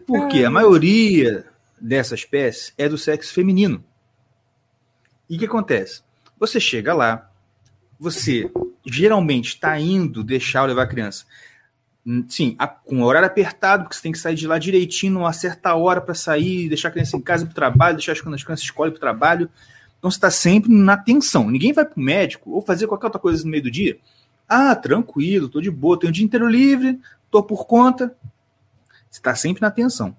Porque 0.06 0.44
a 0.44 0.50
maioria 0.50 1.46
dessas 1.80 2.24
peças 2.24 2.72
é 2.78 2.88
do 2.88 2.98
sexo 2.98 3.32
feminino. 3.32 3.82
E 5.28 5.36
o 5.36 5.38
que 5.38 5.46
acontece? 5.46 6.02
Você 6.38 6.60
chega 6.60 6.94
lá, 6.94 7.30
você 7.98 8.50
geralmente 8.84 9.48
está 9.48 9.78
indo 9.78 10.22
deixar 10.22 10.62
ou 10.62 10.68
levar 10.68 10.82
a 10.82 10.86
criança. 10.86 11.24
Hum, 12.06 12.24
sim, 12.28 12.54
a, 12.58 12.68
com 12.68 13.02
o 13.02 13.04
horário 13.04 13.26
apertado, 13.26 13.84
porque 13.84 13.96
você 13.96 14.02
tem 14.02 14.12
que 14.12 14.18
sair 14.18 14.36
de 14.36 14.46
lá 14.46 14.58
direitinho, 14.58 15.14
não 15.14 15.26
acerta 15.26 15.70
a 15.70 15.76
hora 15.76 16.00
para 16.00 16.14
sair, 16.14 16.68
deixar 16.68 16.88
a 16.88 16.90
criança 16.92 17.16
em 17.16 17.20
casa 17.20 17.44
para 17.44 17.52
o 17.52 17.54
trabalho, 17.54 17.96
deixar 17.96 18.12
as, 18.12 18.20
crianças 18.20 18.60
escolhem 18.60 18.92
para 18.92 18.98
o 18.98 19.00
trabalho. 19.00 19.50
Então 19.98 20.10
você 20.10 20.16
está 20.16 20.30
sempre 20.30 20.72
na 20.72 20.96
tensão. 20.96 21.50
Ninguém 21.50 21.72
vai 21.72 21.84
para 21.84 21.98
o 21.98 22.02
médico 22.02 22.50
ou 22.52 22.62
fazer 22.62 22.86
qualquer 22.86 23.06
outra 23.06 23.20
coisa 23.20 23.42
no 23.42 23.50
meio 23.50 23.64
do 23.64 23.70
dia. 23.70 23.98
Ah, 24.48 24.76
tranquilo, 24.76 25.48
tô 25.48 25.60
de 25.60 25.70
boa, 25.70 25.98
tenho 25.98 26.10
o 26.10 26.14
dia 26.14 26.24
inteiro 26.24 26.48
livre, 26.48 27.00
tô 27.30 27.42
por 27.42 27.66
conta. 27.66 28.16
Você 29.10 29.18
está 29.18 29.34
sempre 29.34 29.62
na 29.62 29.70
tensão. 29.70 30.16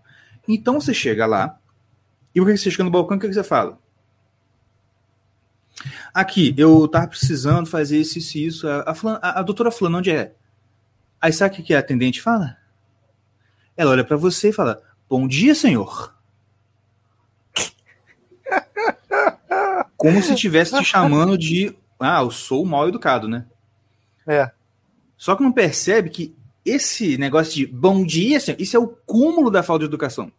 Então 0.47 0.81
você 0.81 0.93
chega 0.93 1.25
lá, 1.25 1.57
e 2.35 2.39
por 2.39 2.47
que 2.47 2.57
você 2.57 2.69
chega 2.69 2.83
no 2.83 2.91
balcão, 2.91 3.17
o 3.17 3.19
que 3.19 3.31
você 3.31 3.43
fala? 3.43 3.79
Aqui, 6.13 6.53
eu 6.57 6.87
tava 6.87 7.07
precisando 7.07 7.67
fazer 7.67 7.99
isso, 7.99 8.17
isso, 8.17 8.37
isso. 8.37 8.67
A, 8.67 8.93
a, 9.21 9.39
a 9.39 9.43
doutora 9.43 9.71
fulano, 9.71 9.99
onde 9.99 10.11
é? 10.11 10.33
Aí 11.21 11.33
sabe 11.33 11.59
o 11.59 11.63
que 11.63 11.73
a 11.73 11.79
atendente 11.79 12.21
fala? 12.21 12.57
Ela 13.75 13.91
olha 13.91 14.03
para 14.03 14.17
você 14.17 14.49
e 14.49 14.53
fala: 14.53 14.81
Bom 15.09 15.27
dia, 15.27 15.55
senhor. 15.55 16.15
Como 19.97 20.21
se 20.21 20.33
estivesse 20.33 20.77
te 20.77 20.83
chamando 20.83 21.37
de. 21.37 21.75
Ah, 21.99 22.21
eu 22.21 22.31
sou 22.31 22.65
mal 22.65 22.87
educado, 22.87 23.27
né? 23.27 23.45
É. 24.27 24.51
Só 25.15 25.35
que 25.35 25.43
não 25.43 25.51
percebe 25.51 26.09
que 26.09 26.35
esse 26.63 27.17
negócio 27.17 27.53
de 27.53 27.65
bom 27.65 28.05
dia, 28.05 28.39
senhor, 28.39 28.59
isso 28.59 28.75
é 28.75 28.79
o 28.79 28.87
cúmulo 28.87 29.49
da 29.49 29.63
falta 29.63 29.79
de 29.79 29.85
educação. 29.85 30.31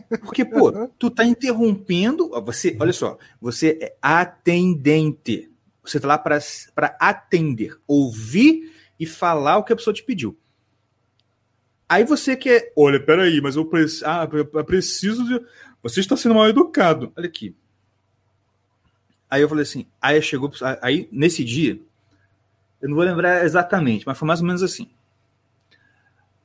Porque, 0.00 0.44
pô, 0.44 0.88
tu 0.98 1.10
tá 1.10 1.24
interrompendo. 1.24 2.30
Você, 2.42 2.76
olha 2.80 2.92
só, 2.92 3.18
você 3.40 3.78
é 3.80 3.96
atendente. 4.00 5.50
Você 5.84 5.98
tá 5.98 6.08
lá 6.08 6.18
para 6.18 6.38
atender, 7.00 7.76
ouvir 7.86 8.72
e 9.00 9.06
falar 9.06 9.58
o 9.58 9.64
que 9.64 9.72
a 9.72 9.76
pessoa 9.76 9.94
te 9.94 10.02
pediu. 10.02 10.36
Aí 11.88 12.04
você 12.04 12.36
quer. 12.36 12.72
Olha, 12.76 13.00
peraí, 13.00 13.40
mas 13.40 13.56
eu, 13.56 13.64
preciso, 13.64 14.04
ah, 14.06 14.28
eu 14.30 14.64
preciso 14.64 15.24
de. 15.24 15.44
Você 15.82 16.00
está 16.00 16.16
sendo 16.16 16.34
mal 16.34 16.48
educado. 16.48 17.12
Olha 17.16 17.26
aqui. 17.26 17.56
Aí 19.30 19.40
eu 19.40 19.48
falei 19.48 19.62
assim. 19.62 19.86
Aí 20.00 20.20
chegou. 20.20 20.50
Aí, 20.82 21.08
nesse 21.10 21.42
dia, 21.42 21.80
eu 22.82 22.88
não 22.88 22.96
vou 22.96 23.04
lembrar 23.04 23.44
exatamente, 23.44 24.06
mas 24.06 24.18
foi 24.18 24.28
mais 24.28 24.40
ou 24.40 24.46
menos 24.46 24.62
assim. 24.62 24.90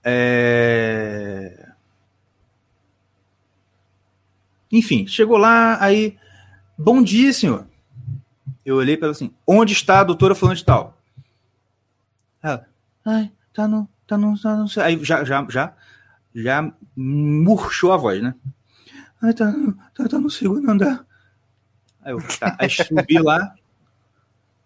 É... 0.04 1.63
Enfim, 4.74 5.06
chegou 5.06 5.38
lá, 5.38 5.78
aí. 5.80 6.18
Bom 6.76 7.04
dia, 7.04 7.32
senhor. 7.32 7.68
Eu 8.66 8.78
olhei 8.78 8.98
para 8.98 9.06
ela 9.06 9.12
assim: 9.12 9.32
onde 9.46 9.72
está 9.72 10.00
a 10.00 10.04
doutora 10.04 10.34
falando 10.34 10.58
de 10.58 10.66
tal? 10.66 10.98
Ela, 12.42 12.66
ai, 13.06 13.32
tá 13.54 13.68
no. 13.68 13.88
Tá 14.08 14.18
no, 14.18 14.38
tá 14.38 14.58
no 14.58 14.66
aí 14.82 15.02
já, 15.04 15.24
já, 15.24 15.46
já, 15.48 15.74
já 16.36 16.74
murchou 16.96 17.94
a 17.94 17.98
voz, 17.98 18.22
né? 18.22 18.34
Ai, 19.22 19.32
tá, 19.34 19.54
tá, 19.94 20.10
tá 20.10 20.20
no 20.20 20.30
segundo 20.30 20.70
andar. 20.70 21.06
Aí 22.02 22.12
eu 22.12 22.20
tá, 22.40 22.58
aí 22.60 22.70
subi 22.70 23.20
lá. 23.20 23.54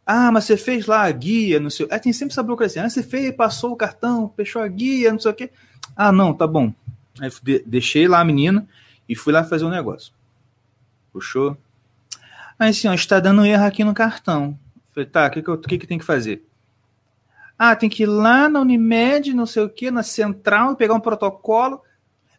Ah, 0.06 0.32
mas 0.32 0.46
você 0.46 0.56
fez 0.56 0.86
lá 0.86 1.04
a 1.04 1.12
guia, 1.12 1.60
não 1.60 1.70
sei. 1.70 1.86
É, 1.92 2.00
tem 2.00 2.14
sempre 2.14 2.32
essa 2.32 2.42
burocracia. 2.42 2.82
Ah, 2.82 2.90
você 2.90 3.04
fez, 3.04 3.36
passou 3.36 3.74
o 3.74 3.76
cartão, 3.76 4.34
fechou 4.38 4.62
a 4.62 4.68
guia, 4.70 5.12
não 5.12 5.20
sei 5.20 5.32
o 5.32 5.36
quê. 5.36 5.52
Ah, 5.98 6.14
não, 6.14 6.34
tá 6.34 6.48
bom. 6.48 6.74
Aí 7.20 7.30
deixei 7.66 8.08
lá 8.08 8.22
a 8.22 8.26
menina 8.26 8.66
e 9.08 9.16
fui 9.16 9.34
lá 9.34 9.44
fazer 9.44 9.66
um 9.66 9.70
negócio. 9.70 10.14
Puxou. 11.12 11.58
Aí 12.60 12.72
ó, 12.88 12.94
está 12.94 13.20
dando 13.20 13.46
erro 13.46 13.66
aqui 13.66 13.84
no 13.84 13.94
cartão. 13.94 14.58
Falei, 14.94 15.08
tá, 15.08 15.28
o 15.28 15.30
que, 15.30 15.42
que, 15.42 15.58
que, 15.58 15.78
que 15.78 15.88
tem 15.88 16.00
que 16.00 16.06
fazer? 16.06 16.44
Ah, 17.58 17.76
tem 17.76 17.90
que 17.90 18.04
ir 18.04 18.08
lá 18.08 18.48
na 18.48 18.62
Unimed, 18.62 19.34
não 19.34 19.46
sei 19.46 19.64
o 19.64 19.70
que, 19.70 19.90
na 19.90 20.04
central, 20.04 20.76
pegar 20.76 20.94
um 20.94 21.00
protocolo. 21.00 21.82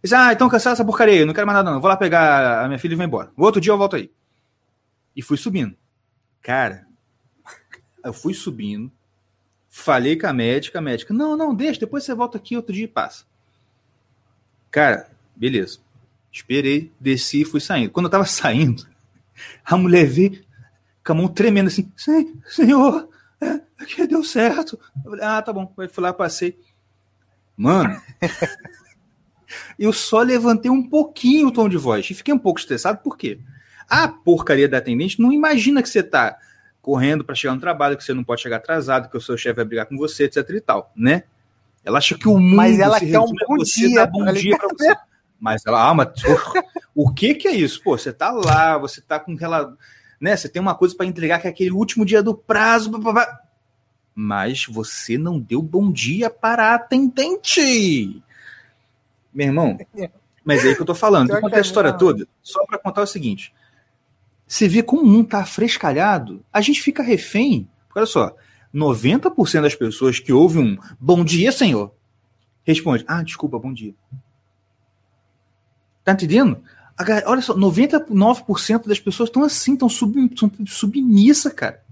Disse, 0.03 0.15
ah, 0.15 0.33
então 0.33 0.49
cancela 0.49 0.75
essa 0.75 0.85
porcaria, 0.85 1.27
não 1.27 1.35
quero 1.35 1.47
mais 1.47 1.57
nada 1.57 1.71
não. 1.71 1.81
Vou 1.81 1.89
lá 1.89 1.97
pegar 1.97 2.65
a 2.65 2.67
minha 2.69 2.79
filha 2.79 2.93
e 2.93 2.97
vou 2.97 3.05
embora. 3.05 3.33
O 3.37 3.43
outro 3.43 3.61
dia 3.61 3.73
eu 3.73 3.79
volto 3.79 3.97
aí. 3.97 4.13
E 5.17 5.23
fui 5.23 5.37
subindo. 5.37 5.77
Cara, 6.41 6.87
eu 8.05 8.13
fui 8.13 8.33
subindo, 8.33 8.91
falei 9.69 10.17
com 10.17 10.27
a 10.27 10.33
médica, 10.33 10.79
a 10.79 10.83
médica, 10.83 11.13
não, 11.13 11.37
não, 11.37 11.55
deixa, 11.55 11.81
depois 11.81 12.05
você 12.05 12.15
volta 12.15 12.39
aqui 12.39 12.57
outro 12.57 12.73
dia 12.73 12.85
e 12.85 12.89
passa. 12.89 13.25
Cara, 14.71 15.11
beleza. 15.35 15.81
Esperei, 16.33 16.93
desci 17.01 17.43
e 17.43 17.45
fui 17.45 17.61
saindo. 17.61 17.91
Quando 17.91 18.07
eu 18.07 18.11
tava 18.11 18.25
saindo, 18.25 18.87
a 19.65 19.77
mulher 19.77 20.07
veio 20.07 20.45
com 21.05 21.13
a 21.13 21.15
mão 21.15 21.29
tremendo 21.29 21.69
assim: 21.69 21.91
Senhor, 22.47 23.09
é, 23.41 23.61
que 23.87 24.07
deu 24.07 24.23
certo. 24.23 24.79
Eu 25.05 25.11
falei, 25.11 25.25
ah, 25.25 25.43
tá 25.43 25.53
bom. 25.53 25.73
Aí 25.79 25.89
fui 25.89 26.03
lá, 26.03 26.13
passei. 26.13 26.59
Mano, 27.57 28.01
eu 29.79 29.93
só 29.93 30.21
levantei 30.21 30.71
um 30.71 30.89
pouquinho 30.89 31.49
o 31.49 31.53
tom 31.53 31.69
de 31.69 31.77
voz 31.77 32.09
e 32.11 32.15
fiquei 32.15 32.33
um 32.33 32.39
pouco 32.39 32.61
estressado, 32.61 32.99
por 32.99 33.17
quê? 33.17 33.39
A 33.89 34.07
porcaria 34.07 34.69
da 34.69 34.79
atendente 34.79 35.21
não 35.21 35.33
imagina 35.33 35.83
que 35.83 35.89
você 35.89 36.03
tá 36.03 36.39
correndo 36.81 37.25
para 37.25 37.35
chegar 37.35 37.55
no 37.55 37.61
trabalho, 37.61 37.97
que 37.97 38.05
você 38.05 38.15
não 38.15 38.23
pode 38.23 38.43
chegar 38.43 38.57
atrasado, 38.57 39.11
que 39.11 39.17
o 39.17 39.21
seu 39.21 39.37
chefe 39.37 39.57
vai 39.57 39.65
brigar 39.65 39.87
com 39.87 39.97
você, 39.97 40.25
etc 40.25 40.49
e 40.51 40.61
tal, 40.61 40.93
né? 40.95 41.25
Ela 41.85 41.99
acha 41.99 42.17
que 42.17 42.29
o 42.29 42.39
mundo 42.39 42.57
Mas 42.57 42.79
ela 42.79 43.01
quer 43.01 43.19
um 43.19 43.33
bom 43.47 43.57
dia, 43.65 44.07
bom 44.07 44.33
dia 44.33 44.59
para 44.59 44.69
você. 44.69 44.95
Mas 45.39 45.65
ela, 45.65 45.89
ah, 45.89 45.95
mas 45.95 46.09
o 46.95 47.13
que 47.13 47.35
que 47.35 47.49
é 47.49 47.55
isso? 47.55 47.83
Pô, 47.83 47.97
você 47.97 48.13
tá 48.13 48.31
lá, 48.31 48.77
você 48.77 49.01
tá 49.01 49.21
com 49.21 49.33
aquela, 49.33 49.77
né? 50.21 50.37
Você 50.37 50.49
tem 50.49 50.61
uma 50.61 50.75
coisa 50.75 50.97
para 50.97 51.07
entregar 51.07 51.41
que 51.41 51.47
é 51.47 51.51
aquele 51.51 51.71
último 51.71 52.05
dia 52.05 52.23
do 52.23 52.35
prazo, 52.35 52.91
blá, 52.91 52.99
blá, 52.99 53.13
blá. 53.13 53.41
mas 54.15 54.67
você 54.67 55.17
não 55.17 55.39
deu 55.39 55.63
bom 55.63 55.93
dia 55.93 56.29
para 56.29 56.73
a 56.73 56.75
atendente. 56.75 58.23
Meu 59.33 59.47
irmão, 59.47 59.79
mas 60.45 60.65
é 60.65 60.69
aí 60.69 60.75
que 60.75 60.83
eu 60.83 60.87
tô 60.87 60.95
falando. 60.95 61.31
Eu 61.31 61.41
contar 61.41 61.59
a 61.59 61.61
história 61.61 61.93
toda 61.93 62.27
só 62.43 62.65
para 62.67 62.79
contar 62.79 63.03
o 63.03 63.07
seguinte. 63.07 63.53
Você 64.47 64.67
vê 64.67 64.83
como 64.83 65.03
um 65.03 65.23
tá 65.23 65.45
frescalhado, 65.45 66.43
a 66.51 66.63
gente 66.63 66.81
fica 66.81 67.03
refém. 67.03 67.69
Olha 67.95 68.07
só, 68.07 68.35
90% 68.75 69.61
das 69.61 69.75
pessoas 69.75 70.19
que 70.19 70.33
ouvem 70.33 70.63
um 70.63 70.79
bom 70.99 71.23
dia, 71.23 71.53
senhor, 71.53 71.95
responde: 72.65 73.05
Ah, 73.07 73.23
desculpa, 73.23 73.59
bom 73.59 73.73
dia. 73.73 73.95
Tá 76.09 76.15
entendendo? 76.15 76.63
Olha 77.27 77.43
só, 77.43 77.55
99% 77.55 78.89
das 78.89 78.99
pessoas 78.99 79.29
estão 79.29 79.45
assim, 79.45 79.75
estão 79.75 79.91
sub, 79.91 80.31
submissa, 80.67 81.51
cara. 81.51 81.85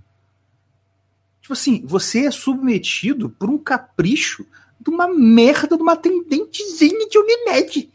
Tipo 1.42 1.52
assim, 1.52 1.84
você 1.84 2.24
é 2.24 2.30
submetido 2.30 3.28
por 3.28 3.50
um 3.50 3.58
capricho 3.58 4.46
de 4.80 4.88
uma 4.88 5.06
merda 5.06 5.76
de 5.76 5.82
uma 5.82 5.92
atendentezinha 5.92 7.10
de 7.10 7.18
Unimed. 7.18 7.92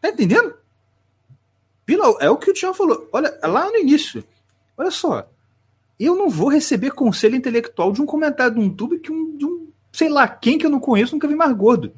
Tá 0.00 0.08
entendendo? 0.08 0.56
Vila, 1.86 2.16
é 2.18 2.28
o 2.28 2.36
que 2.36 2.50
o 2.50 2.54
Tião 2.54 2.74
falou. 2.74 3.08
Olha, 3.12 3.38
lá 3.44 3.70
no 3.70 3.76
início. 3.76 4.24
Olha 4.76 4.90
só. 4.90 5.30
Eu 6.00 6.16
não 6.16 6.28
vou 6.28 6.48
receber 6.48 6.90
conselho 6.90 7.36
intelectual 7.36 7.92
de 7.92 8.02
um 8.02 8.06
comentário 8.06 8.54
de 8.54 8.60
um 8.60 8.64
YouTube 8.64 8.98
que 8.98 9.12
um, 9.12 9.36
de 9.36 9.46
um, 9.46 9.68
sei 9.92 10.08
lá, 10.08 10.26
quem 10.26 10.58
que 10.58 10.66
eu 10.66 10.70
não 10.70 10.80
conheço 10.80 11.12
nunca 11.12 11.28
vi 11.28 11.36
mais 11.36 11.56
gordo. 11.56 11.94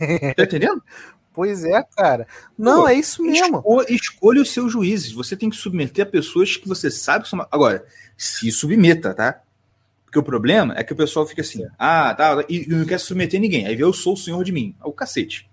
Tá 0.36 0.44
entendendo? 0.44 0.82
Pois 1.32 1.64
é, 1.64 1.82
cara. 1.96 2.26
Não, 2.58 2.82
Pô, 2.82 2.88
é 2.88 2.94
isso 2.94 3.22
mesmo. 3.22 3.58
Esco 3.58 3.84
escolha 3.88 4.42
os 4.42 4.52
seus 4.52 4.72
juízes. 4.72 5.12
Você 5.12 5.36
tem 5.36 5.48
que 5.48 5.56
submeter 5.56 6.04
a 6.04 6.10
pessoas 6.10 6.56
que 6.56 6.68
você 6.68 6.90
sabe 6.90 7.24
que 7.24 7.30
são. 7.30 7.46
Agora, 7.50 7.84
se 8.16 8.50
submeta, 8.50 9.14
tá? 9.14 9.40
Porque 10.04 10.18
o 10.18 10.24
problema 10.24 10.74
é 10.76 10.82
que 10.82 10.92
o 10.92 10.96
pessoal 10.96 11.24
fica 11.24 11.40
assim, 11.40 11.64
ah, 11.78 12.12
tá, 12.12 12.44
e 12.48 12.66
não 12.66 12.84
quer 12.84 12.98
submeter 12.98 13.40
ninguém. 13.40 13.66
Aí 13.66 13.76
vê, 13.76 13.84
eu 13.84 13.92
sou 13.92 14.14
o 14.14 14.16
senhor 14.16 14.42
de 14.42 14.50
mim. 14.50 14.74
É 14.82 14.86
o 14.86 14.92
cacete. 14.92 15.48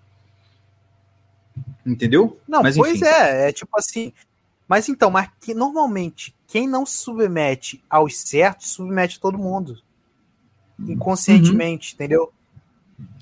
Entendeu? 1.86 2.38
Não, 2.46 2.62
mas, 2.62 2.76
pois 2.76 2.96
enfim. 2.96 3.04
é, 3.04 3.48
é 3.48 3.52
tipo 3.52 3.70
assim. 3.78 4.12
Mas 4.66 4.88
então, 4.88 5.10
mas 5.10 5.30
que, 5.40 5.54
normalmente, 5.54 6.34
quem 6.48 6.68
não 6.68 6.84
se 6.84 6.98
submete 6.98 7.82
aos 7.88 8.18
certos, 8.18 8.70
submete 8.72 9.20
todo 9.20 9.38
mundo. 9.38 9.80
Inconscientemente, 10.78 11.92
uhum. 11.92 11.94
entendeu? 11.94 12.32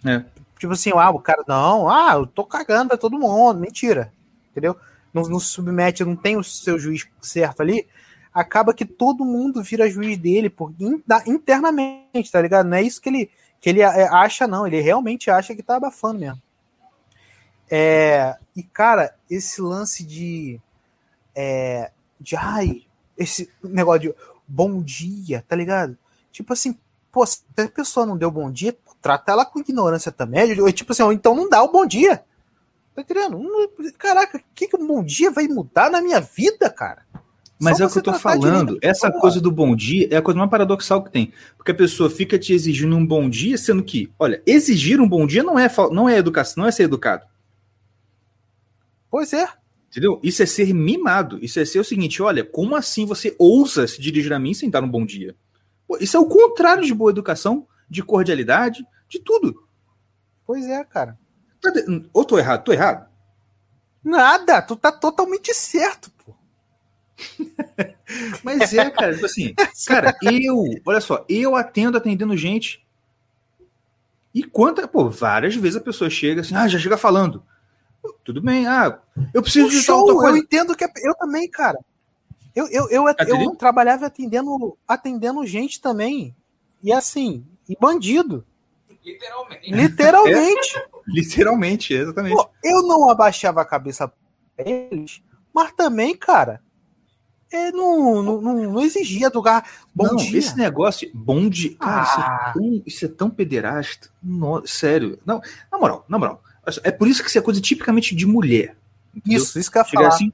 É. 0.04 0.24
Tipo 0.58 0.72
assim, 0.72 0.90
ah, 0.94 1.10
o 1.10 1.20
cara, 1.20 1.44
não, 1.46 1.88
ah, 1.88 2.14
eu 2.14 2.26
tô 2.26 2.44
cagando 2.44 2.88
pra 2.88 2.96
todo 2.96 3.18
mundo, 3.18 3.60
mentira. 3.60 4.12
Entendeu? 4.50 4.76
Não, 5.12 5.22
não 5.24 5.38
se 5.38 5.46
submete, 5.46 6.04
não 6.04 6.16
tem 6.16 6.36
o 6.36 6.44
seu 6.44 6.78
juiz 6.78 7.06
certo 7.20 7.60
ali, 7.60 7.86
acaba 8.32 8.74
que 8.74 8.84
todo 8.84 9.24
mundo 9.24 9.62
vira 9.62 9.88
juiz 9.88 10.18
dele 10.18 10.50
por, 10.50 10.74
internamente, 11.26 12.30
tá 12.30 12.40
ligado? 12.40 12.66
Não 12.66 12.76
é 12.76 12.82
isso 12.82 13.00
que 13.00 13.08
ele, 13.08 13.30
que 13.60 13.70
ele 13.70 13.80
é, 13.80 14.08
acha, 14.08 14.46
não. 14.46 14.66
Ele 14.66 14.80
realmente 14.80 15.30
acha 15.30 15.54
que 15.54 15.62
tá 15.62 15.76
abafando 15.76 16.20
mesmo. 16.20 16.42
É, 17.70 18.36
e, 18.54 18.62
cara, 18.62 19.14
esse 19.30 19.60
lance 19.60 20.04
de. 20.04 20.60
É, 21.34 21.90
de 22.20 22.36
ai, 22.36 22.82
esse 23.16 23.50
negócio 23.62 24.00
de 24.00 24.14
bom 24.46 24.82
dia, 24.82 25.44
tá 25.48 25.56
ligado? 25.56 25.96
Tipo 26.30 26.52
assim, 26.52 26.78
pô, 27.10 27.24
se 27.26 27.42
a 27.56 27.68
pessoa 27.68 28.06
não 28.06 28.16
deu 28.16 28.30
bom 28.30 28.50
dia, 28.50 28.76
trata 29.06 29.30
ela 29.30 29.44
com 29.44 29.60
ignorância 29.60 30.10
também. 30.10 30.60
Ou, 30.60 30.72
tipo 30.72 30.90
assim, 30.90 31.04
então 31.12 31.32
não 31.32 31.48
dá 31.48 31.62
o 31.62 31.70
bom 31.70 31.86
dia. 31.86 32.24
Tá 32.92 33.02
entendendo? 33.02 33.40
Caraca, 33.96 34.38
o 34.38 34.40
que, 34.52 34.66
que 34.66 34.76
um 34.76 34.84
bom 34.84 35.04
dia 35.04 35.30
vai 35.30 35.46
mudar 35.46 35.88
na 35.88 36.02
minha 36.02 36.20
vida, 36.20 36.68
cara? 36.68 37.06
Mas 37.58 37.78
Só 37.78 37.84
é 37.84 37.86
o 37.86 37.90
que 37.90 37.98
eu 37.98 38.02
tô 38.02 38.14
falando. 38.14 38.78
Essa 38.82 39.10
coisa 39.12 39.40
do 39.40 39.52
bom 39.52 39.76
dia 39.76 40.08
é 40.10 40.16
a 40.16 40.22
coisa 40.22 40.38
mais 40.38 40.50
paradoxal 40.50 41.04
que 41.04 41.12
tem. 41.12 41.32
Porque 41.56 41.70
a 41.70 41.74
pessoa 41.74 42.10
fica 42.10 42.36
te 42.36 42.52
exigindo 42.52 42.96
um 42.96 43.06
bom 43.06 43.30
dia, 43.30 43.56
sendo 43.56 43.82
que, 43.84 44.10
olha, 44.18 44.42
exigir 44.44 45.00
um 45.00 45.08
bom 45.08 45.24
dia 45.24 45.44
não 45.44 45.56
é, 45.56 45.70
não 45.92 46.08
é 46.08 46.18
educação, 46.18 46.62
não 46.62 46.68
é 46.68 46.72
ser 46.72 46.82
educado. 46.82 47.24
Pois 49.08 49.32
é. 49.32 49.46
Entendeu? 49.88 50.18
Isso 50.20 50.42
é 50.42 50.46
ser 50.46 50.74
mimado. 50.74 51.38
Isso 51.40 51.60
é 51.60 51.64
ser 51.64 51.78
o 51.78 51.84
seguinte: 51.84 52.20
olha, 52.20 52.44
como 52.44 52.74
assim 52.74 53.06
você 53.06 53.36
ousa 53.38 53.86
se 53.86 54.00
dirigir 54.00 54.32
a 54.32 54.38
mim 54.38 54.52
sem 54.52 54.68
dar 54.68 54.82
um 54.82 54.90
bom 54.90 55.06
dia? 55.06 55.36
Pô, 55.86 55.96
isso 56.00 56.16
é 56.16 56.20
o 56.20 56.26
contrário 56.26 56.84
de 56.84 56.92
boa 56.92 57.12
educação, 57.12 57.66
de 57.88 58.02
cordialidade, 58.02 58.84
de 59.08 59.20
tudo. 59.20 59.66
Pois 60.46 60.66
é, 60.66 60.84
cara. 60.84 61.18
Tá 61.60 61.72
ou 62.12 62.24
tô 62.24 62.38
errado? 62.38 62.64
Tô 62.64 62.72
errado? 62.72 63.08
Nada, 64.02 64.62
tu 64.62 64.76
tá 64.76 64.92
totalmente 64.92 65.52
certo, 65.52 66.12
pô. 66.24 66.34
Mas 68.44 68.72
é, 68.72 68.88
cara, 68.90 69.14
tipo 69.14 69.26
assim, 69.26 69.54
cara, 69.86 70.16
eu, 70.22 70.64
olha 70.84 71.00
só, 71.00 71.24
eu 71.28 71.56
atendo 71.56 71.98
atendendo 71.98 72.36
gente. 72.36 72.86
E 74.32 74.44
quanta, 74.44 74.86
pô, 74.86 75.08
várias 75.08 75.56
vezes 75.56 75.76
a 75.76 75.80
pessoa 75.80 76.10
chega 76.10 76.42
assim, 76.42 76.54
ah, 76.54 76.68
já 76.68 76.78
chega 76.78 76.96
falando. 76.96 77.42
Tudo 78.22 78.40
bem, 78.40 78.66
ah, 78.66 79.00
eu 79.34 79.42
preciso 79.42 79.70
de 79.70 79.82
show, 79.82 80.06
tal 80.06 80.16
coisa. 80.16 80.36
Eu 80.36 80.36
entendo 80.36 80.76
que 80.76 80.84
é, 80.84 80.88
eu 81.02 81.14
também, 81.14 81.50
cara. 81.50 81.78
Eu, 82.54 82.68
eu, 82.68 82.88
eu, 82.90 83.04
eu, 83.06 83.40
eu 83.42 83.56
trabalhava 83.56 84.06
atendendo, 84.06 84.78
atendendo 84.86 85.44
gente 85.46 85.80
também. 85.80 86.34
E 86.82 86.92
assim, 86.92 87.44
e 87.68 87.76
bandido. 87.78 88.46
Literalmente. 89.06 89.70
Literalmente. 89.72 90.76
É, 90.76 90.84
literalmente, 91.06 91.94
exatamente. 91.94 92.34
Pô, 92.34 92.50
eu 92.64 92.82
não 92.82 93.08
abaixava 93.08 93.62
a 93.62 93.64
cabeça 93.64 94.08
pra 94.08 94.68
eles, 94.68 95.22
mas 95.54 95.70
também, 95.72 96.16
cara, 96.16 96.60
é, 97.52 97.70
não, 97.70 98.20
não, 98.20 98.42
não, 98.42 98.80
exigia 98.80 99.30
do 99.30 99.36
lugar. 99.36 99.64
Bom 99.94 100.08
não, 100.08 100.16
dia. 100.16 100.36
Esse 100.36 100.56
negócio, 100.56 101.08
bom 101.14 101.48
dia. 101.48 101.76
Cara, 101.76 102.02
ah. 102.02 102.04
isso, 102.04 102.20
é 102.20 102.52
tão, 102.52 102.82
isso 102.84 103.04
é 103.04 103.08
tão 103.08 103.30
pederasta. 103.30 104.10
No, 104.20 104.66
sério. 104.66 105.20
Não, 105.24 105.40
na 105.70 105.78
moral, 105.78 106.04
na 106.08 106.18
moral. 106.18 106.42
É 106.82 106.90
por 106.90 107.06
isso 107.06 107.22
que 107.22 107.28
isso 107.28 107.38
é 107.38 107.42
coisa 107.42 107.60
tipicamente 107.60 108.14
de 108.16 108.26
mulher. 108.26 108.76
Entendeu? 109.14 109.38
Isso, 109.38 109.56
isso 109.56 109.70
que 109.70 109.78
eu 109.78 109.84
falar. 109.84 110.08
assim, 110.08 110.32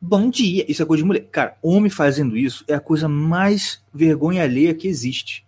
bom 0.00 0.30
dia. 0.30 0.64
Isso 0.68 0.80
é 0.80 0.86
coisa 0.86 1.02
de 1.02 1.06
mulher. 1.06 1.28
Cara, 1.32 1.56
homem 1.60 1.90
fazendo 1.90 2.36
isso 2.36 2.64
é 2.68 2.74
a 2.74 2.80
coisa 2.80 3.08
mais 3.08 3.82
vergonha 3.92 4.44
alheia 4.44 4.72
que 4.72 4.86
existe. 4.86 5.43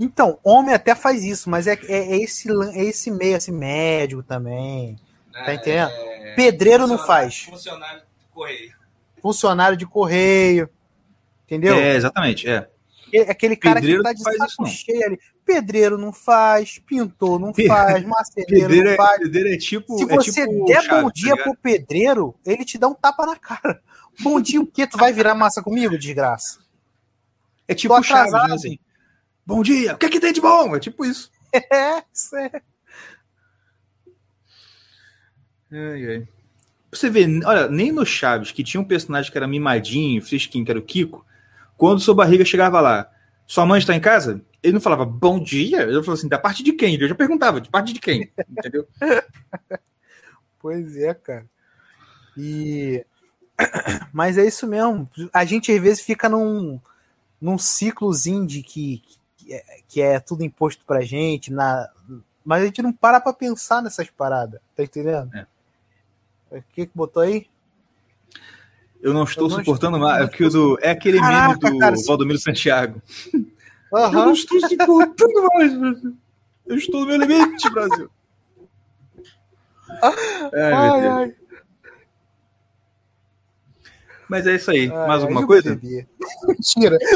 Então, 0.00 0.38
homem 0.42 0.74
até 0.74 0.94
faz 0.94 1.24
isso, 1.24 1.48
mas 1.50 1.66
é, 1.66 1.74
é, 1.88 2.14
é 2.14 2.16
esse, 2.16 2.48
é 2.74 2.84
esse 2.84 3.10
meio, 3.10 3.36
assim, 3.36 3.52
médico 3.52 4.22
também. 4.22 4.96
É, 5.34 5.44
tá 5.44 5.54
entendendo? 5.54 5.90
É, 5.90 6.34
Pedreiro 6.34 6.86
não 6.86 6.98
faz. 6.98 7.42
Funcionário 7.44 8.00
de 8.00 8.34
correio. 8.34 8.72
Funcionário 9.20 9.76
de 9.76 9.86
correio. 9.86 10.70
Entendeu? 11.46 11.74
É, 11.74 11.94
exatamente, 11.94 12.48
é. 12.48 12.68
Aquele 13.28 13.56
cara 13.56 13.74
Pedreiro 13.74 14.02
que 14.02 14.08
tá 14.08 14.12
de 14.14 14.22
saco 14.22 14.66
cheio 14.66 15.04
ali. 15.04 15.20
Pedreiro 15.44 15.98
não 15.98 16.12
faz, 16.12 16.78
pintor 16.78 17.38
não 17.38 17.52
faz, 17.52 18.02
marceneiro 18.06 18.62
pedreiro 18.62 18.84
não 18.86 18.92
é- 18.92 18.96
faz. 18.96 19.20
É, 19.20 19.24
pedreiro 19.24 19.48
é 19.50 19.56
tipo. 19.58 19.98
Se 19.98 20.04
é 20.04 20.06
você 20.06 20.46
tipo 20.46 20.64
der 20.66 20.88
bom 20.88 21.04
tá 21.04 21.10
dia 21.14 21.36
tá 21.36 21.42
pro 21.42 21.56
pedreiro, 21.56 22.34
ele 22.46 22.64
te 22.64 22.78
dá 22.78 22.88
um 22.88 22.94
tapa 22.94 23.26
na 23.26 23.36
cara. 23.36 23.82
Bom 24.20 24.40
dia 24.40 24.60
o 24.60 24.66
quê? 24.66 24.86
Tu 24.86 24.96
vai 24.96 25.12
virar 25.12 25.34
massa 25.34 25.62
comigo, 25.62 25.98
desgraça? 25.98 26.60
É 27.68 27.74
tipo 27.74 27.94
o 27.94 28.02
Chaves, 28.02 28.32
né, 28.32 28.54
assim. 28.54 28.78
Bom 29.44 29.62
dia, 29.62 29.94
o 29.94 29.98
que 29.98 30.06
é 30.06 30.08
que 30.08 30.20
tem 30.20 30.32
de 30.32 30.40
bom? 30.40 30.74
É 30.74 30.80
tipo 30.80 31.04
isso. 31.04 31.30
É, 31.70 32.02
isso 32.10 32.34
é. 32.34 32.50
Ai, 35.70 36.06
ai. 36.06 36.28
Você 36.90 37.10
vê, 37.10 37.26
olha, 37.44 37.68
nem 37.68 37.92
no 37.92 38.06
Chaves, 38.06 38.52
que 38.52 38.64
tinha 38.64 38.80
um 38.80 38.84
personagem 38.84 39.30
que 39.30 39.36
era 39.36 39.46
mimadinho, 39.46 40.22
fresquinho, 40.22 40.64
que 40.64 40.70
era 40.70 40.78
o 40.78 40.82
Kiko, 40.82 41.24
quando 41.76 42.00
sua 42.00 42.14
barriga 42.14 42.44
chegava 42.44 42.80
lá, 42.80 43.10
sua 43.46 43.66
mãe 43.66 43.78
está 43.78 43.94
em 43.94 44.00
casa? 44.00 44.42
Ele 44.62 44.74
não 44.74 44.80
falava 44.80 45.04
bom 45.04 45.42
dia, 45.42 45.82
ele 45.82 46.02
falou 46.02 46.14
assim, 46.14 46.28
da 46.28 46.38
parte 46.38 46.62
de 46.62 46.72
quem? 46.72 46.98
Eu 47.00 47.08
já 47.08 47.14
perguntava, 47.14 47.60
de 47.60 47.68
parte 47.68 47.92
de 47.92 48.00
quem? 48.00 48.30
Entendeu? 48.48 48.86
pois 50.60 50.96
é, 50.96 51.12
cara. 51.14 51.46
E. 52.36 53.04
Mas 54.12 54.38
é 54.38 54.46
isso 54.46 54.66
mesmo. 54.66 55.08
A 55.32 55.44
gente 55.44 55.72
às 55.72 55.80
vezes 55.80 56.02
fica 56.02 56.28
num, 56.28 56.80
num 57.40 57.58
ciclozinho 57.58 58.46
de 58.46 58.62
que, 58.62 59.02
que, 59.52 59.54
é, 59.54 59.64
que 59.88 60.00
é 60.00 60.20
tudo 60.20 60.44
imposto 60.44 60.84
pra 60.86 61.02
gente, 61.02 61.52
na... 61.52 61.88
mas 62.44 62.62
a 62.62 62.66
gente 62.66 62.82
não 62.82 62.92
para 62.92 63.20
pra 63.20 63.32
pensar 63.32 63.82
nessas 63.82 64.08
paradas, 64.08 64.60
tá 64.74 64.82
entendendo? 64.82 65.30
É. 65.34 65.46
O 66.50 66.62
que, 66.72 66.86
que 66.86 66.92
botou 66.94 67.22
aí? 67.22 67.46
Eu 69.02 69.12
não 69.12 69.24
estou 69.24 69.46
eu 69.46 69.50
não 69.50 69.58
suportando 69.58 69.96
estou, 69.96 70.08
mais. 70.08 70.24
É, 70.24 70.28
que 70.28 70.48
do, 70.48 70.78
é 70.80 70.90
aquele 70.90 71.18
Caraca, 71.18 71.58
meme 71.64 71.76
do 71.76 71.78
cara, 71.80 71.96
Valdomiro 72.06 72.38
Santiago. 72.38 73.02
Uhum. 73.34 73.46
Eu 73.92 74.12
não 74.12 74.32
estou 74.32 74.60
suportando 74.60 75.48
mais, 75.54 75.76
Brasil. 75.76 76.16
Eu 76.66 76.76
estou 76.76 77.00
no 77.00 77.06
meu 77.06 77.16
limite, 77.16 77.70
Brasil. 77.70 78.10
Ai, 80.02 80.72
ai, 80.72 81.06
ai. 81.06 81.34
Mas 84.32 84.46
é 84.46 84.54
isso 84.54 84.70
aí. 84.70 84.90
Ai, 84.90 85.08
Mais 85.08 85.22
alguma 85.22 85.46
coisa? 85.46 85.78
Mentira. 86.48 86.98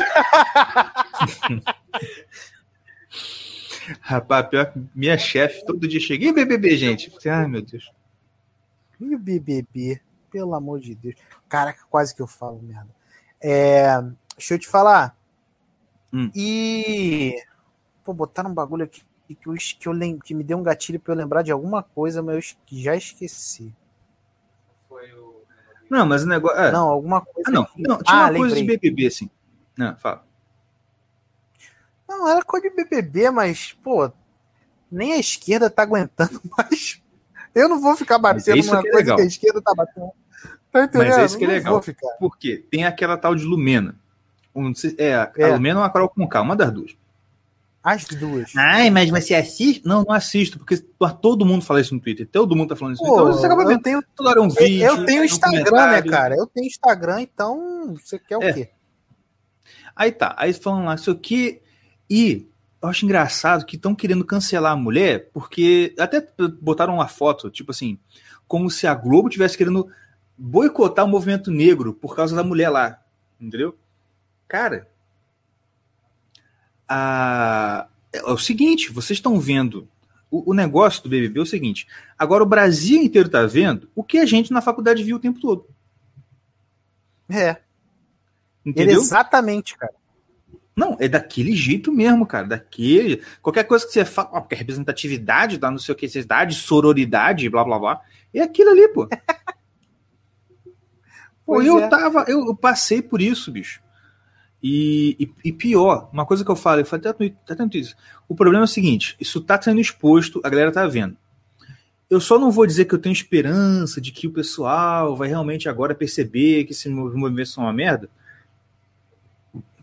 Rapaz, 4.03 4.49
pior 4.49 4.71
que 4.71 4.79
minha 4.95 5.17
chefe 5.17 5.65
todo 5.65 5.89
dia 5.89 5.99
chega. 5.99 6.27
E 6.27 6.33
BBB, 6.33 6.77
gente? 6.77 7.11
Ai, 7.27 7.47
meu 7.47 7.63
Deus. 7.63 7.91
E 9.01 9.15
o 9.15 9.19
BBB? 9.19 9.99
Pelo 10.31 10.55
amor 10.55 10.79
de 10.79 10.95
Deus. 10.95 11.15
Caraca, 11.49 11.81
quase 11.89 12.15
que 12.15 12.21
eu 12.21 12.27
falo 12.27 12.61
merda. 12.63 12.95
É, 13.41 13.99
deixa 14.37 14.53
eu 14.55 14.59
te 14.59 14.69
falar. 14.69 15.17
Hum. 16.13 16.31
E. 16.35 17.43
Pô, 18.05 18.13
botaram 18.13 18.51
um 18.51 18.55
bagulho 18.55 18.85
aqui 18.85 19.01
que, 19.35 19.49
eu, 19.49 19.55
que, 19.55 19.89
eu 19.89 19.93
lem, 19.93 20.19
que 20.19 20.35
me 20.35 20.45
deu 20.45 20.59
um 20.59 20.63
gatilho 20.63 21.01
pra 21.01 21.15
eu 21.15 21.19
lembrar 21.19 21.41
de 21.41 21.51
alguma 21.51 21.83
coisa, 21.83 22.23
mas 22.23 22.37
eu 22.37 22.79
já 22.79 22.95
esqueci. 22.95 23.73
Não, 25.91 26.07
mas 26.07 26.25
o 26.25 26.29
negócio. 26.29 26.59
É. 26.59 26.73
Não, 26.73 26.89
alguma 26.89 27.21
coisa. 27.21 27.49
Ah, 27.49 27.53
não, 27.53 27.67
não, 27.77 28.03
tinha 28.03 28.19
ah, 28.19 28.31
uma 28.31 28.35
coisa 28.35 28.57
de 28.57 28.65
BBB, 28.65 29.07
assim. 29.07 29.31
Não, 29.77 29.97
fala. 29.97 30.25
Não, 32.09 32.29
era 32.29 32.43
coisa 32.43 32.69
de 32.69 32.75
BBB, 32.75 33.31
mas, 33.31 33.73
pô, 33.83 34.11
nem 34.91 35.13
a 35.13 35.19
esquerda 35.19 35.69
tá 35.69 35.83
aguentando 35.83 36.41
mais. 36.57 37.03
Eu 37.55 37.69
não 37.69 37.81
vou 37.81 37.97
ficar 37.97 38.19
batendo 38.19 38.65
numa 38.65 38.83
que 38.83 38.89
é 38.89 38.91
coisa 38.93 39.15
que 39.15 39.23
a 39.23 39.25
esquerda 39.25 39.63
tá 39.63 39.75
batendo. 39.75 40.13
Tá 40.71 40.91
Mas 40.95 41.17
é 41.17 41.25
isso 41.25 41.39
que 41.39 41.45
é 41.45 41.49
legal. 41.49 41.83
Porque 42.19 42.65
tem 42.71 42.85
aquela 42.85 43.17
tal 43.17 43.35
de 43.35 43.45
Lumena. 43.45 43.97
Um, 44.55 44.73
é, 44.99 45.15
a, 45.15 45.33
é. 45.37 45.45
a 45.45 45.55
Lumena 45.55 45.81
ou 45.81 45.85
a 45.85 45.91
Carol 45.91 46.09
Conká, 46.09 46.43
uma 46.43 46.55
das 46.55 46.71
duas. 46.71 46.97
As 47.87 48.05
duas. 48.05 48.51
Ai, 48.57 48.91
mas 48.91 49.09
você 49.11 49.33
assiste? 49.33 49.87
Não, 49.87 50.03
não 50.03 50.13
assisto, 50.13 50.59
porque 50.59 50.77
todo 51.23 51.47
mundo 51.47 51.65
fala 51.65 51.81
isso 51.81 51.95
no 51.95 52.01
Twitter. 52.01 52.27
Todo 52.27 52.57
mundo 52.57 52.71
tá 52.71 52.75
falando 52.75 52.95
isso. 52.95 53.05
Pô, 53.05 53.15
então 53.15 53.27
você 53.27 53.47
acaba 53.47 53.65
vendo. 53.65 53.81
Tenho, 53.81 54.03
toda 54.17 54.31
hora 54.31 54.43
um 54.43 54.49
vídeo. 54.49 54.85
Eu 54.85 55.05
tenho 55.05 55.25
Instagram, 55.25 55.87
né, 55.93 56.03
cara? 56.03 56.35
Eu 56.35 56.49
tenho 56.49 56.67
Instagram, 56.67 57.21
então 57.21 57.95
você 57.95 58.19
quer 58.19 58.39
o 58.39 58.43
é. 58.43 58.53
quê? 58.53 58.71
Aí 59.95 60.11
tá, 60.11 60.35
aí 60.37 60.53
falando 60.53 60.87
lá, 60.87 60.97
isso 60.97 61.13
aqui. 61.13 61.63
E 62.11 62.49
eu 62.83 62.89
acho 62.89 63.05
engraçado 63.05 63.65
que 63.65 63.77
estão 63.77 63.95
querendo 63.95 64.25
cancelar 64.25 64.73
a 64.73 64.77
mulher, 64.77 65.31
porque 65.33 65.95
até 65.97 66.27
botaram 66.61 66.95
uma 66.95 67.07
foto, 67.07 67.49
tipo 67.51 67.71
assim, 67.71 68.01
como 68.49 68.69
se 68.69 68.89
a 68.89 68.95
Globo 68.97 69.29
tivesse 69.29 69.57
querendo 69.57 69.89
boicotar 70.37 71.05
o 71.05 71.09
movimento 71.09 71.53
negro 71.53 71.95
por 71.95 72.17
causa 72.17 72.35
da 72.35 72.43
mulher 72.43 72.69
lá. 72.69 73.01
Entendeu? 73.41 73.79
Cara, 74.49 74.89
a... 76.89 77.89
é 78.13 78.23
o 78.23 78.39
seguinte, 78.39 78.93
vocês 78.93 79.19
estão 79.19 79.39
vendo. 79.39 79.89
O, 80.31 80.51
o, 80.51 80.55
negócio 80.55 81.03
do 81.03 81.09
BBB 81.09 81.39
é 81.39 81.43
o 81.43 81.47
seguinte. 81.47 81.87
Agora 82.19 82.43
o 82.43 82.47
Brasil 82.47 83.01
inteiro 83.01 83.27
está 83.27 83.47
vendo 83.47 83.89
o 83.95 84.03
que 84.03 84.19
a 84.19 84.27
gente 84.27 84.53
na 84.53 84.61
faculdade 84.61 85.05
viu 85.05 85.17
o 85.17 85.21
tempo 85.21 85.41
todo. 85.41 85.69
É. 87.29 87.57
Entendeu? 88.65 89.01
Exatamente, 89.01 89.77
cara. 89.77 89.95
Não, 90.77 90.95
é 91.01 91.09
daquele 91.09 91.57
jeito 91.57 91.91
mesmo, 91.91 92.27
cara. 92.27 92.47
Daquele. 92.47 93.23
Qualquer 93.41 93.65
coisa 93.65 93.87
que 93.87 93.93
você 93.93 94.05
fala, 94.05 94.29
ó, 94.33 94.41
porque 94.43 94.55
a 94.55 94.59
representatividade 94.59 95.57
dá 95.57 95.71
não 95.71 95.79
sei 95.79 95.95
o 95.95 95.97
que, 95.97 96.05
necessidade, 96.05 96.55
sororidade, 96.55 97.49
blá 97.49 97.65
blá 97.65 97.79
blá. 97.79 98.03
É 98.35 98.43
aquilo 98.43 98.71
ali, 98.71 98.87
pô. 98.89 99.09
pô, 101.47 101.63
eu 101.63 101.79
é. 101.79 101.89
tava. 101.89 102.27
Eu, 102.29 102.47
eu, 102.47 102.55
passei 102.55 103.01
por 103.01 103.23
isso, 103.23 103.51
bicho. 103.51 103.83
E, 104.63 105.17
e, 105.21 105.49
e, 105.49 105.53
pior, 105.53 106.09
uma 106.13 106.25
coisa 106.25 106.45
que 106.45 106.51
eu 106.51 106.57
falo, 106.57 106.81
eu 106.81 106.87
falei 106.87 107.09
até 107.45 107.55
tanto 107.55 107.77
isso. 107.77 107.95
O 108.29 108.35
problema 108.35 108.65
é 108.65 108.65
o 108.65 108.69
seguinte: 108.69 109.17
isso 109.21 109.41
tá 109.41 109.61
sendo 109.61 109.81
exposto, 109.81 110.41
a 110.43 110.49
galera 110.49 110.73
tá 110.73 110.87
vendo. 110.87 111.17
Eu 112.09 112.21
só 112.21 112.39
não 112.39 112.53
vou 112.53 112.67
dizer 112.67 112.85
que 112.85 112.95
eu 112.95 112.99
tenho 112.99 113.13
esperança 113.13 114.01
de 114.01 114.13
que 114.13 114.29
o 114.29 114.33
pessoal 114.33 115.17
vai 115.17 115.29
realmente 115.29 115.69
agora 115.69 115.95
perceber 115.95 116.65
que 116.65 116.73
esse 116.73 116.89
movimento 116.89 117.51
é 117.57 117.61
uma 117.61 117.73
merda 117.73 118.09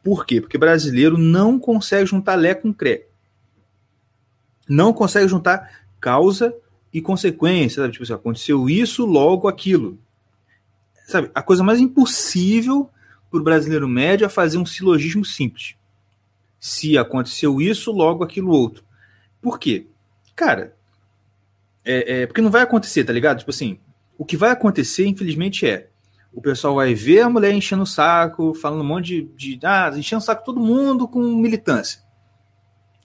Por 0.02 0.26
quê? 0.26 0.40
Porque 0.40 0.58
brasileiro 0.58 1.18
não 1.18 1.60
consegue 1.60 2.06
juntar 2.06 2.36
Lé 2.36 2.56
com 2.56 2.74
Cré. 2.74 3.08
Não 4.68 4.94
consegue 4.94 5.28
juntar 5.28 5.86
causa 6.00 6.56
e 6.94 7.02
consequência. 7.02 7.82
Sabe? 7.82 7.92
Tipo 7.92 8.04
assim, 8.04 8.14
aconteceu 8.14 8.70
isso, 8.70 9.06
logo 9.06 9.48
aquilo. 9.48 10.00
Sabe? 11.06 11.30
A 11.36 11.42
coisa 11.42 11.62
mais 11.62 11.80
impossível 11.82 12.90
para 13.34 13.42
o 13.42 13.44
brasileiro 13.44 13.90
médio 13.90 14.26
é 14.26 14.30
fazer 14.30 14.60
um 14.60 14.66
silogismo 14.66 15.26
simples. 15.26 15.76
Se 16.60 16.98
aconteceu 17.00 17.60
isso, 17.60 17.92
logo 17.92 18.24
aquilo 18.24 18.52
outro. 18.52 18.84
Por 19.42 19.58
quê? 19.58 19.88
Cara, 20.36 20.76
é, 21.84 22.22
é, 22.22 22.28
porque 22.28 22.42
não 22.42 22.52
vai 22.52 22.62
acontecer, 22.62 23.04
tá 23.04 23.12
ligado? 23.12 23.40
Tipo 23.40 23.50
assim, 23.50 23.80
o 24.20 24.24
que 24.24 24.38
vai 24.38 24.52
acontecer, 24.52 25.08
infelizmente, 25.08 25.68
é 25.68 25.90
o 26.32 26.42
pessoal 26.42 26.76
vai 26.76 26.94
ver 26.94 27.22
a 27.22 27.30
mulher 27.30 27.52
enchendo 27.54 27.84
o 27.84 27.88
saco, 27.88 28.54
falando 28.54 28.82
um 28.82 28.88
monte 28.88 29.24
de. 29.36 29.58
de 29.58 29.66
ah, 29.66 29.92
enchendo 29.96 30.22
o 30.22 30.26
saco 30.26 30.46
todo 30.46 30.60
mundo 30.60 31.08
com 31.08 31.20
militância. 31.20 32.02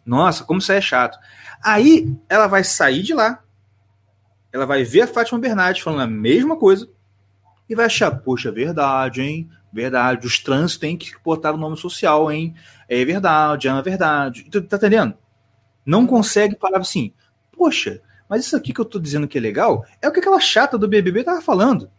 Nossa, 0.05 0.45
como 0.45 0.61
isso 0.61 0.73
é 0.73 0.81
chato. 0.81 1.19
Aí 1.63 2.15
ela 2.29 2.47
vai 2.47 2.65
sair 2.65 3.03
de 3.03 3.15
lá, 3.15 3.43
ela 4.53 4.67
vai 4.67 4.85
ver 4.85 5.03
a 5.03 5.07
Fátima 5.07 5.39
Bernardes 5.39 5.83
falando 5.83 6.03
a 6.03 6.07
mesma 6.07 6.57
coisa 6.57 6.89
e 7.69 7.75
vai 7.75 7.87
achar, 7.87 8.11
poxa, 8.11 8.53
verdade, 8.53 9.23
hein? 9.23 9.51
Verdade, 9.73 10.27
os 10.27 10.39
trans 10.39 10.77
têm 10.77 10.97
que 10.97 11.13
botar 11.23 11.53
o 11.53 11.59
nome 11.59 11.77
social, 11.77 12.31
hein? 12.33 12.55
É 12.89 13.05
verdade, 13.05 13.69
é 13.69 13.83
verdade. 13.83 14.47
Tu 14.51 14.63
tá 14.63 14.77
entendendo? 14.77 15.15
Não 15.85 16.07
consegue 16.07 16.57
falar 16.59 16.79
assim, 16.79 17.13
poxa, 17.53 18.01
mas 18.29 18.45
isso 18.45 18.57
aqui 18.57 18.73
que 18.73 18.81
eu 18.81 18.85
tô 18.85 18.99
dizendo 18.99 19.29
que 19.29 19.39
é 19.39 19.41
legal 19.41 19.85
é 20.01 20.09
o 20.09 20.13
que 20.13 20.21
aquela 20.21 20.41
chata 20.41 20.77
do 20.77 20.89
BBB 20.89 21.25
tava 21.25 21.41
falando. 21.41 21.91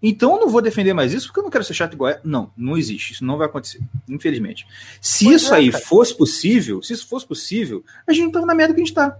Então 0.00 0.34
eu 0.34 0.40
não 0.40 0.48
vou 0.48 0.62
defender 0.62 0.92
mais 0.92 1.12
isso 1.12 1.26
porque 1.26 1.40
eu 1.40 1.44
não 1.44 1.50
quero 1.50 1.64
ser 1.64 1.74
chato 1.74 1.94
igual. 1.94 2.10
É. 2.12 2.20
Não, 2.22 2.52
não 2.56 2.76
existe. 2.76 3.12
Isso 3.12 3.24
não 3.24 3.36
vai 3.36 3.46
acontecer. 3.46 3.80
Infelizmente. 4.08 4.66
Se 5.00 5.24
pois 5.24 5.42
isso 5.42 5.54
é, 5.54 5.58
aí 5.58 5.70
cara. 5.72 5.84
fosse 5.84 6.16
possível, 6.16 6.82
se 6.82 6.92
isso 6.92 7.08
fosse 7.08 7.26
possível, 7.26 7.84
a 8.06 8.12
gente 8.12 8.26
não 8.26 8.32
tava 8.32 8.46
na 8.46 8.54
merda 8.54 8.74
que 8.74 8.80
a 8.80 8.84
gente 8.84 8.94
tá. 8.94 9.18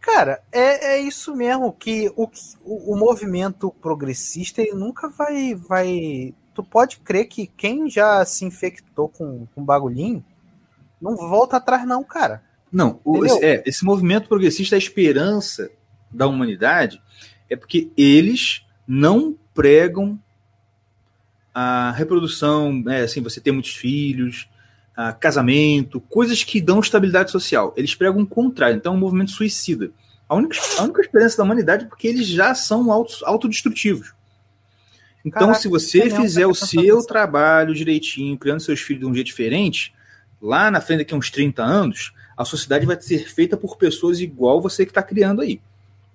Cara, 0.00 0.42
é, 0.50 0.94
é 0.94 1.00
isso 1.00 1.36
mesmo 1.36 1.72
que 1.72 2.10
o, 2.16 2.28
o, 2.64 2.94
o 2.94 2.96
movimento 2.96 3.70
progressista 3.82 4.62
ele 4.62 4.72
nunca 4.72 5.08
vai, 5.08 5.54
vai. 5.54 6.34
Tu 6.54 6.62
pode 6.62 6.98
crer 6.98 7.26
que 7.26 7.46
quem 7.46 7.88
já 7.88 8.24
se 8.24 8.44
infectou 8.44 9.08
com, 9.08 9.46
com 9.54 9.64
bagulhinho 9.64 10.24
não 11.00 11.16
volta 11.16 11.58
atrás, 11.58 11.86
não, 11.86 12.02
cara. 12.02 12.42
Não, 12.72 13.00
o, 13.04 13.24
é, 13.42 13.62
esse 13.66 13.84
movimento 13.84 14.28
progressista, 14.28 14.74
a 14.74 14.78
esperança 14.78 15.70
da 16.10 16.26
humanidade, 16.26 17.02
é 17.48 17.56
porque 17.56 17.90
eles 17.96 18.64
não 18.86 19.36
pregam 19.52 20.18
a 21.52 21.90
reprodução, 21.90 22.84
é, 22.88 23.02
assim, 23.02 23.20
você 23.20 23.40
ter 23.40 23.52
muitos 23.52 23.74
filhos, 23.74 24.48
casamento, 25.18 26.00
coisas 26.00 26.42
que 26.42 26.60
dão 26.60 26.80
estabilidade 26.80 27.30
social. 27.30 27.72
Eles 27.76 27.94
pregam 27.94 28.22
o 28.22 28.26
contrário, 28.26 28.76
então 28.76 28.92
é 28.92 28.96
um 28.96 29.00
movimento 29.00 29.30
suicida. 29.30 29.90
A 30.28 30.34
única, 30.34 30.56
a 30.78 30.82
única 30.82 31.00
esperança 31.00 31.36
da 31.38 31.44
humanidade 31.44 31.84
é 31.84 31.88
porque 31.88 32.06
eles 32.06 32.26
já 32.26 32.54
são 32.54 32.90
auto, 32.92 33.14
autodestrutivos. 33.24 34.12
Então, 35.24 35.48
Caraca, 35.48 35.60
se 35.60 35.68
você 35.68 36.08
fizer 36.08 36.46
o 36.46 36.54
seu 36.54 37.04
trabalho 37.04 37.74
direitinho, 37.74 38.38
criando 38.38 38.60
seus 38.60 38.80
filhos 38.80 39.00
de 39.00 39.06
um 39.06 39.14
jeito 39.14 39.26
diferente, 39.26 39.94
lá 40.40 40.70
na 40.70 40.80
frente, 40.80 40.98
daqui 41.00 41.14
a 41.14 41.16
uns 41.16 41.30
30 41.30 41.62
anos, 41.62 42.14
a 42.36 42.44
sociedade 42.44 42.86
vai 42.86 43.00
ser 43.00 43.28
feita 43.28 43.56
por 43.56 43.76
pessoas 43.76 44.20
igual 44.20 44.60
você 44.60 44.86
que 44.86 44.90
está 44.90 45.02
criando 45.02 45.42
aí. 45.42 45.60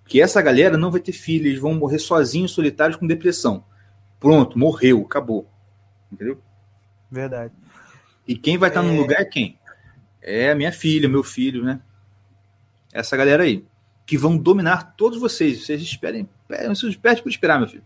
Que 0.08 0.22
essa 0.22 0.42
galera 0.42 0.78
não 0.78 0.92
vai 0.92 1.02
ter 1.02 1.12
filhos, 1.12 1.48
eles 1.48 1.60
vão 1.60 1.74
morrer 1.74 2.00
sozinhos, 2.00 2.52
solitários, 2.52 2.98
com 2.98 3.06
depressão. 3.06 3.64
Pronto, 4.20 4.58
morreu, 4.58 5.02
acabou. 5.02 5.48
Entendeu? 6.12 6.40
Verdade. 7.12 7.54
E 8.28 8.36
quem 8.36 8.58
vai 8.58 8.70
estar 8.70 8.84
é... 8.84 8.88
no 8.88 8.96
lugar 8.96 9.22
é 9.22 9.26
quem? 9.26 9.58
É 10.22 10.52
a 10.52 10.56
minha 10.56 10.72
filha, 10.72 11.08
meu 11.08 11.24
filho, 11.24 11.64
né? 11.64 11.80
Essa 12.92 13.16
galera 13.16 13.44
aí. 13.44 13.64
Que 14.06 14.18
vão 14.18 14.38
dominar 14.38 14.96
todos 14.96 15.20
vocês. 15.20 15.66
Vocês 15.66 15.82
esperem. 15.82 16.28
Vocês 16.48 16.92
esperem 16.92 17.22
por 17.22 17.30
esperar, 17.30 17.60
meu 17.60 17.68
filho. 17.68 17.84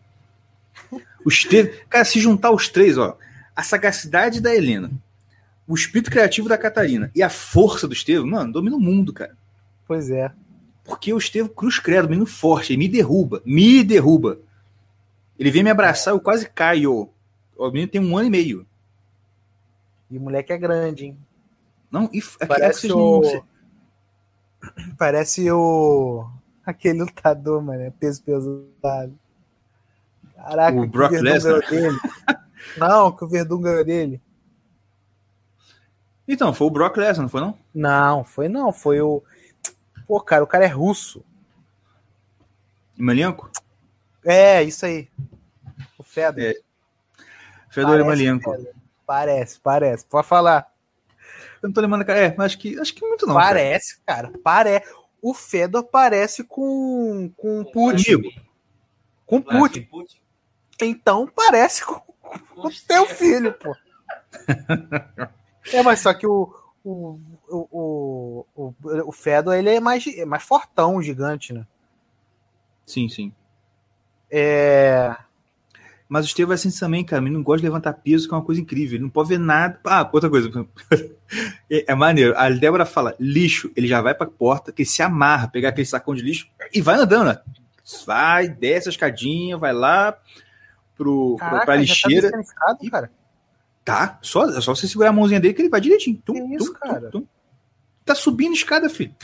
Os 1.25 1.43
três. 1.43 1.81
Cara, 1.89 2.05
se 2.05 2.19
juntar 2.19 2.51
os 2.51 2.69
três, 2.69 2.97
ó. 2.97 3.17
A 3.55 3.63
sagacidade 3.63 4.39
da 4.39 4.55
Helena, 4.55 4.91
o 5.67 5.75
espírito 5.75 6.09
criativo 6.09 6.47
da 6.47 6.57
Catarina 6.57 7.11
e 7.13 7.21
a 7.21 7.29
força 7.29 7.87
do 7.87 7.93
Estevam, 7.93 8.27
mano, 8.27 8.53
domina 8.53 8.75
o 8.75 8.79
mundo, 8.79 9.11
cara. 9.11 9.35
Pois 9.85 10.09
é. 10.09 10.31
Porque 10.83 11.13
o 11.13 11.17
Estevam 11.17 11.49
cruz 11.49 11.77
credo, 11.77 12.07
menino 12.07 12.25
forte, 12.25 12.71
ele 12.71 12.79
me 12.79 12.87
derruba, 12.87 13.41
me 13.45 13.83
derruba. 13.83 14.39
Ele 15.37 15.51
vem 15.51 15.63
me 15.63 15.69
abraçar, 15.69 16.13
eu 16.13 16.19
quase 16.19 16.49
caio. 16.49 17.09
O 17.57 17.71
menino 17.71 17.91
tem 17.91 18.01
um 18.01 18.17
ano 18.17 18.27
e 18.27 18.31
meio. 18.31 18.65
E 20.09 20.17
o 20.17 20.21
moleque 20.21 20.51
é 20.53 20.57
grande, 20.57 21.05
hein? 21.05 21.17
Não, 21.91 22.09
e 22.13 22.21
é 22.39 22.45
parece 22.45 22.89
é 22.89 22.93
o... 22.93 23.21
Não... 23.21 23.49
Parece 24.97 25.49
o... 25.51 26.29
Aquele 26.65 26.99
lutador, 26.99 27.61
mano, 27.61 27.81
é 27.81 27.89
peso 27.89 28.21
pesado. 28.21 29.17
Caraca, 30.35 30.77
o 30.77 30.87
Brock 30.87 31.13
Lesnar. 31.13 31.61
não, 32.77 33.11
que 33.11 33.23
o 33.23 33.27
Verdun 33.27 33.61
ganhou 33.61 33.85
dele. 33.85 34.21
Então, 36.27 36.53
foi 36.53 36.67
o 36.67 36.69
Brock 36.69 36.97
Lesnar, 36.97 37.23
não 37.23 37.29
foi 37.29 37.41
não? 37.41 37.57
Não, 37.73 38.23
foi 38.23 38.49
não, 38.49 38.73
foi 38.73 39.01
o 39.01 39.23
Pô, 40.09 40.19
cara, 40.19 40.43
o 40.43 40.47
cara 40.47 40.65
é 40.65 40.67
russo. 40.67 41.23
Emelianko? 42.97 43.51
É, 44.25 44.63
isso 44.63 44.87
aí. 44.87 45.07
O 45.99 46.03
Fedor. 46.03 46.43
É. 46.43 46.55
Fedor 47.69 47.99
Emelianko. 47.99 48.57
Parece, 49.09 49.59
parece. 49.59 50.05
Pode 50.05 50.27
falar. 50.27 50.71
Eu 51.63 51.69
não 51.69 51.73
tô 51.73 51.81
lembrando, 51.81 52.05
cara. 52.05 52.19
É, 52.19 52.35
mas 52.37 52.45
acho 52.45 52.59
que, 52.59 52.79
acho 52.79 52.93
que 52.93 53.03
muito 53.03 53.25
não. 53.25 53.33
Parece, 53.33 53.99
cara. 54.05 54.27
cara 54.27 54.39
parece. 54.43 54.93
O 55.19 55.33
Fedor 55.33 55.83
parece 55.85 56.43
com, 56.43 57.33
com 57.35 57.63
Putin. 57.63 58.13
Amigo. 58.13 58.29
Com 59.25 59.41
Putin. 59.41 59.81
Putin. 59.85 60.21
Então 60.79 61.25
parece 61.25 61.83
com, 61.83 61.95
com 61.95 62.67
o 62.67 62.71
teu 62.87 63.07
filho, 63.07 63.51
pô. 63.53 63.75
é, 65.73 65.81
mas 65.81 66.01
só 66.01 66.13
que 66.13 66.27
o, 66.27 66.53
o, 66.83 67.19
o, 67.47 68.45
o, 68.55 68.75
o 69.07 69.11
Fedor 69.11 69.55
ele 69.55 69.71
é 69.71 69.79
mais, 69.79 70.05
é 70.05 70.23
mais 70.23 70.43
fortão, 70.43 71.01
gigante, 71.01 71.51
né? 71.51 71.65
Sim, 72.85 73.09
sim. 73.09 73.33
É... 74.29 75.17
Mas 76.09 76.25
o 76.25 76.27
Estevam 76.27 76.53
é 76.53 76.55
assim 76.55 76.71
também, 76.71 77.05
cara. 77.05 77.21
Ele 77.21 77.29
não 77.29 77.43
gosta 77.43 77.59
de 77.61 77.67
levantar 77.67 77.93
peso, 77.93 78.27
que 78.27 78.33
é 78.33 78.37
uma 78.37 78.43
coisa 78.43 78.59
incrível. 78.59 78.95
Ele 78.95 79.03
não 79.03 79.11
pode 79.11 79.29
ver 79.29 79.37
nada. 79.37 79.79
Ah, 79.85 80.09
outra 80.11 80.27
coisa. 80.27 80.49
é, 81.69 81.91
é 81.91 81.95
maneiro. 81.95 82.33
A 82.35 82.49
Débora 82.49 82.83
fala 82.83 83.15
lixo, 83.19 83.71
ele 83.75 83.87
já 83.87 84.01
vai 84.01 84.15
pra 84.15 84.25
porta, 84.25 84.71
que 84.71 84.83
se 84.83 85.03
amarra, 85.03 85.47
pegar 85.47 85.69
aquele 85.69 85.85
sacão 85.85 86.15
de 86.15 86.23
lixo 86.23 86.49
e 86.73 86.81
vai 86.81 86.95
andando. 86.95 87.27
Né? 87.27 87.39
Vai, 88.07 88.49
desce 88.49 88.89
a 88.89 88.91
escadinha, 88.91 89.55
vai 89.55 89.71
lá 89.71 90.17
pro, 90.97 91.35
Caraca, 91.37 91.65
pra 91.65 91.75
tá 91.75 91.79
lixeira. 91.79 92.31
Tá 92.31 92.77
e, 92.81 92.89
cara. 92.89 93.11
Tá, 93.85 94.19
só, 94.21 94.49
é 94.49 94.61
só 94.61 94.73
você 94.73 94.87
segurar 94.87 95.09
a 95.09 95.13
mãozinha 95.13 95.39
dele 95.39 95.53
que 95.53 95.61
ele 95.61 95.69
vai 95.69 95.79
direitinho. 95.79 96.21
Tum, 96.25 96.33
que 96.33 96.55
isso, 96.55 96.73
tum, 96.73 96.79
cara? 96.79 97.11
Tum, 97.11 97.25
tá 98.03 98.15
subindo 98.15 98.53
escada, 98.53 98.89
filho. 98.89 99.15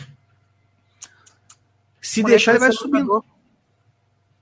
Se 2.00 2.22
deixar, 2.22 2.52
ele 2.52 2.60
vai 2.60 2.72
subindo. 2.72 3.26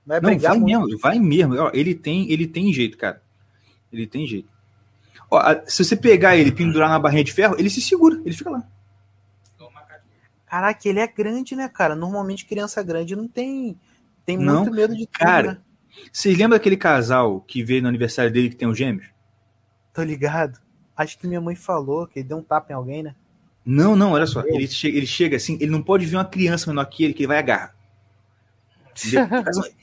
Vai 0.06 0.20
Não, 0.20 0.38
vai 0.38 0.58
mesmo, 0.58 0.98
vai 0.98 1.18
mesmo. 1.18 1.54
Ó, 1.56 1.70
ele 1.72 1.94
tem, 1.94 2.30
ele 2.30 2.46
tem 2.46 2.72
jeito, 2.72 2.98
cara. 2.98 3.22
Ele 3.92 4.06
tem 4.06 4.26
jeito. 4.26 4.48
Ó, 5.30 5.40
se 5.66 5.84
você 5.84 5.96
pegar 5.96 6.36
ele 6.36 6.50
e 6.50 6.54
pendurar 6.54 6.88
na 6.88 6.98
barrinha 6.98 7.24
de 7.24 7.32
ferro, 7.32 7.56
ele 7.58 7.70
se 7.70 7.80
segura, 7.80 8.20
ele 8.24 8.34
fica 8.34 8.50
lá. 8.50 8.66
Caraca, 10.46 10.88
ele 10.88 11.00
é 11.00 11.06
grande, 11.08 11.56
né, 11.56 11.68
cara? 11.68 11.96
Normalmente 11.96 12.44
criança 12.44 12.80
grande 12.82 13.16
não 13.16 13.26
tem 13.26 13.76
tem 14.24 14.36
muito 14.36 14.66
não, 14.66 14.72
medo 14.72 14.94
de 14.94 15.06
tudo, 15.06 15.18
cara. 15.18 15.52
Né? 15.52 15.58
Vocês 16.12 16.36
lembram 16.36 16.56
daquele 16.56 16.76
casal 16.76 17.40
que 17.40 17.62
veio 17.62 17.82
no 17.82 17.88
aniversário 17.88 18.32
dele 18.32 18.50
que 18.50 18.56
tem 18.56 18.68
os 18.68 18.78
gêmeos? 18.78 19.06
Tô 19.92 20.02
ligado. 20.02 20.58
Acho 20.96 21.18
que 21.18 21.26
minha 21.26 21.40
mãe 21.40 21.56
falou 21.56 22.06
que 22.06 22.20
ele 22.20 22.28
deu 22.28 22.38
um 22.38 22.42
tapa 22.42 22.72
em 22.72 22.76
alguém, 22.76 23.02
né? 23.02 23.14
Não, 23.64 23.96
não, 23.96 24.12
olha 24.12 24.26
só. 24.26 24.42
Ele 24.46 24.66
chega, 24.68 24.96
ele 24.96 25.06
chega 25.06 25.36
assim, 25.36 25.56
ele 25.60 25.70
não 25.70 25.82
pode 25.82 26.06
ver 26.06 26.16
uma 26.16 26.24
criança 26.24 26.70
menor 26.70 26.84
que 26.84 27.04
ele, 27.04 27.14
que 27.14 27.22
ele 27.22 27.28
vai 27.28 27.38
agarrar. 27.38 27.74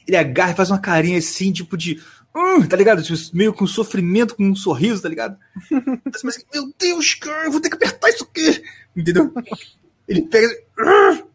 Ele, 0.08 0.18
agarra 0.18 0.52
e 0.52 0.56
faz 0.56 0.70
uma 0.70 0.80
carinha 0.80 1.18
assim, 1.18 1.52
tipo 1.52 1.78
de. 1.78 2.02
Uh, 2.36 2.66
tá 2.68 2.78
ligado? 2.78 3.04
Tipo, 3.04 3.20
meio 3.36 3.54
com 3.54 3.68
sofrimento, 3.68 4.36
com 4.36 4.44
um 4.44 4.56
sorriso, 4.56 5.02
tá 5.02 5.10
ligado? 5.10 5.38
Mas, 6.24 6.46
meu 6.54 6.74
Deus, 6.80 7.14
cara, 7.16 7.46
eu 7.46 7.52
vou 7.52 7.60
ter 7.60 7.70
que 7.70 7.76
apertar 7.76 8.10
isso 8.10 8.24
aqui. 8.24 8.64
Entendeu? 8.96 9.34
Ele 10.08 10.22
pega. 10.24 10.48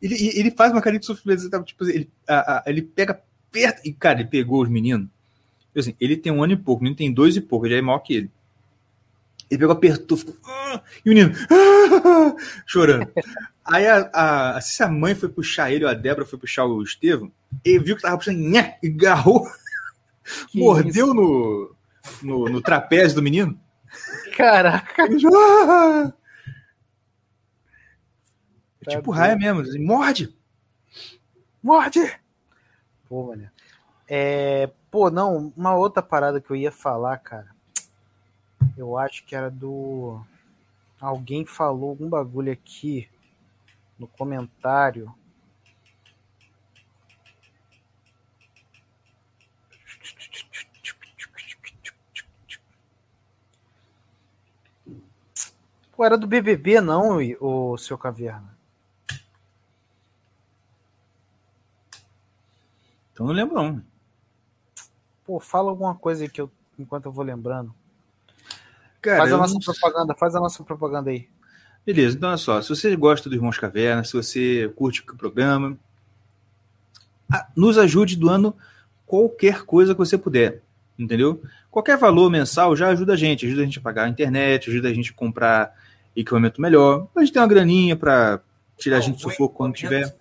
Ele, 0.00 0.38
ele 0.38 0.50
faz 0.50 0.72
uma 0.72 0.80
carinha 0.80 1.00
de 1.00 1.06
sofrimento. 1.06 1.48
Tipo, 1.64 1.84
ele, 1.84 2.10
a, 2.26 2.58
a, 2.58 2.64
ele 2.66 2.82
pega, 2.82 3.20
aperta. 3.48 3.80
E, 3.84 3.92
cara, 3.92 4.20
ele 4.20 4.28
pegou 4.28 4.62
os 4.62 4.68
meninos. 4.68 5.08
Assim, 5.76 5.94
ele 6.00 6.16
tem 6.16 6.32
um 6.32 6.42
ano 6.42 6.54
e 6.54 6.56
pouco, 6.56 6.80
o 6.80 6.84
menino 6.84 6.96
tem 6.96 7.12
dois 7.12 7.36
e 7.36 7.40
pouco, 7.40 7.66
ele 7.66 7.74
já 7.74 7.78
é 7.78 7.82
maior 7.82 7.98
que 7.98 8.14
ele. 8.14 8.30
Ele 9.50 9.60
pegou, 9.60 9.72
apertou, 9.72 10.16
ficou. 10.16 10.34
Ah! 10.44 10.82
E 11.04 11.10
o 11.10 11.14
menino 11.14 11.32
ah! 11.50 12.34
chorando. 12.66 13.10
Aí 13.66 13.84
a, 13.86 14.10
a, 14.12 14.60
se 14.60 14.80
a 14.82 14.88
mãe 14.88 15.14
foi 15.14 15.28
puxar 15.28 15.72
ele, 15.72 15.84
ou 15.84 15.90
a 15.90 15.94
Débora 15.94 16.24
foi 16.24 16.38
puxar 16.38 16.64
o 16.66 16.82
Estevam, 16.82 17.32
ele 17.64 17.80
viu 17.80 17.96
que 17.96 18.02
tava 18.02 18.16
puxando, 18.16 18.38
nhé, 18.38 18.78
e 18.80 18.86
agarrou, 18.86 19.44
que 20.48 20.60
mordeu 20.60 21.12
no, 21.12 21.74
no, 22.22 22.48
no, 22.48 22.62
trapézio 22.62 23.16
do 23.16 23.22
menino. 23.22 23.58
Caraca. 24.36 25.04
Ah! 25.04 26.12
É 28.82 28.84
Tá 28.84 28.90
tipo 28.92 29.10
raia 29.10 29.34
mesmo, 29.34 29.62
assim, 29.62 29.84
morde! 29.84 30.32
Morde! 31.60 32.20
Pô, 33.08 33.26
mano. 33.26 33.50
É, 34.08 34.70
pô, 34.92 35.10
não, 35.10 35.52
uma 35.56 35.74
outra 35.74 36.00
parada 36.00 36.40
que 36.40 36.48
eu 36.48 36.54
ia 36.54 36.70
falar, 36.70 37.18
cara. 37.18 37.48
Eu 38.76 38.96
acho 38.96 39.24
que 39.24 39.34
era 39.34 39.50
do. 39.50 40.20
Alguém 41.00 41.44
falou 41.44 41.90
algum 41.90 42.08
bagulho 42.08 42.52
aqui 42.52 43.08
no 43.98 44.06
comentário. 44.06 45.14
Pô, 55.92 56.04
era 56.04 56.18
do 56.18 56.26
BBB, 56.26 56.80
não, 56.80 57.18
o 57.40 57.78
seu 57.78 57.96
Caverna? 57.96 58.56
Então 63.12 63.24
não 63.26 63.32
lembro 63.32 63.54
não. 63.54 63.82
Pô, 65.24 65.40
fala 65.40 65.70
alguma 65.70 65.94
coisa 65.94 66.24
aí 66.24 66.28
que 66.28 66.40
eu, 66.40 66.50
enquanto 66.78 67.06
eu 67.06 67.12
vou 67.12 67.24
lembrando. 67.24 67.74
Cara, 69.00 69.16
faz 69.18 69.32
a 69.32 69.38
nossa 69.38 69.54
não- 69.54 69.60
propaganda, 69.60 70.14
faz 70.14 70.34
a 70.34 70.40
nossa 70.40 70.62
propaganda 70.62 71.10
aí. 71.10 71.30
Beleza, 71.86 72.16
então 72.16 72.30
olha 72.30 72.36
só, 72.36 72.60
se 72.60 72.68
você 72.68 72.96
gosta 72.96 73.30
do 73.30 73.36
Irmãos 73.36 73.58
Caverna, 73.58 74.02
se 74.02 74.12
você 74.12 74.68
curte 74.74 75.02
o 75.02 75.16
programa, 75.16 75.78
nos 77.56 77.78
ajude 77.78 78.16
doando 78.16 78.52
qualquer 79.06 79.62
coisa 79.62 79.94
que 79.94 79.98
você 79.98 80.18
puder, 80.18 80.62
entendeu? 80.98 81.40
Qualquer 81.70 81.96
valor 81.96 82.28
mensal 82.28 82.74
já 82.74 82.88
ajuda 82.88 83.12
a 83.12 83.16
gente, 83.16 83.46
ajuda 83.46 83.62
a 83.62 83.64
gente 83.64 83.78
a 83.78 83.82
pagar 83.82 84.02
a 84.02 84.08
internet, 84.08 84.68
ajuda 84.68 84.88
a 84.88 84.92
gente 84.92 85.12
a 85.12 85.14
comprar 85.14 85.72
equipamento 86.16 86.60
melhor, 86.60 87.06
a 87.14 87.20
gente 87.20 87.32
tem 87.32 87.40
uma 87.40 87.46
graninha 87.46 87.94
para 87.94 88.40
tirar 88.76 88.96
a 88.96 89.00
gente 89.00 89.14
do 89.14 89.20
sufoco 89.20 89.54
quando 89.54 89.74
tiver. 89.74 90.12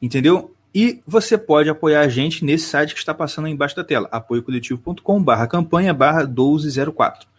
Entendeu? 0.00 0.52
E 0.74 1.00
você 1.06 1.38
pode 1.38 1.70
apoiar 1.70 2.00
a 2.00 2.08
gente 2.08 2.44
nesse 2.44 2.66
site 2.66 2.92
que 2.92 2.98
está 2.98 3.14
passando 3.14 3.44
aí 3.44 3.52
embaixo 3.52 3.76
da 3.76 3.84
tela, 3.84 4.08
apoiocoletivo.com 4.10 5.22
barra 5.22 5.46
campanha 5.46 5.94
barra 5.94 6.24
1204. 6.24 7.30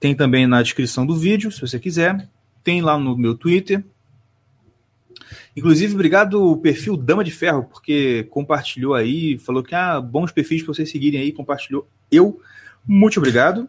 Tem 0.00 0.14
também 0.14 0.46
na 0.46 0.62
descrição 0.62 1.06
do 1.06 1.14
vídeo, 1.14 1.52
se 1.52 1.60
você 1.60 1.78
quiser. 1.78 2.26
Tem 2.64 2.80
lá 2.80 2.98
no 2.98 3.16
meu 3.16 3.36
Twitter. 3.36 3.84
Inclusive, 5.54 5.94
obrigado 5.94 6.50
o 6.50 6.56
perfil 6.56 6.96
Dama 6.96 7.22
de 7.22 7.30
Ferro, 7.30 7.64
porque 7.64 8.26
compartilhou 8.30 8.94
aí, 8.94 9.36
falou 9.38 9.62
que 9.62 9.74
ah, 9.74 10.00
bons 10.00 10.32
perfis 10.32 10.62
para 10.62 10.72
vocês 10.74 10.90
seguirem 10.90 11.20
aí, 11.20 11.32
compartilhou. 11.32 11.86
Eu, 12.10 12.40
muito 12.86 13.18
obrigado. 13.18 13.68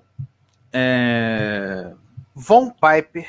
É... 0.72 1.92
Von 2.34 2.72
Piper. 2.72 3.28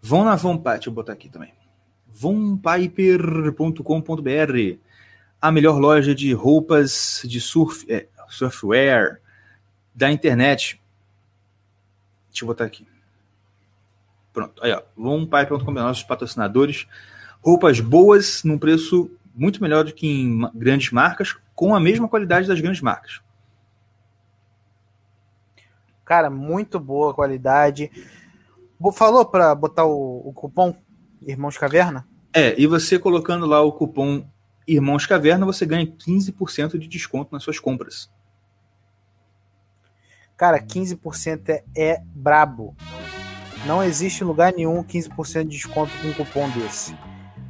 Vão 0.00 0.24
na 0.24 0.36
Vonpiper, 0.36 0.74
deixa 0.74 0.88
eu 0.88 0.94
botar 0.94 1.14
aqui 1.14 1.28
também. 1.28 1.52
vonpiper.com.br 2.06 4.78
A 5.42 5.50
melhor 5.50 5.80
loja 5.80 6.14
de 6.14 6.32
roupas 6.32 7.22
de 7.24 7.40
surf, 7.40 7.84
é, 7.92 8.06
surfwear 8.28 9.20
da 9.92 10.12
internet. 10.12 10.80
Deixa 12.36 12.44
eu 12.44 12.48
botar 12.48 12.64
aqui. 12.64 12.86
Pronto, 14.30 14.62
aí 14.62 14.70
ó, 14.70 14.82
vonpiper.com.br, 14.94 15.72
nossos 15.72 16.02
patrocinadores. 16.02 16.86
Roupas 17.40 17.80
boas 17.80 18.44
num 18.44 18.58
preço 18.58 19.10
muito 19.34 19.62
melhor 19.62 19.84
do 19.84 19.94
que 19.94 20.06
em 20.06 20.42
grandes 20.54 20.92
marcas, 20.92 21.34
com 21.54 21.74
a 21.74 21.80
mesma 21.80 22.06
qualidade 22.06 22.46
das 22.46 22.60
grandes 22.60 22.82
marcas. 22.82 23.22
Cara, 26.04 26.28
muito 26.28 26.78
boa 26.78 27.14
qualidade. 27.14 27.90
Falou 28.92 29.24
pra 29.24 29.54
botar 29.54 29.86
o, 29.86 30.28
o 30.28 30.30
cupom 30.34 30.76
Irmãos 31.22 31.56
Caverna? 31.56 32.06
É, 32.34 32.54
e 32.60 32.66
você 32.66 32.98
colocando 32.98 33.46
lá 33.46 33.62
o 33.62 33.72
cupom 33.72 34.28
Irmãos 34.68 35.06
Caverna, 35.06 35.46
você 35.46 35.64
ganha 35.64 35.86
15% 35.86 36.76
de 36.76 36.86
desconto 36.86 37.32
nas 37.32 37.42
suas 37.42 37.58
compras. 37.58 38.10
Cara, 40.36 40.60
15% 40.60 41.48
é, 41.48 41.64
é 41.74 42.00
brabo. 42.14 42.76
Não 43.64 43.82
existe 43.82 44.22
lugar 44.22 44.52
nenhum 44.52 44.82
15% 44.84 45.42
de 45.44 45.48
desconto 45.56 45.90
com 46.00 46.08
um 46.08 46.12
cupom 46.12 46.48
desse. 46.50 46.94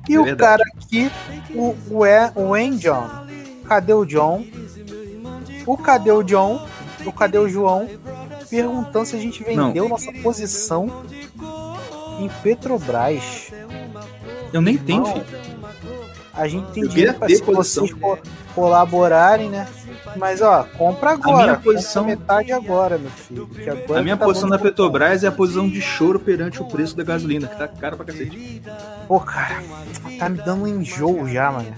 E 0.08 0.14
É 0.14 0.20
o 0.20 0.24
verdade. 0.24 0.62
cara 0.62 0.70
aqui, 0.76 1.10
o, 1.54 1.76
o, 1.90 2.04
é, 2.06 2.32
o 2.34 2.56
En 2.56 2.76
John. 2.76 3.08
Cadê 3.66 3.92
o 3.92 4.04
John? 4.04 4.44
O 5.66 5.76
cadê 5.76 6.10
o 6.12 6.22
John? 6.22 6.64
O 7.04 7.12
cadê 7.12 7.38
o 7.38 7.48
João? 7.48 7.88
Perguntando 8.48 9.06
se 9.06 9.16
a 9.16 9.18
gente 9.18 9.42
vendeu 9.42 9.88
nossa 9.88 10.12
posição 10.22 11.04
em 12.20 12.28
Petrobras. 12.42 13.50
Eu 14.52 14.60
nem 14.60 14.78
tenho, 14.78 15.02
Não. 15.02 15.12
filho. 15.12 15.26
A 16.32 16.46
gente 16.46 16.70
tem 16.72 16.82
Eu 16.84 16.88
dinheiro 16.88 17.14
ter 17.14 17.36
se 17.36 17.42
vocês 17.42 17.90
colaborarem, 18.57 19.51
né? 19.51 19.69
Mas 20.16 20.41
ó, 20.41 20.65
compra 20.78 21.11
agora. 21.12 21.37
minha 21.37 21.57
compra 21.57 21.73
posição- 21.74 22.05
metade 22.05 22.51
agora, 22.53 22.97
meu 22.97 23.11
filho. 23.11 23.49
agora 23.70 24.01
A 24.01 24.03
minha 24.03 24.16
tá 24.16 24.24
posição 24.24 24.49
da 24.49 24.57
de. 24.57 24.62
Petrobras 24.62 25.23
é 25.23 25.28
a 25.28 25.33
posição 25.33 25.69
de 25.69 25.81
choro 25.83 26.19
perante 26.19 26.61
o 26.62 26.65
preço 26.65 26.97
da 26.97 27.05
gasolina, 27.05 27.47
que 27.47 27.57
tá 27.57 27.69
caro 27.69 27.97
pra 27.97 28.07
cacete. 28.07 28.62
Pô, 29.07 29.20
cara, 29.20 29.62
tá 30.19 30.28
me 30.28 30.39
dando 30.39 30.65
um 30.65 30.66
enjoo 30.66 31.28
já, 31.28 31.53
mano. 31.53 31.73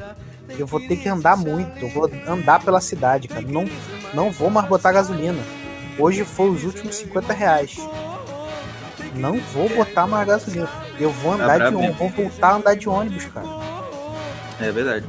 Eu 0.56 0.66
vou 0.66 0.80
ter 0.80 0.96
que 0.96 1.08
andar 1.08 1.36
muito. 1.36 1.76
Eu 1.84 1.88
vou 1.90 2.08
andar 2.26 2.62
pela 2.62 2.80
cidade, 2.80 3.26
cara. 3.28 3.42
Não, 3.46 3.68
não 4.14 4.30
vou 4.30 4.48
mais 4.48 4.66
botar 4.68 4.92
gasolina. 4.92 5.42
Hoje 5.98 6.24
foi 6.24 6.48
os 6.48 6.62
últimos 6.64 6.94
50 6.96 7.32
reais. 7.32 7.76
Não 9.14 9.38
vou 9.52 9.68
botar 9.68 10.06
mais 10.06 10.26
gasolina. 10.26 10.68
Eu 10.98 11.10
vou 11.10 11.32
andar 11.34 11.54
de 11.54 11.58
brabo 11.58 11.78
ônibus. 11.78 11.98
Vou 11.98 12.08
voltar 12.10 12.48
a 12.50 12.54
andar 12.56 12.74
de 12.76 12.88
ônibus, 12.88 13.24
cara. 13.26 13.46
É 14.60 14.70
verdade. 14.70 15.06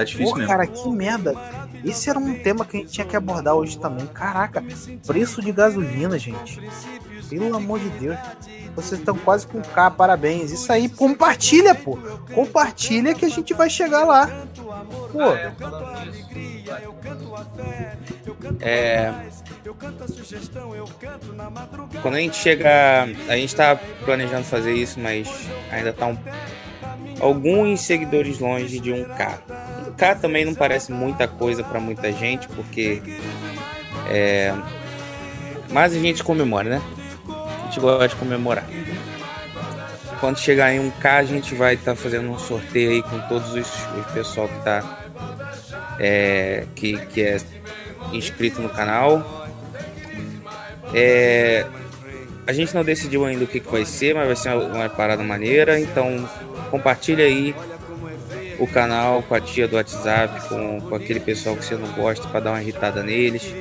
Tá 0.00 0.04
difícil 0.04 0.32
Pô, 0.32 0.38
mesmo. 0.38 0.50
cara, 0.50 0.66
que 0.66 0.88
merda. 0.88 1.34
Esse 1.84 2.08
era 2.08 2.18
um 2.18 2.34
tema 2.38 2.64
que 2.64 2.78
a 2.78 2.80
gente 2.80 2.92
tinha 2.92 3.06
que 3.06 3.14
abordar 3.14 3.54
hoje 3.54 3.78
também. 3.78 4.06
Caraca, 4.06 4.64
preço 5.06 5.42
de 5.42 5.52
gasolina, 5.52 6.18
gente. 6.18 6.58
Pelo 7.28 7.54
amor 7.54 7.78
de 7.78 7.90
Deus. 7.90 8.16
Vocês 8.74 8.98
estão 8.98 9.14
quase 9.18 9.46
com 9.46 9.60
K, 9.60 9.90
parabéns. 9.90 10.52
Isso 10.52 10.72
aí, 10.72 10.88
compartilha, 10.88 11.74
pô. 11.74 11.98
Compartilha 12.34 13.14
que 13.14 13.26
a 13.26 13.28
gente 13.28 13.52
vai 13.52 13.68
chegar 13.68 14.04
lá. 14.04 14.26
Pô, 15.12 15.34
É, 18.60 19.12
quando 22.00 22.14
a 22.14 22.20
gente 22.20 22.36
chega, 22.36 23.06
a 23.28 23.36
gente 23.36 23.54
tá 23.54 23.78
planejando 24.04 24.44
fazer 24.44 24.72
isso, 24.72 24.98
mas 24.98 25.28
ainda 25.70 25.92
tá 25.92 26.06
um, 26.06 26.16
alguns 27.20 27.80
seguidores 27.82 28.38
longe 28.38 28.78
de 28.80 28.90
1k. 28.90 29.38
1k 29.90 30.20
também 30.20 30.44
não 30.44 30.54
parece 30.54 30.92
muita 30.92 31.26
coisa 31.28 31.62
para 31.62 31.80
muita 31.80 32.12
gente, 32.12 32.48
porque 32.48 33.02
é, 34.08 34.54
mas 35.70 35.94
a 35.94 35.98
gente 35.98 36.24
comemora, 36.24 36.68
né? 36.68 36.82
A 37.28 37.64
gente 37.66 37.80
gosta 37.80 38.08
de 38.08 38.16
comemorar. 38.16 38.66
Quando 40.18 40.38
chegar 40.38 40.72
em 40.72 40.90
1k, 40.90 41.06
a 41.06 41.22
gente 41.22 41.54
vai 41.54 41.74
estar 41.74 41.94
fazendo 41.94 42.28
um 42.28 42.38
sorteio 42.38 42.90
aí 42.90 43.02
com 43.02 43.18
todos 43.20 43.54
os, 43.54 43.86
os 43.96 44.06
pessoal 44.12 44.48
que 44.48 44.64
tá 44.64 45.00
é, 45.98 46.64
que, 46.74 46.96
que 47.06 47.22
é 47.22 47.38
inscrito 48.12 48.60
no 48.60 48.68
canal. 48.68 49.48
É, 50.92 51.64
a 52.46 52.52
gente 52.52 52.74
não 52.74 52.82
decidiu 52.82 53.24
ainda 53.24 53.44
o 53.44 53.46
que, 53.46 53.60
que 53.60 53.70
vai 53.70 53.84
ser, 53.84 54.14
mas 54.14 54.26
vai 54.26 54.36
ser 54.36 54.50
uma 54.54 54.88
parada 54.88 55.22
maneira. 55.22 55.78
Então 55.78 56.28
compartilha 56.70 57.24
aí 57.24 57.54
o 58.60 58.66
canal 58.66 59.22
com 59.22 59.34
a 59.34 59.40
tia 59.40 59.66
do 59.66 59.76
WhatsApp, 59.76 60.48
com, 60.48 60.80
com 60.82 60.94
aquele 60.94 61.18
pessoal 61.18 61.56
que 61.56 61.64
você 61.64 61.74
não 61.74 61.88
gosta 61.92 62.28
para 62.28 62.40
dar 62.40 62.50
uma 62.50 62.62
irritada 62.62 63.02
neles. 63.02 63.54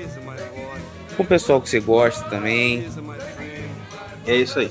Com 1.15 1.23
o 1.23 1.25
pessoal 1.25 1.61
que 1.61 1.69
você 1.69 1.79
gosta 1.79 2.29
também. 2.29 2.85
É 4.27 4.35
isso 4.35 4.59
aí. 4.59 4.69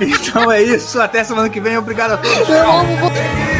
então 0.00 0.50
é 0.50 0.60
isso. 0.62 1.00
Até 1.00 1.22
semana 1.22 1.48
que 1.48 1.60
vem. 1.60 1.78
Obrigado 1.78 2.12
a 2.12 2.16
todos. 2.16 2.48
eu 2.48 2.70
amo 2.70 2.96
você. 2.96 3.51